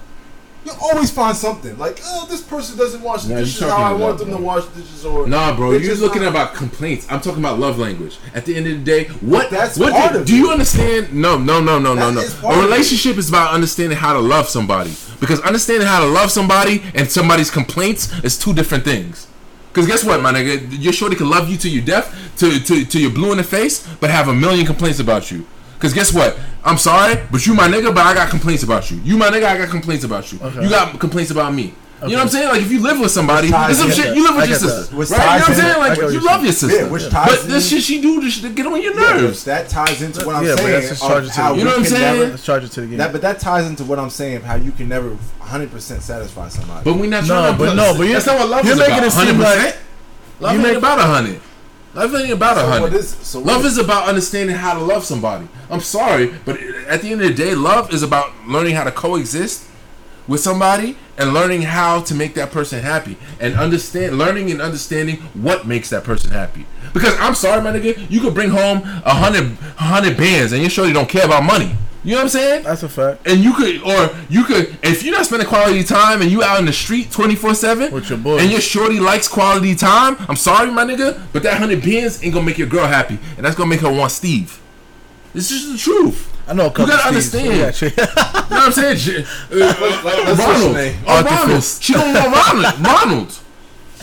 You'll 0.66 0.78
always 0.82 1.12
find 1.12 1.36
something 1.36 1.78
like, 1.78 2.00
oh, 2.06 2.26
this 2.30 2.42
person 2.42 2.78
doesn't 2.78 3.02
wash 3.02 3.24
the 3.24 3.34
Nah, 3.34 3.40
dishes 3.42 3.60
how 3.60 3.84
I 3.84 3.92
want 3.92 4.18
them 4.18 4.30
that, 4.30 4.38
to 4.38 4.42
bro. 4.42 4.46
wash 4.46 4.66
dishes, 4.68 5.04
or 5.04 5.28
Nah, 5.28 5.54
bro, 5.54 5.72
you're 5.72 5.82
just 5.82 6.02
looking 6.02 6.22
not- 6.22 6.30
about 6.32 6.54
complaints. 6.54 7.06
I'm 7.10 7.20
talking 7.20 7.40
about 7.44 7.60
love 7.60 7.78
language. 7.80 8.18
At 8.34 8.46
the 8.46 8.56
end 8.56 8.68
of 8.68 8.74
the 8.78 8.84
day, 8.84 9.06
what 9.20 9.50
that's 9.50 9.78
what 9.78 9.92
part 9.92 10.14
do, 10.14 10.20
of 10.20 10.26
do 10.26 10.34
you 10.38 10.52
understand? 10.52 11.12
No, 11.14 11.38
no, 11.38 11.60
no, 11.60 11.80
no, 11.80 11.94
no, 11.94 12.12
That 12.12 12.30
no. 12.34 12.42
part 12.42 12.58
A 12.58 12.62
relationship 12.62 13.18
is 13.18 13.28
about 13.28 13.54
understanding 13.54 13.98
how 13.98 14.14
to 14.14 14.20
love 14.20 14.48
somebody. 14.48 14.94
Because 15.20 15.42
understanding 15.42 15.86
how 15.88 16.00
to 16.00 16.08
love 16.08 16.32
somebody 16.32 16.82
and 16.96 17.12
somebody's 17.12 17.52
complaints 17.52 18.08
is 18.24 18.38
two 18.38 18.54
different 18.54 18.86
things. 18.86 19.28
Because 19.74 19.88
guess 19.88 20.04
what, 20.04 20.22
my 20.22 20.32
nigga? 20.32 20.82
Your 20.84 20.94
shorty 20.94 21.16
can 21.16 21.28
love 21.32 21.50
you 21.50 21.58
till 21.58 21.72
you're 21.72 21.84
deaf, 21.84 22.36
to, 22.38 22.60
to, 22.60 22.86
to 22.86 23.00
you're 23.02 23.10
blue 23.10 23.32
in 23.32 23.38
the 23.38 23.44
face, 23.44 23.88
but 24.00 24.12
have 24.12 24.28
a 24.28 24.34
million 24.34 24.68
complaints 24.68 25.00
about 25.00 25.32
you. 25.32 25.48
Because 25.74 25.96
guess 25.96 26.14
what? 26.14 26.38
I'm 26.64 26.78
sorry, 26.78 27.20
but 27.32 27.48
you 27.48 27.56
my 27.56 27.68
nigga, 27.68 27.94
but 27.94 28.06
I 28.06 28.14
got 28.14 28.30
complaints 28.30 28.62
about 28.62 28.92
you. 28.92 28.98
You 29.04 29.18
my 29.18 29.30
nigga, 29.30 29.46
I 29.46 29.58
got 29.58 29.70
complaints 29.70 30.04
about 30.04 30.32
you. 30.32 30.40
Okay. 30.40 30.64
You 30.64 30.70
got 30.70 31.00
complaints 31.00 31.32
about 31.32 31.56
me. 31.56 31.74
You 32.04 32.10
know 32.10 32.16
what 32.18 32.22
I'm 32.24 32.30
saying? 32.30 32.48
Like 32.50 32.62
if 32.62 32.72
you 32.72 32.80
live 32.82 33.00
with 33.00 33.12
somebody, 33.12 33.50
ties 33.50 33.68
there's 33.68 33.78
some 33.80 33.90
in. 33.90 33.96
shit 33.96 34.16
you 34.18 34.24
live 34.24 34.36
with 34.36 34.44
I 34.46 34.48
your 34.48 34.60
get 34.60 34.70
sister, 34.70 34.96
right? 34.96 35.10
You 35.10 35.16
know 35.16 35.16
what 35.16 35.50
I'm 35.50 35.56
saying? 35.56 35.78
Like 35.80 35.98
you 35.98 36.10
you're 36.12 36.22
love 36.22 36.44
your 36.44 36.54
sister, 36.54 36.82
Yeah, 36.86 36.90
which 36.92 37.10
ties 37.10 37.28
but 37.30 37.48
this 37.48 37.70
shit 37.70 37.84
she 37.84 38.02
do 38.02 38.22
to, 38.22 38.42
to 38.42 38.50
get 38.50 38.66
on 38.66 38.82
your 38.82 38.94
Yeah, 39.00 39.14
nerves. 39.22 39.44
that 39.46 39.70
ties 39.70 40.02
into 40.02 40.26
what 40.26 40.36
I'm 40.36 40.44
Yeah, 40.46 40.56
but 40.56 40.58
saying. 40.64 40.88
that's 40.88 41.00
charge 41.00 41.24
it 41.26 41.32
to 41.34 41.42
the 41.42 41.54
You 41.56 41.64
know 41.64 41.70
what 41.72 41.80
I'm 41.80 41.86
saying? 41.86 42.20
never- 42.20 42.32
Let's 42.32 42.46
charge 42.46 42.64
it 42.66 42.72
to 42.72 42.82
the 42.82 42.88
game. 42.88 42.98
That, 42.98 43.12
but 43.12 43.22
that 43.22 43.40
ties 43.40 43.66
into 43.68 43.84
what 43.86 44.00
I'm 44.00 44.10
saying, 44.10 44.42
how 44.42 44.56
you 44.56 44.72
can 44.72 44.90
never 44.90 45.18
100% 45.42 46.02
satisfy 46.02 46.50
somebody. 46.50 46.84
But 46.84 46.96
we 46.98 47.08
not 47.08 47.24
No, 47.24 47.28
trying 47.28 47.52
to 47.54 47.58
but 47.60 47.68
put- 47.70 47.76
no, 47.76 47.94
but 47.98 48.08
you- 48.08 48.14
that's 48.14 48.26
not 48.26 48.40
what 48.40 48.50
love 48.50 48.66
you're 48.66 48.74
is 48.74 48.80
making 48.80 48.94
about. 48.98 49.08
it 49.08 49.12
seem 49.12 49.28
100%. 49.38 49.40
like- 49.66 49.78
love 50.40 50.52
you 50.54 50.60
ain't 50.60 50.68
make- 50.70 50.78
about 50.78 51.00
a 51.00 51.04
hundred. 51.04 51.40
Love 51.96 52.16
ain't 52.16 52.32
about 52.32 52.58
a 52.58 52.62
So 52.62 52.68
hundred. 52.68 52.94
is- 52.96 53.16
so 53.22 53.40
love 53.40 53.66
is- 53.66 53.74
is 53.74 53.78
about 53.78 54.08
understanding 54.08 54.56
how 54.56 54.74
to 54.74 54.80
love 54.80 55.06
somebody. 55.06 55.48
I'm 55.70 55.80
sorry, 55.82 56.34
but 56.44 56.58
at 56.90 57.02
the 57.04 57.12
end 57.12 57.22
of 57.22 57.28
the 57.28 57.34
day, 57.34 57.54
love 57.54 57.94
is 57.94 58.02
about 58.04 58.32
learning 58.48 58.76
how 58.76 58.84
to 58.84 58.92
coexist 58.92 59.62
with 60.28 60.42
somebody 60.42 60.98
and 61.18 61.34
learning 61.34 61.62
how 61.62 62.02
to 62.02 62.16
make 62.16 62.34
that 62.36 62.52
person 62.52 62.82
happy 62.82 63.18
and 63.40 63.54
understand 63.56 64.18
learning 64.18 64.50
and 64.52 64.62
understanding 64.62 65.18
what 65.34 65.68
makes 65.68 65.90
that 65.92 66.04
person 66.04 66.32
happy. 66.32 66.66
Because 66.94 67.16
i'm 67.20 67.36
sorry 67.36 67.62
my 67.62 67.72
nigga 67.72 68.10
you 68.10 68.20
could 68.22 68.34
bring 68.34 68.50
home 68.50 68.80
a 69.06 69.14
hundred 69.14 69.44
a 69.78 69.84
hundred 69.84 70.18
bands 70.18 70.52
and 70.54 70.62
your 70.62 70.70
shorty 70.70 70.94
don't 70.94 71.10
care 71.10 71.26
about 71.26 71.44
money. 71.44 71.76
You 72.04 72.12
know 72.12 72.18
what 72.18 72.24
i'm 72.24 72.30
saying? 72.30 72.64
That's 72.64 72.84
a 72.84 72.90
fact. 72.90 73.26
and 73.28 73.40
you 73.44 73.54
could 73.54 73.82
or 73.84 74.14
you 74.30 74.44
could 74.44 74.78
if 74.84 75.04
you're 75.04 75.16
not 75.16 75.26
spending 75.26 75.48
quality 75.48 75.84
time 75.84 76.22
and 76.22 76.30
you 76.30 76.44
out 76.44 76.60
in 76.60 76.66
the 76.66 76.74
street 76.74 77.08
24-7 77.12 77.92
With 77.92 78.10
your 78.10 78.18
boys. 78.20 78.42
and 78.42 78.52
your 78.52 78.60
shorty 78.60 79.00
likes 79.00 79.28
quality 79.28 79.74
time 79.76 80.18
i'm 80.28 80.36
sorry 80.36 80.70
my 80.72 80.84
nigga 80.84 81.22
but 81.32 81.44
that 81.44 81.60
100 81.60 81.82
bands 81.84 82.22
ain't 82.24 82.34
gonna 82.34 82.46
make 82.46 82.58
your 82.58 82.68
girl 82.68 82.88
happy. 82.88 83.18
And 83.38 83.46
that's 83.46 83.56
gonna 83.56 83.70
make 83.70 83.80
her 83.82 83.92
want 83.92 84.12
steve. 84.12 84.60
This 85.34 85.50
is 85.52 85.72
the 85.72 85.78
truth 85.78 86.32
I 86.54 86.56
know 86.56 86.68
a 86.68 86.70
couple. 86.70 86.88
gotta 86.88 87.08
understand. 87.08 87.58
yeah, 87.58 87.66
actually- 87.66 87.90
you 87.98 88.06
know 88.06 88.12
what 88.16 88.52
I'm 88.52 88.72
saying? 88.72 88.98
J- 88.98 89.26
uh, 89.52 90.36
Ronald. 90.38 90.74
name. 90.76 90.96
Oh, 91.08 91.24
Ronald. 91.24 91.64
She 91.64 91.94
gonna 91.94 92.14
run 92.20 92.32
Ronald. 92.32 92.80
Ronald. 92.88 93.40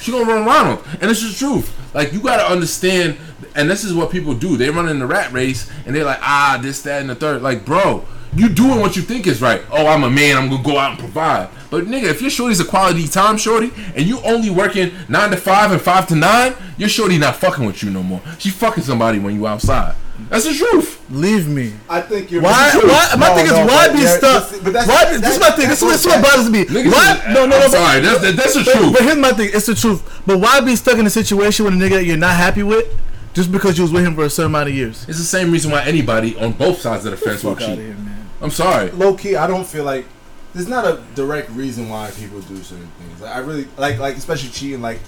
She 0.01 0.11
gonna 0.11 0.25
run 0.25 0.45
Ronald. 0.45 0.85
And 1.01 1.11
it's 1.11 1.23
the 1.27 1.33
truth. 1.37 1.73
Like 1.95 2.13
you 2.13 2.21
gotta 2.21 2.45
understand, 2.51 3.17
and 3.55 3.71
this 3.71 3.85
is 3.85 3.95
what 3.95 4.11
people 4.11 4.35
do. 4.35 4.57
They 4.57 4.69
run 4.71 4.89
in 4.89 4.99
the 4.99 5.07
rat 5.07 5.33
race 5.33 5.71
and 5.87 5.95
they're 5.95 6.05
like, 6.05 6.21
ah, 6.23 6.59
this, 6.61 6.83
that, 6.83 7.01
and 7.01 7.11
the 7.11 7.15
third. 7.15 7.43
Like, 7.43 7.65
bro, 7.65 8.05
you 8.35 8.49
doing 8.49 8.81
what 8.81 8.97
you 8.97 9.03
think 9.03 9.27
is 9.27 9.41
right. 9.43 9.63
Oh, 9.71 9.87
I'm 9.87 10.03
a 10.03 10.11
man. 10.11 10.37
I'm 10.37 10.49
gonna 10.49 10.63
go 10.63 10.77
out 10.79 10.91
and 10.93 10.99
provide. 10.99 11.49
But 11.71 11.85
nigga, 11.85 12.05
if 12.05 12.21
your 12.21 12.31
shorty's 12.31 12.59
a 12.61 12.65
quality 12.65 13.07
time 13.07 13.37
shorty 13.39 13.71
and 13.95 14.07
you 14.07 14.21
only 14.23 14.51
working 14.51 14.93
nine 15.09 15.31
to 15.31 15.37
five 15.37 15.71
and 15.71 15.81
five 15.81 16.09
to 16.09 16.17
nine, 16.17 16.55
your 16.79 16.89
shorty 16.89 17.17
not 17.19 17.37
fucking 17.37 17.65
with 17.65 17.83
you 17.83 17.91
no 17.91 18.03
more. 18.03 18.21
She 18.39 18.51
fucking 18.51 18.83
somebody 18.83 19.19
when 19.21 19.35
you 19.37 19.47
outside. 19.47 19.95
That's 20.29 20.45
the 20.45 20.55
truth. 20.55 21.01
Leave 21.11 21.49
me. 21.49 21.73
I 21.89 22.01
think 22.01 22.31
you're. 22.31 22.43
Why? 22.43 22.71
Why? 22.75 23.15
My 23.19 23.29
No, 23.29 23.35
thing 23.35 23.47
is 23.47 23.53
no, 23.53 23.67
why 23.67 23.89
be 23.93 23.99
there- 24.01 24.19
stuck? 24.19 24.51
But 24.63 24.73
that's, 24.73 24.89
Why? 24.89 25.05
that- 25.13 25.21
This 25.21 25.35
is 25.35 25.41
my 25.41 25.51
thing. 25.51 25.69
This 25.69 25.79
is 25.79 25.85
what- 25.85 25.91
this 25.93 26.01
is 26.01 26.07
what 26.07 26.23
bothers 26.23 26.51
me. 26.51 26.65
Niggas 26.65 26.93
Why? 26.93 27.13
is- 27.29 27.35
No, 27.35 27.47
no, 27.47 27.57
I'm 27.57 27.63
no. 27.63 27.69
sorry. 27.69 28.01
That's, 28.01 28.21
that, 28.21 28.37
that's 28.37 28.55
the 28.55 28.63
But, 28.65 28.73
truth. 28.77 28.93
but 28.93 29.03
here's 29.03 29.17
my 29.19 29.33
thing. 29.33 29.51
It's 29.53 29.67
the 29.67 29.75
truth. 29.75 30.03
But 30.27 30.39
why 30.39 30.61
be 30.61 30.77
stuck 30.77 30.99
in 30.99 31.07
a 31.07 31.11
situation 31.11 31.65
with 31.65 31.75
a 31.75 31.77
nigga 31.77 31.91
that 31.91 32.05
you're 32.05 32.17
not 32.17 32.37
happy 32.37 32.63
with 32.63 32.87
just 33.33 33.51
because 33.51 33.79
you 33.79 33.85
was 33.85 33.93
with 33.93 34.05
him 34.05 34.15
for 34.15 34.25
a 34.25 34.31
certain 34.31 34.51
amount 34.53 34.69
of 34.69 34.75
years? 34.75 35.05
It's 35.09 35.19
the 35.19 35.25
same 35.25 35.51
reason 35.51 35.71
why 35.71 35.83
anybody 35.85 36.37
on 36.37 36.53
both 36.53 36.81
sides 36.81 37.05
of 37.07 37.13
the 37.13 37.17
fence 37.17 37.43
will 37.43 37.55
Fuck 37.55 37.63
out 37.65 37.71
of 37.71 37.77
cheat. 37.77 37.87
here. 37.87 37.97
I'm 38.43 38.51
sorry. 38.51 38.91
low 38.93 39.15
key, 39.15 39.37
I 39.37 39.47
don't 39.47 39.67
feel 39.67 39.85
like 39.85 40.07
there's 40.55 40.69
not 40.69 40.85
a 40.85 41.01
direct 41.15 41.51
reason 41.51 41.89
why 41.89 42.11
people 42.11 42.41
do 42.41 42.57
certain 42.63 42.91
things. 42.99 43.21
Like, 43.21 43.35
I 43.35 43.39
really 43.39 43.67
like, 43.77 43.99
like 43.99 44.17
especially 44.17 44.51
cheating. 44.51 44.81
Like, 44.83 44.99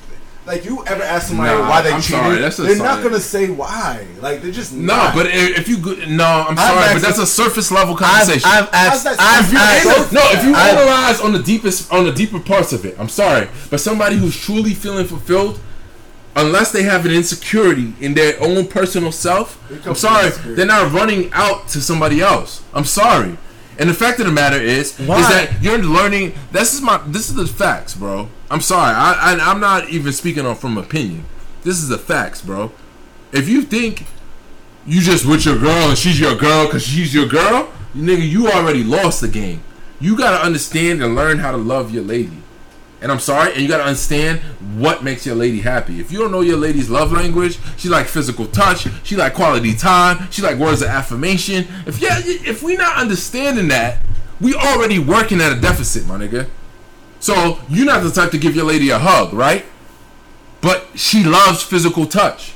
like 0.45 0.65
you 0.65 0.85
ever 0.87 1.03
ask 1.03 1.29
somebody 1.29 1.57
Nah, 1.57 1.69
why 1.71 1.83
they 1.83 1.93
I'm 1.93 2.01
cheated? 2.01 2.21
sorry, 2.21 2.39
that's 2.41 2.57
they're 2.57 2.75
sign. 2.77 2.79
not 2.85 3.03
gonna 3.03 3.21
say 3.21 3.49
why. 3.51 4.05
Like 4.21 4.43
they're 4.43 4.51
just 4.51 4.73
No, 4.73 4.97
not. 4.97 5.15
but 5.15 5.27
if, 5.27 5.59
if 5.61 5.69
you 5.69 5.79
go- 5.79 5.95
no, 6.09 6.25
I'm 6.49 6.59
I've 6.59 6.59
sorry, 6.59 6.93
but 6.95 7.03
that's 7.03 7.19
a 7.19 7.27
surface 7.27 7.71
level 7.71 7.95
I've, 7.95 8.01
conversation. 8.01 8.51
I've 8.51 8.69
asked. 8.73 9.07
How's 9.07 9.17
that- 9.17 9.21
I've 9.21 9.45
if 9.47 9.53
you 9.53 9.59
asked. 9.59 9.87
ain't- 9.87 10.13
no, 10.13 10.21
if 10.33 10.45
you 10.45 10.55
I- 10.55 10.69
analyze 10.71 11.21
on 11.21 11.33
the 11.33 11.39
deepest, 11.43 11.93
on 11.93 12.05
the 12.05 12.13
deeper 12.13 12.41
parts 12.41 12.73
of 12.73 12.85
it, 12.85 12.97
I'm 12.99 13.09
sorry, 13.09 13.49
but 13.71 13.81
somebody 13.81 14.17
who's 14.17 14.37
truly 14.37 14.75
feeling 14.75 15.07
fulfilled, 15.07 15.61
unless 16.35 16.73
they 16.73 16.83
have 16.83 17.05
an 17.07 17.13
insecurity 17.13 17.95
in 18.01 18.15
their 18.15 18.35
own 18.43 18.67
personal 18.67 19.13
self, 19.13 19.59
I'm 19.87 19.95
sorry, 19.95 20.31
they're 20.57 20.67
not 20.67 20.91
running 20.93 21.31
out 21.35 21.69
to 21.69 21.81
somebody 21.81 22.21
else. 22.21 22.63
I'm 22.75 22.85
sorry. 22.87 23.37
And 23.79 23.89
the 23.89 23.95
fact 23.95 24.21
of 24.21 24.27
the 24.27 24.33
matter 24.33 24.59
is, 24.61 24.97
Why? 24.99 25.21
is 25.21 25.29
that 25.29 25.63
you're 25.63 25.79
learning. 25.79 26.35
This 26.53 26.75
is 26.75 26.83
my. 26.83 27.01
This 27.07 27.31
is 27.31 27.35
the 27.37 27.47
facts, 27.47 27.95
bro. 27.95 28.29
I'm 28.53 28.61
sorry. 28.61 28.95
I, 28.95 29.33
I 29.33 29.51
I'm 29.51 29.61
not 29.61 29.89
even 29.89 30.13
speaking 30.13 30.45
on 30.45 30.57
from 30.57 30.77
opinion. 30.77 31.25
This 31.63 31.79
is 31.79 31.89
the 31.89 31.97
facts, 31.97 32.43
bro. 32.43 32.71
If 33.33 33.49
you 33.49 33.63
think 33.63 34.05
you 34.87 35.01
just 35.01 35.25
with 35.25 35.47
your 35.47 35.59
girl 35.59 35.89
and 35.89 35.97
she's 35.97 36.21
your 36.21 36.37
girl 36.37 36.67
because 36.67 36.87
she's 36.87 37.15
your 37.15 37.27
girl, 37.27 37.73
nigga, 37.97 38.29
you 38.29 38.49
already 38.49 38.85
lost 38.85 39.23
the 39.23 39.29
game. 39.29 39.63
You 40.01 40.19
gotta 40.19 40.45
understand 40.45 41.03
and 41.03 41.15
learn 41.15 41.39
how 41.39 41.51
to 41.51 41.57
love 41.57 41.95
your 41.95 42.03
lady. 42.03 42.43
And 43.01 43.11
I'm 43.11 43.21
sorry, 43.21 43.53
and 43.53 43.63
you 43.63 43.69
gotta 43.69 43.85
understand 43.85 44.41
what 44.77 45.03
makes 45.03 45.25
your 45.25 45.35
lady 45.35 45.63
happy. 45.63 45.99
If 45.99 46.13
you 46.13 46.19
don't 46.19 46.31
know 46.31 46.43
your 46.43 46.59
lady's 46.59 46.91
love 46.91 47.11
language, 47.11 47.59
she 47.79 47.89
like 47.89 48.07
physical 48.07 48.45
touch, 48.45 48.87
she 49.03 49.17
like 49.17 49.33
quality 49.33 49.75
time, 49.75 50.31
she 50.31 50.43
like 50.43 50.59
words 50.59 50.83
of 50.83 50.89
affirmation. 50.89 51.67
If 51.87 52.03
yeah, 52.03 52.21
if 52.23 52.63
we 52.63 52.77
not 52.77 52.99
understanding 52.99 53.69
that, 53.69 54.05
we 54.43 54.55
already 54.55 54.99
working 54.99 55.41
at 55.41 55.57
a 55.57 55.59
deficit, 55.59 56.07
my 56.07 56.19
nigga. 56.19 56.51
So 57.23 57.61
you're 57.69 57.87
not 57.87 58.03
the 58.03 58.11
type 58.11 58.33
to 58.33 58.39
give 58.39 58.57
your 58.57 58.65
lady 58.65 58.91
a 58.91 58.99
hug, 58.99 59.33
right? 59.33 59.65
But 60.61 60.89
she 60.97 61.23
loves 61.23 61.63
physical 61.63 62.05
touch. 62.05 62.53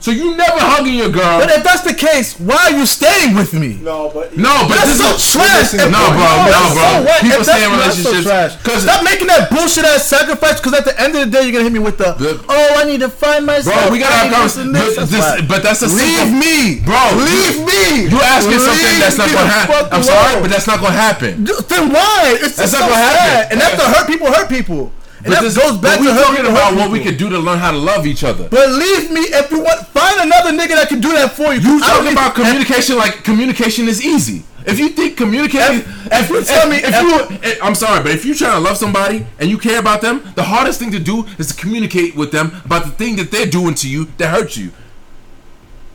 So 0.00 0.12
you 0.12 0.36
never 0.36 0.58
hugging 0.60 0.94
your 0.94 1.10
girl. 1.10 1.40
But 1.40 1.50
if 1.50 1.62
that's 1.64 1.82
the 1.82 1.92
case, 1.92 2.38
why 2.38 2.70
are 2.70 2.76
you 2.78 2.86
staying 2.86 3.34
with 3.34 3.52
me? 3.52 3.78
No, 3.82 4.10
but 4.14 4.36
No, 4.38 4.64
but 4.68 4.76
That's 4.78 4.94
this 4.94 5.02
so 5.02 5.10
is 5.14 5.32
trash. 5.32 5.74
If- 5.74 5.90
No, 5.90 5.98
bro, 6.14 6.22
no, 6.22 6.46
that's 6.46 6.72
bro. 6.72 6.86
So 6.86 7.02
what? 7.02 7.20
People 7.20 7.44
stay 7.44 7.64
in 7.64 7.70
that's- 7.74 7.96
that's 7.98 7.98
relationships 7.98 8.22
So 8.24 8.30
trash. 8.30 8.52
'cause- 8.62 8.82
Stop 8.86 9.02
making 9.02 9.26
that 9.26 9.50
bullshit 9.50 9.84
ass 9.84 10.06
sacrifice. 10.06 10.56
Because 10.60 10.74
at 10.74 10.84
the 10.84 10.94
end 11.00 11.16
of 11.16 11.20
the 11.26 11.30
day, 11.34 11.42
you're 11.42 11.52
gonna 11.52 11.64
hit 11.64 11.72
me 11.72 11.80
with 11.80 11.98
the, 11.98 12.12
The- 12.14 12.38
oh, 12.48 12.74
I 12.78 12.84
need 12.84 13.00
to 13.00 13.08
find 13.10 13.44
myself. 13.44 13.74
Bro, 13.74 13.90
we 13.90 13.98
gotta 13.98 14.14
I 14.14 14.18
have 14.18 14.30
need 14.30 14.44
this 14.44 14.54
conversation. 14.54 14.72
But, 14.72 14.96
That's 14.96 15.10
this- 15.10 15.20
whack. 15.20 15.48
but 15.48 15.62
that's 15.62 15.82
a 15.82 15.86
Leave 15.88 16.18
simple, 16.18 16.38
me, 16.38 16.74
bro. 16.86 17.02
Leave 17.18 17.56
me. 17.66 17.84
You 18.08 18.18
asking 18.22 18.60
something 18.60 18.98
that's 19.02 19.18
not 19.18 19.26
me 19.28 19.34
gonna 19.34 19.50
happen. 19.50 19.86
I'm 19.92 20.02
sorry, 20.04 20.40
but 20.40 20.50
that's 20.50 20.66
not 20.66 20.80
gonna 20.80 20.94
happen. 20.94 21.44
Then 21.68 21.90
why? 21.92 22.38
It's 22.38 22.54
That's 22.56 22.70
just 22.70 22.72
not 22.72 22.82
so 22.82 22.88
gonna 22.88 23.02
happen. 23.02 23.30
sad. 23.34 23.46
And 23.52 23.60
that's 23.60 23.74
to 23.82 23.88
hurt 23.88 24.06
people. 24.06 24.32
Hurt 24.32 24.48
people. 24.48 24.92
And 25.18 25.26
But 25.26 25.30
that 25.34 25.42
this 25.42 25.56
goes 25.58 25.76
back 25.78 25.98
we 26.00 26.06
to 26.06 26.14
hurt 26.14 26.26
talking 26.26 26.46
about 26.46 26.76
what 26.76 26.90
we 26.90 27.00
could 27.02 27.16
do 27.16 27.28
to 27.28 27.38
learn 27.38 27.58
how 27.58 27.72
to 27.72 27.76
love 27.78 28.06
each 28.06 28.22
other. 28.22 28.48
But 28.48 28.70
leave 28.70 29.10
me 29.10 29.20
if 29.22 29.50
you 29.50 29.60
want. 29.60 29.86
Find 29.88 30.20
another 30.20 30.52
nigga 30.52 30.76
that 30.76 30.88
can 30.88 31.00
do 31.00 31.12
that 31.12 31.32
for 31.32 31.52
you. 31.52 31.60
You 31.60 31.80
talking 31.80 32.12
about 32.12 32.34
communication 32.36 32.96
like 32.96 33.24
communication 33.24 33.88
is 33.88 34.04
easy. 34.04 34.44
If 34.64 34.78
you 34.78 34.90
think 34.90 35.16
communicating, 35.16 35.78
If- 35.80 36.12
if 36.12 36.30
you 36.30 36.44
tell 36.44 36.68
me- 36.68 36.76
if, 36.76 36.84
if- 36.94 37.02
you, 37.02 37.38
eh, 37.42 37.54
I'm 37.62 37.74
sorry, 37.74 38.02
but 38.02 38.12
if 38.12 38.24
you're 38.24 38.34
trying 38.36 38.52
to 38.52 38.58
love 38.60 38.76
somebody 38.76 39.24
and 39.40 39.48
you 39.50 39.56
care 39.58 39.78
about 39.80 40.02
them, 40.02 40.20
the 40.36 40.42
hardest 40.42 40.78
thing 40.78 40.92
to 40.92 40.98
do 40.98 41.24
is 41.38 41.48
to 41.48 41.54
communicate 41.54 42.14
with 42.14 42.32
them 42.32 42.52
about 42.64 42.84
the 42.84 42.90
thing 42.90 43.16
that 43.16 43.30
they're 43.30 43.46
doing 43.46 43.74
to 43.76 43.88
you 43.88 44.06
that 44.18 44.28
hurts 44.28 44.56
you. 44.56 44.70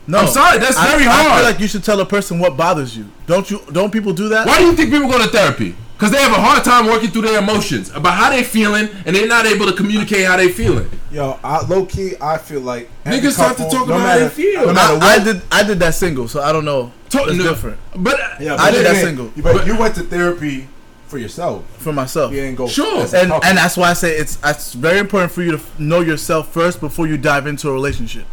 No, 0.07 0.17
I'm 0.19 0.27
sorry, 0.27 0.57
that's 0.59 0.75
I- 0.75 0.87
very 0.87 1.03
hard. 1.05 1.31
I 1.31 1.35
feel 1.37 1.45
like 1.45 1.59
you 1.59 1.67
should 1.67 1.83
tell 1.83 1.99
a 2.01 2.05
person 2.05 2.39
what 2.39 2.57
bothers 2.57 2.97
you. 2.97 3.05
Don't 3.27 3.49
you? 3.49 3.61
Don't 3.71 3.91
people 3.91 4.11
do 4.11 4.27
that? 4.29 4.47
Why 4.47 4.57
do 4.59 4.65
you 4.65 4.73
think 4.73 4.91
people 4.91 5.07
go 5.09 5.17
to 5.19 5.27
therapy? 5.29 5.75
Because 6.03 6.17
they 6.17 6.21
have 6.23 6.37
a 6.37 6.41
hard 6.41 6.65
time 6.65 6.87
working 6.87 7.09
through 7.11 7.21
their 7.21 7.39
emotions 7.39 7.89
about 7.91 8.15
how 8.15 8.29
they 8.29 8.43
feeling, 8.43 8.89
and 9.05 9.15
they're 9.15 9.25
not 9.25 9.45
able 9.45 9.65
to 9.67 9.71
communicate 9.73 10.25
how 10.25 10.35
they 10.35 10.49
feeling. 10.51 10.89
yo, 11.09 11.39
I, 11.41 11.65
low 11.65 11.85
key, 11.85 12.15
I 12.19 12.37
feel 12.37 12.59
like 12.59 12.89
every 13.05 13.19
Niggas 13.21 13.37
have 13.37 13.55
to 13.55 13.63
talk 13.63 13.87
no 13.87 13.95
about 13.95 13.99
how 13.99 14.19
they 14.19 14.27
feel. 14.29 14.65
No 14.65 14.73
matter 14.73 14.93
I, 14.95 14.97
what, 14.97 15.03
I 15.21 15.23
did. 15.23 15.41
I 15.49 15.63
did 15.63 15.79
that 15.79 15.95
single, 15.95 16.27
so 16.27 16.41
I 16.41 16.51
don't 16.51 16.65
know. 16.65 16.91
To- 17.11 17.19
it's 17.23 17.37
no, 17.37 17.43
different 17.43 17.77
But 17.95 18.19
Yeah, 18.41 18.55
I 18.55 18.71
did 18.71 18.79
you 18.79 18.83
that 18.83 18.93
didn't- 18.95 19.05
single. 19.05 19.31
But, 19.37 19.43
But- 19.53 19.65
you 19.67 19.77
went 19.77 19.95
to 19.95 20.01
therapy 20.03 20.67
for 21.07 21.17
yourself. 21.19 21.63
for 21.77 21.93
myself. 21.93 22.33
You 22.33 22.41
didn't 22.41 22.57
go. 22.57 22.67
Sure. 22.67 23.01
and 23.03 23.09
couple. 23.29 23.39
and 23.45 23.57
that's 23.57 23.77
why 23.77 23.91
I 23.91 23.93
say 23.93 24.17
it's 24.17 24.37
it's 24.43 24.73
very 24.73 24.99
important 24.99 25.31
for 25.31 25.41
you 25.41 25.51
to 25.57 25.61
know 25.79 26.01
yourself 26.01 26.51
first 26.51 26.81
before 26.81 27.07
you 27.07 27.17
dive 27.17 27.47
into 27.47 27.69
a 27.69 27.71
relationship. 27.73 28.25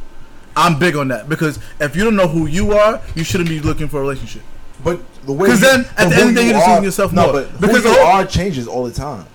I'm 0.56 0.76
big 0.78 0.96
on 0.96 1.06
that 1.08 1.28
because 1.28 1.60
if 1.78 1.94
you 1.94 2.02
don't 2.02 2.16
know 2.16 2.26
who 2.26 2.46
you 2.46 2.72
are, 2.72 3.00
you 3.14 3.22
shouldn't 3.22 3.48
be 3.48 3.60
looking 3.60 3.86
for 3.86 3.98
a 3.98 4.00
relationship. 4.00 4.42
But 4.82 4.98
the 5.26 5.32
way 5.32 5.48
'Cause 5.48 5.60
you- 5.60 5.66
then, 5.66 5.80
at 5.80 5.96
but 5.96 6.08
the 6.08 6.14
end 6.14 6.14
of 6.14 6.28
the 6.28 6.34
day, 6.34 6.40
you 6.42 6.46
you're 6.48 6.54
just 6.54 6.66
are- 6.66 6.70
losing 6.70 6.84
yourself 6.84 7.12
no, 7.12 7.22
more. 7.24 7.32
but 7.32 7.60
Because 7.60 7.76
who 7.76 7.82
the 7.82 7.88
you 7.90 7.94
whole- 7.96 8.06
are 8.06 8.24
changes 8.26 8.66
all 8.66 8.84
the 8.84 8.90
time. 8.92 9.26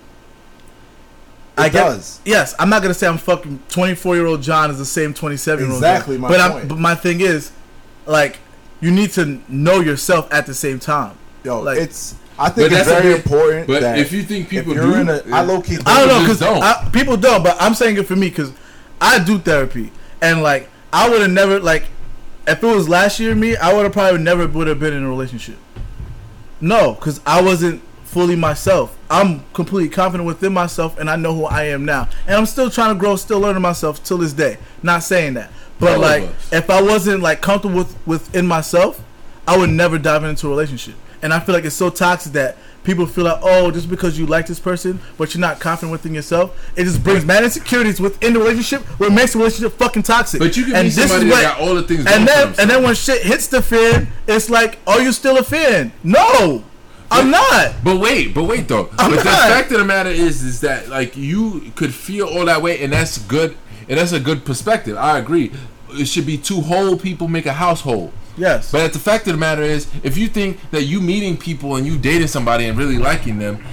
It 1.58 1.62
I 1.62 1.70
get, 1.70 1.86
does. 1.86 2.20
Yes, 2.26 2.54
I'm 2.60 2.70
not 2.70 2.82
gonna 2.82 2.94
say 2.94 3.08
I'm 3.08 3.18
fucking 3.18 3.60
24 3.70 4.16
year 4.16 4.26
old 4.26 4.42
John 4.42 4.70
is 4.72 4.78
the 4.78 4.86
same 4.86 5.14
27 5.14 5.64
year 5.64 5.72
old. 5.72 5.78
Exactly 5.82 6.18
my 6.18 6.28
but 6.28 6.42
I'm, 6.42 6.68
but 6.68 6.78
my 6.78 6.96
thing 6.96 7.22
is, 7.22 7.52
like, 8.06 8.40
you 8.82 8.92
need 8.92 9.12
to 9.14 9.40
know 9.48 9.80
yourself 9.80 10.28
at 10.32 10.46
the 10.46 10.54
same 10.54 10.80
time. 10.80 11.14
Yo, 11.44 11.62
Like- 11.62 11.78
it's. 11.78 12.16
I 12.38 12.50
think 12.50 12.68
it's 12.74 12.76
that's 12.86 12.90
very 12.90 13.14
bit- 13.14 13.24
important. 13.26 13.68
but 13.68 13.82
that 13.82 13.98
if 13.98 14.12
you 14.12 14.22
think 14.24 14.50
people 14.50 14.74
do, 14.74 14.96
in 14.96 15.08
a, 15.08 15.22
I 15.32 15.42
it- 15.44 15.48
low 15.48 15.62
key. 15.62 15.78
I 15.86 16.00
don't 16.00 16.10
know 16.10 16.20
because 16.20 16.40
don't. 16.40 16.92
people 16.92 17.16
don't, 17.16 17.42
but 17.44 17.56
I'm 17.62 17.74
saying 17.74 17.96
it 17.96 18.06
for 18.06 18.18
me 18.18 18.28
because 18.28 18.52
I 19.00 19.20
do 19.20 19.40
therapy 19.40 19.94
and 20.22 20.44
like 20.44 20.68
I 20.92 21.08
would 21.10 21.22
have 21.22 21.32
never 21.32 21.62
like 21.62 21.86
if 22.46 22.62
it 22.62 22.68
was 22.68 22.90
last 22.90 23.22
year 23.22 23.34
me, 23.36 23.56
I 23.56 23.72
would 23.72 23.84
have 23.84 23.94
probably 23.94 24.20
never 24.20 24.46
would 24.48 24.68
have 24.68 24.80
been 24.82 24.92
in 24.94 25.04
a 25.04 25.08
relationship. 25.10 25.56
No, 26.62 26.94
because 26.94 27.22
I 27.26 27.42
wasn't 27.42 27.82
fully 28.04 28.36
myself. 28.36 28.98
I'm 29.10 29.44
completely 29.54 29.90
confident 29.90 30.26
within 30.26 30.54
myself, 30.54 30.98
and 30.98 31.10
I 31.10 31.16
know 31.16 31.36
who 31.36 31.46
I 31.46 31.64
am 31.66 31.84
now. 31.86 32.08
And 32.26 32.36
I'm 32.36 32.46
still 32.46 32.70
trying 32.70 32.96
to 32.96 33.00
grow, 33.00 33.18
still 33.18 33.40
learning 33.40 33.62
myself 33.62 34.04
till 34.04 34.18
this 34.18 34.34
day. 34.34 34.58
Not 34.82 35.04
saying 35.04 35.34
that, 35.34 35.52
but 35.80 35.96
All 35.96 36.00
like 36.00 36.24
if 36.52 36.70
I 36.70 36.82
wasn't 36.82 37.22
like 37.22 37.42
comfortable 37.42 37.76
with 37.76 38.08
within 38.08 38.48
myself, 38.48 39.04
I 39.48 39.58
would 39.58 39.70
never 39.70 39.98
dive 39.98 40.24
into 40.24 40.48
a 40.48 40.50
relationship. 40.50 40.96
And 41.22 41.34
I 41.34 41.40
feel 41.40 41.54
like 41.54 41.66
it's 41.66 41.76
so 41.76 41.90
toxic 41.90 42.34
that 42.34 42.58
people 42.86 43.06
feel 43.06 43.26
like, 43.26 43.40
oh, 43.42 43.72
just 43.72 43.90
because 43.90 44.18
you 44.18 44.26
like 44.26 44.48
this 44.48 44.60
person, 44.60 45.00
but 45.18 45.34
you're 45.34 45.42
not 45.42 45.60
confident 45.60 45.92
within 45.92 46.14
yourself, 46.14 46.58
it 46.76 46.86
just 46.86 47.04
brings 47.04 47.26
mad 47.26 47.44
insecurities 47.44 48.00
within 48.00 48.34
the 48.34 48.40
relationship, 48.40 48.82
where 49.00 49.10
it 49.10 49.14
makes 49.14 49.34
the 49.34 49.40
relationship 49.40 49.74
fucking 49.78 50.04
toxic. 50.04 50.40
But 50.40 50.56
you 50.56 50.66
can 50.66 50.76
and 50.76 50.86
be 50.86 50.92
somebody 50.92 51.30
that 51.30 51.58
got 51.58 51.60
all 51.60 51.76
the 51.76 51.84
things 51.84 52.06
and 52.08 52.28
then 52.28 52.54
and 52.60 52.70
then 52.70 52.84
when 52.84 52.96
shit 52.96 53.24
hits 53.24 53.48
the 53.48 53.62
fan, 53.62 54.08
it's 54.28 54.50
like, 54.50 54.80
are 54.88 55.02
you 55.02 55.12
still 55.12 55.38
a 55.38 55.44
fan? 55.44 55.92
No, 56.04 56.64
I'm 57.12 57.32
not. 57.32 57.76
But 57.84 57.98
wait, 58.00 58.34
but 58.34 58.44
wait 58.44 58.68
though. 58.68 58.90
I'm 58.98 59.12
but 59.12 59.18
the 59.18 59.24
fact 59.24 59.72
of 59.72 59.80
the 59.80 59.86
matter 59.86 60.10
is, 60.10 60.44
is 60.44 60.62
that 60.62 60.88
like 60.88 61.16
you 61.18 61.72
could 61.76 61.94
feel 61.94 62.28
all 62.28 62.46
that 62.46 62.62
way, 62.62 62.84
and 62.84 62.94
that's 62.94 63.18
good, 63.18 63.58
and 63.90 64.00
that's 64.00 64.12
a 64.12 64.20
good 64.20 64.46
perspective. 64.46 64.98
I 64.98 65.18
agree. 65.18 65.52
It 65.92 66.06
should 66.06 66.26
be 66.26 66.38
two 66.38 66.62
whole 66.62 66.98
people 66.98 67.28
make 67.28 67.46
a 67.46 67.54
household. 67.54 68.12
Yes. 68.38 68.72
But 68.72 68.94
the 68.94 69.00
fact 69.00 69.28
of 69.28 69.34
the 69.34 69.40
matter 69.40 69.62
is, 69.62 69.88
if 70.04 70.18
you 70.18 70.28
think 70.28 70.60
that 70.72 70.84
you 70.84 71.02
meeting 71.02 71.38
people 71.38 71.76
and 71.76 71.86
you 71.86 71.98
dating 71.98 72.28
somebody 72.28 72.66
and 72.66 72.78
really 72.78 72.98
liking 72.98 73.40
them, 73.40 73.64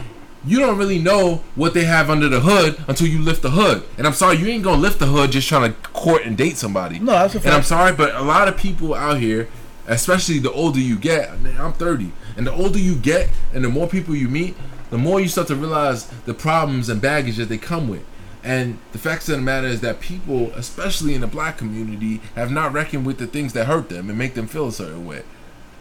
you 0.45 0.59
don't 0.59 0.77
really 0.77 0.99
know 0.99 1.43
what 1.55 1.73
they 1.73 1.85
have 1.85 2.11
under 2.11 2.29
the 2.29 2.41
hood 2.41 2.83
until 2.89 3.07
you 3.07 3.21
lift 3.21 3.43
the 3.43 3.51
hood. 3.51 3.85
And 3.97 4.07
I'm 4.07 4.13
sorry, 4.13 4.39
you 4.39 4.47
ain't 4.49 4.65
gonna 4.65 4.81
lift 4.81 4.99
the 4.99 5.07
hood 5.07 5.31
just 5.31 5.49
trying 5.49 5.73
to 5.73 5.79
court 5.91 6.25
and 6.25 6.37
date 6.37 6.57
somebody. 6.57 6.99
No, 6.99 7.13
that's 7.13 7.35
a 7.35 7.39
fact. 7.39 7.47
And 7.47 7.55
I'm 7.55 7.63
sorry, 7.63 7.93
but 7.93 8.15
a 8.15 8.23
lot 8.23 8.49
of 8.49 8.57
people 8.57 8.95
out 8.95 9.19
here, 9.19 9.49
especially 9.87 10.39
the 10.39 10.51
older 10.53 10.81
you 10.81 10.99
get, 10.99 11.31
I'm 11.59 11.73
30, 11.73 12.13
and 12.37 12.47
the 12.47 12.53
older 12.53 12.79
you 12.79 12.97
get, 12.97 13.31
and 13.53 13.65
the 13.65 13.69
more 13.69 13.89
people 13.89 14.17
you 14.17 14.29
meet, 14.29 14.57
the 14.91 14.99
more 14.99 15.21
you 15.21 15.29
start 15.29 15.47
to 15.49 15.57
realize 15.57 16.07
the 16.27 16.35
problems 16.35 16.89
and 16.89 17.01
baggage 17.01 17.37
that 17.37 17.49
they 17.49 17.59
come 17.59 17.89
with. 17.89 18.05
And 18.45 18.79
the 18.91 18.99
fact 18.99 19.29
of 19.29 19.37
the 19.37 19.43
matter 19.43 19.69
is 19.69 19.81
that 19.83 20.01
people, 20.01 20.51
especially 20.53 21.15
in 21.15 21.21
the 21.21 21.27
black 21.27 21.59
community, 21.59 22.21
have 22.35 22.51
not 22.51 22.73
reckoned 22.73 23.07
with 23.07 23.19
the 23.19 23.27
things 23.27 23.53
that 23.53 23.67
hurt 23.67 23.89
them 23.89 24.09
and 24.09 24.19
make 24.19 24.35
them 24.35 24.49
feel 24.49 24.69
a 24.69 24.73
certain 24.73 25.07
way. 25.07 25.23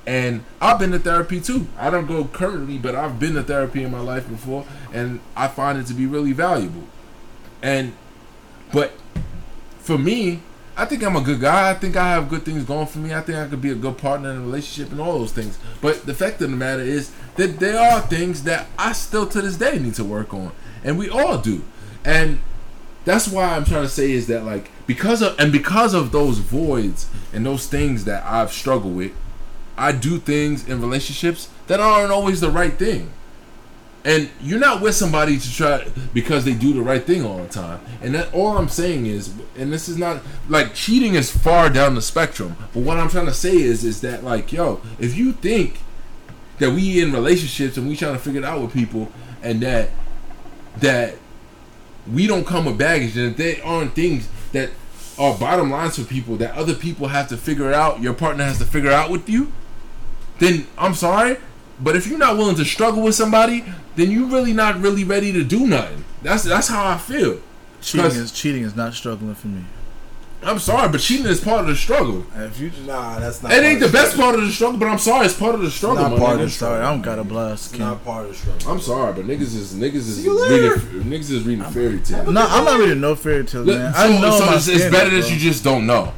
And 0.05 0.43
I've 0.59 0.79
been 0.79 0.91
to 0.91 0.99
therapy 0.99 1.39
too. 1.39 1.67
I 1.77 1.89
don't 1.89 2.07
go 2.07 2.25
currently, 2.25 2.77
but 2.77 2.95
I've 2.95 3.19
been 3.19 3.33
to 3.35 3.43
therapy 3.43 3.83
in 3.83 3.91
my 3.91 3.99
life 3.99 4.27
before, 4.27 4.65
and 4.93 5.19
I 5.35 5.47
find 5.47 5.77
it 5.77 5.87
to 5.87 5.93
be 5.93 6.05
really 6.05 6.33
valuable. 6.33 6.83
And, 7.61 7.93
but 8.73 8.93
for 9.79 9.97
me, 9.97 10.41
I 10.75 10.85
think 10.85 11.03
I'm 11.03 11.15
a 11.15 11.21
good 11.21 11.41
guy. 11.41 11.69
I 11.69 11.73
think 11.73 11.95
I 11.95 12.09
have 12.09 12.29
good 12.29 12.43
things 12.43 12.63
going 12.63 12.87
for 12.87 12.99
me. 12.99 13.13
I 13.13 13.21
think 13.21 13.37
I 13.37 13.47
could 13.47 13.61
be 13.61 13.69
a 13.71 13.75
good 13.75 13.97
partner 13.97 14.31
in 14.31 14.37
a 14.37 14.41
relationship 14.41 14.91
and 14.91 15.01
all 15.01 15.19
those 15.19 15.33
things. 15.33 15.59
But 15.81 16.05
the 16.05 16.13
fact 16.13 16.41
of 16.41 16.49
the 16.49 16.57
matter 16.57 16.81
is 16.81 17.11
that 17.35 17.59
there 17.59 17.79
are 17.79 18.01
things 18.01 18.43
that 18.43 18.67
I 18.77 18.93
still 18.93 19.27
to 19.27 19.41
this 19.41 19.57
day 19.57 19.77
need 19.77 19.95
to 19.95 20.03
work 20.03 20.33
on, 20.33 20.51
and 20.83 20.97
we 20.97 21.09
all 21.09 21.37
do. 21.37 21.63
And 22.03 22.39
that's 23.05 23.27
why 23.27 23.55
I'm 23.55 23.65
trying 23.65 23.83
to 23.83 23.89
say 23.89 24.11
is 24.11 24.27
that 24.27 24.43
like 24.43 24.69
because 24.85 25.21
of 25.21 25.39
and 25.39 25.51
because 25.51 25.93
of 25.93 26.11
those 26.11 26.37
voids 26.37 27.09
and 27.33 27.45
those 27.45 27.67
things 27.67 28.05
that 28.05 28.23
I've 28.25 28.51
struggled 28.51 28.95
with, 28.95 29.11
I 29.77 29.91
do 29.91 30.19
things 30.19 30.67
in 30.67 30.81
relationships 30.81 31.49
that 31.67 31.79
aren't 31.79 32.11
always 32.11 32.41
the 32.41 32.51
right 32.51 32.73
thing. 32.73 33.11
And 34.03 34.29
you're 34.41 34.59
not 34.59 34.81
with 34.81 34.95
somebody 34.95 35.37
to 35.37 35.53
try 35.53 35.87
because 36.13 36.43
they 36.43 36.53
do 36.53 36.73
the 36.73 36.81
right 36.81 37.03
thing 37.03 37.23
all 37.23 37.37
the 37.37 37.47
time. 37.47 37.79
And 38.01 38.15
that 38.15 38.33
all 38.33 38.57
I'm 38.57 38.69
saying 38.69 39.05
is, 39.05 39.31
and 39.55 39.71
this 39.71 39.87
is 39.87 39.97
not 39.97 40.21
like 40.49 40.73
cheating 40.73 41.13
is 41.13 41.29
far 41.29 41.69
down 41.69 41.93
the 41.93 42.01
spectrum. 42.01 42.55
But 42.73 42.81
what 42.81 42.97
I'm 42.97 43.09
trying 43.09 43.27
to 43.27 43.33
say 43.33 43.55
is, 43.55 43.83
is 43.83 44.01
that 44.01 44.23
like, 44.23 44.51
yo, 44.51 44.81
if 44.99 45.15
you 45.15 45.33
think 45.33 45.81
that 46.57 46.71
we 46.71 46.99
in 46.99 47.11
relationships 47.11 47.77
and 47.77 47.87
we 47.87 47.95
trying 47.95 48.13
to 48.13 48.19
figure 48.19 48.41
it 48.41 48.45
out 48.45 48.61
with 48.61 48.73
people, 48.73 49.11
and 49.43 49.61
that 49.61 49.89
that 50.77 51.15
we 52.11 52.27
don't 52.27 52.45
come 52.45 52.65
with 52.65 52.77
baggage, 52.77 53.17
and 53.17 53.31
if 53.31 53.37
there 53.37 53.65
aren't 53.65 53.93
things 53.95 54.27
that 54.51 54.69
are 55.17 55.37
bottom 55.37 55.69
lines 55.69 55.97
for 55.97 56.03
people 56.03 56.35
that 56.37 56.55
other 56.55 56.73
people 56.73 57.07
have 57.09 57.27
to 57.29 57.37
figure 57.37 57.73
out, 57.73 58.01
your 58.01 58.13
partner 58.13 58.43
has 58.43 58.57
to 58.57 58.65
figure 58.65 58.91
out 58.91 59.09
with 59.11 59.29
you, 59.29 59.51
then 60.39 60.67
I'm 60.77 60.95
sorry. 60.95 61.37
But 61.79 61.95
if 61.95 62.07
you're 62.07 62.19
not 62.19 62.37
willing 62.37 62.55
to 62.55 62.65
struggle 62.65 63.01
with 63.01 63.15
somebody, 63.15 63.65
then 63.95 64.11
you're 64.11 64.27
really 64.27 64.53
not 64.53 64.79
really 64.79 65.03
ready 65.03 65.31
to 65.31 65.43
do 65.43 65.67
nothing. 65.67 66.05
That's 66.21 66.43
that's 66.43 66.67
how 66.67 66.87
I 66.87 66.97
feel. 66.97 67.41
cheating 67.81 68.05
is 68.11 68.31
cheating 68.31 68.63
is 68.63 68.75
not 68.75 68.93
struggling 68.93 69.35
for 69.35 69.47
me. 69.47 69.65
I'm 70.43 70.57
sorry, 70.57 70.89
but 70.89 70.99
cheating 71.01 71.27
is 71.27 71.39
part 71.39 71.61
of 71.61 71.67
the 71.67 71.75
struggle. 71.75 72.25
If 72.35 72.59
you, 72.59 72.71
Nah, 72.87 73.19
that's 73.19 73.43
not. 73.43 73.51
It 73.53 73.63
ain't 73.63 73.79
the 73.79 73.89
best 73.89 74.17
part 74.17 74.33
of 74.33 74.41
the 74.41 74.51
struggle, 74.51 74.79
but 74.79 74.87
I'm 74.87 74.97
sorry, 74.97 75.27
it's 75.27 75.35
part 75.37 75.53
of 75.53 75.61
the 75.61 75.69
struggle. 75.69 76.01
not 76.01 76.11
my 76.13 76.17
part 76.17 76.35
of 76.39 76.41
the 76.41 76.49
struggle. 76.49 76.77
sorry, 76.77 76.85
I 76.87 76.89
don't 76.91 77.01
got 77.03 77.19
a 77.19 77.23
blast. 77.23 77.71
It's 77.71 77.79
not 77.79 78.03
part 78.03 78.25
of 78.25 78.31
the 78.31 78.37
struggle. 78.37 78.71
I'm 78.71 78.79
sorry, 78.81 79.13
but 79.13 79.25
niggas 79.25 79.41
is 79.55 79.73
niggas 79.73 79.95
is 79.95 80.17
See 80.17 80.23
you 80.23 80.41
later. 80.41 80.75
reading 80.77 81.11
niggas 81.11 81.31
is 81.31 81.43
reading 81.43 81.63
fairy 81.65 81.99
tales. 81.99 82.27
No, 82.29 82.41
I'm 82.41 82.65
not 82.65 82.79
reading 82.79 82.99
no 83.01 83.15
fairy 83.15 83.45
tales, 83.45 83.67
Look, 83.67 83.77
man. 83.77 83.93
so, 83.93 83.99
I 83.99 84.19
know 84.19 84.31
so 84.39 84.45
my 84.47 84.55
it's, 84.55 84.67
it's 84.67 84.79
standards, 84.79 84.91
better 84.91 85.21
that 85.21 85.31
you 85.31 85.37
just 85.37 85.63
don't 85.63 85.85
know. 85.85 86.11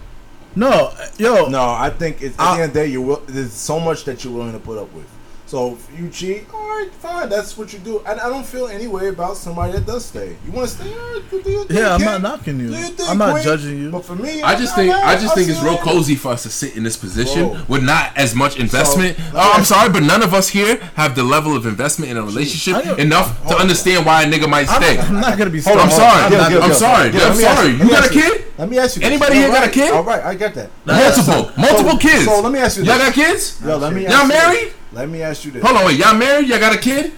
No, 0.56 0.94
yo, 1.18 1.48
No, 1.48 1.62
I 1.72 1.90
think 1.90 2.22
it's, 2.22 2.38
at 2.40 2.42
I- 2.42 2.56
the 2.58 2.62
end 2.64 2.70
of 2.70 2.74
the 2.76 2.80
day, 2.82 2.88
you 2.88 3.02
will. 3.02 3.24
There's 3.28 3.52
so 3.52 3.80
much 3.80 4.06
that 4.06 4.24
you're 4.24 4.32
willing 4.34 4.54
to 4.54 4.60
put 4.60 4.78
up 4.78 4.94
with. 4.94 5.08
So 5.54 5.74
if 5.74 6.00
you 6.00 6.10
cheat, 6.10 6.52
all 6.52 6.68
right, 6.68 6.90
fine. 6.98 7.30
That's 7.30 7.56
what 7.56 7.72
you 7.74 7.78
do. 7.78 8.00
I, 8.08 8.14
I 8.14 8.28
don't 8.28 8.44
feel 8.44 8.70
any 8.70 8.88
way 8.88 9.10
about 9.10 9.38
somebody 9.38 9.74
that 9.74 9.86
does 9.86 10.04
stay. 10.04 10.36
You 10.48 10.52
want 10.52 10.68
to 10.68 10.74
stay? 10.74 10.92
All 10.92 11.14
right, 11.14 11.22
do 11.30 11.38
your 11.52 11.66
thing, 11.66 11.78
yeah, 11.78 11.94
I'm 11.94 12.00
kid. 12.00 12.06
not 12.06 12.22
knocking 12.24 12.60
you. 12.60 12.70
Do 12.70 12.76
your 12.76 12.88
thing, 12.88 13.06
I'm 13.08 13.20
not 13.20 13.34
queen. 13.34 13.44
judging 13.44 13.78
you. 13.78 13.92
But 13.92 14.04
for 14.04 14.16
me, 14.16 14.42
I 14.42 14.56
just 14.56 14.74
I'm 14.74 14.78
think 14.80 14.90
not 14.90 15.04
I 15.04 15.14
just 15.14 15.28
I'll 15.28 15.36
think 15.36 15.50
it's 15.50 15.62
real 15.62 15.74
later. 15.74 15.84
cozy 15.84 16.16
for 16.16 16.30
us 16.30 16.42
to 16.42 16.50
sit 16.50 16.76
in 16.76 16.82
this 16.82 16.98
position 16.98 17.50
Bro. 17.50 17.62
with 17.70 17.84
not 17.84 18.18
as 18.18 18.34
much 18.34 18.58
investment. 18.58 19.16
So, 19.16 19.24
oh, 19.36 19.52
I'm 19.54 19.64
sorry, 19.64 19.92
but 19.94 20.02
none 20.02 20.24
of 20.24 20.34
us 20.34 20.50
here 20.50 20.78
have 20.96 21.16
the 21.16 21.22
level 21.22 21.56
of 21.56 21.68
investment 21.68 22.10
in 22.10 22.18
a 22.18 22.24
relationship 22.24 22.74
I 22.84 22.90
know- 22.90 22.96
enough 22.96 23.48
to 23.48 23.56
understand 23.56 24.08
why 24.08 24.24
a 24.24 24.26
nigga 24.26 24.50
might 24.50 24.68
I'm, 24.72 24.82
stay. 24.82 24.98
I'm 24.98 25.22
not 25.22 25.38
gonna 25.38 25.52
be. 25.52 25.62
Hold 25.62 25.78
on, 25.78 25.84
I'm 25.84 25.92
stuck. 25.92 26.14
sorry. 26.18 26.30
Gil, 26.32 26.40
not- 26.40 26.50
Gil, 26.50 26.62
I'm 26.64 26.70
Gil. 26.70 26.80
sorry. 26.80 27.12
Gil, 27.12 27.22
I'm 27.22 27.28
let 27.30 27.38
me 27.38 27.46
ask 27.46 27.58
sorry. 27.62 27.72
You 27.74 27.90
got 27.92 28.08
a 28.08 28.10
kid? 28.10 28.46
Let 28.58 28.70
me 28.70 28.78
ask 28.80 28.98
you. 28.98 29.04
Anybody 29.04 29.36
here 29.36 29.50
got 29.50 29.68
a 29.68 29.70
kid? 29.70 29.94
All 29.94 30.04
right, 30.04 30.24
I 30.24 30.34
get 30.34 30.56
that. 30.56 30.72
Multiple, 30.88 31.52
multiple 31.62 31.98
kids. 32.00 32.26
So 32.26 32.42
let 32.42 32.52
me 32.52 32.58
ask 32.58 32.78
you. 32.78 32.86
Y'all 32.86 32.98
got 32.98 33.14
kids? 33.14 33.62
Yo, 33.64 33.78
let 33.78 33.94
me. 33.94 34.02
Y'all 34.02 34.14
ask 34.14 34.24
you 34.24 34.30
this. 34.30 34.42
married? 34.42 34.74
Let 34.94 35.10
me 35.10 35.22
ask 35.22 35.44
you 35.44 35.52
this. 35.52 35.64
Hold 35.64 35.78
on, 35.78 35.86
wait. 35.86 36.00
Y'all 36.00 36.16
married? 36.16 36.48
Y'all 36.48 36.60
got 36.60 36.76
a 36.76 36.80
kid? 36.80 37.14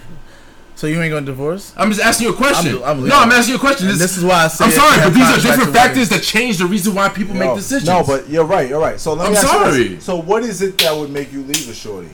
So 0.74 0.86
you 0.86 1.00
ain't 1.00 1.10
gonna 1.10 1.24
divorce? 1.24 1.72
I'm 1.76 1.90
just 1.90 2.02
asking 2.02 2.26
you 2.26 2.34
a 2.34 2.36
question. 2.36 2.74
I'm- 2.82 3.00
I'm 3.00 3.08
no, 3.08 3.16
I'm 3.18 3.32
asking 3.32 3.52
you 3.52 3.56
a 3.56 3.60
question. 3.60 3.88
And 3.88 3.98
this 3.98 4.18
is 4.18 4.24
why 4.24 4.44
I 4.44 4.48
say 4.48 4.66
I'm 4.66 4.70
sorry, 4.70 4.98
but 4.98 5.14
these 5.14 5.26
are 5.26 5.40
different 5.40 5.72
factors 5.74 6.10
that 6.10 6.22
change 6.22 6.58
the 6.58 6.66
reason 6.66 6.94
why 6.94 7.08
people 7.08 7.34
Yo, 7.34 7.46
make 7.46 7.54
decisions. 7.56 7.88
No, 7.88 8.04
but 8.04 8.28
you're 8.28 8.44
right. 8.44 8.68
You're 8.68 8.80
right. 8.80 9.00
So 9.00 9.14
let 9.14 9.30
me 9.30 9.36
I'm 9.38 9.42
ask 9.42 9.42
you 9.42 9.48
sorry. 9.48 9.88
this. 9.94 10.04
So 10.04 10.16
what 10.20 10.42
is 10.42 10.60
it 10.60 10.76
that 10.78 10.94
would 10.94 11.10
make 11.10 11.32
you 11.32 11.42
leave 11.42 11.68
a 11.70 11.74
shorty? 11.74 12.10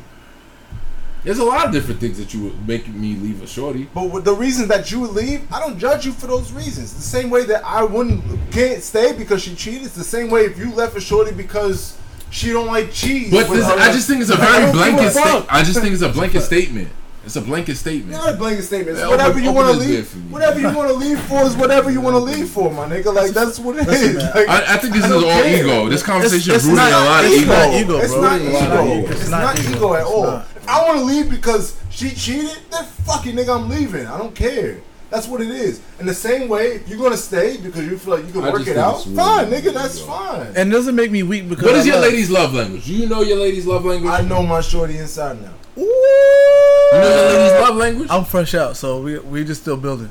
there's 1.25 1.39
a 1.39 1.45
lot 1.45 1.67
of 1.67 1.73
different 1.73 2.01
things 2.01 2.19
that 2.19 2.35
you 2.35 2.43
would 2.43 2.67
make 2.69 2.89
me 2.89 3.15
leave 3.15 3.43
a 3.43 3.47
shorty. 3.47 3.89
But 3.95 4.25
the 4.25 4.35
reasons 4.35 4.69
that 4.69 4.91
you 4.91 5.01
would 5.01 5.13
leave, 5.13 5.47
I 5.53 5.61
don't 5.61 5.79
judge 5.79 6.05
you 6.05 6.13
for 6.13 6.27
those 6.27 6.51
reasons. 6.53 6.93
The 6.95 7.01
same 7.01 7.31
way 7.31 7.45
that 7.45 7.65
I 7.65 7.85
wouldn't 7.85 8.23
can't 8.51 8.83
stay 8.83 9.13
because 9.13 9.43
she 9.43 9.55
cheated. 9.55 9.83
It's 9.83 9.95
the 9.95 10.03
same 10.05 10.31
way 10.31 10.43
if 10.43 10.59
you 10.59 10.73
left 10.73 10.97
a 10.97 11.01
shorty 11.01 11.33
because 11.33 11.97
she 12.33 12.49
don't 12.51 12.67
like 12.67 12.91
cheese. 12.93 13.31
But 13.31 13.49
with 13.49 13.61
this, 13.61 13.69
her- 13.69 13.79
I 13.79 13.93
just 13.93 14.09
think 14.09 14.21
it's 14.23 14.31
a 14.31 14.37
very 14.37 14.73
blanket 14.73 15.07
a 15.07 15.11
fuck. 15.11 15.23
statement. 15.27 15.47
I 15.51 15.63
just 15.63 15.81
think 15.81 15.93
it's 15.93 16.03
a 16.03 16.09
blanket 16.09 16.41
statement. 16.41 16.89
It's 17.25 17.37
a 17.37 17.41
blanket 17.41 17.77
statement. 17.77 18.11
Not 18.11 18.35
a 18.35 18.37
blanket 18.37 18.63
statement. 18.65 18.99
It's 18.99 19.07
whatever 19.07 19.31
open- 19.31 19.45
you 19.45 19.53
want 19.53 19.73
to 19.73 19.79
leave. 19.79 20.09
for. 20.09 20.19
Whatever 20.19 20.59
you 20.59 20.73
want 20.75 20.89
to 20.91 20.95
leave 20.97 21.21
for 21.21 21.43
is 21.45 21.55
whatever 21.57 21.89
you 21.93 22.01
want 22.01 22.15
to 22.17 22.21
leave 22.21 22.49
for, 22.49 22.69
my 22.73 22.89
nigga. 22.89 23.15
Like 23.15 23.31
that's 23.31 23.61
what 23.61 23.77
it 23.77 23.87
Listen, 23.87 24.17
is. 24.17 24.17
man, 24.17 24.35
Like, 24.35 24.49
I, 24.49 24.75
I 24.75 24.77
think 24.79 24.93
this 24.95 25.05
I 25.05 25.07
is 25.07 25.13
all 25.13 25.21
care. 25.31 25.61
ego. 25.61 25.89
This 25.89 26.03
conversation 26.03 26.55
it's 26.57 26.65
is 26.65 26.71
rooted 26.71 26.83
in 26.85 26.89
a 26.89 26.91
not 26.91 27.05
lot 27.05 27.25
of 27.25 27.31
ego. 27.31 27.43
ego. 27.43 27.53
not 27.53 27.75
ego, 27.81 27.99
It's 27.99 28.13
bro. 28.13 28.23
not 28.23 28.41
It's 28.41 28.49
ego. 28.49 28.75
not 28.75 28.87
ego. 28.87 29.11
It's, 29.13 29.21
It's 29.21 29.31
not, 29.31 29.43
not 29.43 29.61
ego, 29.61 29.71
ego. 29.77 29.95
at 29.95 30.05
all. 30.05 30.25
not. 30.25 30.49
I 30.67 30.85
want 30.85 30.99
to 30.99 31.05
leave 31.05 31.31
because 31.31 31.77
she 31.91 32.11
cheated, 32.11 32.59
then 32.73 32.85
fucking 33.05 33.37
nigga, 33.37 33.55
I'm 33.61 33.69
leaving. 33.69 34.07
I 34.07 34.19
don't 34.19 34.35
care. 34.35 34.79
That's 35.13 35.29
what 35.29 35.43
it 35.43 35.51
is. 35.51 35.81
In 36.01 36.07
the 36.07 36.15
same 36.15 36.49
way, 36.49 36.69
if 36.77 36.89
you're 36.89 36.99
gonna 36.99 37.17
stay 37.19 37.59
because 37.59 37.85
you 37.85 37.99
feel 37.99 38.17
like 38.17 38.27
you 38.27 38.33
can 38.33 38.45
I 38.45 38.51
work 38.51 38.67
it 38.67 38.79
out, 38.79 38.97
it's 38.97 39.07
really 39.07 39.17
fine, 39.19 39.47
ego. 39.53 39.57
nigga, 39.71 39.75
that's 39.75 40.01
fine. 40.01 40.47
And 40.57 40.71
it 40.71 40.73
doesn't 40.73 40.97
make 40.97 41.11
me 41.11 41.23
weak 41.23 41.49
because 41.51 41.65
What 41.65 41.75
is 41.77 41.85
I 41.85 41.89
your 41.89 41.97
love- 41.97 42.05
lady's 42.11 42.31
love 42.31 42.55
language? 42.55 42.87
Do 42.87 42.95
you 42.95 43.07
know 43.09 43.21
your 43.21 43.37
lady's 43.37 43.67
love 43.67 43.85
language? 43.85 44.11
I 44.11 44.23
know 44.23 44.43
my 44.43 44.63
shorty 44.63 44.97
inside 44.97 45.41
now. 45.43 45.53
Ooh. 45.77 45.81
You 45.83 46.99
know 46.99 47.09
your 47.09 47.29
lady's 47.39 47.61
love 47.61 47.77
language? 47.77 48.09
I'm 48.11 48.25
fresh 48.25 48.55
out, 48.55 48.77
so 48.79 49.03
we 49.03 49.19
we 49.19 49.45
just 49.45 49.61
still 49.61 49.77
building. 49.77 50.11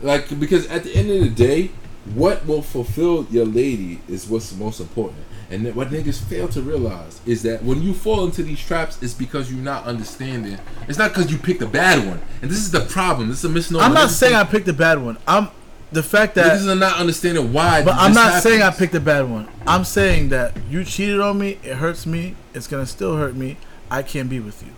Like 0.00 0.38
because 0.40 0.66
at 0.68 0.84
the 0.84 0.94
end 0.94 1.10
of 1.10 1.20
the 1.20 1.28
day, 1.30 1.70
what 2.14 2.46
will 2.46 2.62
fulfill 2.62 3.26
your 3.30 3.46
lady 3.46 4.00
is 4.08 4.26
what's 4.28 4.52
most 4.54 4.80
important. 4.80 5.18
And 5.52 5.74
what 5.74 5.90
niggas 5.90 6.18
fail 6.18 6.48
to 6.48 6.62
realize 6.62 7.20
is 7.26 7.42
that 7.42 7.62
when 7.62 7.82
you 7.82 7.92
fall 7.92 8.24
into 8.24 8.42
these 8.42 8.58
traps, 8.58 9.00
it's 9.02 9.12
because 9.12 9.52
you're 9.52 9.62
not 9.62 9.84
understanding. 9.84 10.58
It's 10.88 10.96
not 10.98 11.10
because 11.12 11.30
you 11.30 11.36
picked 11.36 11.60
a 11.60 11.66
bad 11.66 12.06
one. 12.08 12.22
And 12.40 12.50
this 12.50 12.58
is 12.58 12.70
the 12.70 12.80
problem. 12.80 13.28
This 13.28 13.40
is 13.40 13.44
a 13.44 13.48
misnomer. 13.50 13.84
I'm 13.84 13.92
not 13.92 14.08
Niggas 14.08 14.12
saying 14.14 14.34
I 14.34 14.44
picked 14.44 14.66
a 14.68 14.72
bad 14.72 15.02
one. 15.02 15.18
I'm 15.28 15.48
the 15.92 16.02
fact 16.02 16.36
that 16.36 16.58
niggas 16.58 16.72
are 16.72 16.74
not 16.74 16.96
understanding 16.98 17.52
why. 17.52 17.84
But 17.84 17.96
I'm 17.96 18.14
this 18.14 18.24
not 18.24 18.42
saying 18.42 18.62
I 18.62 18.70
picked 18.70 18.94
a 18.94 19.00
bad 19.00 19.28
one. 19.28 19.46
I'm 19.66 19.84
saying 19.84 20.30
that 20.30 20.56
you 20.70 20.84
cheated 20.84 21.20
on 21.20 21.38
me. 21.38 21.58
It 21.62 21.76
hurts 21.76 22.06
me. 22.06 22.34
It's 22.54 22.66
gonna 22.66 22.86
still 22.86 23.18
hurt 23.18 23.36
me. 23.36 23.58
I 23.90 24.02
can't 24.02 24.30
be 24.30 24.40
with 24.40 24.62
you. 24.62 24.70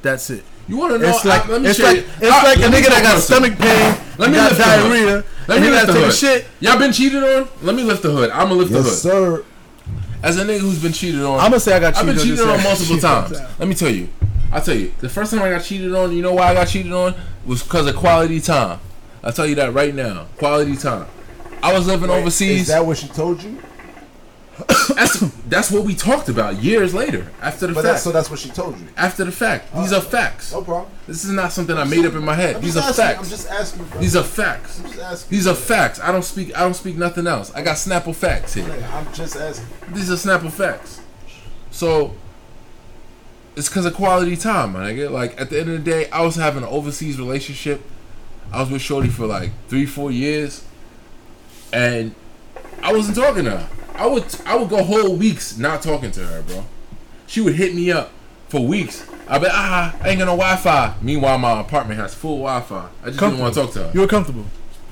That's 0.00 0.30
it. 0.30 0.42
You 0.68 0.78
want 0.78 0.94
to 0.94 0.98
know? 1.00 1.08
It's 1.10 1.26
like 1.26 1.44
I- 1.44 1.52
let 1.52 1.60
me 1.60 1.68
it's 1.68 1.78
like 1.78 1.96
you- 1.98 2.04
it's 2.22 2.32
I- 2.32 2.44
like 2.44 2.56
a 2.56 2.60
let 2.60 2.70
me 2.70 2.78
nigga 2.78 2.88
that 2.88 3.02
got 3.02 3.12
about 3.12 3.22
stomach 3.22 3.58
pain. 3.58 3.96
Let 4.16 4.30
me 4.30 4.36
got 4.36 4.52
lift 4.52 4.56
the 4.56 4.64
hood. 4.64 4.88
diarrhea. 4.88 5.24
Let 5.48 5.60
me 5.60 5.66
he 5.66 5.72
lift 5.72 5.86
the 5.88 5.92
hood. 5.92 6.14
shit. 6.14 6.46
Y'all 6.60 6.78
been 6.78 6.92
cheated 6.92 7.22
on? 7.22 7.48
Let 7.62 7.74
me 7.74 7.82
lift 7.82 8.02
the 8.02 8.10
hood. 8.10 8.30
I'm 8.30 8.48
gonna 8.48 8.54
lift 8.54 8.72
the 8.72 8.80
hood. 8.82 8.92
sir. 8.94 9.44
As 10.24 10.38
a 10.38 10.44
nigga 10.44 10.58
who's 10.60 10.80
been 10.80 10.92
cheated 10.94 11.20
on, 11.22 11.38
I'm 11.38 11.50
gonna 11.50 11.60
say 11.60 11.74
I 11.76 11.80
got 11.80 11.94
I've 11.96 12.00
cheated 12.00 12.06
been 12.06 12.18
on. 12.18 12.24
cheated 12.24 12.38
just 12.38 12.48
on 12.48 12.62
multiple 12.64 12.86
cheated 12.96 13.04
on 13.10 13.30
times. 13.30 13.58
Let 13.58 13.68
me 13.68 13.74
tell 13.74 13.90
you. 13.90 14.08
I'll 14.50 14.62
tell 14.62 14.74
you. 14.74 14.94
The 15.00 15.08
first 15.10 15.32
time 15.32 15.42
I 15.42 15.50
got 15.50 15.62
cheated 15.62 15.94
on, 15.94 16.12
you 16.16 16.22
know 16.22 16.32
why 16.32 16.48
I 16.48 16.54
got 16.54 16.66
cheated 16.68 16.92
on? 16.92 17.14
Was 17.44 17.62
because 17.62 17.86
of 17.86 17.94
quality 17.96 18.40
time. 18.40 18.80
I'll 19.22 19.32
tell 19.32 19.46
you 19.46 19.54
that 19.56 19.74
right 19.74 19.94
now. 19.94 20.26
Quality 20.38 20.76
time. 20.76 21.06
I 21.62 21.74
was 21.74 21.86
living 21.86 22.08
overseas. 22.08 22.62
Is 22.62 22.66
that 22.68 22.84
what 22.86 22.96
she 22.96 23.08
told 23.08 23.42
you? 23.42 23.60
That's 24.94 25.18
that's 25.48 25.70
what 25.70 25.84
we 25.84 25.94
talked 25.96 26.28
about 26.28 26.62
years 26.62 26.94
later. 26.94 27.30
After 27.42 27.66
the 27.66 27.72
But 27.74 27.82
fact. 27.82 27.92
that's 27.94 28.02
so 28.04 28.12
that's 28.12 28.30
what 28.30 28.38
she 28.38 28.50
told 28.50 28.78
you. 28.78 28.86
after 28.96 29.24
the 29.24 29.32
fact. 29.32 29.74
These 29.74 29.92
are 29.92 30.00
facts. 30.00 30.52
No 30.52 30.62
problem. 30.62 30.92
This 31.06 31.24
is 31.24 31.30
not 31.32 31.50
something 31.52 31.76
I 31.76 31.84
made 31.84 32.04
up 32.04 32.14
in 32.14 32.24
my 32.24 32.34
head. 32.34 32.62
These 32.62 32.76
are 32.76 32.84
asking, 32.84 33.04
I'm 33.04 33.14
facts. 33.16 33.30
just 33.30 33.50
asking. 33.50 33.84
Bro. 33.84 34.00
These 34.00 34.14
are 34.16 34.22
facts. 34.22 34.78
I'm 34.80 34.86
just 34.86 35.00
asking. 35.00 35.30
These 35.36 35.46
are 35.48 35.54
facts. 35.54 36.00
I 36.00 36.12
don't 36.12 36.22
speak 36.24 36.56
I 36.56 36.60
don't 36.60 36.74
speak 36.74 36.96
nothing 36.96 37.26
else. 37.26 37.52
I 37.52 37.62
got 37.62 37.76
Snapple 37.76 38.14
facts 38.14 38.54
here. 38.54 38.70
I'm 38.92 39.12
just 39.12 39.34
asking. 39.36 39.66
These 39.92 40.10
are 40.10 40.14
Snapple 40.14 40.52
facts. 40.52 41.00
So 41.72 42.14
it's 43.56 43.68
because 43.68 43.86
of 43.86 43.94
quality 43.94 44.36
time, 44.36 44.72
my 44.74 44.92
nigga. 44.92 45.10
Like 45.10 45.40
at 45.40 45.50
the 45.50 45.58
end 45.60 45.70
of 45.70 45.84
the 45.84 45.90
day, 45.90 46.08
I 46.10 46.22
was 46.22 46.36
having 46.36 46.62
an 46.62 46.68
overseas 46.68 47.18
relationship. 47.18 47.80
I 48.52 48.60
was 48.60 48.70
with 48.70 48.82
Shorty 48.82 49.08
for 49.08 49.26
like 49.26 49.50
three, 49.68 49.86
four 49.86 50.12
years, 50.12 50.64
and 51.72 52.14
I 52.82 52.92
wasn't 52.92 53.16
talking 53.16 53.44
to 53.44 53.50
her. 53.58 53.68
I 53.94 54.06
would 54.06 54.24
I 54.44 54.56
would 54.56 54.68
go 54.68 54.82
whole 54.82 55.16
weeks 55.16 55.56
not 55.56 55.82
talking 55.82 56.10
to 56.12 56.20
her, 56.26 56.42
bro. 56.42 56.64
She 57.26 57.40
would 57.40 57.54
hit 57.54 57.74
me 57.74 57.90
up 57.90 58.10
for 58.48 58.66
weeks. 58.66 59.06
I 59.28 59.38
be 59.38 59.46
ah, 59.48 59.96
I 60.00 60.08
ain't 60.10 60.18
got 60.18 60.26
no 60.26 60.36
Wi-Fi. 60.36 60.94
Meanwhile, 61.00 61.38
my 61.38 61.60
apartment 61.60 61.98
has 62.00 62.14
full 62.14 62.38
Wi-Fi. 62.38 62.88
I 63.02 63.06
just 63.06 63.20
didn't 63.20 63.38
want 63.38 63.54
to 63.54 63.60
talk 63.60 63.72
to 63.72 63.84
her. 63.84 63.90
You 63.94 64.00
were 64.00 64.06
comfortable. 64.06 64.44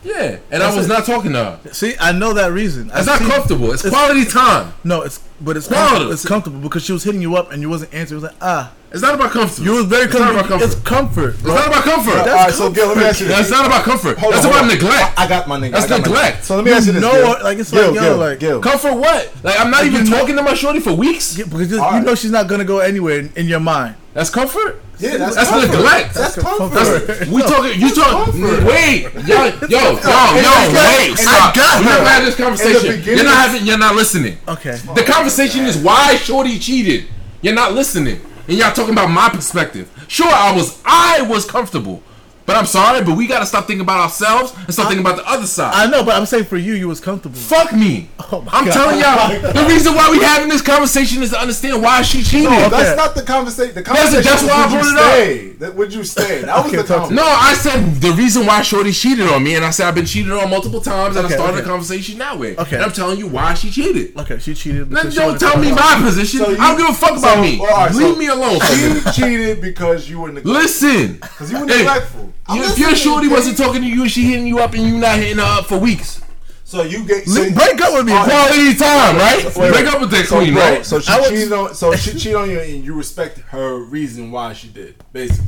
Yeah, 0.05 0.39
and 0.51 0.63
I 0.63 0.75
was 0.75 0.87
it. 0.87 0.89
not 0.89 1.05
talking 1.07 1.33
to 1.33 1.45
her. 1.45 1.73
See, 1.73 1.95
I 2.01 2.11
know 2.13 2.33
that 2.35 2.51
reason. 2.53 2.91
It's 2.95 3.07
I 3.09 3.13
not 3.13 3.19
see- 3.21 3.29
comfortable. 3.29 3.73
It's 3.73 3.85
it's- 3.85 3.93
quality 3.97 4.25
time. 4.25 4.73
No, 4.85 5.03
it's 5.03 5.21
but 5.41 5.57
it's 5.57 5.67
Quality. 5.69 5.89
comfortable. 5.89 6.13
It's 6.13 6.27
comfortable 6.27 6.61
because 6.61 6.85
she 6.85 6.93
was 6.93 7.03
hitting 7.05 7.21
you 7.23 7.37
up 7.37 7.51
and 7.53 7.63
you 7.63 7.69
wasn't 7.69 7.93
answering. 7.95 8.21
It 8.21 8.23
was 8.25 8.33
like 8.33 8.41
ah, 8.43 8.73
It's 8.93 9.03
not 9.03 9.15
about 9.15 9.31
comfort. 9.33 9.63
you 9.63 9.73
was 9.73 9.87
very 9.87 10.05
It's 10.05 10.15
not 10.15 10.35
comfortable. 10.35 10.41
about 10.41 10.61
comfort. 10.61 10.65
It's 10.77 10.89
comfort. 10.89 11.35
It's 11.35 11.43
not 11.45 11.67
about 11.67 11.83
comfort. 11.85 12.19
All 12.19 12.27
right, 12.27 12.53
so 12.53 12.71
Gil, 12.71 12.87
let 12.89 12.97
me 12.97 13.05
ask 13.05 13.21
you 13.21 13.27
this. 13.27 13.37
That's 13.39 13.51
not 13.51 13.67
about 13.67 13.85
comfort. 13.85 14.19
Hold 14.19 14.35
That's 14.35 14.45
on, 14.45 14.51
about 14.53 14.61
hold 14.61 14.71
on. 14.73 14.79
neglect. 14.79 15.19
I, 15.19 15.25
I 15.25 15.29
got 15.29 15.49
my 15.49 15.59
nigga. 15.59 15.73
That's 15.73 15.87
I 15.87 15.89
got 15.89 16.01
my 16.01 16.07
neglect. 16.07 16.39
nigga. 16.39 16.43
So 16.45 16.57
let 16.57 16.65
me 16.65 16.71
You 16.71 16.77
ask 16.77 16.87
you 16.87 16.93
this. 16.93 17.03
know 17.03 17.13
Gil. 17.13 17.45
like, 17.45 17.59
it's 17.59 17.71
Gil, 17.71 17.87
like, 17.87 17.95
yo, 17.95 18.01
Gil, 18.03 18.17
like- 18.19 18.39
Gil. 18.41 18.61
Comfort 18.61 18.95
what? 18.95 19.33
Like 19.43 19.61
I'm 19.61 19.71
not 19.71 19.79
Like, 19.83 19.87
even 19.93 20.05
you 20.05 20.11
know- 20.11 20.19
talking 20.19 20.37
to 20.37 20.43
my 20.43 20.55
shorty 20.55 20.81
for 20.81 20.93
weeks. 20.93 21.37
Yeah, 21.39 21.45
because 21.47 21.71
you 21.73 21.81
All 21.83 21.91
right. 21.91 22.05
know 22.05 22.15
she's 22.15 22.31
not 22.31 22.47
gonna 22.49 22.65
go 22.65 22.79
anywhere 22.81 23.19
in, 23.21 23.33
in 23.37 23.47
your 23.47 23.61
mind. 23.61 23.95
That's 24.15 24.29
comfort. 24.31 24.83
Yeah, 24.99 25.17
that's, 25.17 25.35
That's 25.37 25.49
comfort. 25.51 25.69
neglect. 25.73 26.15
That's 26.15 26.35
comfort. 26.37 26.75
That's, 26.75 27.27
we 27.31 27.43
talking. 27.43 27.81
You 27.81 27.95
talking. 27.95 28.43
Wait, 28.43 29.03
yo, 29.15 29.21
yo, 29.21 29.49
yo, 29.69 29.79
yo, 29.99 30.53
wait. 30.71 31.17
Stop. 31.19 31.51
I 31.51 31.53
got 31.57 31.81
We're 31.81 31.91
her. 31.91 31.99
not 31.99 32.07
having 32.07 32.27
this 32.27 32.37
conversation. 32.37 33.03
You're 33.03 33.25
not 33.25 33.35
having. 33.49 33.67
You're 33.67 33.79
not 33.79 33.95
listening. 33.97 34.37
Okay. 34.47 34.77
The 34.95 35.03
conversation 35.07 35.65
is 35.65 35.77
why 35.79 36.17
Shorty 36.17 36.59
cheated. 36.59 37.07
You're 37.41 37.55
not 37.55 37.73
listening, 37.73 38.21
and 38.47 38.57
y'all 38.59 38.73
talking 38.73 38.93
about 38.93 39.09
my 39.11 39.29
perspective. 39.31 39.91
Sure, 40.09 40.29
I 40.31 40.55
was. 40.55 40.81
I 40.85 41.23
was 41.23 41.45
comfortable, 41.47 42.03
but 42.47 42.57
I'm 42.57 42.67
sorry. 42.67 43.05
But 43.05 43.17
we 43.17 43.27
gotta 43.27 43.47
stop 43.47 43.67
thinking 43.67 43.83
about 43.83 44.01
ourselves 44.01 44.53
and 44.57 44.73
start 44.73 44.89
thinking 44.89 45.05
about 45.07 45.17
the 45.17 45.29
other 45.29 45.47
side. 45.47 45.73
I 45.75 45.87
know, 45.91 46.05
but 46.05 46.15
I'm 46.15 46.27
saying 46.27 46.45
for 46.45 46.57
you, 46.57 46.75
you 46.75 46.89
was 46.89 47.01
comfortable. 47.01 47.37
Fuck 47.37 47.73
me. 47.73 48.09
Oh 48.33 48.41
my 48.43 48.51
I'm 48.53 48.65
God. 48.67 48.73
telling 48.75 48.99
y'all, 49.01 49.53
the 49.53 49.67
reason 49.69 49.95
why 49.95 50.11
we 50.11 50.19
having 50.19 50.49
this 50.49 50.63
conversation 50.63 51.23
is 51.23 51.31
to 51.31 51.39
understand 51.41 51.83
why 51.83 52.03
she 52.03 52.23
cheated. 52.23 52.51
No, 52.51 52.59
Okay. 52.67 52.71
that's 52.71 52.97
not 52.97 53.15
the 53.15 53.23
conversation. 53.23 53.75
The 53.75 53.83
That's- 53.83 53.97
conversation 54.13 54.31
that's 54.31 54.43
was 54.43 54.51
why 54.51 54.57
I 54.57 54.67
would 54.67 54.73
you 54.87 54.93
brought 54.93 55.19
it 55.19 55.53
up. 55.53 55.59
That 55.61 55.75
would 55.77 55.95
you 55.95 56.05
stay? 56.05 56.43
That 56.43 56.57
was 56.57 56.67
Okay, 56.67 56.77
the 56.77 56.83
talk 56.83 57.09
to 57.09 57.15
conversation. 57.15 57.17
No, 57.17 57.25
I 57.25 57.55
said 57.55 57.95
the 58.01 58.13
reason 58.13 58.47
why 58.47 58.63
Shorty 58.63 58.93
cheated 58.93 59.29
on 59.29 59.45
me, 59.45 59.55
and 59.57 59.65
I 59.65 59.71
said 59.71 59.87
I've 59.89 59.95
been 59.95 60.07
cheated 60.07 60.33
on 60.33 60.51
multiple 60.51 60.81
times, 60.81 61.17
and 61.17 61.25
Okay, 61.27 61.35
I 61.35 61.37
started 61.39 61.55
okay. 61.55 61.63
the 61.63 61.69
conversation 61.69 62.19
that 62.19 62.39
way. 62.39 62.57
Okay. 62.57 62.77
And 62.77 62.85
I'm 62.85 62.93
telling 62.93 63.19
you 63.19 63.29
why 63.29 63.55
she 63.55 63.71
cheated. 63.71 64.17
Okay, 64.19 64.39
she 64.39 64.55
cheated. 64.55 64.91
Now, 64.91 65.03
don't 65.03 65.39
tell 65.39 65.59
me 65.59 65.71
my 65.73 66.01
position. 66.03 66.41
So 66.41 66.51
you- 66.51 66.59
I 66.59 66.69
don't 66.69 66.79
give 66.79 66.89
a 66.91 66.95
fuck 66.99 67.19
about 67.19 67.37
so, 67.37 67.43
me. 67.43 67.59
all 67.61 67.67
right, 67.67 67.95
Leave 67.95 68.15
so 68.15 68.17
me 68.17 68.27
alone. 68.27 68.61
She 68.61 69.21
cheated 69.21 69.61
because 69.61 70.09
you 70.09 70.21
were 70.21 70.29
neglectful. 70.33 70.53
Listen. 70.53 71.13
Because 71.15 71.51
you 71.53 71.61
were 71.61 71.67
Hey, 71.67 71.79
neglectful. 71.79 72.33
I'm 72.47 72.59
You- 72.59 72.65
if 72.65 72.79
your 72.79 72.95
shorty 72.97 73.29
Jay. 73.29 73.33
wasn't 73.35 73.57
talking 73.57 73.83
to 73.83 73.87
you 73.89 74.03
and 74.03 74.11
she 74.11 74.25
hitting 74.25 74.47
you 74.47 74.59
up 74.59 74.75
and 74.75 74.87
you 74.87 74.99
not 74.99 75.17
hitting 75.19 75.39
her 75.39 75.43
up 75.61 75.67
for 75.67 75.79
weeks, 75.79 76.21
So 76.65 76.83
you 76.83 77.05
get 77.05 77.29
so, 77.29 77.51
break 77.53 77.81
up 77.83 77.95
with 77.95 78.07
me. 78.07 78.13
All 78.13 78.27
right. 78.27 78.31
quality 78.31 78.75
time, 78.75 79.17
right? 79.17 79.45
Wait, 79.45 79.55
Break 79.55 79.75
wait. 79.75 79.87
up 79.89 80.01
with 80.01 80.11
that 80.11 80.27
So, 80.27 80.37
queen, 80.39 80.55
bro, 80.55 80.63
right? 80.63 80.87
So 80.87 81.01
she 81.01 81.13
I 81.13 81.19
was- 81.21 81.29
cheated 81.29 81.53
on. 81.53 81.75
So 81.75 81.95
she 81.95 82.13
cheated 82.13 82.35
on 82.35 82.51
you, 82.51 82.59
and 82.61 82.83
you 82.85 82.95
respect 82.95 83.39
her 83.51 83.77
reason 83.79 84.31
why 84.31 84.55
she 84.55 84.69
did. 84.69 84.95
Basically, 85.13 85.45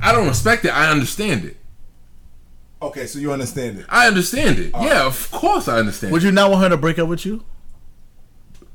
I 0.00 0.12
don't 0.12 0.28
respect 0.28 0.64
it. 0.64 0.68
I 0.70 0.90
understand 0.90 1.44
it. 1.44 1.56
Okay, 2.80 3.06
so 3.08 3.18
you 3.18 3.32
understand 3.32 3.80
it. 3.80 3.86
I 3.88 4.06
understand 4.06 4.58
it. 4.60 4.70
Yeah, 4.80 5.04
of 5.04 5.30
course 5.32 5.66
I 5.66 5.78
understand. 5.78 6.12
Would 6.12 6.22
you 6.22 6.30
not 6.30 6.48
want 6.50 6.62
her 6.62 6.68
to 6.68 6.76
break 6.76 6.98
up 7.00 7.08
with 7.08 7.26
you? 7.26 7.42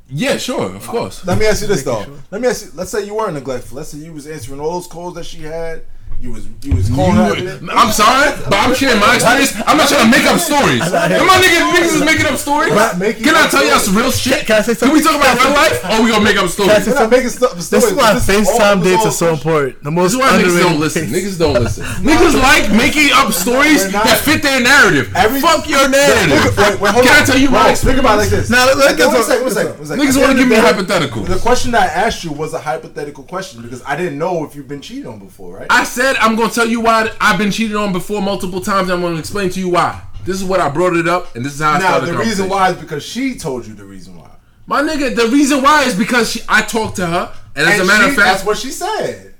yeah, 0.09 0.35
sure, 0.37 0.75
of 0.75 0.85
course. 0.85 1.25
Let 1.25 1.39
me 1.39 1.45
ask 1.47 1.61
you 1.61 1.67
this 1.67 1.83
though. 1.83 2.03
sure. 2.03 2.17
Let 2.29 2.41
me 2.41 2.47
ask 2.49 2.65
you. 2.65 2.71
Let's 2.75 2.91
say 2.91 3.05
you 3.05 3.15
were 3.15 3.31
neglectful. 3.31 3.77
Let's 3.77 3.89
say 3.89 3.99
you 3.99 4.11
was 4.13 4.27
answering 4.27 4.59
all 4.59 4.73
those 4.73 4.87
calls 4.87 5.15
that 5.15 5.25
she 5.25 5.41
had. 5.43 5.83
You 6.21 6.31
was 6.31 6.47
you 6.63 6.73
was 6.75 6.87
calling 6.89 7.15
her. 7.19 7.35
every 7.35 7.43
day. 7.43 7.59
I'm 7.73 7.91
sorry, 7.91 8.31
but 8.47 8.55
I'm 8.55 8.73
sharing 8.73 8.99
my 9.03 9.15
experience. 9.19 9.51
I'm 9.67 9.75
not 9.75 9.89
trying 9.91 10.07
to 10.07 10.11
make 10.11 10.23
up 10.23 10.39
stories. 10.39 10.79
Am 10.79 10.95
I 11.27 11.35
niggas, 11.43 11.67
niggas 11.75 11.95
is 11.99 12.05
making 12.05 12.25
up 12.31 12.39
stories? 12.39 12.71
Can 12.71 13.35
I 13.35 13.47
tell 13.51 13.59
y'all 13.67 13.79
some 13.83 13.97
real 13.97 14.11
shit? 14.11 14.45
Can 14.47 14.59
I 14.59 14.61
say 14.63 14.75
Can 14.75 14.93
we 14.95 15.03
talk 15.03 15.19
about 15.19 15.35
real 15.43 15.51
life, 15.51 15.83
or 15.83 15.99
we 16.03 16.11
gonna 16.15 16.23
make 16.23 16.39
up 16.39 16.47
Can 16.47 16.69
I 16.71 16.79
stories? 16.79 16.85
say 16.87 16.91
We're 16.95 16.99
not 17.03 17.09
making 17.11 17.29
stuff. 17.29 17.53
This 17.59 17.73
is 17.73 17.91
why 17.93 18.15
FaceTime 18.15 18.83
dates 18.83 19.05
are 19.05 19.11
so 19.11 19.33
important. 19.33 19.83
The 19.83 19.91
most 19.91 20.13
This 20.13 20.13
is 20.15 20.19
why 20.23 20.39
niggas 20.39 20.59
don't 20.63 20.79
listen. 20.79 21.03
Niggas 21.11 21.37
don't 21.39 21.59
listen. 21.59 21.83
niggas 22.07 22.35
like 22.39 22.71
making 22.71 23.11
up 23.11 23.33
stories 23.33 23.91
that 23.91 24.21
fit 24.23 24.41
their 24.41 24.61
narrative. 24.63 25.11
Every- 25.15 25.41
Fuck 25.43 25.67
your 25.67 25.91
Wait, 25.91 25.91
narrative. 25.91 26.55
wait, 26.55 26.79
wait, 26.79 26.91
hold 26.95 27.03
Can 27.03 27.15
on. 27.17 27.21
I 27.21 27.25
tell 27.27 27.37
you 27.37 27.49
Bro, 27.51 27.59
my 27.67 27.75
Think 27.75 27.99
about 27.99 28.15
it 28.15 28.17
like 28.23 28.29
this. 28.29 28.49
Now, 28.49 28.65
let- 28.65 28.77
let- 28.77 28.93
Okay, 28.95 29.05
one 29.05 29.15
let's- 29.15 29.27
second, 29.27 29.43
one 29.43 29.51
second, 29.53 29.77
one 29.77 29.87
second. 29.87 29.99
Niggas 30.07 30.21
wanna 30.21 30.35
give 30.39 30.47
me 30.47 30.55
the 30.55 30.61
day, 30.61 30.71
hypotheticals. 30.71 31.27
The 31.27 31.39
question 31.39 31.75
I 31.75 31.85
asked 31.87 32.23
you 32.23 32.31
was 32.31 32.53
a 32.53 32.59
hypothetical 32.59 33.23
question 33.25 33.61
because 33.61 33.81
I 33.85 33.97
didn't 33.97 34.17
know 34.17 34.45
if 34.45 34.55
you've 34.55 34.67
been 34.69 34.79
cheated 34.81 35.07
on 35.07 35.19
before, 35.19 35.57
right? 35.57 35.67
I 35.69 35.83
said 36.13 36.21
I'm 36.21 36.35
gonna 36.35 36.51
tell 36.51 36.67
you 36.67 36.81
why 36.81 37.09
I've 37.19 37.37
been 37.37 37.51
cheated 37.51 37.75
on 37.75 37.91
before 37.93 38.21
multiple 38.21 38.61
times. 38.61 38.89
I'm 38.89 39.01
gonna 39.01 39.17
explain 39.19 39.49
to 39.51 39.59
you 39.59 39.69
why. 39.69 40.01
This 40.25 40.37
is 40.37 40.43
what 40.43 40.59
I 40.59 40.69
brought 40.69 40.95
it 40.95 41.07
up, 41.07 41.35
and 41.35 41.43
this 41.45 41.53
is 41.55 41.61
how 41.61 41.71
I 41.73 41.79
now 41.79 41.87
started 41.89 42.07
the 42.07 42.11
the 42.13 42.17
reason 42.19 42.49
why 42.49 42.69
is 42.71 42.77
because 42.77 43.03
she 43.03 43.35
told 43.37 43.65
you 43.67 43.73
the 43.73 43.83
reason 43.83 44.17
why. 44.17 44.29
My 44.65 44.81
nigga, 44.81 45.13
the 45.15 45.27
reason 45.27 45.61
why 45.61 45.83
is 45.83 45.95
because 45.97 46.31
she, 46.31 46.41
I 46.47 46.61
talked 46.61 46.95
to 46.97 47.05
her, 47.05 47.33
and 47.55 47.67
as 47.67 47.79
a 47.81 47.85
matter 47.85 48.05
she- 48.05 48.09
of 48.11 48.15
fact, 48.15 48.27
that's 48.27 48.45
what 48.45 48.57
she 48.57 48.69
said. 48.71 49.33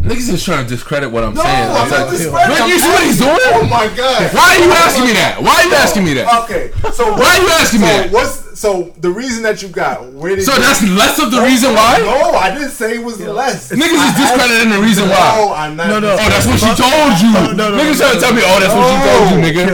niggas 0.00 0.32
is 0.32 0.44
trying 0.44 0.64
to 0.64 0.70
discredit 0.70 1.10
what 1.10 1.24
I'm 1.24 1.34
No, 1.34 1.42
saying. 1.42 1.70
I'm 1.70 1.90
like- 1.90 2.10
discrediting. 2.10 2.30
But 2.58 2.68
you 2.68 2.78
see 2.78 2.88
what 2.88 3.02
he's 3.02 3.18
doing? 3.18 3.36
Oh 3.58 3.66
my 3.68 3.88
god! 3.96 4.32
Why 4.32 4.56
are 4.56 4.64
you 4.64 4.70
asking 4.70 5.04
me 5.06 5.12
that? 5.14 5.42
Why 5.42 5.54
are 5.56 5.64
you 5.66 5.74
asking 5.74 6.04
me 6.04 6.14
that? 6.14 6.44
Okay, 6.44 6.70
so 6.92 7.12
Why 7.14 7.36
are 7.36 7.42
you 7.42 7.48
asking 7.48 7.80
me 7.80 7.86
that? 7.86 8.10
What's 8.12 8.47
so 8.58 8.90
the 8.98 9.10
reason 9.10 9.42
that 9.46 9.62
you 9.62 9.68
got? 9.68 10.02
Where 10.18 10.34
did 10.34 10.44
So 10.44 10.52
you, 10.52 10.60
that's 10.60 10.82
less 10.82 11.22
of 11.22 11.30
the 11.30 11.40
reason 11.40 11.72
why? 11.78 11.98
No, 12.02 12.34
I 12.34 12.50
didn't 12.52 12.74
say 12.74 12.96
it 12.98 13.04
was 13.04 13.20
less. 13.22 13.70
Niggas 13.70 13.78
I 13.78 13.86
is 13.86 14.00
asked- 14.02 14.18
discrediting 14.18 14.70
the 14.74 14.82
reason 14.82 15.06
No, 15.06 15.14
why. 15.14 15.30
No, 15.38 15.54
I'm 15.54 15.76
not. 15.78 15.86
No, 15.88 15.96
no. 16.02 16.12
Oh, 16.18 16.28
that's 16.28 16.46
what 16.50 16.58
she 16.58 16.72
told 16.74 17.14
you. 17.22 17.30
no, 17.54 17.70
no, 17.70 17.78
Niggas 17.78 17.98
no, 17.98 18.02
trying 18.02 18.14
to 18.14 18.20
tell 18.20 18.34
me, 18.34 18.42
oh, 18.42 18.58
that's 18.58 18.74
what 18.74 18.86
she 18.90 18.98
told 19.06 19.24
you, 19.30 19.38
nigga. 19.46 19.68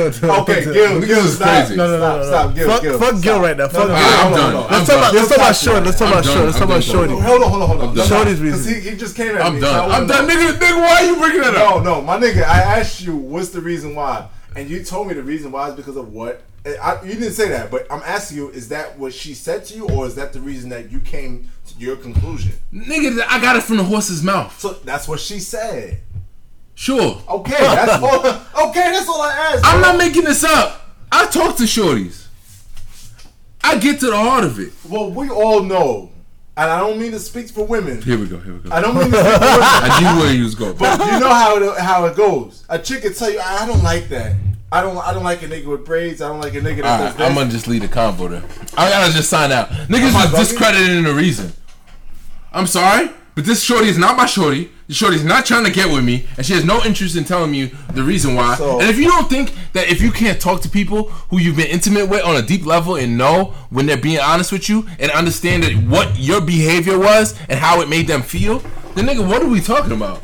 Okay, 0.44 0.60
Gil, 0.68 1.00
Niggas 1.00 1.06
Gil, 1.08 1.18
is 1.24 1.36
stop. 1.36 1.48
crazy. 1.48 1.76
No, 1.76 1.84
no, 1.88 1.96
no, 1.96 1.98
stop, 1.98 2.14
no, 2.14 2.20
no. 2.20 2.28
stop, 2.28 2.54
Gil, 2.54 2.68
fuck, 2.68 2.82
Gil, 2.82 2.98
fuck. 3.00 3.14
Gil 3.24 3.40
right 3.40 3.56
now. 3.56 3.68
Fuck 3.68 3.88
no, 3.88 3.94
Gil. 3.96 4.04
I'm 4.04 4.32
done. 4.36 4.54
Let's 4.70 4.86
talk 4.86 4.98
about 4.98 5.14
let's 5.14 5.28
talk 5.28 5.38
about 5.38 5.56
Stop. 5.56 5.64
short. 5.72 5.84
Let's 5.84 5.98
talk 5.98 6.08
about 6.12 6.24
done. 6.24 6.34
short. 6.34 6.44
Let's 6.46 6.58
talk 6.58 6.68
about 6.68 6.84
shorty. 6.84 7.14
Hold 7.18 7.42
on, 7.42 7.50
hold 7.50 7.62
on, 7.62 7.68
hold 7.78 7.98
on. 7.98 8.06
Shorty's 8.06 8.40
reason. 8.40 8.74
he, 8.74 8.90
he 8.90 8.96
just 8.96 9.16
came 9.16 9.32
at 9.32 9.34
me. 9.34 9.40
I'm 9.40 9.54
me. 9.56 9.60
so 9.60 9.66
I 9.68 9.72
done. 9.72 9.90
I'm 9.92 10.06
done, 10.06 10.28
nigga. 10.28 10.52
Nigga, 10.60 10.78
why 10.84 10.94
are 11.00 11.04
you 11.08 11.16
bringing 11.16 11.40
that 11.42 11.54
up? 11.56 11.82
No, 11.82 11.94
no, 11.94 12.02
my 12.02 12.16
nigga. 12.18 12.42
I 12.44 12.60
asked 12.80 13.00
you 13.00 13.16
what's 13.16 13.48
the 13.50 13.60
reason 13.60 13.94
why, 13.94 14.26
and 14.56 14.68
you 14.68 14.82
told 14.84 15.08
me 15.08 15.14
the 15.14 15.22
reason 15.22 15.52
why 15.52 15.68
is 15.70 15.74
because 15.74 15.96
of 15.96 16.12
what. 16.12 16.42
I, 16.66 16.98
you 17.02 17.12
didn't 17.12 17.32
say 17.32 17.50
that, 17.50 17.70
but 17.70 17.86
I'm 17.90 18.02
asking 18.04 18.38
you: 18.38 18.48
Is 18.50 18.68
that 18.70 18.98
what 18.98 19.12
she 19.12 19.34
said 19.34 19.64
to 19.66 19.74
you, 19.76 19.86
or 19.88 20.06
is 20.06 20.14
that 20.14 20.32
the 20.32 20.40
reason 20.40 20.70
that 20.70 20.90
you 20.90 20.98
came 21.00 21.50
to 21.66 21.74
your 21.78 21.96
conclusion? 21.96 22.52
Nigga, 22.72 23.22
I 23.28 23.40
got 23.40 23.56
it 23.56 23.62
from 23.62 23.76
the 23.76 23.84
horse's 23.84 24.22
mouth. 24.22 24.58
So 24.58 24.72
that's 24.72 25.06
what 25.06 25.20
she 25.20 25.40
said. 25.40 26.00
Sure. 26.74 27.22
Okay, 27.28 27.56
that's 27.58 28.02
all. 28.02 28.40
Okay, 28.68 28.90
that's 28.90 29.08
all 29.08 29.20
I 29.20 29.30
asked. 29.32 29.64
I'm 29.66 29.80
bro. 29.80 29.90
not 29.90 29.98
making 29.98 30.24
this 30.24 30.42
up. 30.42 30.88
I 31.12 31.26
talk 31.26 31.56
to 31.56 31.64
shorties. 31.64 32.26
I 33.62 33.78
get 33.78 34.00
to 34.00 34.06
the 34.06 34.16
heart 34.16 34.44
of 34.44 34.58
it. 34.58 34.72
Well, 34.88 35.10
we 35.10 35.28
all 35.28 35.62
know, 35.62 36.10
and 36.56 36.70
I 36.70 36.78
don't 36.78 36.98
mean 36.98 37.12
to 37.12 37.20
speak 37.20 37.48
for 37.48 37.66
women. 37.66 38.00
Here 38.02 38.18
we 38.18 38.26
go. 38.26 38.38
Here 38.38 38.54
we 38.54 38.60
go. 38.60 38.74
I 38.74 38.80
don't 38.80 38.94
mean 38.94 39.10
to 39.10 39.16
speak 39.16 39.32
for 39.32 39.40
women. 39.40 39.60
I 39.62 40.00
knew 40.14 40.20
where 40.22 40.34
you 40.34 40.44
was 40.44 40.54
going. 40.54 40.76
But 40.76 40.98
you 41.00 41.20
know 41.20 41.28
how 41.34 41.56
it, 41.56 41.78
how 41.80 42.06
it 42.06 42.16
goes. 42.16 42.64
A 42.68 42.78
chick 42.78 43.02
can 43.02 43.12
tell 43.14 43.30
you, 43.30 43.40
I 43.40 43.66
don't 43.66 43.82
like 43.82 44.08
that. 44.08 44.36
I 44.72 44.80
don't 44.82 44.96
I 44.98 45.12
don't 45.14 45.22
like 45.22 45.42
a 45.42 45.46
nigga 45.46 45.66
with 45.66 45.84
braids. 45.84 46.20
I 46.20 46.28
don't 46.28 46.40
like 46.40 46.54
a 46.54 46.60
nigga 46.60 46.82
that 46.82 46.82
does 46.82 47.00
Alright, 47.00 47.16
this. 47.18 47.28
I'm 47.28 47.34
gonna 47.36 47.50
just 47.50 47.68
leave 47.68 47.82
the 47.82 47.88
convo 47.88 48.28
there. 48.28 48.42
I 48.76 48.90
gotta 48.90 49.12
just 49.12 49.30
sign 49.30 49.52
out. 49.52 49.68
Niggas 49.68 50.08
Am 50.08 50.16
I 50.16 50.24
is 50.24 50.30
bugging? 50.30 50.38
discrediting 50.38 51.04
the 51.04 51.14
reason. 51.14 51.52
I'm 52.52 52.66
sorry, 52.66 53.10
but 53.34 53.44
this 53.44 53.62
shorty 53.62 53.88
is 53.88 53.98
not 53.98 54.16
my 54.16 54.26
shorty. 54.26 54.70
The 54.86 54.94
shorty's 54.94 55.24
not 55.24 55.46
trying 55.46 55.64
to 55.64 55.70
get 55.72 55.90
with 55.90 56.04
me, 56.04 56.26
and 56.36 56.44
she 56.44 56.52
has 56.52 56.64
no 56.64 56.82
interest 56.84 57.16
in 57.16 57.24
telling 57.24 57.50
me 57.50 57.72
the 57.94 58.02
reason 58.02 58.34
why. 58.34 58.54
So- 58.56 58.80
and 58.80 58.90
if 58.90 58.98
you 58.98 59.06
don't 59.06 59.28
think 59.30 59.52
that 59.72 59.88
if 59.88 60.02
you 60.02 60.10
can't 60.12 60.38
talk 60.40 60.60
to 60.62 60.68
people 60.68 61.04
who 61.30 61.38
you've 61.40 61.56
been 61.56 61.68
intimate 61.68 62.08
with 62.08 62.22
on 62.22 62.36
a 62.36 62.42
deep 62.42 62.66
level 62.66 62.96
and 62.96 63.16
know 63.16 63.54
when 63.70 63.86
they're 63.86 63.96
being 63.96 64.20
honest 64.20 64.52
with 64.52 64.68
you 64.68 64.86
and 64.98 65.10
understand 65.10 65.62
that 65.62 65.72
what 65.88 66.18
your 66.18 66.40
behavior 66.42 66.98
was 66.98 67.34
and 67.48 67.58
how 67.58 67.80
it 67.80 67.88
made 67.88 68.06
them 68.06 68.20
feel, 68.22 68.62
then 68.94 69.06
nigga, 69.06 69.26
what 69.26 69.42
are 69.42 69.48
we 69.48 69.60
talking 69.60 69.92
about? 69.92 70.22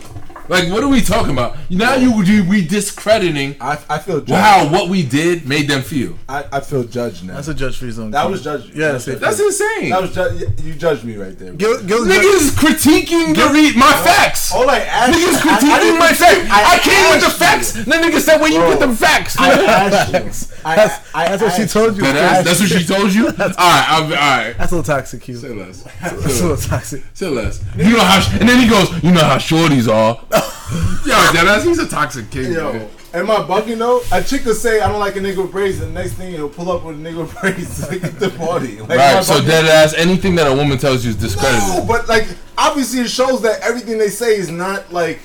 Like, 0.51 0.69
what 0.69 0.83
are 0.83 0.89
we 0.89 1.01
talking 1.01 1.31
about? 1.33 1.57
Now 1.71 1.95
you 1.95 2.11
we 2.49 2.67
discrediting 2.67 3.55
I, 3.61 3.79
I 3.89 3.99
feel 3.99 4.21
judged. 4.21 4.33
how 4.33 4.69
what 4.69 4.89
we 4.89 5.05
did 5.05 5.47
made 5.49 5.69
them 5.69 5.83
feel. 5.83 6.19
I, 6.29 6.45
I 6.53 6.61
feel 6.61 6.83
judged 6.83 7.25
now. 7.25 7.35
That's 7.35 7.47
a 7.49 7.55
judge 7.55 7.79
free 7.79 7.93
zone. 7.93 8.11
that 8.11 8.29
was 8.29 8.43
judged. 8.43 8.75
Yeah, 8.75 8.93
that's 8.93 9.05
that's 9.05 9.21
That's 9.21 9.41
insane. 9.41 9.91
That 9.91 10.03
was 10.03 10.13
ju- 10.13 10.47
you 10.65 10.75
judged 10.75 11.05
me 11.05 11.17
right 11.17 11.39
there. 11.39 11.53
Gil, 11.53 11.81
Gil's 11.85 12.09
Niggas 12.09 12.51
critiquing 12.59 13.35
the 13.37 13.49
re- 13.55 13.75
my 13.77 13.93
facts. 14.03 14.53
All 14.53 14.69
I 14.69 14.81
asked, 14.81 15.13
Niggas 15.17 15.41
I- 15.47 15.55
I 15.55 15.59
critiquing 15.61 15.99
my 16.01 16.13
facts. 16.13 16.51
I, 16.51 16.79
came 16.81 17.11
with 17.15 17.25
the 17.25 17.31
facts. 17.31 17.77
you. 17.77 17.85
Then 17.85 18.03
nigga 18.11 18.19
said, 18.21 18.41
"Where 18.41 18.51
you 18.51 18.59
Bro. 18.59 18.71
get 18.71 18.81
them 18.81 18.95
facts?" 18.97 19.37
I 19.39 19.53
asked 19.53 20.13
you. 20.51 20.51
I, 20.65 20.77
That's, 20.77 21.15
I, 21.15 21.29
that's 21.29 21.43
what 21.43 21.53
she 21.55 21.67
told 21.67 21.97
you. 21.97 22.03
That 22.03 22.17
ass- 22.17 22.45
that's 22.45 22.61
what 22.61 22.69
she 22.69 22.85
told 22.85 23.15
you. 23.15 23.27
All 23.29 23.33
right, 23.33 23.87
I'm, 23.89 24.05
all 24.05 24.11
right. 24.11 24.55
That's 24.59 24.73
a 24.73 24.77
little 24.77 24.83
toxic, 24.95 25.23
Q. 25.23 25.37
Say 25.37 25.49
less. 25.51 25.83
That's 26.01 26.13
a 26.41 26.43
little 26.49 26.57
toxic. 26.57 27.03
Say 27.15 27.29
less. 27.29 27.63
You 27.77 27.93
know 27.93 28.01
how, 28.05 28.21
and 28.39 28.49
then 28.49 28.61
he 28.61 28.69
goes, 28.69 28.91
"You 29.03 29.13
know 29.13 29.25
how 29.25 29.37
shorties 29.39 29.89
are." 29.89 30.21
Yo, 31.07 31.15
that 31.15 31.63
he's 31.65 31.79
a 31.79 31.89
toxic 31.89 32.31
king. 32.31 32.53
Yo, 32.53 32.73
man. 32.73 32.89
am 33.15 33.31
I 33.31 33.37
bugging 33.37 33.79
though? 33.79 34.03
A 34.13 34.23
chick 34.23 34.43
could 34.43 34.57
say 34.57 34.81
I 34.81 34.89
don't 34.89 35.01
like 35.01 35.17
a 35.17 35.21
nigga 35.21 35.39
with 35.43 35.51
braids, 35.53 35.81
and 35.81 35.95
the 35.97 36.01
next 36.03 36.15
thing 36.15 36.33
he'll 36.33 36.49
pull 36.49 36.71
up 36.71 36.85
with 36.85 36.97
a 36.97 36.99
nigga 36.99 37.23
with 37.23 37.41
braids 37.41 37.89
to 37.89 37.99
get 37.99 38.19
the 38.21 38.31
party. 38.31 38.77
Like, 38.81 38.91
Right. 38.99 39.25
So 39.25 39.35
bugging? 39.41 39.47
dead 39.47 39.65
ass. 39.67 39.95
Anything 39.95 40.35
that 40.37 40.47
a 40.47 40.55
woman 40.55 40.79
tells 40.79 41.05
you 41.05 41.11
is 41.11 41.17
discredited. 41.17 41.69
No, 41.69 41.85
but 41.87 42.09
like 42.09 42.27
obviously 42.59 43.01
it 43.01 43.09
shows 43.11 43.43
that 43.43 43.61
everything 43.63 43.99
they 43.99 44.09
say 44.11 44.37
is 44.37 44.51
not 44.51 44.93
like 44.93 45.21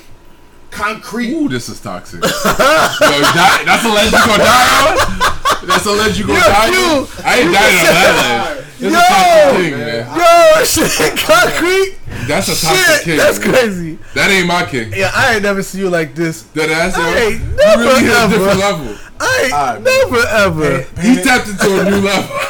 concrete. 0.70 1.32
Ooh, 1.32 1.48
this 1.48 1.68
is 1.68 1.80
toxic. 1.80 2.22
Yo, 2.24 2.28
die, 2.30 3.62
that's 3.64 3.84
a 3.84 3.88
ledge 3.88 4.12
you 4.12 4.18
gonna 4.18 4.44
die 4.44 4.90
on. 4.90 5.66
That's 5.68 5.86
a 5.86 5.92
ledge 5.92 6.18
you 6.18 6.26
gonna 6.26 6.38
Yo, 6.40 6.44
die 6.46 6.66
you- 6.68 7.00
on. 7.00 7.08
I 7.24 7.38
ain't 7.40 7.52
dying 7.54 7.78
on 7.78 7.84
that 7.84 8.56
ledge. 8.56 8.66
Yo, 8.78 8.88
a 8.88 8.92
toxic 8.92 9.72
man. 9.72 10.04
Yo, 10.18 10.64
shit, 10.64 11.18
concrete. 11.18 11.95
That's 12.26 12.48
a 12.48 12.56
toxic 12.66 12.84
Shit, 12.96 13.04
king. 13.04 13.16
that's 13.18 13.38
man. 13.38 13.48
crazy. 13.50 13.98
That 14.14 14.30
ain't 14.30 14.46
my 14.46 14.64
king. 14.66 14.92
Yeah, 14.94 15.10
I 15.14 15.34
ain't 15.34 15.42
never 15.42 15.62
seen 15.62 15.80
you 15.82 15.90
like 15.90 16.14
this. 16.14 16.42
That 16.42 16.70
ass, 16.70 16.96
yo. 16.96 17.02
I 17.02 17.16
ain't 17.18 17.40
You 17.42 17.56
never 17.56 17.82
really 17.82 18.00
hit 18.00 18.10
a 18.12 18.16
ever. 18.18 18.34
different 18.38 18.58
level. 18.58 18.96
I 19.18 19.42
ain't 19.44 19.52
Alright, 19.52 19.82
man. 19.82 20.10
never 20.10 20.26
ever. 20.28 20.82
He 21.00 21.22
tapped 21.22 21.48
into 21.48 21.80
a 21.80 21.84
new 21.90 22.00
level. 22.00 22.36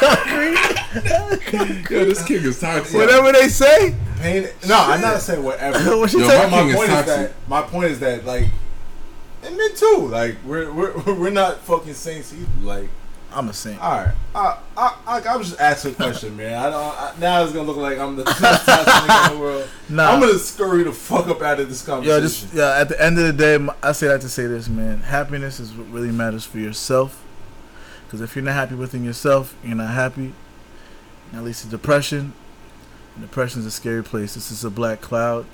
Yo, 1.89 2.05
this 2.05 2.23
king 2.25 2.43
is 2.43 2.59
toxic. 2.59 2.95
Whatever 2.97 3.31
they 3.31 3.47
say. 3.49 3.95
Pain. 4.19 4.47
No, 4.67 4.77
I'm 4.77 5.01
not 5.01 5.21
saying 5.21 5.43
whatever. 5.43 5.77
What 5.97 6.09
she 6.09 6.19
Yo, 6.19 6.27
my 6.27 6.47
my 6.49 6.59
king 6.61 6.69
is 6.69 6.75
point 6.75 6.89
is 6.91 7.05
that 7.05 7.31
my 7.47 7.61
point 7.61 7.91
is 7.91 7.99
that 7.99 8.25
like, 8.25 8.45
and 9.43 9.55
men 9.57 9.75
too. 9.75 10.07
Like 10.09 10.37
we're 10.45 10.71
we're 10.73 10.93
we're 11.13 11.29
not 11.29 11.59
fucking 11.59 11.93
saints 11.93 12.33
either. 12.33 12.47
Like, 12.65 12.89
I'm 13.37 13.49
a 13.49 13.53
saint. 13.53 13.79
all 13.79 13.91
right, 13.91 14.15
I 14.33 14.57
I 14.75 14.95
I, 15.05 15.21
I 15.21 15.37
was 15.37 15.49
just 15.49 15.61
asking 15.61 15.91
a 15.91 15.95
question, 15.95 16.35
man. 16.35 16.55
I 16.55 16.69
don't. 16.71 16.83
I, 16.83 17.13
now 17.19 17.43
it's 17.43 17.53
gonna 17.53 17.67
look 17.67 17.77
like 17.77 17.99
I'm 17.99 18.15
the 18.15 18.23
best 18.41 18.41
nigga 18.65 19.31
in 19.31 19.37
the 19.37 19.39
world. 19.43 19.69
Nah. 19.89 20.09
I'm 20.11 20.19
gonna 20.19 20.39
scurry 20.39 20.81
the 20.83 20.91
fuck 20.91 21.27
up 21.27 21.41
out 21.43 21.59
of 21.59 21.69
this 21.69 21.85
conversation. 21.85 22.21
just 22.23 22.53
yeah. 22.53 22.79
At 22.79 22.89
the 22.89 22.99
end 22.99 23.19
of 23.19 23.25
the 23.25 23.33
day, 23.33 23.63
I 23.83 23.91
say 23.91 24.07
that 24.07 24.21
to 24.21 24.29
say 24.29 24.47
this, 24.47 24.67
man. 24.67 24.99
Happiness 25.01 25.59
is 25.59 25.71
what 25.71 25.87
really 25.89 26.11
matters 26.11 26.45
for 26.45 26.57
yourself. 26.57 27.23
Because 28.05 28.21
if 28.21 28.35
you're 28.35 28.43
not 28.45 28.55
happy 28.55 28.73
within 28.73 29.03
yourself, 29.03 29.55
you're 29.63 29.75
not 29.75 29.93
happy. 29.93 30.33
That 31.31 31.43
leads 31.43 31.61
to 31.61 31.67
depression. 31.67 32.33
And 33.15 33.23
depression 33.23 33.59
is 33.59 33.65
a 33.67 33.71
scary 33.71 34.03
place. 34.03 34.33
This 34.33 34.49
is 34.49 34.63
a 34.63 34.69
black 34.71 34.99
cloud, 35.01 35.45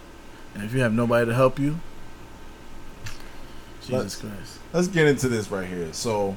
and 0.54 0.64
if 0.64 0.74
you 0.74 0.80
have 0.82 0.94
nobody 0.94 1.26
to 1.26 1.34
help 1.34 1.60
you, 1.60 1.80
Jesus 3.82 3.92
Let's- 3.92 4.16
Christ. 4.16 4.60
Let's 4.72 4.88
get 4.88 5.08
into 5.08 5.28
this 5.28 5.52
right 5.52 5.68
here. 5.68 5.92
So, 5.94 6.36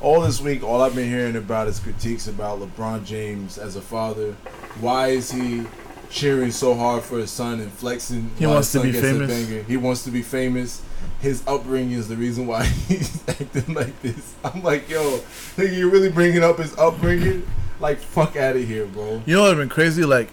all 0.00 0.20
this 0.20 0.40
week, 0.40 0.62
all 0.62 0.82
I've 0.82 0.94
been 0.94 1.08
hearing 1.08 1.36
about 1.36 1.68
is 1.68 1.78
critiques 1.78 2.28
about 2.28 2.60
LeBron 2.60 3.04
James 3.04 3.58
as 3.58 3.76
a 3.76 3.80
father. 3.80 4.32
Why 4.80 5.08
is 5.08 5.30
he 5.30 5.64
cheering 6.10 6.50
so 6.50 6.74
hard 6.74 7.02
for 7.02 7.18
his 7.18 7.30
son 7.30 7.60
and 7.60 7.72
flexing? 7.72 8.30
He 8.38 8.46
wants 8.46 8.72
to 8.72 8.82
be 8.82 8.92
famous. 8.92 9.66
He 9.66 9.76
wants 9.76 10.04
to 10.04 10.10
be 10.10 10.22
famous. 10.22 10.82
His 11.20 11.42
upbringing 11.46 11.92
is 11.92 12.08
the 12.08 12.16
reason 12.16 12.46
why 12.46 12.64
he's 12.88 13.26
acting 13.28 13.74
like 13.74 14.00
this. 14.02 14.34
I'm 14.44 14.62
like, 14.62 14.88
yo, 14.88 15.18
nigga, 15.56 15.74
you 15.74 15.90
really 15.90 16.10
bringing 16.10 16.44
up 16.44 16.58
his 16.58 16.76
upbringing? 16.76 17.46
Like, 17.80 17.98
fuck 17.98 18.36
out 18.36 18.56
of 18.56 18.66
here, 18.66 18.86
bro. 18.86 19.22
You 19.26 19.36
know 19.36 19.42
what 19.42 19.56
would 19.56 19.62
been 19.62 19.68
crazy? 19.68 20.04
Like, 20.04 20.28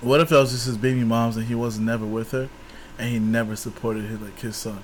what 0.00 0.20
if 0.20 0.28
that 0.28 0.38
was 0.38 0.52
just 0.52 0.66
his 0.66 0.76
baby 0.76 1.04
mom's 1.04 1.36
and 1.36 1.46
he 1.46 1.54
was 1.54 1.78
never 1.78 2.06
with 2.06 2.32
her, 2.32 2.48
and 2.98 3.10
he 3.10 3.18
never 3.18 3.56
supported 3.56 4.04
his 4.04 4.20
like 4.20 4.38
his 4.38 4.56
son? 4.56 4.82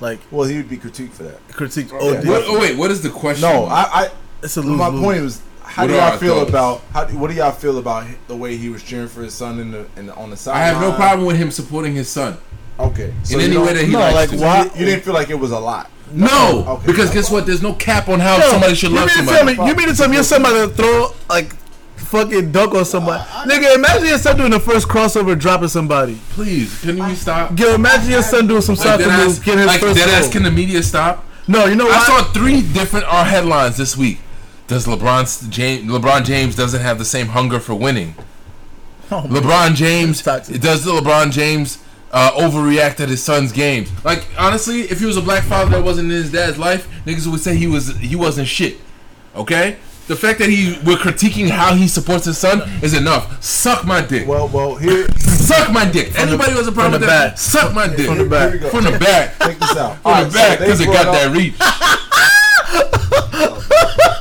Like 0.00 0.20
Well, 0.30 0.46
he 0.48 0.56
would 0.56 0.68
be 0.68 0.76
critiqued 0.76 1.10
for 1.12 1.22
that. 1.24 1.46
critique. 1.48 1.88
Oh, 1.92 1.98
oh, 2.00 2.12
yeah. 2.12 2.20
Oh, 2.24 2.30
What, 2.30 2.42
oh 2.46 2.60
wait, 2.60 2.76
what 2.76 2.90
is 2.90 3.02
the 3.02 3.10
question? 3.10 3.48
No, 3.48 3.64
I, 3.66 3.82
I 3.82 4.10
it's 4.42 4.56
a 4.56 4.60
lose 4.62 4.78
my 4.78 4.88
lose. 4.88 5.00
point 5.02 5.22
was, 5.22 5.42
how 5.62 5.82
What 5.82 5.88
do 5.88 5.94
y'all 5.94 6.18
feel 6.18 6.34
thoughts? 6.38 6.50
about 6.50 6.82
how? 6.92 7.06
What 7.18 7.30
do 7.30 7.36
y'all 7.36 7.52
feel 7.52 7.78
about 7.78 8.06
the 8.28 8.36
way 8.36 8.56
he 8.56 8.68
was 8.68 8.82
cheering 8.82 9.08
for 9.08 9.22
his 9.22 9.32
son 9.34 9.58
in 9.60 9.70
the, 9.70 9.86
in 9.96 10.06
the 10.06 10.14
on 10.14 10.30
the 10.30 10.36
side? 10.36 10.56
I 10.56 10.66
have 10.66 10.80
no 10.80 10.92
problem 10.94 11.26
with 11.26 11.36
him 11.36 11.50
supporting 11.50 11.94
his 11.94 12.08
son. 12.08 12.36
Okay, 12.78 13.14
so 13.22 13.38
In 13.38 13.44
any 13.52 13.56
way 13.56 13.72
that 13.72 13.84
he 13.84 13.92
No, 13.92 14.00
likes 14.00 14.14
like, 14.16 14.30
to. 14.30 14.38
so 14.38 14.44
why- 14.44 14.64
you, 14.64 14.70
you 14.80 14.84
didn't 14.86 15.04
feel 15.04 15.14
like 15.14 15.30
it 15.30 15.38
was 15.38 15.52
a 15.52 15.58
lot. 15.58 15.90
No, 16.12 16.64
Okay. 16.68 16.86
because 16.86 17.10
guess 17.10 17.30
what? 17.30 17.46
There's 17.46 17.62
no 17.62 17.72
cap 17.72 18.08
on 18.08 18.20
how 18.20 18.36
Yo, 18.36 18.50
somebody 18.50 18.74
should 18.74 18.90
you 18.90 18.96
love 18.96 19.06
mean 19.06 19.16
somebody. 19.16 19.54
tell 19.54 19.64
me? 19.64 19.70
You 19.70 19.76
mean 19.76 19.88
to 19.88 19.94
tell 19.94 20.08
me 20.08 20.16
you're 20.16 20.24
somebody 20.24 20.56
to 20.56 20.68
throw 20.68 21.12
like 21.30 21.54
fucking 22.04 22.52
dunk 22.52 22.74
on 22.74 22.84
somebody? 22.84 23.22
Nigga, 23.48 23.74
imagine 23.74 24.06
your 24.08 24.18
son 24.18 24.36
doing 24.36 24.50
the 24.50 24.60
first 24.60 24.88
crossover, 24.88 25.38
dropping 25.38 25.68
somebody. 25.68 26.18
Please, 26.30 26.80
can 26.80 27.02
we 27.04 27.14
stop? 27.14 27.58
Yo, 27.58 27.74
imagine 27.74 28.10
your 28.10 28.22
son 28.22 28.46
doing 28.46 28.62
some 28.62 28.74
Like 28.76 28.84
soccer 29.00 29.10
moves, 29.10 29.38
getting 29.38 29.58
his 29.58 29.66
like 29.66 29.80
first 29.80 29.96
dead 29.98 30.08
ass. 30.10 30.22
goal. 30.24 30.32
Can 30.32 30.42
the 30.44 30.50
media 30.50 30.82
stop? 30.82 31.24
No, 31.46 31.66
you 31.66 31.74
know 31.74 31.86
what? 31.86 31.94
I 32.10 32.20
saw 32.20 32.32
three 32.32 32.62
different 32.62 33.06
uh, 33.08 33.24
headlines 33.24 33.76
this 33.76 33.96
week. 33.96 34.18
Does 34.66 34.86
LeBron 34.86 35.50
James 35.50 35.90
LeBron 35.90 36.24
James 36.24 36.56
doesn't 36.56 36.80
have 36.80 36.98
the 36.98 37.04
same 37.04 37.26
hunger 37.28 37.60
for 37.60 37.74
winning? 37.74 38.14
Oh 39.10 39.22
LeBron 39.28 39.74
James 39.74 40.22
does 40.22 40.84
the 40.84 40.92
LeBron 40.92 41.30
James 41.30 41.82
uh, 42.10 42.30
overreact 42.32 43.00
at 43.00 43.10
his 43.10 43.22
son's 43.22 43.52
games? 43.52 43.90
Like 44.04 44.26
honestly, 44.38 44.82
if 44.82 45.00
he 45.00 45.04
was 45.06 45.18
a 45.18 45.20
black 45.22 45.44
father 45.44 45.72
that 45.72 45.84
wasn't 45.84 46.10
in 46.10 46.16
his 46.16 46.32
dad's 46.32 46.56
life, 46.58 46.88
niggas 47.04 47.26
would 47.30 47.40
say 47.40 47.56
he 47.56 47.66
was 47.66 47.94
he 47.98 48.16
wasn't 48.16 48.48
shit. 48.48 48.78
Okay. 49.36 49.76
The 50.06 50.16
fact 50.16 50.38
that 50.40 50.50
he 50.50 50.78
we're 50.84 50.96
critiquing 50.96 51.48
how 51.48 51.74
he 51.74 51.88
supports 51.88 52.26
his 52.26 52.36
son 52.36 52.60
is 52.82 52.92
enough. 52.92 53.42
Suck 53.42 53.86
my 53.86 54.02
dick. 54.04 54.28
Well, 54.28 54.48
well, 54.48 54.76
here, 54.76 55.08
Suck 55.18 55.72
my 55.72 55.90
dick. 55.90 56.12
Anybody 56.18 56.50
who 56.52 56.58
has 56.58 56.68
a 56.68 56.72
problem 56.72 56.92
with 57.00 57.08
that, 57.08 57.30
back. 57.30 57.38
suck 57.38 57.72
my 57.74 57.88
dick. 57.88 58.06
From 58.06 58.18
the 58.18 58.24
back. 58.28 58.52
Here 58.52 58.52
we 58.52 58.58
go. 58.58 58.68
From 58.70 58.84
the 58.84 58.98
back. 58.98 59.38
check 59.38 59.58
this 59.58 59.76
out. 59.76 59.96
From 60.02 60.12
Alright, 60.12 60.24
the 60.24 60.30
so 60.30 60.38
back 60.38 60.58
because 60.58 60.80
it 60.80 60.86
got 60.86 61.06
up- 61.06 61.14
that 61.14 61.30
reach. 61.34 61.54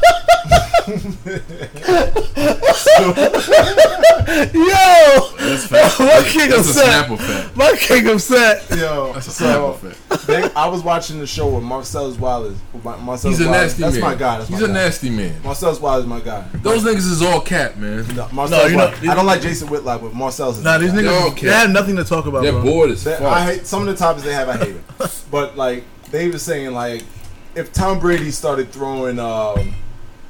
Yo, 4.54 5.30
That's 5.38 5.66
fact. 5.68 6.00
my 6.00 6.24
king 6.28 6.50
That's 6.50 6.70
upset. 6.70 7.06
Snapple 7.08 7.18
fact. 7.20 7.56
My 7.58 7.74
king 7.78 8.08
upset. 8.10 8.70
Yo, 8.72 9.14
That's 9.14 9.28
a 9.28 9.32
so 9.32 9.74
fact. 9.74 10.28
they, 10.28 10.44
I 10.56 10.68
was 10.68 10.82
watching 10.84 11.20
the 11.20 11.28
show 11.28 11.48
with 11.50 11.64
Marcellus 11.64 12.18
Wallace. 12.18 12.58
Marcellus 12.84 13.38
He's 13.38 13.46
a 13.46 13.50
Wallace. 13.50 13.62
nasty 13.78 13.82
That's 13.84 13.96
man. 13.96 14.02
my 14.02 14.16
guy. 14.16 14.38
That's 14.38 14.50
He's 14.50 14.60
my 14.60 14.66
a 14.66 14.68
guy. 14.68 14.74
nasty 14.74 15.10
man. 15.10 15.42
Marcellus 15.44 15.80
Wallace 15.80 16.04
is 16.04 16.08
my 16.10 16.20
guy. 16.20 16.48
Those 16.56 16.84
niggas 16.84 17.10
is 17.12 17.22
all 17.22 17.42
cat, 17.42 17.78
man. 17.78 18.08
No, 18.16 18.28
Marcellus 18.32 18.72
you 18.72 18.78
know- 18.78 19.12
I 19.12 19.16
don't 19.16 19.26
like 19.26 19.42
Jason 19.42 19.70
Whitlock, 19.70 20.02
but 20.02 20.14
Marcellus 20.14 20.58
is 20.58 20.64
Nah, 20.64 20.78
these 20.78 20.92
guy. 20.92 21.02
They're 21.02 21.12
niggas, 21.12 21.32
okay. 21.34 21.48
they 21.48 21.54
have 21.54 21.70
nothing 21.72 21.96
to 21.98 22.04
talk 22.04 22.26
about, 22.26 22.44
They're 22.44 22.52
bro. 22.54 22.64
bored 22.64 22.92
as 22.92 23.04
They- 23.04 23.14
fuck. 23.16 23.24
I 23.24 23.44
hate 23.46 23.68
some 23.68 23.82
of 23.82 23.88
the 23.88 23.96
topics 23.96 24.24
they 24.26 24.34
have. 24.34 24.50
I 24.50 24.58
hate 24.58 24.74
them, 24.98 25.10
but 25.32 25.58
like 25.58 25.84
they 26.12 26.30
were 26.30 26.40
saying, 26.40 26.74
like 26.74 27.04
if 27.56 27.72
Tom 27.74 28.00
Brady 28.00 28.32
started 28.32 28.72
throwing, 28.72 29.20
um, 29.20 29.76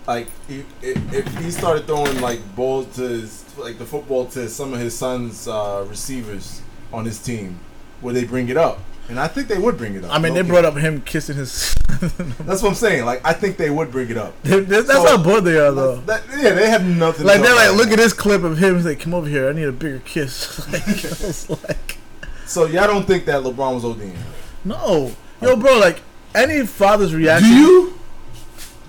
like 0.07 0.27
he, 0.47 0.65
if, 0.81 1.13
if 1.13 1.37
he 1.37 1.51
started 1.51 1.85
throwing 1.87 2.19
like 2.21 2.39
balls 2.55 2.93
to 2.95 3.01
his, 3.01 3.45
like 3.57 3.77
the 3.77 3.85
football 3.85 4.25
to 4.27 4.49
some 4.49 4.73
of 4.73 4.79
his 4.79 4.97
son's 4.97 5.47
uh, 5.47 5.85
receivers 5.89 6.61
on 6.91 7.05
his 7.05 7.21
team, 7.21 7.59
would 8.01 8.15
they 8.15 8.25
bring 8.25 8.49
it 8.49 8.57
up? 8.57 8.79
And 9.09 9.19
I 9.19 9.27
think 9.27 9.49
they 9.49 9.57
would 9.57 9.77
bring 9.77 9.95
it 9.95 10.05
up. 10.05 10.11
I 10.13 10.17
mean, 10.17 10.33
they 10.33 10.39
Okay. 10.39 10.49
brought 10.49 10.63
up 10.65 10.77
him 10.77 11.01
kissing 11.01 11.35
his. 11.35 11.75
That's 11.99 12.61
what 12.61 12.69
I'm 12.69 12.73
saying. 12.75 13.05
Like 13.05 13.21
I 13.25 13.33
think 13.33 13.57
they 13.57 13.69
would 13.69 13.91
bring 13.91 14.09
it 14.09 14.17
up. 14.17 14.33
that's 14.43 14.87
So- 14.87 15.05
how 15.05 15.21
bored 15.21 15.43
they 15.43 15.57
are, 15.57 15.71
though. 15.71 15.97
That, 16.01 16.23
yeah, 16.37 16.51
they 16.53 16.69
have 16.69 16.85
nothing. 16.85 17.25
Like 17.25 17.41
they're 17.41 17.53
like, 17.55 17.67
about. 17.69 17.77
look 17.77 17.89
at 17.91 17.97
this 17.97 18.13
clip 18.13 18.43
of 18.43 18.57
him. 18.57 18.75
He's 18.77 18.85
like, 18.85 18.99
come 19.01 19.13
over 19.13 19.27
here. 19.27 19.49
I 19.49 19.53
need 19.53 19.63
a 19.67 19.71
bigger 19.73 19.99
kiss. 19.99 20.59
like, 21.49 21.63
like, 21.69 21.97
So 22.45 22.65
y'all 22.65 22.87
don't 22.87 23.05
think 23.05 23.25
that 23.25 23.43
LeBron 23.43 23.75
was 23.75 23.83
ODing? 23.83 24.15
no, 24.65 25.11
yo, 25.41 25.55
bro. 25.57 25.79
Like 25.79 26.01
any 26.33 26.65
father's 26.65 27.13
reaction. 27.13 27.49
Do 27.49 27.55
you? 27.55 27.99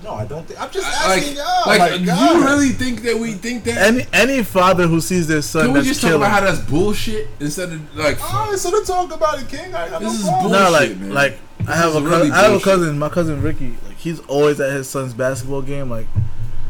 No, 0.05 0.13
I 0.13 0.25
don't 0.25 0.47
think. 0.47 0.61
I'm 0.61 0.69
just 0.71 0.85
Like, 0.85 1.17
asking 1.19 1.35
y'all. 1.37 1.63
like, 1.65 1.79
my 1.79 1.97
do 1.97 2.03
you 2.35 2.45
really 2.45 2.69
think 2.69 3.01
that 3.01 3.17
we 3.17 3.33
think 3.33 3.63
that? 3.65 3.77
Any 3.77 4.05
any 4.13 4.43
father 4.43 4.87
who 4.87 5.01
sees 5.01 5.27
their 5.27 5.41
son 5.41 5.63
Can 5.65 5.73
we 5.73 5.79
that's 5.79 5.87
just 5.87 6.01
talk 6.01 6.13
about 6.13 6.31
how 6.31 6.41
that's 6.41 6.59
bullshit 6.59 7.27
instead 7.39 7.71
of 7.71 7.95
like? 7.95 8.21
All 8.21 8.49
right, 8.51 8.57
so 8.59 8.71
to 8.79 8.85
talk 8.85 9.11
about 9.13 9.41
it, 9.41 9.49
King. 9.49 9.73
I 9.73 9.89
got 9.89 10.01
This 10.01 10.13
no 10.13 10.19
is 10.19 10.29
problem. 10.29 10.51
no, 10.51 10.69
like 10.71 10.97
man. 10.97 11.13
like 11.13 11.39
I 11.67 11.75
have 11.75 11.89
is 11.89 11.95
a 11.95 12.01
really 12.01 12.29
cousin, 12.29 12.31
I 12.33 12.41
have 12.43 12.53
a 12.53 12.63
cousin. 12.63 12.99
My 12.99 13.09
cousin 13.09 13.41
Ricky. 13.41 13.75
Like 13.87 13.97
he's 13.97 14.19
always 14.21 14.59
at 14.59 14.71
his 14.71 14.87
son's 14.87 15.13
basketball 15.13 15.63
game. 15.63 15.89
Like 15.89 16.07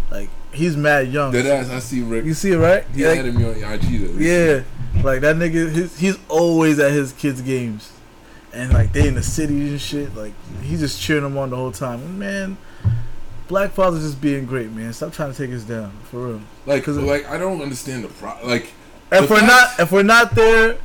like 0.10 0.30
he's 0.54 0.78
mad 0.78 1.12
young. 1.12 1.34
Dead 1.34 1.46
ass. 1.46 1.70
I 1.70 1.80
see 1.80 2.02
Rick. 2.02 2.24
You 2.26 2.34
see 2.34 2.52
it 2.54 2.58
right? 2.58 2.86
He 2.96 3.06
Like, 3.06 3.20
added 3.20 3.36
me 3.36 3.44
on 3.46 3.52
IG 3.74 3.82
though. 3.82 4.18
Yeah, 4.20 4.64
like 5.04 5.20
that 5.22 5.36
nigga. 5.36 5.72
He's, 5.74 5.98
he's 6.00 6.18
always 6.30 6.80
at 6.80 6.92
his 6.94 7.12
kids' 7.12 7.42
games, 7.42 7.92
and 8.54 8.72
like 8.72 8.94
they 8.94 9.08
in 9.10 9.16
the 9.16 9.24
city 9.24 9.60
and 9.68 9.82
shit. 9.82 10.16
Like 10.16 10.32
he's 10.62 10.80
just 10.80 11.02
cheering 11.02 11.24
them 11.24 11.38
on 11.38 11.50
the 11.50 11.58
whole 11.58 11.74
time. 11.74 12.00
And, 12.02 12.18
man, 12.20 12.58
black 13.48 13.72
fathers 13.72 14.04
just 14.04 14.22
being 14.22 14.46
great, 14.46 14.72
man. 14.72 14.94
Stop 14.94 15.14
trying 15.14 15.32
to 15.34 15.38
take 15.38 15.56
us 15.56 15.64
down 15.64 15.92
for 16.10 16.28
real. 16.28 16.42
Like, 16.66 16.84
Cause 16.84 16.98
like 16.98 17.28
I 17.30 17.38
don't 17.38 17.62
understand 17.62 18.04
the 18.04 18.08
pro. 18.10 18.34
Like, 18.44 18.72
If 19.12 19.30
we're 19.30 19.42
not 19.46 19.80
if 19.80 19.92
we're 19.92 20.04
not 20.04 20.34
there, 20.36 20.78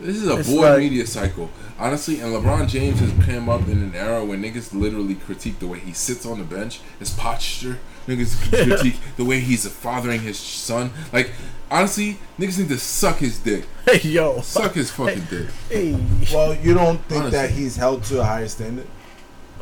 this 0.00 0.16
is 0.16 0.28
a 0.28 0.36
boy 0.54 0.60
like- 0.70 0.78
media 0.78 1.06
cycle. 1.06 1.50
Honestly, 1.76 2.20
and 2.20 2.32
LeBron 2.32 2.68
James 2.68 3.00
has 3.00 3.12
came 3.26 3.48
up 3.48 3.62
in 3.66 3.82
an 3.82 3.94
era 3.96 4.24
where 4.24 4.38
niggas 4.38 4.72
literally 4.72 5.16
critique 5.16 5.58
the 5.58 5.66
way 5.66 5.80
he 5.80 5.92
sits 5.92 6.24
on 6.24 6.38
the 6.38 6.44
bench, 6.44 6.80
his 7.00 7.10
posture. 7.10 7.78
Niggas 8.06 8.48
critique 8.78 8.94
the 9.16 9.24
way 9.24 9.40
he's 9.40 9.66
fathering 9.68 10.20
his 10.20 10.38
son. 10.38 10.92
Like, 11.12 11.32
honestly, 11.72 12.18
niggas 12.38 12.58
need 12.60 12.68
to 12.68 12.78
suck 12.78 13.16
his 13.16 13.40
dick. 13.40 13.64
hey 13.86 14.08
yo, 14.08 14.40
Suck 14.42 14.74
his 14.74 14.92
fucking 14.92 15.24
dick. 15.28 15.48
hey. 15.68 15.98
Well, 16.32 16.54
you 16.54 16.74
don't 16.74 16.98
think 17.06 17.22
Honestly. 17.24 17.38
that 17.40 17.50
he's 17.50 17.74
held 17.74 18.04
to 18.04 18.20
a 18.20 18.24
higher 18.24 18.46
standard? 18.46 18.86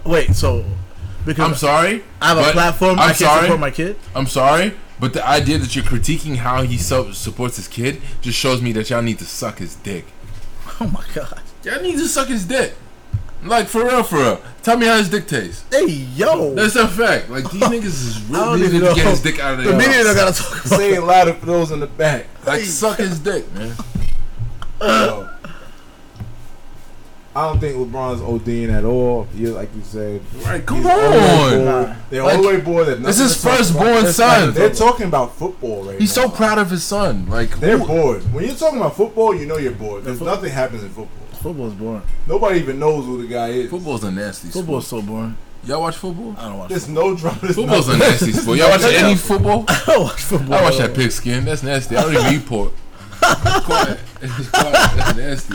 Wait, 0.05 0.35
so 0.35 0.65
because 1.25 1.49
I'm 1.49 1.55
sorry. 1.55 2.03
I 2.21 2.29
have 2.29 2.39
a 2.39 2.53
platform, 2.53 2.99
I 2.99 3.03
I'm 3.03 3.09
can't 3.09 3.17
sorry. 3.19 3.43
support 3.43 3.61
my 3.61 3.71
kid. 3.71 3.97
I'm 4.15 4.27
sorry, 4.27 4.75
but 5.01 5.13
the 5.13 5.27
idea 5.27 5.59
that 5.59 5.75
you're 5.77 5.85
critiquing 5.85 6.37
how 6.37 6.63
he 6.63 6.77
so- 6.79 7.13
supports 7.13 7.57
his 7.57 7.69
kid 7.69 8.01
just 8.21 8.39
shows 8.39 8.61
me 8.63 8.73
that 8.73 8.91
y'all 8.91 9.03
need 9.03 9.19
to 9.19 9.25
suck 9.25 9.59
his 9.59 9.77
dick. 9.77 10.05
Oh 10.81 10.87
my 10.89 11.05
god. 11.15 11.41
Y'all 11.63 11.81
need 11.81 11.93
to 11.97 12.09
suck 12.09 12.27
his 12.29 12.45
dick. 12.45 12.75
Like 13.45 13.67
for 13.69 13.85
real, 13.85 14.03
for 14.03 14.17
real. 14.17 14.43
Tell 14.63 14.77
me 14.77 14.87
how 14.87 14.97
his 14.97 15.09
dick 15.09 15.27
tastes. 15.29 15.65
Hey 15.73 15.87
yo, 15.87 16.55
That's 16.55 16.75
a 16.77 16.89
fact. 16.89 17.29
Like 17.31 17.49
these 17.51 17.63
niggas 17.75 17.85
is 17.85 18.31
I 18.31 18.33
don't 18.33 18.55
really 18.61 18.67
even 18.67 18.73
need 18.73 18.79
to 18.81 18.85
know. 18.87 18.95
get 18.97 19.07
his 19.07 19.21
dick 19.21 19.39
out 19.41 19.59
of 19.59 19.65
the 19.65 19.71
there. 19.71 19.79
media 19.79 20.03
don't 20.05 20.17
gotta 20.17 20.33
talk 20.43 20.65
about. 20.65 20.79
Say 20.79 20.95
it 20.95 21.01
louder 21.03 21.35
for 21.35 21.47
those 21.47 21.71
in 21.71 21.79
the 21.81 21.87
back. 21.87 22.27
Like 22.47 22.63
suck 22.63 22.99
his 22.99 23.19
dick, 23.21 23.53
man. 23.55 23.75
Uh. 24.81 25.07
So, 25.07 25.31
I 27.35 27.47
don't 27.49 27.59
think 27.61 27.77
LeBron's 27.77 28.21
ODing 28.21 28.71
at 28.71 28.85
all. 28.85 29.27
You 29.35 29.53
like 29.55 29.75
you 29.75 29.83
said. 29.83 30.21
Right, 30.45 30.65
come 30.67 30.79
He's 30.79 30.87
the 30.87 30.91
way 30.91 31.07
on. 31.07 31.65
bored. 31.65 31.65
Nah. 31.89 31.95
They're 32.11 32.23
Like, 32.25 32.37
all 32.37 32.43
the 32.43 32.49
way 32.49 32.61
bored. 32.61 32.87
There's 32.89 32.99
This 33.01 33.19
nothing 33.19 33.25
is 33.25 33.43
firstborn 33.71 34.13
son. 34.13 34.53
They're 34.53 34.69
talking 34.75 35.07
about 35.07 35.35
football 35.37 35.85
right 35.85 35.95
now. 35.95 35.99
He's 35.99 36.15
now. 36.17 36.25
so 36.25 36.29
proud 36.29 36.59
of 36.59 36.71
his 36.71 36.85
son. 36.85 37.27
Like 37.31 37.59
They're 37.59 37.79
who- 37.79 37.87
bored. 37.87 38.35
When 38.35 38.45
you're 38.45 38.55
talking 38.55 38.79
about 38.81 38.97
football, 38.97 39.35
you 39.35 39.47
know 39.47 39.57
you're 39.57 39.73
bored. 39.73 40.05
Because 40.05 40.21
nothing 40.21 40.51
happens 40.51 40.83
in 40.83 40.91
football. 40.91 41.09
Football's 41.41 41.73
boring. 41.75 42.03
Nobody 42.29 42.61
even 42.61 42.79
knows 42.79 43.05
who 43.07 43.23
the 43.23 43.29
guy 43.29 43.49
is. 43.49 43.71
football's 43.71 44.05
a 44.05 44.11
nasty 44.11 44.49
Football's 44.49 44.87
sport. 44.87 45.03
so 45.03 45.07
boring. 45.11 45.37
Y'all 45.65 45.81
watch 45.81 45.97
football? 45.97 46.35
I 46.39 46.49
don't 46.49 46.59
watch. 46.59 46.69
There's 46.69 46.89
no 46.89 47.17
drama. 47.17 47.39
There's 47.41 47.55
Football's 47.55 47.89
a 47.89 47.97
nasty 47.97 48.33
sport. 48.33 48.59
Y'all 48.59 48.69
watch 48.71 48.83
any 48.85 49.15
football? 49.15 49.65
I 49.69 49.83
don't 49.87 50.03
watch 50.05 50.21
football. 50.21 50.55
I 50.55 50.63
watch 50.63 50.77
that 50.79 50.95
pigskin. 50.95 51.45
That's 51.47 51.63
nasty. 51.63 51.97
I 51.97 52.03
don't 52.03 52.15
even 52.15 52.35
eat 52.35 52.47
pork. 52.47 52.73
Quiet. 53.21 54.01
It's 54.21 54.51
quiet. 54.51 54.73
That's 54.97 55.17
nasty. 55.17 55.55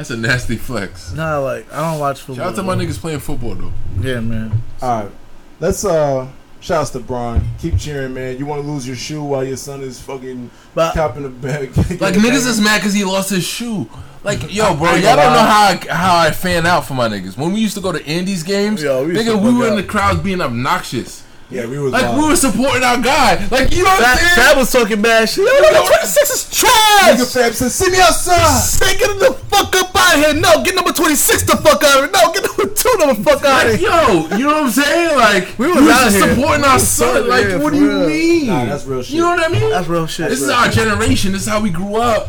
That's 0.00 0.08
a 0.08 0.16
nasty 0.16 0.56
flex. 0.56 1.12
Nah, 1.12 1.40
like 1.40 1.70
I 1.70 1.90
don't 1.90 2.00
watch 2.00 2.20
football. 2.20 2.36
Shout 2.36 2.52
out 2.52 2.56
to 2.56 2.62
my 2.62 2.74
niggas 2.74 2.98
playing 2.98 3.20
football 3.20 3.54
though. 3.54 3.72
Yeah, 4.00 4.20
man. 4.20 4.62
All 4.80 5.02
right. 5.02 5.12
Let's 5.60 5.84
uh 5.84 6.26
shouts 6.60 6.88
to 6.92 7.00
Bron. 7.00 7.42
Keep 7.58 7.76
cheering, 7.78 8.14
man. 8.14 8.38
You 8.38 8.46
want 8.46 8.62
to 8.62 8.66
lose 8.66 8.86
your 8.86 8.96
shoe 8.96 9.22
while 9.22 9.44
your 9.44 9.58
son 9.58 9.82
is 9.82 10.00
fucking 10.00 10.50
But 10.74 10.94
copping 10.94 11.26
a 11.26 11.28
bag. 11.28 11.76
Like 12.00 12.14
niggas 12.14 12.46
is 12.46 12.58
mad 12.64 12.78
because 12.78 12.94
he 12.94 13.04
lost 13.04 13.28
his 13.28 13.44
shoe. 13.44 13.90
Like 14.24 14.54
yo, 14.54 14.74
bro, 14.74 14.86
I 14.86 14.94
ain't 14.94 15.04
y'all 15.04 15.16
don't 15.16 15.32
know 15.34 15.38
how 15.38 15.64
I, 15.68 15.86
how 15.94 16.16
I 16.18 16.30
fan 16.30 16.64
out 16.66 16.86
for 16.86 16.94
my 16.94 17.06
niggas. 17.06 17.36
When 17.36 17.52
we 17.52 17.60
used 17.60 17.74
to 17.74 17.82
go 17.82 17.92
to 17.92 18.02
Andy's 18.06 18.42
games, 18.42 18.82
Yo, 18.82 19.04
we 19.06 19.12
nigga, 19.12 19.38
we 19.38 19.50
fuck 19.50 19.58
were 19.58 19.68
in 19.68 19.76
the 19.76 19.82
crowds 19.82 20.20
being 20.20 20.40
obnoxious. 20.40 21.26
Yeah, 21.50 21.66
we 21.66 21.80
was 21.80 21.92
Like 21.92 22.04
wild. 22.04 22.22
we 22.22 22.28
were 22.28 22.36
supporting 22.36 22.84
our 22.84 23.00
guy. 23.02 23.44
Like 23.50 23.72
you 23.74 23.82
know 23.82 23.90
what 23.90 24.06
I'm 24.06 24.16
Fab, 24.16 24.18
saying? 24.18 24.46
Fab 24.46 24.56
was 24.56 24.70
talking 24.70 25.02
bad 25.02 25.28
shit. 25.28 25.44
Yo, 25.44 25.52
number 25.72 25.88
26 25.88 26.30
is 26.30 26.44
Nigga 26.44 26.60
trash. 26.60 27.32
Fab 27.32 27.52
said, 27.54 27.70
"See 27.72 27.90
me 27.90 27.98
outside." 28.00 28.60
Say, 28.60 28.96
get 28.96 29.10
him 29.10 29.18
the 29.18 29.32
fuck 29.50 29.74
up 29.74 29.89
out 30.10 30.18
of 30.18 30.24
here. 30.24 30.40
No, 30.40 30.62
get 30.64 30.74
number 30.74 30.92
26 30.92 31.42
the 31.44 31.56
fuck 31.56 31.82
out 31.84 32.04
of 32.04 32.04
here. 32.04 32.10
No, 32.12 32.32
get 32.32 32.42
number 32.44 32.74
2 32.74 32.90
the 32.98 33.22
fuck 33.24 33.44
out 33.44 33.66
of 33.66 33.70
Like, 33.72 33.80
here. 33.80 33.88
yo, 33.90 34.36
you 34.36 34.44
know 34.46 34.52
what 34.54 34.64
I'm 34.64 34.70
saying? 34.70 35.16
Like 35.18 35.58
We 35.58 35.66
we 35.66 35.72
was 35.72 35.82
was 35.82 35.90
out 35.90 36.04
just 36.04 36.16
here. 36.16 36.34
supporting 36.34 36.64
our 36.64 36.78
son. 36.78 37.16
out 37.22 37.28
Like 37.28 37.46
here, 37.46 37.58
what 37.58 37.72
do 37.72 37.78
you 37.80 37.88
real. 37.88 38.06
mean? 38.08 38.46
Nah, 38.48 38.64
that's 38.66 38.84
real 38.84 39.02
shit. 39.02 39.14
You 39.14 39.20
know 39.22 39.28
what 39.30 39.44
I 39.48 39.52
mean? 39.52 39.70
That's 39.70 39.88
real 39.88 40.06
shit. 40.06 40.28
This 40.30 40.40
is 40.42 40.46
bro. 40.48 40.56
our 40.56 40.68
generation. 40.68 41.32
This 41.32 41.42
is 41.42 41.48
how 41.48 41.60
we 41.60 41.70
grew 41.70 41.96
up. 41.96 42.28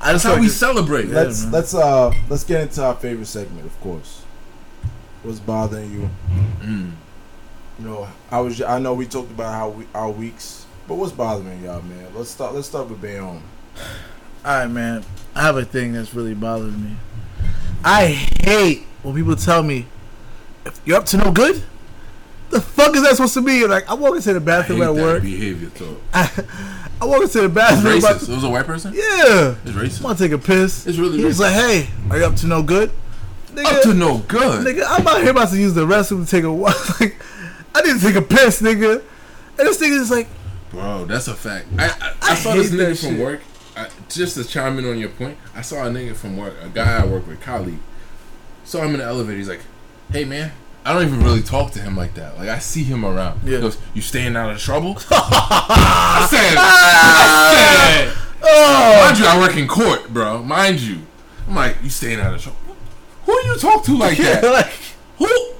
I 0.00 0.12
That's 0.12 0.24
how 0.24 0.38
we 0.38 0.48
to- 0.48 0.52
celebrate. 0.52 1.06
Let's 1.08 1.42
man. 1.44 1.52
let's 1.52 1.74
uh 1.74 2.12
let's 2.28 2.44
get 2.44 2.60
into 2.62 2.82
our 2.84 2.94
favorite 2.94 3.26
segment, 3.26 3.64
of 3.66 3.80
course. 3.80 4.22
What's 5.22 5.38
bothering 5.40 5.90
you? 5.90 6.10
Mm. 6.60 6.90
You 7.78 7.84
know, 7.86 8.08
I 8.30 8.40
was 8.40 8.60
I 8.60 8.78
know 8.78 8.92
we 8.92 9.06
talked 9.06 9.30
about 9.30 9.52
how 9.54 9.68
we, 9.70 9.86
our 9.94 10.10
weeks, 10.10 10.66
but 10.86 10.96
what's 10.96 11.12
bothering 11.12 11.62
y'all, 11.64 11.80
man? 11.82 12.06
Let's 12.14 12.30
start. 12.30 12.54
Let's 12.54 12.68
start 12.68 12.90
with 12.90 13.00
Bayonne. 13.00 13.42
All 14.44 14.52
right, 14.58 14.70
man. 14.70 15.04
I 15.34 15.42
have 15.42 15.56
a 15.56 15.64
thing 15.64 15.92
that's 15.92 16.14
really 16.14 16.34
bothering 16.34 16.82
me. 16.82 16.96
I 17.84 18.06
hate 18.06 18.84
when 19.02 19.14
people 19.14 19.36
tell 19.36 19.62
me, 19.62 19.86
if 20.64 20.80
you're 20.84 20.96
up 20.96 21.06
to 21.06 21.16
no 21.16 21.32
good, 21.32 21.62
the 22.50 22.60
fuck 22.60 22.94
is 22.94 23.02
that 23.02 23.12
supposed 23.16 23.34
to 23.34 23.40
mean? 23.42 23.68
Like, 23.68 23.88
I 23.90 23.94
walk 23.94 24.16
into 24.16 24.32
the 24.32 24.40
I 24.40 24.44
bathroom 24.44 24.82
at 24.82 24.94
work. 24.94 25.22
behavior 25.22 25.70
talk. 25.70 25.98
I 26.14 27.04
walk 27.06 27.22
into 27.22 27.40
the 27.42 27.48
bathroom. 27.48 27.98
about- 27.98 28.16
racist. 28.16 28.28
It 28.28 28.34
was 28.34 28.44
a 28.44 28.48
white 28.50 28.66
person. 28.66 28.92
yeah. 28.94 29.54
It's 29.64 29.70
I'm 29.70 29.74
racist. 29.74 30.02
gonna 30.02 30.14
take 30.18 30.32
a 30.32 30.38
piss. 30.38 30.86
It's 30.86 30.98
really 30.98 31.18
He 31.18 31.24
was 31.24 31.38
racist. 31.38 31.40
like, 31.40 31.52
hey, 31.54 31.88
are 32.10 32.18
you 32.18 32.24
up 32.24 32.36
to 32.36 32.46
no 32.46 32.62
good? 32.62 32.90
nigga, 33.52 33.64
Up 33.66 33.82
to 33.82 33.94
no 33.94 34.18
good. 34.18 34.66
nigga, 34.66 34.84
I'm 34.88 35.06
out 35.06 35.20
here 35.20 35.30
about 35.30 35.48
to 35.50 35.56
use 35.58 35.74
the 35.74 35.86
restroom 35.86 36.24
to 36.24 36.30
take 36.30 36.44
a 36.44 36.52
walk. 36.52 36.74
Like, 37.00 37.16
I 37.74 37.80
need 37.82 38.00
to 38.00 38.06
take 38.06 38.14
a 38.14 38.22
piss, 38.22 38.62
nigga. 38.62 39.02
And 39.58 39.68
this 39.68 39.80
nigga 39.80 39.98
is 40.00 40.10
like, 40.10 40.28
Bro, 40.70 41.06
that's 41.06 41.26
a 41.28 41.34
fact. 41.34 41.66
I 41.78 41.86
I, 41.86 41.88
I, 41.88 42.14
I 42.22 42.34
saw 42.36 42.54
this 42.54 42.70
nigga 42.70 43.00
from 43.00 43.16
shit. 43.16 43.20
work. 43.20 43.40
I, 43.76 43.88
just 44.08 44.36
to 44.36 44.44
chime 44.44 44.78
in 44.78 44.86
on 44.86 44.98
your 44.98 45.08
point, 45.08 45.36
I 45.54 45.62
saw 45.62 45.86
a 45.86 45.90
nigga 45.90 46.14
from 46.14 46.36
work, 46.36 46.54
a 46.62 46.68
guy 46.68 47.02
I 47.02 47.06
work 47.06 47.26
with, 47.26 47.40
colleague. 47.40 47.80
Saw 48.64 48.82
him 48.82 48.94
in 48.94 48.98
the 48.98 49.04
elevator. 49.04 49.36
He's 49.36 49.48
like, 49.48 49.62
"Hey, 50.10 50.24
man." 50.24 50.52
I 50.86 50.92
don't 50.92 51.06
even 51.06 51.22
really 51.22 51.40
talk 51.42 51.72
to 51.72 51.80
him 51.80 51.96
like 51.96 52.12
that. 52.14 52.36
Like 52.36 52.50
I 52.50 52.58
see 52.58 52.84
him 52.84 53.04
around. 53.06 53.40
Yeah. 53.42 53.56
He 53.56 53.62
goes, 53.62 53.78
"You 53.94 54.02
staying 54.02 54.36
out 54.36 54.50
of 54.50 54.58
trouble?" 54.58 54.96
I 55.10 56.26
said, 56.30 56.54
I 56.58 58.12
said, 58.14 58.16
oh, 58.42 59.04
"Mind 59.06 59.18
you, 59.18 59.26
I 59.26 59.38
work 59.38 59.56
in 59.56 59.66
court, 59.66 60.12
bro. 60.12 60.42
Mind 60.42 60.80
you." 60.80 61.00
I'm 61.48 61.54
like, 61.54 61.76
"You 61.82 61.90
staying 61.90 62.20
out 62.20 62.34
of 62.34 62.42
trouble?" 62.42 62.58
Who 63.26 63.32
you 63.32 63.56
talk 63.58 63.84
to 63.84 63.96
like 63.96 64.18
yeah, 64.18 64.40
that? 64.40 64.52
like, 64.52 64.72
Who? 65.18 65.53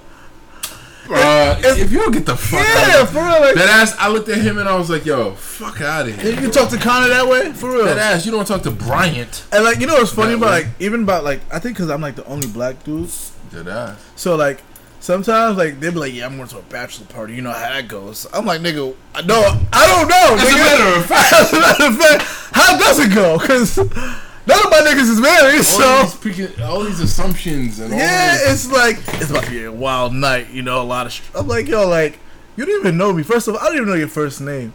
If 1.11 1.93
you 1.93 1.99
don't 1.99 2.13
get 2.13 2.27
the 2.27 2.37
fuck 2.37 2.61
yeah, 2.61 2.75
out 2.75 2.89
of 2.89 3.13
here. 3.13 3.23
for 3.23 3.29
real. 3.29 3.41
Like, 3.41 3.55
that 3.57 3.69
ass, 3.69 3.95
I 3.99 4.09
looked 4.09 4.29
at 4.29 4.39
him 4.39 4.59
and 4.59 4.69
I 4.69 4.77
was 4.77 4.91
like, 4.91 5.05
yo, 5.05 5.33
fuck 5.33 5.81
out 5.81 6.09
of 6.09 6.21
here. 6.21 6.33
you 6.33 6.37
can 6.37 6.51
talk 6.51 6.71
to 6.71 6.79
Connor 6.79 7.09
that 7.09 7.27
way, 7.27 7.53
for 7.53 7.71
real. 7.71 7.85
That 7.85 7.99
ass, 7.99 8.25
you 8.25 8.33
don't 8.33 8.47
talk 8.47 8.63
to 8.63 8.71
Bryant. 8.71 9.45
And 9.53 9.65
like, 9.65 9.81
you 9.81 9.87
know 9.87 9.95
what's 9.95 10.13
funny 10.13 10.35
about 10.35 10.47
way. 10.47 10.65
like, 10.65 10.67
even 10.81 11.03
about 11.03 11.25
like, 11.25 11.41
I 11.53 11.59
think 11.59 11.77
because 11.77 11.91
I'm 11.91 12.01
like 12.01 12.17
the 12.17 12.25
only 12.25 12.47
black 12.47 12.83
dude. 12.85 13.09
That 13.51 13.69
ass. 13.69 14.05
So 14.17 14.37
like, 14.37 14.61
sometimes 15.05 15.59
like 15.59 15.81
they'd 15.81 15.91
be 15.91 16.01
like, 16.01 16.15
yeah, 16.15 16.27
I'm 16.27 16.37
going 16.37 16.49
to 16.49 16.59
a 16.59 16.63
bachelor 16.63 17.07
party. 17.07 17.35
You 17.35 17.43
know 17.43 17.53
how 17.53 17.69
that 17.69 17.89
goes. 17.89 18.27
I'm 18.33 18.47
like, 18.47 18.61
nigga, 18.63 18.97
I 19.15 19.23
no, 19.23 19.61
I 19.73 19.87
don't 19.87 20.09
know. 20.09 20.35
As 20.35 20.53
a 20.53 20.57
matter 20.57 20.99
of 20.99 21.07
fact, 21.07 21.33
As 21.35 21.53
a 21.53 21.61
matter 21.61 21.87
of 21.87 21.97
fact, 21.99 22.23
how 22.53 22.79
does 22.79 22.99
it 23.01 23.15
go? 23.15 23.39
Because 23.39 23.79
none 24.47 24.59
of 24.65 24.71
my 24.71 24.79
niggas 24.79 25.11
is 25.11 25.21
married, 25.21 25.59
all, 25.59 25.62
so. 25.62 26.03
these, 26.03 26.15
freaking- 26.15 26.61
all 26.66 26.83
these 26.85 27.01
assumptions 27.01 27.79
and 27.81 27.93
all 27.93 27.99
Yeah, 27.99 28.37
it's 28.53 28.71
like 28.71 28.97
it's 29.21 29.31
about 29.31 29.45
to 29.45 29.51
be 29.51 29.65
a 29.65 29.73
wild 29.73 30.12
night, 30.15 30.51
you 30.51 30.62
know. 30.62 30.81
A 30.81 30.85
lot 30.85 31.07
of. 31.07 31.12
Str- 31.12 31.37
I'm 31.39 31.49
like, 31.49 31.66
yo, 31.69 31.89
like 31.89 32.19
you 32.57 32.65
don't 32.66 32.81
even 32.81 32.97
know 32.97 33.12
me. 33.12 33.23
First 33.23 33.49
of 33.49 33.55
all, 33.55 33.61
I 33.61 33.65
don't 33.66 33.77
even 33.77 33.89
know 33.89 33.95
your 33.95 34.09
first 34.09 34.41
name. 34.41 34.75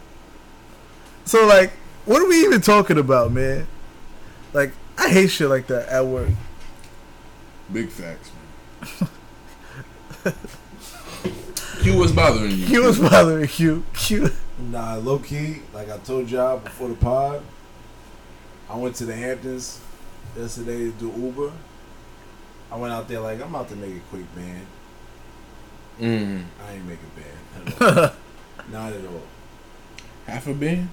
So 1.24 1.46
like, 1.46 1.72
what 2.06 2.20
are 2.22 2.28
we 2.28 2.40
even 2.44 2.60
talking 2.60 2.98
about, 2.98 3.32
man? 3.32 3.66
Like, 4.52 4.72
I 4.98 5.08
hate 5.08 5.28
shit 5.28 5.48
like 5.48 5.66
that 5.68 5.88
at 5.88 6.04
work. 6.04 6.30
Big 7.72 7.88
facts, 7.90 8.30
man. 10.24 10.34
Q 11.82 11.96
was 11.96 12.12
bothering 12.12 12.50
you. 12.50 12.66
Q 12.66 12.82
was 12.82 12.98
bothering 12.98 13.48
you. 13.56 13.84
Q. 13.94 14.30
Nah, 14.58 14.96
low 14.96 15.18
key, 15.18 15.60
like 15.72 15.88
I 15.90 15.96
told 15.98 16.30
y'all 16.30 16.58
before 16.58 16.88
the 16.88 16.94
pod, 16.94 17.42
I 18.70 18.76
went 18.76 18.94
to 18.96 19.04
the 19.04 19.16
Hamptons 19.16 19.80
yesterday 20.36 20.78
to 20.78 20.92
do 20.92 21.12
Uber. 21.16 21.50
I 22.70 22.76
went 22.76 22.92
out 22.92 23.08
there 23.08 23.18
like 23.18 23.42
I'm 23.42 23.52
about 23.52 23.68
to 23.70 23.76
make 23.76 23.96
a 23.96 24.00
quick 24.10 24.32
band. 24.36 24.66
Mm. 25.98 26.44
I 26.64 26.72
ain't 26.74 26.86
make 26.86 26.98
a 27.00 27.80
band. 27.80 28.12
Not 28.72 28.92
at 28.92 29.04
all. 29.04 29.22
Half 30.26 30.46
a 30.46 30.54
band? 30.54 30.88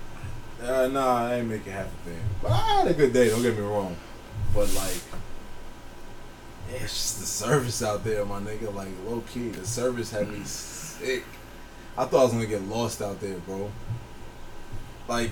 Uh, 0.59 0.87
nah, 0.87 1.27
I 1.27 1.35
ain't 1.35 1.47
making 1.47 1.71
half 1.71 1.85
a 1.85 2.09
band. 2.09 2.21
But 2.41 2.51
I 2.51 2.57
had 2.57 2.87
a 2.87 2.93
good 2.95 3.13
day. 3.13 3.29
Don't 3.29 3.43
get 3.43 3.55
me 3.55 3.61
wrong. 3.61 3.95
But 4.55 4.73
like, 4.73 4.99
yeah, 6.71 6.77
it's 6.77 6.93
just 6.93 7.19
the 7.19 7.25
service 7.27 7.83
out 7.83 8.03
there, 8.03 8.25
my 8.25 8.39
nigga. 8.39 8.73
Like 8.73 8.89
low 9.05 9.21
key, 9.31 9.49
the 9.49 9.67
service 9.67 10.09
had 10.09 10.29
me 10.29 10.43
sick. 10.45 11.23
I 11.95 12.05
thought 12.05 12.21
I 12.21 12.23
was 12.23 12.33
gonna 12.33 12.47
get 12.47 12.63
lost 12.63 13.03
out 13.03 13.21
there, 13.21 13.37
bro. 13.37 13.71
Like, 15.07 15.31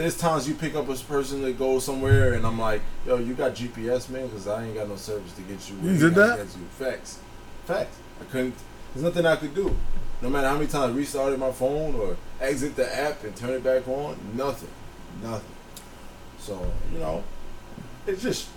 there's 0.00 0.16
times 0.16 0.48
you 0.48 0.54
pick 0.54 0.74
up 0.74 0.88
a 0.88 0.94
person 0.94 1.42
that 1.42 1.58
goes 1.58 1.84
somewhere, 1.84 2.32
and 2.32 2.46
I'm 2.46 2.58
like, 2.58 2.80
yo, 3.06 3.18
you 3.18 3.34
got 3.34 3.52
GPS, 3.52 4.08
man? 4.08 4.26
Because 4.28 4.46
I 4.48 4.64
ain't 4.64 4.74
got 4.74 4.88
no 4.88 4.96
service 4.96 5.32
to 5.34 5.42
get 5.42 5.68
you. 5.68 5.76
where 5.76 5.92
You 5.92 5.98
did 5.98 6.14
gotta 6.14 6.36
that? 6.36 6.46
Get 6.46 6.56
you. 6.56 6.66
Facts, 6.70 7.18
facts. 7.66 7.96
I 8.20 8.24
couldn't. 8.24 8.54
There's 8.94 9.04
nothing 9.04 9.26
I 9.26 9.36
could 9.36 9.54
do. 9.54 9.76
No 10.22 10.30
matter 10.30 10.48
how 10.48 10.54
many 10.54 10.66
times 10.66 10.94
I 10.94 10.96
restarted 10.96 11.38
my 11.38 11.52
phone 11.52 11.94
or 11.94 12.16
exit 12.40 12.76
the 12.76 12.94
app 12.98 13.24
and 13.24 13.34
turn 13.36 13.50
it 13.50 13.62
back 13.62 13.86
on, 13.88 14.16
nothing, 14.34 14.70
nothing. 15.22 15.54
So 16.38 16.72
you 16.92 16.98
know, 16.98 17.22
it's 18.06 18.22
just 18.22 18.48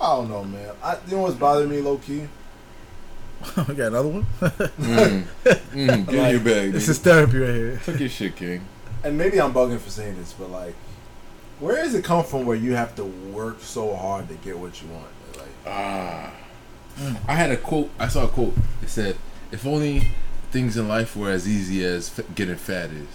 I 0.00 0.16
don't 0.16 0.28
know, 0.28 0.44
man. 0.44 0.74
I, 0.82 0.96
you 1.06 1.16
know 1.16 1.22
what's 1.22 1.36
bothering 1.36 1.70
me, 1.70 1.80
low 1.80 1.98
key? 1.98 2.26
we 3.68 3.74
got 3.74 3.88
another 3.88 4.08
one. 4.08 4.26
Mm. 4.40 5.24
mm. 5.44 6.06
Give 6.10 6.22
me 6.22 6.30
your 6.30 6.40
bag. 6.40 6.72
This 6.72 6.88
is 6.88 6.98
therapy 6.98 7.38
right 7.38 7.54
here. 7.54 7.80
Took 7.84 8.00
your 8.00 8.08
shit, 8.08 8.36
King. 8.36 8.66
And 9.02 9.16
maybe 9.16 9.40
I'm 9.40 9.52
bugging 9.52 9.78
for 9.78 9.88
saying 9.88 10.16
this, 10.16 10.34
but 10.34 10.50
like, 10.50 10.74
where 11.60 11.76
does 11.82 11.94
it 11.94 12.04
come 12.04 12.24
from 12.24 12.44
where 12.46 12.56
you 12.56 12.74
have 12.74 12.94
to 12.96 13.04
work 13.04 13.58
so 13.60 13.94
hard 13.94 14.28
to 14.28 14.34
get 14.34 14.58
what 14.58 14.80
you 14.82 14.88
want? 14.88 15.06
Like, 15.36 15.46
Ah. 15.66 16.32
I 17.28 17.34
had 17.34 17.50
a 17.50 17.56
quote. 17.56 17.90
I 17.98 18.08
saw 18.08 18.24
a 18.24 18.28
quote. 18.28 18.54
It 18.82 18.88
said, 18.90 19.16
"If 19.52 19.64
only 19.66 20.08
things 20.50 20.76
in 20.76 20.88
life 20.88 21.16
were 21.16 21.30
as 21.30 21.48
easy 21.48 21.84
as 21.84 22.10
f- 22.18 22.24
getting 22.34 22.56
fat 22.56 22.90
is. 22.90 23.06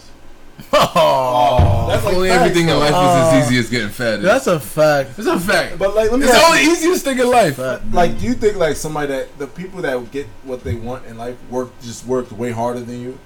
Oh, 0.73 1.85
That's 1.89 1.99
if 1.99 2.05
like 2.05 2.15
only 2.15 2.29
facts, 2.29 2.41
everything 2.41 2.69
in 2.69 2.79
life 2.79 2.91
was 2.93 3.33
Oh. 3.33 3.37
as 3.37 3.45
easy 3.45 3.59
as 3.59 3.69
getting 3.69 3.89
fat 3.89 4.19
is." 4.19 4.23
that's 4.23 4.47
a 4.47 4.59
fact. 4.59 5.09
it's 5.17 5.27
a 5.27 5.39
fact. 5.39 5.77
but 5.77 5.93
like, 5.95 6.09
let 6.11 6.19
me 6.19 6.25
It's 6.25 6.33
the 6.35 6.45
only 6.45 6.63
you, 6.63 6.71
easiest 6.71 7.03
thing 7.03 7.19
in 7.19 7.29
life. 7.29 7.57
fact. 7.57 7.91
like, 7.91 8.17
do 8.19 8.25
you 8.25 8.33
think 8.33 8.55
like 8.57 8.75
somebody 8.77 9.07
that 9.07 9.37
the 9.37 9.47
people 9.47 9.81
that 9.81 10.11
get 10.11 10.27
what 10.43 10.63
they 10.63 10.75
want 10.75 11.05
in 11.07 11.17
life 11.17 11.35
work 11.49 11.69
just 11.81 12.05
worked 12.07 12.31
way 12.31 12.51
harder 12.51 12.79
than 12.79 13.01
you? 13.01 13.17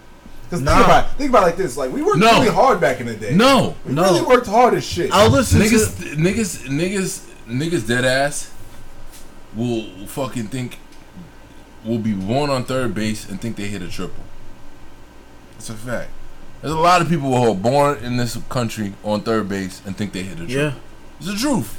Because 0.49 0.63
Nah. 0.63 0.73
think 0.75 0.85
about 0.85 1.05
it, 1.05 1.11
think 1.17 1.29
about 1.29 1.43
it 1.43 1.45
like 1.45 1.57
this: 1.57 1.77
like 1.77 1.91
we 1.91 2.01
worked 2.01 2.17
No. 2.17 2.39
really 2.39 2.49
hard 2.53 2.81
back 2.81 2.99
in 2.99 3.05
the 3.05 3.13
day. 3.13 3.35
No, 3.35 3.75
we 3.85 3.93
No. 3.93 4.03
really 4.03 4.21
worked 4.21 4.47
hard 4.47 4.73
as 4.73 4.83
shit. 4.83 5.11
I'll 5.13 5.29
listen 5.29 5.61
niggas, 5.61 5.97
to. 5.99 6.15
niggas, 6.15 6.67
niggas, 6.67 7.21
niggas, 7.47 7.87
dead 7.87 8.03
ass 8.03 8.49
will 9.55 9.85
fucking 10.07 10.47
think 10.47 10.79
will 11.85 11.99
be 11.99 12.13
born 12.13 12.49
on 12.49 12.63
third 12.63 12.93
base 12.95 13.27
and 13.29 13.39
think 13.39 13.55
they 13.57 13.67
hit 13.67 13.81
a 13.83 13.87
triple. 13.87 14.23
It's 15.57 15.69
a 15.69 15.73
fact. 15.75 16.09
There's 16.61 16.73
a 16.73 16.77
lot 16.77 17.01
of 17.01 17.07
people 17.09 17.29
who 17.33 17.51
are 17.51 17.55
born 17.55 17.99
in 18.03 18.17
this 18.17 18.37
country 18.49 18.93
on 19.03 19.21
third 19.21 19.47
base 19.47 19.81
and 19.85 19.95
think 19.95 20.11
they 20.13 20.23
hit 20.23 20.33
a 20.39 20.45
triple. 20.47 20.55
Yeah, 20.55 20.73
It's 21.19 21.27
the 21.27 21.35
truth. 21.37 21.77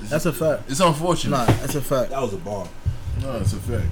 It's, 0.00 0.10
that's 0.10 0.26
a 0.26 0.32
fact. 0.32 0.64
it's 0.68 0.80
unfortunate. 0.80 1.36
Nah, 1.36 1.44
that's 1.46 1.74
a 1.76 1.80
fact. 1.80 2.10
that 2.10 2.20
was 2.20 2.32
a 2.34 2.36
bar. 2.38 2.66
No, 3.22 3.36
it's 3.36 3.52
a 3.52 3.56
fact. 3.56 3.86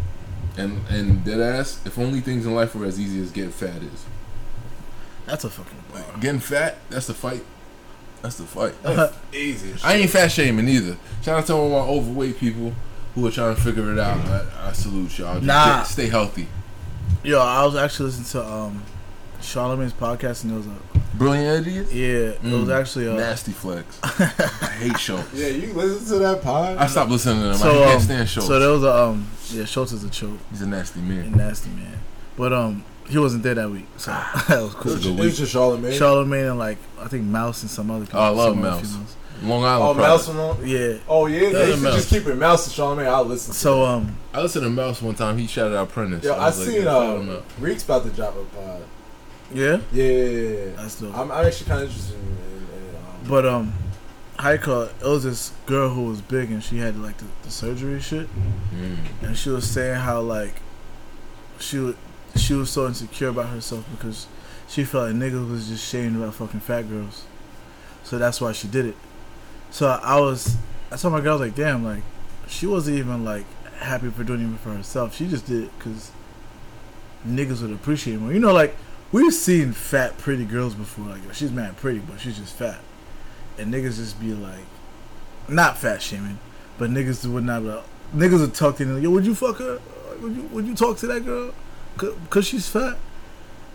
And 0.59 0.87
and 0.89 1.25
dead 1.25 1.41
ass, 1.41 1.81
if 1.87 1.99
only 1.99 2.21
things 2.21 2.45
in 2.45 2.55
life 2.55 2.75
were 2.75 2.85
as 2.85 2.99
easy 3.01 3.23
as 3.23 3.31
getting 3.31 3.51
fat 3.53 3.81
is. 3.83 4.05
That's 5.25 5.45
a 5.45 5.51
fucking 5.51 5.79
bar. 5.93 6.03
Getting 6.21 6.41
fat, 6.41 6.79
that's 6.91 7.07
the 7.07 7.15
fight. 7.15 7.45
That's 8.23 8.37
the 8.39 8.45
fight. 8.45 8.75
Easy. 9.33 9.75
I 9.85 9.95
ain't 9.95 10.11
fat 10.11 10.33
shaming 10.33 10.69
either. 10.69 10.97
Shout 11.23 11.39
out 11.39 11.47
to 11.47 11.53
all 11.55 11.69
my 11.71 11.77
overweight 11.89 12.39
people 12.39 12.73
who 13.15 13.25
are 13.27 13.31
trying 13.31 13.55
to 13.55 13.61
figure 13.63 13.93
it 13.93 13.99
out. 13.99 14.19
I, 14.27 14.69
I 14.71 14.73
salute 14.73 15.17
y'all. 15.19 15.35
Just 15.35 15.45
Nah. 15.47 15.83
stay 15.85 16.09
healthy. 16.09 16.49
Yo, 17.23 17.39
I 17.41 17.65
was 17.65 17.77
actually 17.77 18.07
listening 18.07 18.43
to 18.43 18.51
um, 18.51 18.83
Charlamagne's 19.41 19.93
podcast, 19.93 20.45
and 20.45 20.53
it 20.53 20.57
was 20.57 20.67
a 20.67 20.77
Brilliant 21.17 21.67
idiots. 21.67 21.93
yeah, 21.93 22.07
it 22.07 22.43
was 22.43 22.69
Mm. 22.69 22.81
actually 22.81 23.07
a 23.09 23.15
Nasty 23.15 23.51
flex. 23.53 23.99
I 24.03 24.09
hate 24.79 24.99
Schulz. 25.01 25.25
Yeah, 25.35 25.49
you 25.49 25.73
listen 25.73 26.07
to 26.09 26.19
that 26.21 26.43
pod. 26.43 26.77
I 26.79 26.87
stopped 26.87 27.11
listening 27.11 27.41
to 27.43 27.49
him. 27.51 27.55
so 27.57 27.71
I 27.71 27.73
can't 27.87 27.95
um, 27.97 28.01
stand 28.03 28.29
Schulz. 28.29 28.47
so 28.47 28.59
there 28.61 28.69
was 28.71 28.85
a 28.85 28.95
um, 28.95 29.27
yeah, 29.51 29.65
Schulz 29.65 29.93
is 29.93 30.05
a 30.05 30.11
choke, 30.11 30.39
He's 30.51 30.63
a 30.63 30.67
nasty 30.69 31.01
man. 31.01 31.21
a 31.21 31.23
man. 31.25 31.33
nasty 31.39 31.71
man, 31.71 31.99
but 32.37 32.53
um, 32.53 32.85
he 33.09 33.19
wasn't 33.19 33.43
there 33.43 33.55
that 33.55 33.71
week, 33.71 33.87
so 33.97 34.11
that 34.49 34.61
was 34.63 34.75
cool. 34.75 34.93
That's 34.93 35.05
a 35.07 35.09
good 35.09 35.19
It 35.19 35.25
was 35.25 35.39
just 35.39 35.55
Charlamagne. 35.55 35.99
Charlamagne 35.99 36.51
and 36.51 36.59
like 36.59 36.79
I 37.01 37.09
think 37.09 37.25
Mouse 37.25 37.63
and 37.63 37.71
some 37.71 37.91
other 37.91 38.05
people. 38.05 38.21
Oh, 38.21 38.25
I 38.25 38.29
love 38.29 38.57
Mouse. 38.57 38.89
females. 38.93 39.17
Long 39.43 39.65
Island. 39.65 39.83
Oh, 39.83 39.85
Island. 39.85 39.99
Mouse 40.01 40.27
product. 40.27 40.57
from 40.59 40.65
on. 40.65 40.69
Yeah. 40.69 40.99
Oh 41.09 41.27
yeah, 41.27 41.41
Yeah, 41.41 41.49
they 41.51 41.71
should 41.73 41.83
Mouse. 41.83 41.95
just 41.95 42.11
keep 42.11 42.27
it 42.27 42.35
Mouse 42.37 42.67
and 42.67 42.77
Charlamagne. 42.77 43.09
I'll 43.09 43.25
listen. 43.25 43.53
To 43.55 43.59
So 43.59 43.83
it. 43.85 43.89
um, 43.89 44.17
I 44.35 44.43
listened 44.43 44.65
to 44.65 44.71
Mouse 44.71 45.01
one 45.03 45.15
time. 45.15 45.39
He 45.39 45.47
shouted 45.47 45.77
out 45.77 45.89
Prentice. 45.89 46.23
yo, 46.25 46.35
I, 46.35 46.47
was 46.47 46.59
like, 46.61 46.69
seen 46.69 46.83
shout 46.85 47.03
uh, 47.03 47.17
him 47.21 47.31
out. 47.31 47.45
Reek's 47.59 47.83
about 47.85 48.05
to 48.05 48.11
drop 48.11 48.37
a 48.37 48.45
pod. 48.45 48.83
Yeah, 49.53 49.79
Yeah, 49.93 50.05
yeah, 50.05 50.05
yeah, 50.05 50.49
yeah. 50.67 50.71
that's 50.77 51.01
dope. 51.01 51.17
I'm, 51.17 51.31
I'm 51.31 51.47
actually 51.47 51.67
kind 51.69 51.83
of 51.83 51.89
interested 51.89 52.15
in. 52.19 52.21
in, 52.21 52.89
in 52.91 52.97
um, 52.97 53.29
But 53.29 53.47
um, 53.47 53.73
how 54.39 54.51
you 54.51 54.57
it? 54.59 54.93
It 55.01 55.05
was 55.07 55.25
this 55.25 55.53
girl 55.67 55.89
who 55.91 56.05
was 56.05 56.21
big 56.21 56.51
and 56.51 56.63
she 56.63 56.79
had 56.79 56.97
like 56.99 57.17
the, 57.19 57.25
the 57.43 57.51
surgery 57.51 58.01
shit, 58.01 58.29
Mm. 58.75 58.99
and 59.23 59.37
she 59.37 59.49
was 59.51 59.69
saying 59.69 59.97
how 60.01 60.21
like 60.21 60.55
she 61.59 61.79
would, 61.79 61.97
she 62.37 62.55
was 62.55 62.71
so 62.71 62.87
insecure 62.87 63.29
about 63.29 63.49
herself 63.49 63.85
because 63.91 64.27
she 64.69 64.85
felt 64.85 65.07
like 65.09 65.17
niggas 65.17 65.51
was 65.51 65.69
just 65.69 65.89
shamed 65.89 66.17
about 66.17 66.35
fucking 66.35 66.61
fat 66.61 66.83
girls, 66.83 67.25
so 68.05 68.19
that's 68.19 68.41
why 68.41 68.53
she 68.53 68.69
did 68.69 68.87
it. 68.87 68.97
So 69.71 69.89
I 69.89 70.21
was, 70.21 70.57
I 70.93 70.97
told 70.97 71.13
my 71.15 71.21
girl 71.21 71.33
I 71.33 71.41
was 71.41 71.49
like, 71.49 71.57
damn, 71.57 71.85
like 71.85 72.03
she 72.47 72.67
wasn't 72.67 72.99
even 72.99 73.25
like 73.25 73.45
happy 73.79 74.11
for 74.11 74.23
doing 74.25 74.55
it 74.55 74.61
for 74.61 74.71
herself. 74.75 75.17
She 75.17 75.27
just 75.27 75.47
did 75.47 75.65
it 75.65 75.71
because 75.79 76.13
niggas 77.27 77.61
would 77.63 77.73
appreciate 77.73 78.19
more. 78.21 78.33
You 78.33 78.39
know, 78.41 78.53
like 78.53 78.77
we've 79.13 79.35
seen 79.35 79.73
fat, 79.73 80.19
pretty 80.19 80.45
girls 80.45 80.75
before. 80.75 81.07
Like 81.07 81.35
she's 81.35 81.51
mad 81.51 81.77
pretty, 81.77 82.01
but 82.01 82.21
she's 82.21 82.39
just 82.39 82.55
fat, 82.55 82.81
and 83.59 83.73
niggas 83.73 83.97
just 83.97 84.21
be 84.21 84.35
like, 84.35 84.65
not 85.49 85.79
fat 85.79 86.03
shaming, 86.03 86.39
but 86.77 86.91
niggas 86.91 87.27
would 87.27 87.45
not. 87.45 87.63
Be 87.63 87.69
like, 87.69 87.85
niggas 88.15 88.41
would 88.41 88.55
talk 88.55 88.77
to 88.77 88.85
them. 88.85 88.95
Like, 88.95 89.03
Yo, 89.03 89.11
would 89.11 89.27
you 89.27 89.35
fuck 89.35 89.59
her? 89.59 89.81
Would 90.21 90.37
you 90.37 90.43
Would 90.45 90.67
you 90.67 90.75
talk 90.75 90.99
to 90.99 91.07
that 91.09 91.25
girl? 91.25 91.53
Cause, 91.97 92.15
Cause 92.31 92.47
she's 92.47 92.69
fat, 92.69 92.97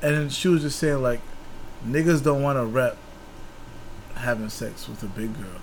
and 0.01 0.31
she 0.31 0.47
was 0.47 0.61
just 0.61 0.79
saying 0.79 1.01
like, 1.01 1.21
niggas 1.85 2.23
don't 2.23 2.41
want 2.41 2.57
to 2.57 2.65
rep 2.65 2.97
having 4.15 4.49
sex 4.49 4.87
with 4.87 5.03
a 5.03 5.07
big 5.07 5.35
girl, 5.35 5.61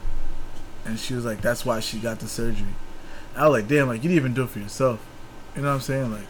and 0.85 0.99
she 0.99 1.15
was 1.15 1.25
like, 1.25 1.41
that's 1.41 1.65
why 1.65 1.81
she 1.81 1.99
got 1.99 2.19
the 2.19 2.29
surgery. 2.29 2.75
I 3.37 3.49
was 3.49 3.61
like, 3.61 3.69
damn, 3.69 3.89
like 3.89 4.03
you 4.03 4.09
didn't 4.09 4.17
even 4.17 4.35
do 4.35 4.43
it 4.45 4.51
for 4.51 4.59
yourself. 4.59 5.05
You 5.55 5.63
know 5.63 5.69
what 5.69 5.75
I'm 5.75 5.81
saying? 5.81 6.13
Like, 6.13 6.27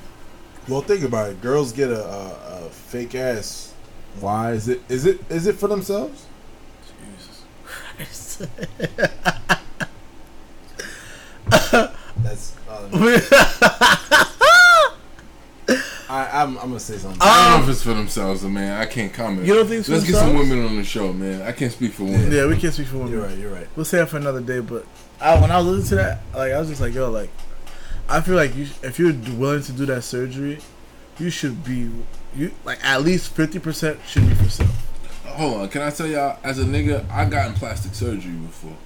Well, 0.71 0.83
think 0.83 1.03
about 1.03 1.31
it. 1.31 1.41
Girls 1.41 1.73
get 1.73 1.91
a, 1.91 2.05
a, 2.05 2.67
a 2.67 2.71
fake 2.71 3.17
ass. 3.17 3.75
Why 4.21 4.53
is 4.53 4.69
it? 4.69 4.81
Is 4.89 5.05
it? 5.05 5.21
Is 5.29 5.49
it 5.49 5.57
for 5.57 5.67
themselves? 5.67 6.27
Jesus 7.17 7.43
Christ. 7.65 8.43
That's. 12.23 12.57
Uh, 12.69 12.87
I, 16.09 16.43
I'm, 16.43 16.59
I'm 16.59 16.69
gonna 16.69 16.81
say 16.81 16.99
something. 16.99 17.21
I 17.21 17.51
don't 17.51 17.61
know 17.61 17.65
if 17.65 17.71
it's 17.71 17.83
for 17.83 17.95
themselves, 17.95 18.43
man. 18.45 18.81
I 18.81 18.87
can't 18.87 19.13
comment. 19.13 19.47
You 19.47 19.55
don't 19.55 19.67
think 19.67 19.81
it's 19.81 19.89
Let's 19.89 20.05
get 20.05 20.17
some 20.17 20.35
women 20.35 20.65
on 20.67 20.77
the 20.77 20.85
show, 20.85 21.13
man. 21.13 21.43
I 21.43 21.53
can't 21.53 21.73
speak 21.73 21.93
for 21.93 22.05
women. 22.05 22.31
yeah, 22.33 22.47
we 22.47 22.57
can't 22.57 22.75
speak 22.75 22.87
for 22.89 22.99
women. 22.99 23.13
you're 23.13 23.23
right. 23.23 23.39
You're 23.39 23.53
right. 23.53 23.67
We'll 23.75 23.85
say 23.85 24.03
it 24.03 24.07
for 24.09 24.19
another 24.19 24.41
day. 24.41 24.61
But 24.61 24.87
I, 25.21 25.41
when 25.41 25.51
I 25.51 25.59
was 25.59 25.67
listening 25.67 25.89
to 25.89 25.95
that, 25.97 26.21
like 26.35 26.53
I 26.53 26.59
was 26.59 26.69
just 26.69 26.81
like, 26.81 26.95
yo, 26.95 27.11
like 27.11 27.31
I 28.11 28.21
feel 28.21 28.35
like 28.35 28.55
you, 28.57 28.67
if 28.83 28.99
you're 28.99 29.13
willing 29.37 29.63
to 29.63 29.73
do 29.73 29.87
that 29.87 30.03
surgery, 30.03 30.59
you 31.19 31.31
should 31.31 31.63
be, 31.65 31.91
you 32.35 32.51
like 32.65 32.85
at 32.85 33.03
least 33.03 33.33
fifty 33.35 33.59
percent 33.59 34.01
should 34.07 34.29
be 34.29 34.35
for 34.35 34.49
self. 34.49 34.87
Hold 35.27 35.61
on, 35.63 35.69
can 35.69 35.83
I 35.83 35.91
tell 35.91 36.07
y'all? 36.09 36.39
As 36.43 36.59
a 36.59 36.65
nigga, 36.65 37.09
I 37.11 37.25
gotten 37.27 37.55
plastic 37.55 37.95
surgery 37.95 38.33
before. 38.33 38.77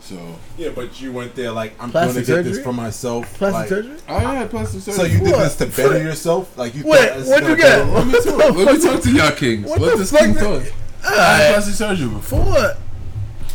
So 0.00 0.36
Yeah, 0.56 0.70
but 0.70 1.00
you 1.00 1.12
went 1.12 1.34
there 1.34 1.52
like 1.52 1.72
I'm 1.82 1.90
gonna 1.90 2.12
get 2.22 2.44
this 2.44 2.62
for 2.62 2.72
myself. 2.72 3.32
Plastic 3.34 3.60
like, 3.60 3.68
surgery. 3.68 3.96
Oh, 4.08 4.16
I 4.16 4.34
had 4.34 4.50
plastic 4.50 4.82
surgery. 4.82 5.04
So 5.08 5.12
you 5.12 5.18
did 5.20 5.32
What? 5.32 5.38
this 5.38 5.56
to 5.56 5.66
better 5.66 6.02
yourself? 6.02 6.56
Like 6.56 6.74
you? 6.74 6.84
Wait, 6.84 7.10
thought 7.10 7.26
what'd 7.26 7.48
you 7.48 7.56
get? 7.56 7.86
Let 7.86 8.06
me 8.06 8.12
talk. 8.12 8.56
Let 8.56 8.74
me 8.76 8.82
talk 8.82 9.02
to 9.02 9.10
y'all 9.10 9.32
kings. 9.32 9.66
What 9.68 9.80
Let 9.80 9.92
the 9.92 9.96
this 9.98 10.10
fuck 10.10 10.20
king 10.20 10.34
did- 10.34 10.42
talk. 10.42 10.62
I 11.04 11.36
had 11.36 11.52
plastic 11.54 11.74
surgery 11.74 12.08
before. 12.08 12.44
For 12.44 12.50
what? 12.50 12.78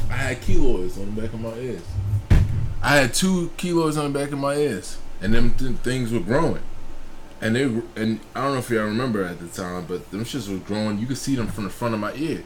I 0.09 0.13
had 0.15 0.41
keloids 0.41 0.97
on 0.99 1.13
the 1.15 1.21
back 1.21 1.33
of 1.33 1.39
my 1.41 1.53
ears. 1.55 1.81
I 2.83 2.97
had 2.97 3.13
two 3.13 3.49
keloids 3.57 3.97
on 3.97 4.11
the 4.11 4.19
back 4.19 4.33
of 4.33 4.39
my 4.39 4.55
ears, 4.55 4.97
and 5.21 5.33
them 5.33 5.53
th- 5.53 5.77
things 5.77 6.11
were 6.11 6.19
growing. 6.19 6.61
And 7.39 7.55
they 7.55 7.63
and 7.63 8.19
I 8.35 8.43
don't 8.43 8.53
know 8.53 8.59
if 8.59 8.69
y'all 8.69 8.83
remember 8.83 9.23
at 9.23 9.39
the 9.39 9.47
time, 9.47 9.85
but 9.87 10.11
them 10.11 10.25
shits 10.25 10.49
was 10.49 10.59
growing. 10.59 10.99
You 10.99 11.07
could 11.07 11.17
see 11.17 11.35
them 11.35 11.47
from 11.47 11.63
the 11.63 11.69
front 11.69 11.93
of 11.93 12.01
my 12.01 12.13
ear. 12.15 12.43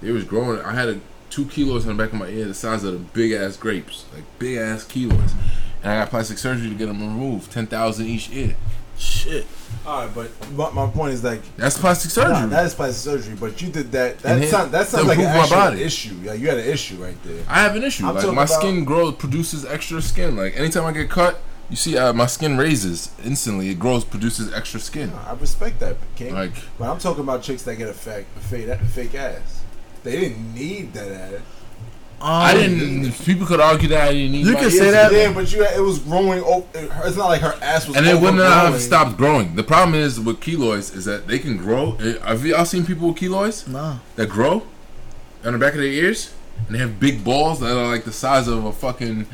They 0.00 0.12
was 0.12 0.22
growing. 0.22 0.60
I 0.60 0.72
had 0.72 0.88
a, 0.88 1.00
two 1.30 1.46
keloids 1.46 1.82
on 1.82 1.88
the 1.88 1.94
back 1.94 2.12
of 2.12 2.18
my 2.18 2.28
ear, 2.28 2.46
the 2.46 2.54
size 2.54 2.84
of 2.84 2.92
the 2.92 2.98
big 2.98 3.32
ass 3.32 3.56
grapes, 3.56 4.04
like 4.14 4.22
big 4.38 4.56
ass 4.56 4.84
keloids. 4.84 5.32
And 5.82 5.92
I 5.92 6.00
got 6.00 6.10
plastic 6.10 6.38
surgery 6.38 6.68
to 6.68 6.74
get 6.76 6.86
them 6.86 7.00
removed, 7.00 7.50
ten 7.50 7.66
thousand 7.66 8.06
each 8.06 8.30
ear. 8.30 8.54
Shit. 9.02 9.46
All 9.84 10.06
right, 10.06 10.14
but 10.14 10.30
my, 10.52 10.70
my 10.70 10.86
point 10.90 11.12
is 11.12 11.24
like 11.24 11.40
That's 11.56 11.76
plastic 11.76 12.10
surgery. 12.12 12.32
Nah, 12.32 12.46
that 12.46 12.66
is 12.66 12.74
plastic 12.74 13.02
surgery, 13.02 13.34
but 13.34 13.60
you 13.60 13.68
did 13.68 13.90
that. 13.92 14.18
That 14.20 14.38
And 14.38 14.44
sounds 14.48 14.70
that 14.70 14.86
sounds 14.86 15.06
like 15.08 15.18
an 15.18 15.24
actual 15.24 15.56
body. 15.56 15.82
issue. 15.82 16.14
Yeah, 16.22 16.34
you 16.34 16.48
had 16.48 16.58
an 16.58 16.66
issue 16.68 16.96
right 17.02 17.20
there. 17.24 17.42
I 17.48 17.62
have 17.62 17.74
an 17.74 17.82
issue. 17.82 18.06
I'm 18.06 18.14
like 18.14 18.26
my 18.26 18.32
about- 18.32 18.48
skin 18.48 18.84
grows 18.84 19.14
produces 19.16 19.64
extra 19.64 20.00
skin. 20.00 20.36
Like 20.36 20.56
anytime 20.56 20.84
I 20.84 20.92
get 20.92 21.10
cut, 21.10 21.40
you 21.68 21.74
see 21.76 21.98
uh, 21.98 22.12
my 22.12 22.26
skin 22.26 22.56
raises 22.58 23.10
instantly. 23.24 23.70
It 23.70 23.78
grows, 23.80 24.04
produces 24.04 24.52
extra 24.52 24.78
skin. 24.78 25.10
I 25.26 25.32
respect 25.34 25.80
that, 25.80 25.96
King. 26.14 26.34
Like 26.34 26.52
but 26.78 26.88
I'm 26.88 26.98
talking 26.98 27.22
about 27.24 27.42
chicks 27.42 27.62
that 27.62 27.74
get 27.76 27.88
a 27.88 27.94
fake, 27.94 28.26
a 28.36 28.40
fake, 28.40 28.68
a 28.68 28.78
fake 28.78 29.14
ass. 29.16 29.64
They 30.04 30.20
didn't 30.20 30.54
need 30.54 30.92
that 30.94 31.10
ass. 31.10 31.40
Um, 32.22 32.28
I 32.30 32.54
didn't. 32.54 33.12
People 33.24 33.46
could 33.46 33.58
argue 33.60 33.88
that 33.88 34.08
I 34.08 34.12
didn't 34.12 34.32
need. 34.32 34.46
You 34.46 34.52
my 34.52 34.60
can 34.60 34.70
say 34.70 34.90
that- 34.92 35.12
Yeah, 35.12 35.32
but 35.32 35.52
you 35.52 35.64
it 35.64 35.80
was 35.80 35.98
growing. 35.98 36.40
o- 36.44 36.64
It's 36.74 37.16
not 37.16 37.26
like 37.26 37.40
her 37.40 37.56
ass 37.60 37.88
was. 37.88 37.96
and 37.96 38.06
it 38.06 38.14
wouldn't 38.20 38.40
have 38.42 38.80
stopped 38.80 39.16
growing. 39.16 39.56
The 39.56 39.64
problem 39.64 39.94
is 39.96 40.20
with 40.20 40.38
keloids 40.40 40.94
is 40.96 41.04
that 41.06 41.26
they 41.26 41.40
can 41.40 41.56
grow. 41.56 41.96
Eh, 42.00 42.14
Have 42.24 42.46
y'all 42.46 42.64
seen 42.64 42.86
people 42.86 43.08
with 43.08 43.16
keloids 43.18 43.66
Nah. 43.66 43.96
that 44.16 44.28
grow 44.28 44.62
on 45.44 45.52
the 45.52 45.58
back 45.58 45.72
of 45.72 45.78
their 45.80 45.88
ears 45.88 46.30
and 46.68 46.76
they 46.76 46.78
have 46.78 47.00
big 47.00 47.24
balls 47.24 47.58
that 47.58 47.76
are 47.76 47.88
like 47.88 48.04
the 48.04 48.12
size 48.12 48.46
of 48.46 48.64
a 48.64 48.72
fucking 48.72 49.26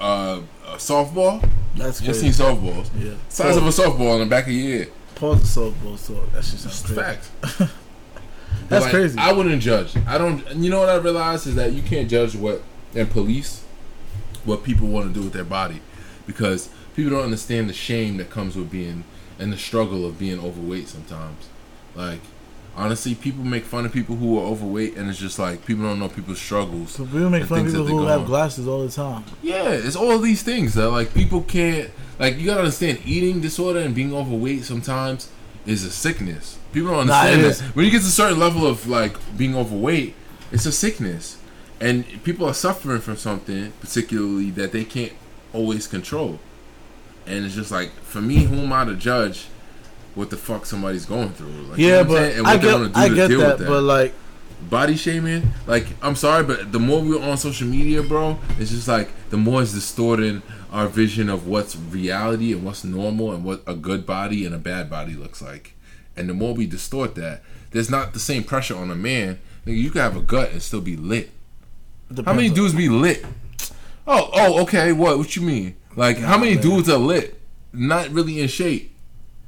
uh, 0.00 0.40
a 0.66 0.76
softball? 0.76 1.48
That's 1.76 2.00
You 2.00 2.06
crazy. 2.12 2.32
seen 2.32 2.46
softballs? 2.46 2.86
Yeah. 2.98 3.12
Size 3.28 3.56
of 3.56 3.64
a 3.64 3.70
softball 3.70 4.14
on 4.14 4.20
the 4.20 4.26
back 4.26 4.46
of 4.46 4.52
your 4.52 4.78
ear. 4.80 4.88
Pause 5.14 5.54
the 5.54 5.60
softball 5.60 6.04
talk. 6.06 6.32
That 6.32 6.44
shit 6.44 6.58
sounds 6.58 6.80
It's 6.80 6.82
crazy. 6.82 7.00
fact. 7.00 7.30
That's 8.68 8.84
Like, 8.84 8.94
crazy. 8.94 9.18
I 9.18 9.32
wouldn't 9.32 9.62
judge. 9.62 9.94
I 10.06 10.18
don't. 10.18 10.46
You 10.56 10.70
know 10.70 10.80
what 10.80 10.88
I 10.88 10.96
realized 10.96 11.46
is 11.46 11.54
that 11.54 11.72
you 11.72 11.82
can't 11.82 12.08
judge 12.08 12.34
what 12.36 12.62
and 12.94 13.10
police 13.10 13.64
what 14.44 14.62
people 14.64 14.88
want 14.88 15.06
to 15.06 15.12
do 15.12 15.22
with 15.24 15.32
their 15.32 15.44
body 15.44 15.80
because 16.26 16.70
people 16.96 17.10
don't 17.10 17.24
understand 17.24 17.68
the 17.68 17.72
shame 17.74 18.16
that 18.16 18.30
comes 18.30 18.56
with 18.56 18.70
being 18.70 19.04
and 19.38 19.52
the 19.52 19.58
struggle 19.58 20.06
of 20.06 20.18
being 20.18 20.38
overweight. 20.40 20.88
Sometimes, 20.88 21.48
like 21.94 22.20
honestly, 22.76 23.14
people 23.14 23.44
make 23.44 23.64
fun 23.64 23.84
of 23.84 23.92
people 23.92 24.16
who 24.16 24.38
are 24.38 24.42
overweight, 24.44 24.96
and 24.96 25.08
it's 25.10 25.18
just 25.18 25.38
like 25.38 25.64
people 25.66 25.84
don't 25.84 25.98
know 25.98 26.08
people's 26.08 26.40
struggles. 26.40 26.92
So 26.92 27.04
people 27.04 27.30
make 27.30 27.44
fun 27.44 27.60
of 27.60 27.66
people 27.66 27.86
who 27.86 28.06
have 28.06 28.20
on. 28.20 28.26
glasses 28.26 28.68
all 28.68 28.84
the 28.84 28.90
time. 28.92 29.24
Yeah, 29.42 29.70
it's 29.70 29.96
all 29.96 30.18
these 30.18 30.42
things 30.42 30.74
that 30.74 30.90
like 30.90 31.14
people 31.14 31.42
can't 31.42 31.90
like. 32.18 32.36
You 32.38 32.46
gotta 32.46 32.60
understand, 32.60 33.00
eating 33.04 33.40
disorder 33.40 33.80
and 33.80 33.94
being 33.94 34.14
overweight 34.14 34.64
sometimes 34.64 35.30
is 35.66 35.84
a 35.84 35.90
sickness. 35.90 36.57
People 36.72 36.90
don't 36.90 37.00
understand 37.00 37.40
it 37.40 37.42
that. 37.44 37.48
is. 37.50 37.60
When 37.74 37.84
you 37.84 37.90
get 37.90 38.00
to 38.02 38.06
a 38.06 38.10
certain 38.10 38.38
level 38.38 38.66
of 38.66 38.86
like 38.86 39.16
being 39.36 39.56
overweight, 39.56 40.14
it's 40.52 40.66
a 40.66 40.72
sickness, 40.72 41.38
and 41.80 42.04
people 42.24 42.46
are 42.46 42.54
suffering 42.54 43.00
from 43.00 43.16
something 43.16 43.72
particularly 43.80 44.50
that 44.52 44.72
they 44.72 44.84
can't 44.84 45.12
always 45.52 45.86
control. 45.86 46.38
And 47.26 47.44
it's 47.44 47.54
just 47.54 47.70
like 47.70 47.90
for 48.02 48.20
me, 48.20 48.44
who 48.44 48.56
am 48.56 48.72
I 48.72 48.84
to 48.84 48.94
judge 48.94 49.46
what 50.14 50.30
the 50.30 50.36
fuck 50.36 50.66
somebody's 50.66 51.04
going 51.06 51.30
through? 51.30 51.48
Like, 51.48 51.78
you 51.78 51.86
Yeah, 51.88 52.02
know 52.02 52.08
what 52.10 52.22
I'm 52.22 52.32
saying? 52.32 52.32
but 52.32 52.38
and 52.38 52.46
I 52.46 52.52
what 52.52 52.62
they're 52.62 52.78
get, 52.78 52.94
do 52.94 53.00
I 53.00 53.08
to 53.08 53.14
get 53.14 53.38
that, 53.38 53.58
with 53.60 53.68
but 53.68 53.82
like, 53.82 54.14
body 54.68 54.96
shaming 54.96 55.52
like 55.68 55.86
i'm 56.02 56.16
sorry 56.16 56.42
but 56.42 56.72
the 56.72 56.80
more 56.80 57.00
we're 57.00 57.22
on 57.22 57.36
social 57.36 57.68
media 57.68 58.02
bro 58.02 58.36
it's 58.58 58.72
just 58.72 58.88
like 58.88 59.08
the 59.30 59.36
more 59.36 59.62
it's 59.62 59.72
distorting 59.72 60.42
our 60.72 60.88
vision 60.88 61.28
of 61.28 61.46
what's 61.46 61.76
reality 61.76 62.52
and 62.52 62.64
what's 62.64 62.82
normal 62.82 63.32
and 63.32 63.44
what 63.44 63.62
a 63.68 63.74
good 63.74 64.04
body 64.04 64.44
and 64.44 64.52
a 64.52 64.58
bad 64.58 64.90
body 64.90 65.14
looks 65.14 65.40
like 65.40 65.74
and 66.18 66.28
the 66.28 66.34
more 66.34 66.54
we 66.54 66.66
distort 66.66 67.14
that 67.14 67.42
there's 67.70 67.90
not 67.90 68.12
the 68.12 68.18
same 68.18 68.44
pressure 68.44 68.76
on 68.76 68.90
a 68.90 68.96
man 68.96 69.38
Nigga, 69.66 69.76
you 69.76 69.90
can 69.90 70.00
have 70.00 70.16
a 70.16 70.20
gut 70.20 70.52
and 70.52 70.62
still 70.62 70.80
be 70.80 70.96
lit 70.96 71.30
how 72.24 72.32
many 72.32 72.48
dudes 72.48 72.74
be 72.74 72.88
lit 72.88 73.24
oh 74.06 74.30
oh 74.32 74.62
okay 74.62 74.92
what 74.92 75.18
what 75.18 75.36
you 75.36 75.42
mean 75.42 75.76
like 75.96 76.18
how 76.18 76.38
many 76.38 76.54
man. 76.54 76.62
dudes 76.62 76.88
are 76.88 76.98
lit 76.98 77.40
not 77.72 78.08
really 78.10 78.40
in 78.40 78.48
shape 78.48 78.94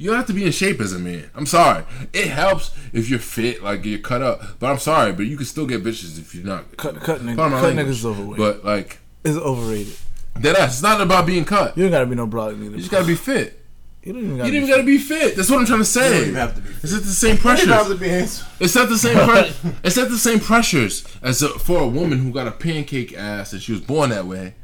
you 0.00 0.06
don't 0.06 0.16
have 0.16 0.26
to 0.28 0.32
be 0.32 0.46
in 0.46 0.52
shape 0.52 0.80
as 0.80 0.94
a 0.94 0.98
man. 0.98 1.30
I'm 1.34 1.44
sorry. 1.44 1.84
It 2.14 2.28
helps 2.28 2.70
if 2.94 3.10
you're 3.10 3.18
fit, 3.18 3.62
like 3.62 3.84
you're 3.84 3.98
cut 3.98 4.22
up. 4.22 4.58
But 4.58 4.70
I'm 4.70 4.78
sorry, 4.78 5.12
but 5.12 5.26
you 5.26 5.36
can 5.36 5.44
still 5.44 5.66
get 5.66 5.84
bitches 5.84 6.18
if 6.18 6.34
you're 6.34 6.42
not. 6.42 6.74
cut, 6.78 6.98
cut, 7.02 7.20
nigga, 7.20 7.36
cut 7.36 7.52
language. 7.52 7.86
niggas 7.86 8.04
overweight. 8.06 8.38
But 8.38 8.64
like 8.64 8.98
it's 9.24 9.36
overrated. 9.36 9.94
that 10.36 10.56
ass. 10.56 10.72
It's 10.76 10.82
not 10.82 11.02
about 11.02 11.26
being 11.26 11.44
cut. 11.44 11.76
You 11.76 11.82
don't 11.82 11.92
gotta 11.92 12.06
be 12.06 12.14
no 12.14 12.26
nigga. 12.26 12.70
You 12.70 12.76
just 12.78 12.90
gotta 12.90 13.06
be 13.06 13.14
fit. 13.14 13.59
You 14.02 14.14
don't 14.14 14.22
even 14.24 14.36
gotta. 14.38 14.50
don't 14.50 14.60
be 14.62 14.68
gotta 14.68 14.82
be 14.82 14.98
fit. 14.98 15.36
That's 15.36 15.50
what 15.50 15.60
I'm 15.60 15.66
trying 15.66 15.82
to 15.84 15.88
You 16.00 16.00
don't 16.00 16.12
say. 16.12 16.22
even 16.22 16.34
have 16.36 16.54
to 16.54 16.60
be. 16.62 16.68
It's 16.82 16.94
at 16.94 17.02
the 17.02 17.08
same 17.08 17.36
You 17.36 17.42
don't 17.42 17.68
have 17.68 17.88
to 17.88 17.94
be 17.96 18.08
handsome. 18.08 18.46
It's 18.58 18.76
at 18.76 18.88
the 18.88 18.96
same. 18.96 19.18
Pre- 19.28 19.70
it's 19.84 19.96
not 19.96 20.08
the 20.08 20.18
same 20.18 20.40
pressures 20.40 21.04
as 21.22 21.42
a, 21.42 21.50
for 21.50 21.80
a 21.82 21.86
woman 21.86 22.18
who 22.18 22.32
got 22.32 22.46
a 22.46 22.52
pancake 22.52 23.12
ass 23.12 23.52
and 23.52 23.60
she 23.60 23.72
was 23.72 23.82
born 23.82 24.08
that 24.10 24.26
way. 24.26 24.54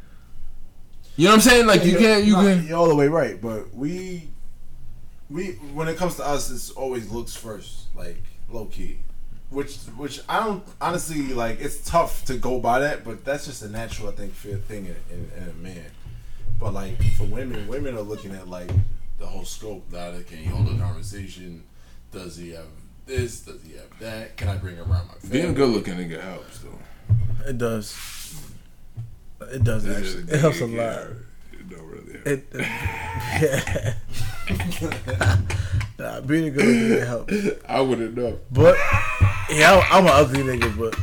You 1.16 1.24
know 1.24 1.30
what 1.32 1.34
I'm 1.36 1.40
saying? 1.42 1.66
Like 1.66 1.84
you 1.84 1.92
You're- 1.92 2.02
can't. 2.02 2.24
You 2.24 2.32
nah, 2.32 2.42
can. 2.42 2.66
You're 2.66 2.78
all 2.78 2.88
the 2.88 2.94
way 2.94 3.08
right, 3.08 3.38
but 3.40 3.74
we, 3.74 4.28
we 5.28 5.48
when 5.74 5.88
it 5.88 5.98
comes 5.98 6.16
to 6.16 6.26
us, 6.26 6.50
it's 6.50 6.70
always 6.70 7.10
looks 7.10 7.36
first, 7.36 7.94
like 7.94 8.22
low 8.50 8.64
key. 8.66 8.98
Which, 9.50 9.76
which 9.96 10.20
I 10.28 10.40
don't 10.44 10.64
honestly 10.80 11.22
like. 11.34 11.60
It's 11.60 11.88
tough 11.88 12.24
to 12.24 12.36
go 12.36 12.58
by 12.58 12.80
that, 12.80 13.04
but 13.04 13.24
that's 13.24 13.44
just 13.46 13.62
a 13.62 13.68
natural, 13.68 14.08
I 14.08 14.12
think, 14.12 14.32
fear 14.32 14.56
thing 14.56 14.86
in, 14.86 14.96
in, 15.10 15.30
in 15.42 15.48
a 15.50 15.52
man. 15.54 15.84
But 16.58 16.72
like 16.72 17.00
for 17.16 17.24
women, 17.24 17.68
women 17.68 17.96
are 17.96 18.02
looking 18.02 18.32
at 18.34 18.48
like 18.48 18.70
the 19.18 19.26
whole 19.26 19.44
scope. 19.44 19.84
Now, 19.92 20.12
can 20.26 20.38
he 20.38 20.44
hold 20.44 20.68
a 20.68 20.78
conversation? 20.78 21.64
Does 22.12 22.36
he 22.36 22.50
have 22.52 22.66
this? 23.06 23.40
Does 23.40 23.62
he 23.62 23.76
have 23.76 23.98
that? 24.00 24.36
Can 24.36 24.48
I 24.48 24.56
bring 24.56 24.78
around 24.78 25.08
my 25.08 25.14
family? 25.14 25.40
Being 25.40 25.54
good 25.54 25.70
looking 25.70 25.94
nigga 25.94 26.20
helps 26.20 26.60
though. 26.60 26.78
It 27.48 27.58
does. 27.58 27.96
It 29.40 29.64
does 29.64 29.86
actually. 29.88 30.32
It 30.32 30.40
helps 30.40 30.60
a 30.60 30.66
lot. 30.66 31.08
It 31.52 31.68
don't 31.68 31.86
really 31.86 32.12
help. 32.12 32.26
It, 32.26 32.46
yeah. 33.40 33.94
nah, 35.98 36.20
being 36.20 36.46
a 36.46 36.50
good 36.50 36.64
looking 36.64 36.90
nigga 36.90 37.06
helps. 37.06 37.34
I 37.68 37.80
wouldn't 37.80 38.16
know. 38.16 38.38
But 38.50 38.76
yeah, 39.50 39.80
I'm, 39.90 39.92
I'm 39.92 40.04
an 40.06 40.12
ugly 40.12 40.42
nigga, 40.42 40.76
but 40.78 40.98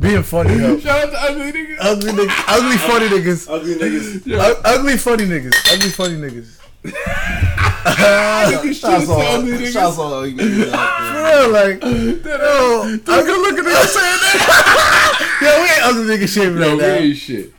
being 0.00 0.22
funny 0.22 0.58
helps. 0.58 0.82
Shout 0.82 1.04
out 1.04 1.10
to 1.10 1.22
ugly 1.22 1.52
nigga. 1.52 1.76
Ugly 1.80 2.12
niggas, 2.12 2.44
ugly 2.48 2.76
funny 2.78 3.08
niggas, 3.08 3.48
Ugly 3.48 3.74
niggas. 3.76 4.26
U- 4.26 4.60
ugly 4.64 4.96
funny 4.96 5.24
niggas, 5.24 5.72
ugly 5.72 5.90
funny 5.90 6.16
niggas. 6.16 6.61
Nigga, 6.84 8.74
shout 8.74 8.92
out 8.92 9.02
Shots 9.02 9.06
to 9.06 9.12
all, 9.12 9.20
ugly 9.20 9.70
shots 9.70 9.98
all 9.98 10.14
ugly 10.14 10.32
niggas 10.34 10.72
out 10.72 11.12
For 11.12 11.22
real, 11.22 11.50
like, 11.52 11.82
yo, 11.82 12.96
Don't 12.98 13.26
good 13.26 13.40
looking 13.42 13.64
nigga 13.64 13.86
saying 13.86 14.20
that. 14.22 15.38
yo, 15.42 15.48
we 15.62 15.68
ain't 15.70 15.82
ugly 15.84 16.16
niggas 16.16 16.34
shaving 16.34 16.58
No, 16.58 16.68
right 16.68 16.76
we 16.76 16.82
now. 16.82 16.94
ain't 16.94 17.16
shit. 17.16 17.52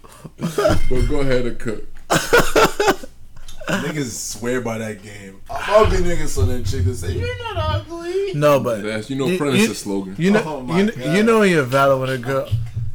But 0.90 1.08
go 1.10 1.22
ahead 1.22 1.46
and 1.46 1.60
cook. 1.60 1.84
Niggas 3.68 4.12
swear 4.12 4.60
by 4.62 4.78
that 4.80 5.02
game. 5.02 5.40
I'm 5.50 5.86
ugly 5.86 6.00
niggas, 6.00 6.28
so 6.30 6.46
then 6.46 6.64
chicks 6.66 7.00
say, 7.00 7.14
You're 7.14 7.38
not 7.54 7.58
ugly. 7.82 8.34
No, 8.34 8.60
but 8.60 8.84
That's 8.84 9.10
you 9.10 9.16
know 9.16 9.28
You- 9.28 9.38
Predator 9.38 9.64
you- 9.64 9.74
slogan. 9.74 10.16
you 10.18 10.32
know, 10.32 10.44
Oh 10.46 10.62
my 10.62 10.80
you, 10.80 10.86
know 10.88 10.92
God. 10.92 11.16
you 11.18 11.24
know 11.24 11.40
when 11.40 11.50
you're 11.52 11.64
valid 11.64 12.02
with 12.02 12.10
a 12.10 12.18
girl. 12.18 12.50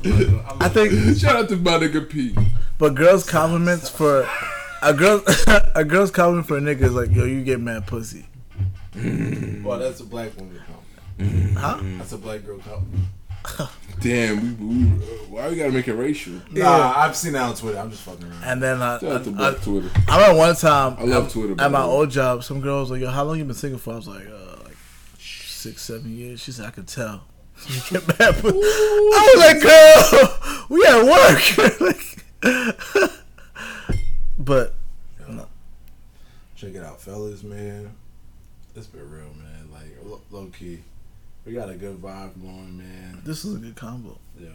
I 0.60 0.68
think 0.68 1.18
Shout 1.18 1.36
out 1.36 1.48
to 1.48 1.56
my 1.56 1.72
nigga 1.78 2.08
Pete. 2.08 2.36
But 2.78 2.94
girls' 2.94 3.28
compliments 3.28 3.88
for 3.88 4.28
a 4.82 4.94
girl, 4.94 5.22
a 5.74 5.84
girl's 5.84 6.10
compliment 6.10 6.46
for 6.46 6.56
a 6.58 6.60
nigga 6.60 6.82
is 6.82 6.94
like, 6.94 7.10
yo, 7.14 7.24
you 7.24 7.42
get 7.44 7.60
mad 7.60 7.86
pussy. 7.86 8.26
Well, 8.94 9.78
that's 9.78 10.00
a 10.00 10.04
black 10.04 10.36
woman 10.36 10.60
compliment. 11.16 11.58
Huh? 11.58 11.78
That's 11.98 12.12
a 12.12 12.18
black 12.18 12.44
girl 12.44 12.58
compliment. 12.58 13.04
Damn, 14.00 14.58
we, 14.58 14.66
we, 14.76 14.84
why 15.28 15.48
we 15.48 15.56
gotta 15.56 15.72
make 15.72 15.88
it 15.88 15.94
racial? 15.94 16.34
Nah, 16.52 16.92
I've 16.96 17.16
seen 17.16 17.32
that 17.32 17.42
on 17.42 17.54
Twitter. 17.54 17.78
I'm 17.78 17.90
just 17.90 18.02
fucking 18.02 18.24
around. 18.24 18.44
And 18.44 18.62
then 18.62 18.80
uh, 18.82 18.98
Shout 18.98 19.12
out 19.12 19.24
to 19.24 19.30
I, 19.30 19.32
Black 19.32 19.60
Twitter. 19.62 19.90
I 20.08 20.16
remember 20.20 20.38
one 20.38 20.54
time 20.56 20.96
I 20.98 21.04
love 21.04 21.26
at, 21.26 21.32
Twitter, 21.32 21.54
at 21.60 21.70
my 21.70 21.84
way. 21.86 21.92
old 21.92 22.10
job. 22.10 22.44
Some 22.44 22.60
girl 22.60 22.80
was 22.80 22.90
like, 22.90 23.00
"Yo, 23.00 23.10
how 23.10 23.24
long 23.24 23.38
you 23.38 23.44
been 23.44 23.54
single 23.54 23.78
for?" 23.78 23.94
I 23.94 23.96
was 23.96 24.06
like, 24.08 24.26
uh, 24.26 24.62
"Like 24.64 24.76
six, 25.18 25.82
seven 25.82 26.16
years." 26.16 26.40
She 26.42 26.52
said, 26.52 26.66
"I 26.66 26.70
could 26.70 26.86
tell." 26.88 27.22
You 27.68 27.80
get 27.90 28.06
mad, 28.06 28.36
but 28.40 28.54
I 28.54 29.32
was 29.34 29.40
like, 29.40 29.62
"Girl, 29.62 30.66
we 30.68 30.84
at 30.84 31.04
work." 31.04 31.80
like, 31.80 33.10
but 34.38 34.74
Check 36.56 36.74
it 36.74 36.82
out, 36.82 37.00
fellas, 37.00 37.44
man. 37.44 37.92
It's 38.74 38.88
been 38.88 39.08
real, 39.08 39.32
man. 39.34 39.70
Like 39.72 39.96
lo- 40.04 40.20
low 40.32 40.46
key, 40.46 40.80
we 41.46 41.52
got 41.52 41.70
a 41.70 41.74
good 41.74 42.02
vibe 42.02 42.32
going, 42.42 42.78
man. 42.78 43.22
this 43.24 43.44
is 43.44 43.54
a 43.54 43.58
good 43.58 43.76
combo. 43.76 44.18
Yo, 44.40 44.48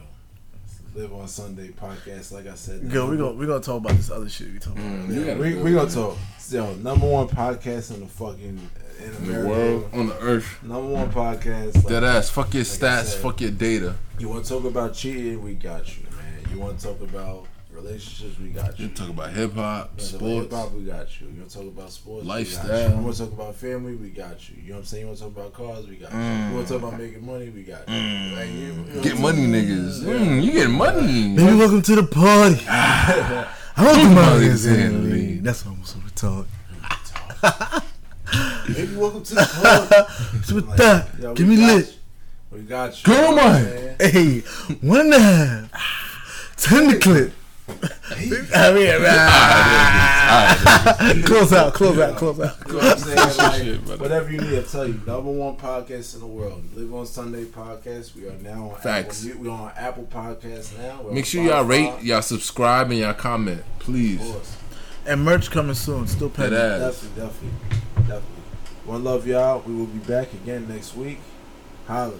live 0.94 1.14
on 1.14 1.26
Sunday 1.28 1.68
podcast. 1.68 2.30
Like 2.32 2.46
I 2.46 2.56
said, 2.56 2.90
Go, 2.90 3.08
we 3.08 3.16
gonna 3.16 3.32
we 3.32 3.46
gonna 3.46 3.62
talk 3.62 3.78
about 3.78 3.92
this 3.96 4.10
other 4.10 4.28
shit 4.28 4.52
we 4.52 4.58
talking 4.58 4.82
about. 4.86 5.08
Mm, 5.08 5.26
Yeah, 5.26 5.38
we 5.38 5.52
go. 5.54 5.62
we 5.62 5.72
gonna 5.72 5.90
talk. 5.90 6.18
Yo, 6.50 6.74
number 6.74 7.06
one 7.06 7.26
podcast 7.26 7.94
in 7.94 8.00
the 8.00 8.06
fucking 8.06 8.68
in 8.98 9.04
in 9.04 9.10
the 9.24 9.40
America. 9.40 9.48
world, 9.48 9.88
on 9.94 10.06
the 10.08 10.18
earth. 10.20 10.62
Number 10.62 10.86
one 10.92 11.10
podcast. 11.10 11.74
Like, 11.76 11.86
Dead 11.86 12.04
ass. 12.04 12.28
Fuck 12.28 12.52
your 12.52 12.64
Like 12.64 12.68
stats. 12.70 13.04
said. 13.06 13.22
Fuck 13.22 13.40
your 13.40 13.50
data. 13.50 13.94
You 14.18 14.28
want 14.28 14.44
to 14.44 14.50
talk 14.50 14.64
about 14.64 14.92
cheating? 14.92 15.42
We 15.42 15.54
got 15.54 15.88
you, 15.96 16.02
man. 16.14 16.52
You 16.52 16.60
want 16.60 16.78
to 16.80 16.86
talk 16.86 17.00
about 17.00 17.46
relationships? 17.74 18.38
We 18.38 18.48
got 18.50 18.78
you. 18.78 18.86
You 18.86 18.92
talk 18.94 19.08
about 19.08 19.30
hip 19.32 19.54
hop, 19.54 19.92
You 19.98 20.04
wanna 20.04 20.10
talk 20.12 20.20
about 20.20 20.20
sports. 20.20 20.44
hip-hop, 20.54 20.72
we 20.72 20.84
got 20.84 21.20
you. 21.20 21.26
You 21.28 21.38
want 21.40 21.50
to 21.50 21.56
talk 21.58 21.66
about 21.66 21.90
sports? 21.92 22.26
Lifestyle. 22.26 22.90
You. 22.90 22.96
You 22.96 23.02
want 23.02 23.16
to 23.16 23.22
talk 23.24 23.32
about 23.32 23.54
family? 23.56 23.94
We 23.96 24.08
got 24.10 24.48
you. 24.48 24.56
You 24.62 24.68
know 24.68 24.74
what 24.74 24.78
I'm 24.80 24.84
saying? 24.86 25.00
You 25.02 25.06
want 25.08 25.18
to 25.18 25.24
talk 25.24 25.36
about 25.36 25.52
cars? 25.54 25.86
We 25.88 25.96
got 25.96 26.12
you. 26.12 26.18
Mm. 26.18 26.48
You 26.50 26.54
want 26.56 26.66
to 26.68 26.72
talk 26.74 26.82
about 26.88 27.00
making 27.00 27.26
money? 27.26 27.48
We 27.50 27.62
got 27.62 27.88
you. 27.88 28.36
Like, 28.36 28.48
you- 28.48 28.54
you 28.54 28.72
know 28.94 29.02
Get 29.02 29.18
money, 29.18 29.38
saying? 29.38 29.52
niggas. 29.52 30.06
Yeah. 30.06 30.12
Mm, 30.14 30.42
you 30.44 30.52
get 30.52 30.70
money. 30.70 31.36
Baby, 31.36 31.56
welcome 31.58 31.82
to 31.82 31.96
the 31.96 32.02
party. 32.04 32.60
I 32.68 33.84
want 33.84 33.96
the 33.98 34.04
money 34.04 34.14
Money's 34.14 34.66
in 34.66 34.80
in 34.80 34.92
the 35.02 35.08
the 35.08 35.14
lead. 35.14 35.44
That's 35.44 35.66
almost 35.66 35.96
what 35.96 36.04
we 36.04 36.10
talk. 36.10 36.46
Baby, 38.68 38.96
welcome 38.96 39.22
to 39.24 39.34
the 39.34 39.44
club. 39.44 40.08
So 40.44 40.54
with 40.56 40.66
Like, 40.68 40.76
that, 40.78 41.08
yo, 41.20 41.34
give 41.34 41.46
me 41.48 41.56
got 41.56 41.74
lit. 41.76 41.86
you. 41.86 42.58
We 42.58 42.62
got 42.64 42.96
you. 42.98 43.04
Girl, 43.12 43.16
You 43.16 43.22
know 43.22 43.36
what 43.36 43.44
I'm 43.46 43.64
man. 43.64 43.96
Hey, 44.00 44.40
one 44.80 45.00
and 45.00 45.14
a 45.14 45.18
half. 45.18 46.54
Ten 46.56 46.88
to 46.90 46.98
clip. 46.98 47.32
I 47.66 48.72
mean, 48.74 48.90
ah. 49.06 51.22
close 51.24 51.52
out, 51.52 51.72
close 51.74 51.98
out, 51.98 52.16
close 52.16 52.40
out. 52.40 52.56
You 52.66 52.72
know 52.74 52.78
what 52.78 52.92
I'm 52.92 52.98
saying? 52.98 53.16
Like, 53.86 53.88
Shit, 53.88 54.00
whatever 54.00 54.30
you 54.30 54.40
need, 54.40 54.58
I 54.58 54.62
tell 54.62 54.86
you. 54.86 54.94
Number 55.06 55.30
one 55.30 55.56
podcast 55.56 56.14
in 56.14 56.20
the 56.20 56.26
world. 56.26 56.62
Live 56.74 56.92
on 56.92 57.06
Sunday 57.06 57.44
podcast. 57.44 58.14
We 58.14 58.28
are 58.28 58.32
now 58.42 58.70
on 58.70 58.80
Facts. 58.80 59.26
Apple. 59.26 59.42
We're 59.42 59.50
on 59.50 59.72
Apple 59.76 60.08
Podcasts 60.10 60.76
now. 60.78 61.02
We're 61.02 61.12
Make 61.12 61.26
sure 61.26 61.42
y'all 61.42 61.64
rate, 61.64 61.92
y'all 62.02 62.22
subscribe, 62.22 62.90
and 62.90 63.00
y'all 63.00 63.14
comment, 63.14 63.62
please. 63.78 64.20
Of 64.20 64.32
course. 64.32 64.56
And 65.06 65.24
merch 65.24 65.50
coming 65.50 65.74
soon. 65.74 66.06
Still 66.06 66.28
Dead 66.28 66.50
pending. 66.50 66.58
ass. 66.58 67.00
Definitely, 67.00 67.22
definitely, 67.22 67.78
definitely. 67.96 68.42
One 68.84 69.04
love, 69.04 69.26
y'all. 69.26 69.62
We 69.66 69.74
will 69.74 69.86
be 69.86 69.98
back 70.00 70.32
again 70.34 70.68
next 70.68 70.94
week. 70.94 71.18
Holla. 71.86 72.12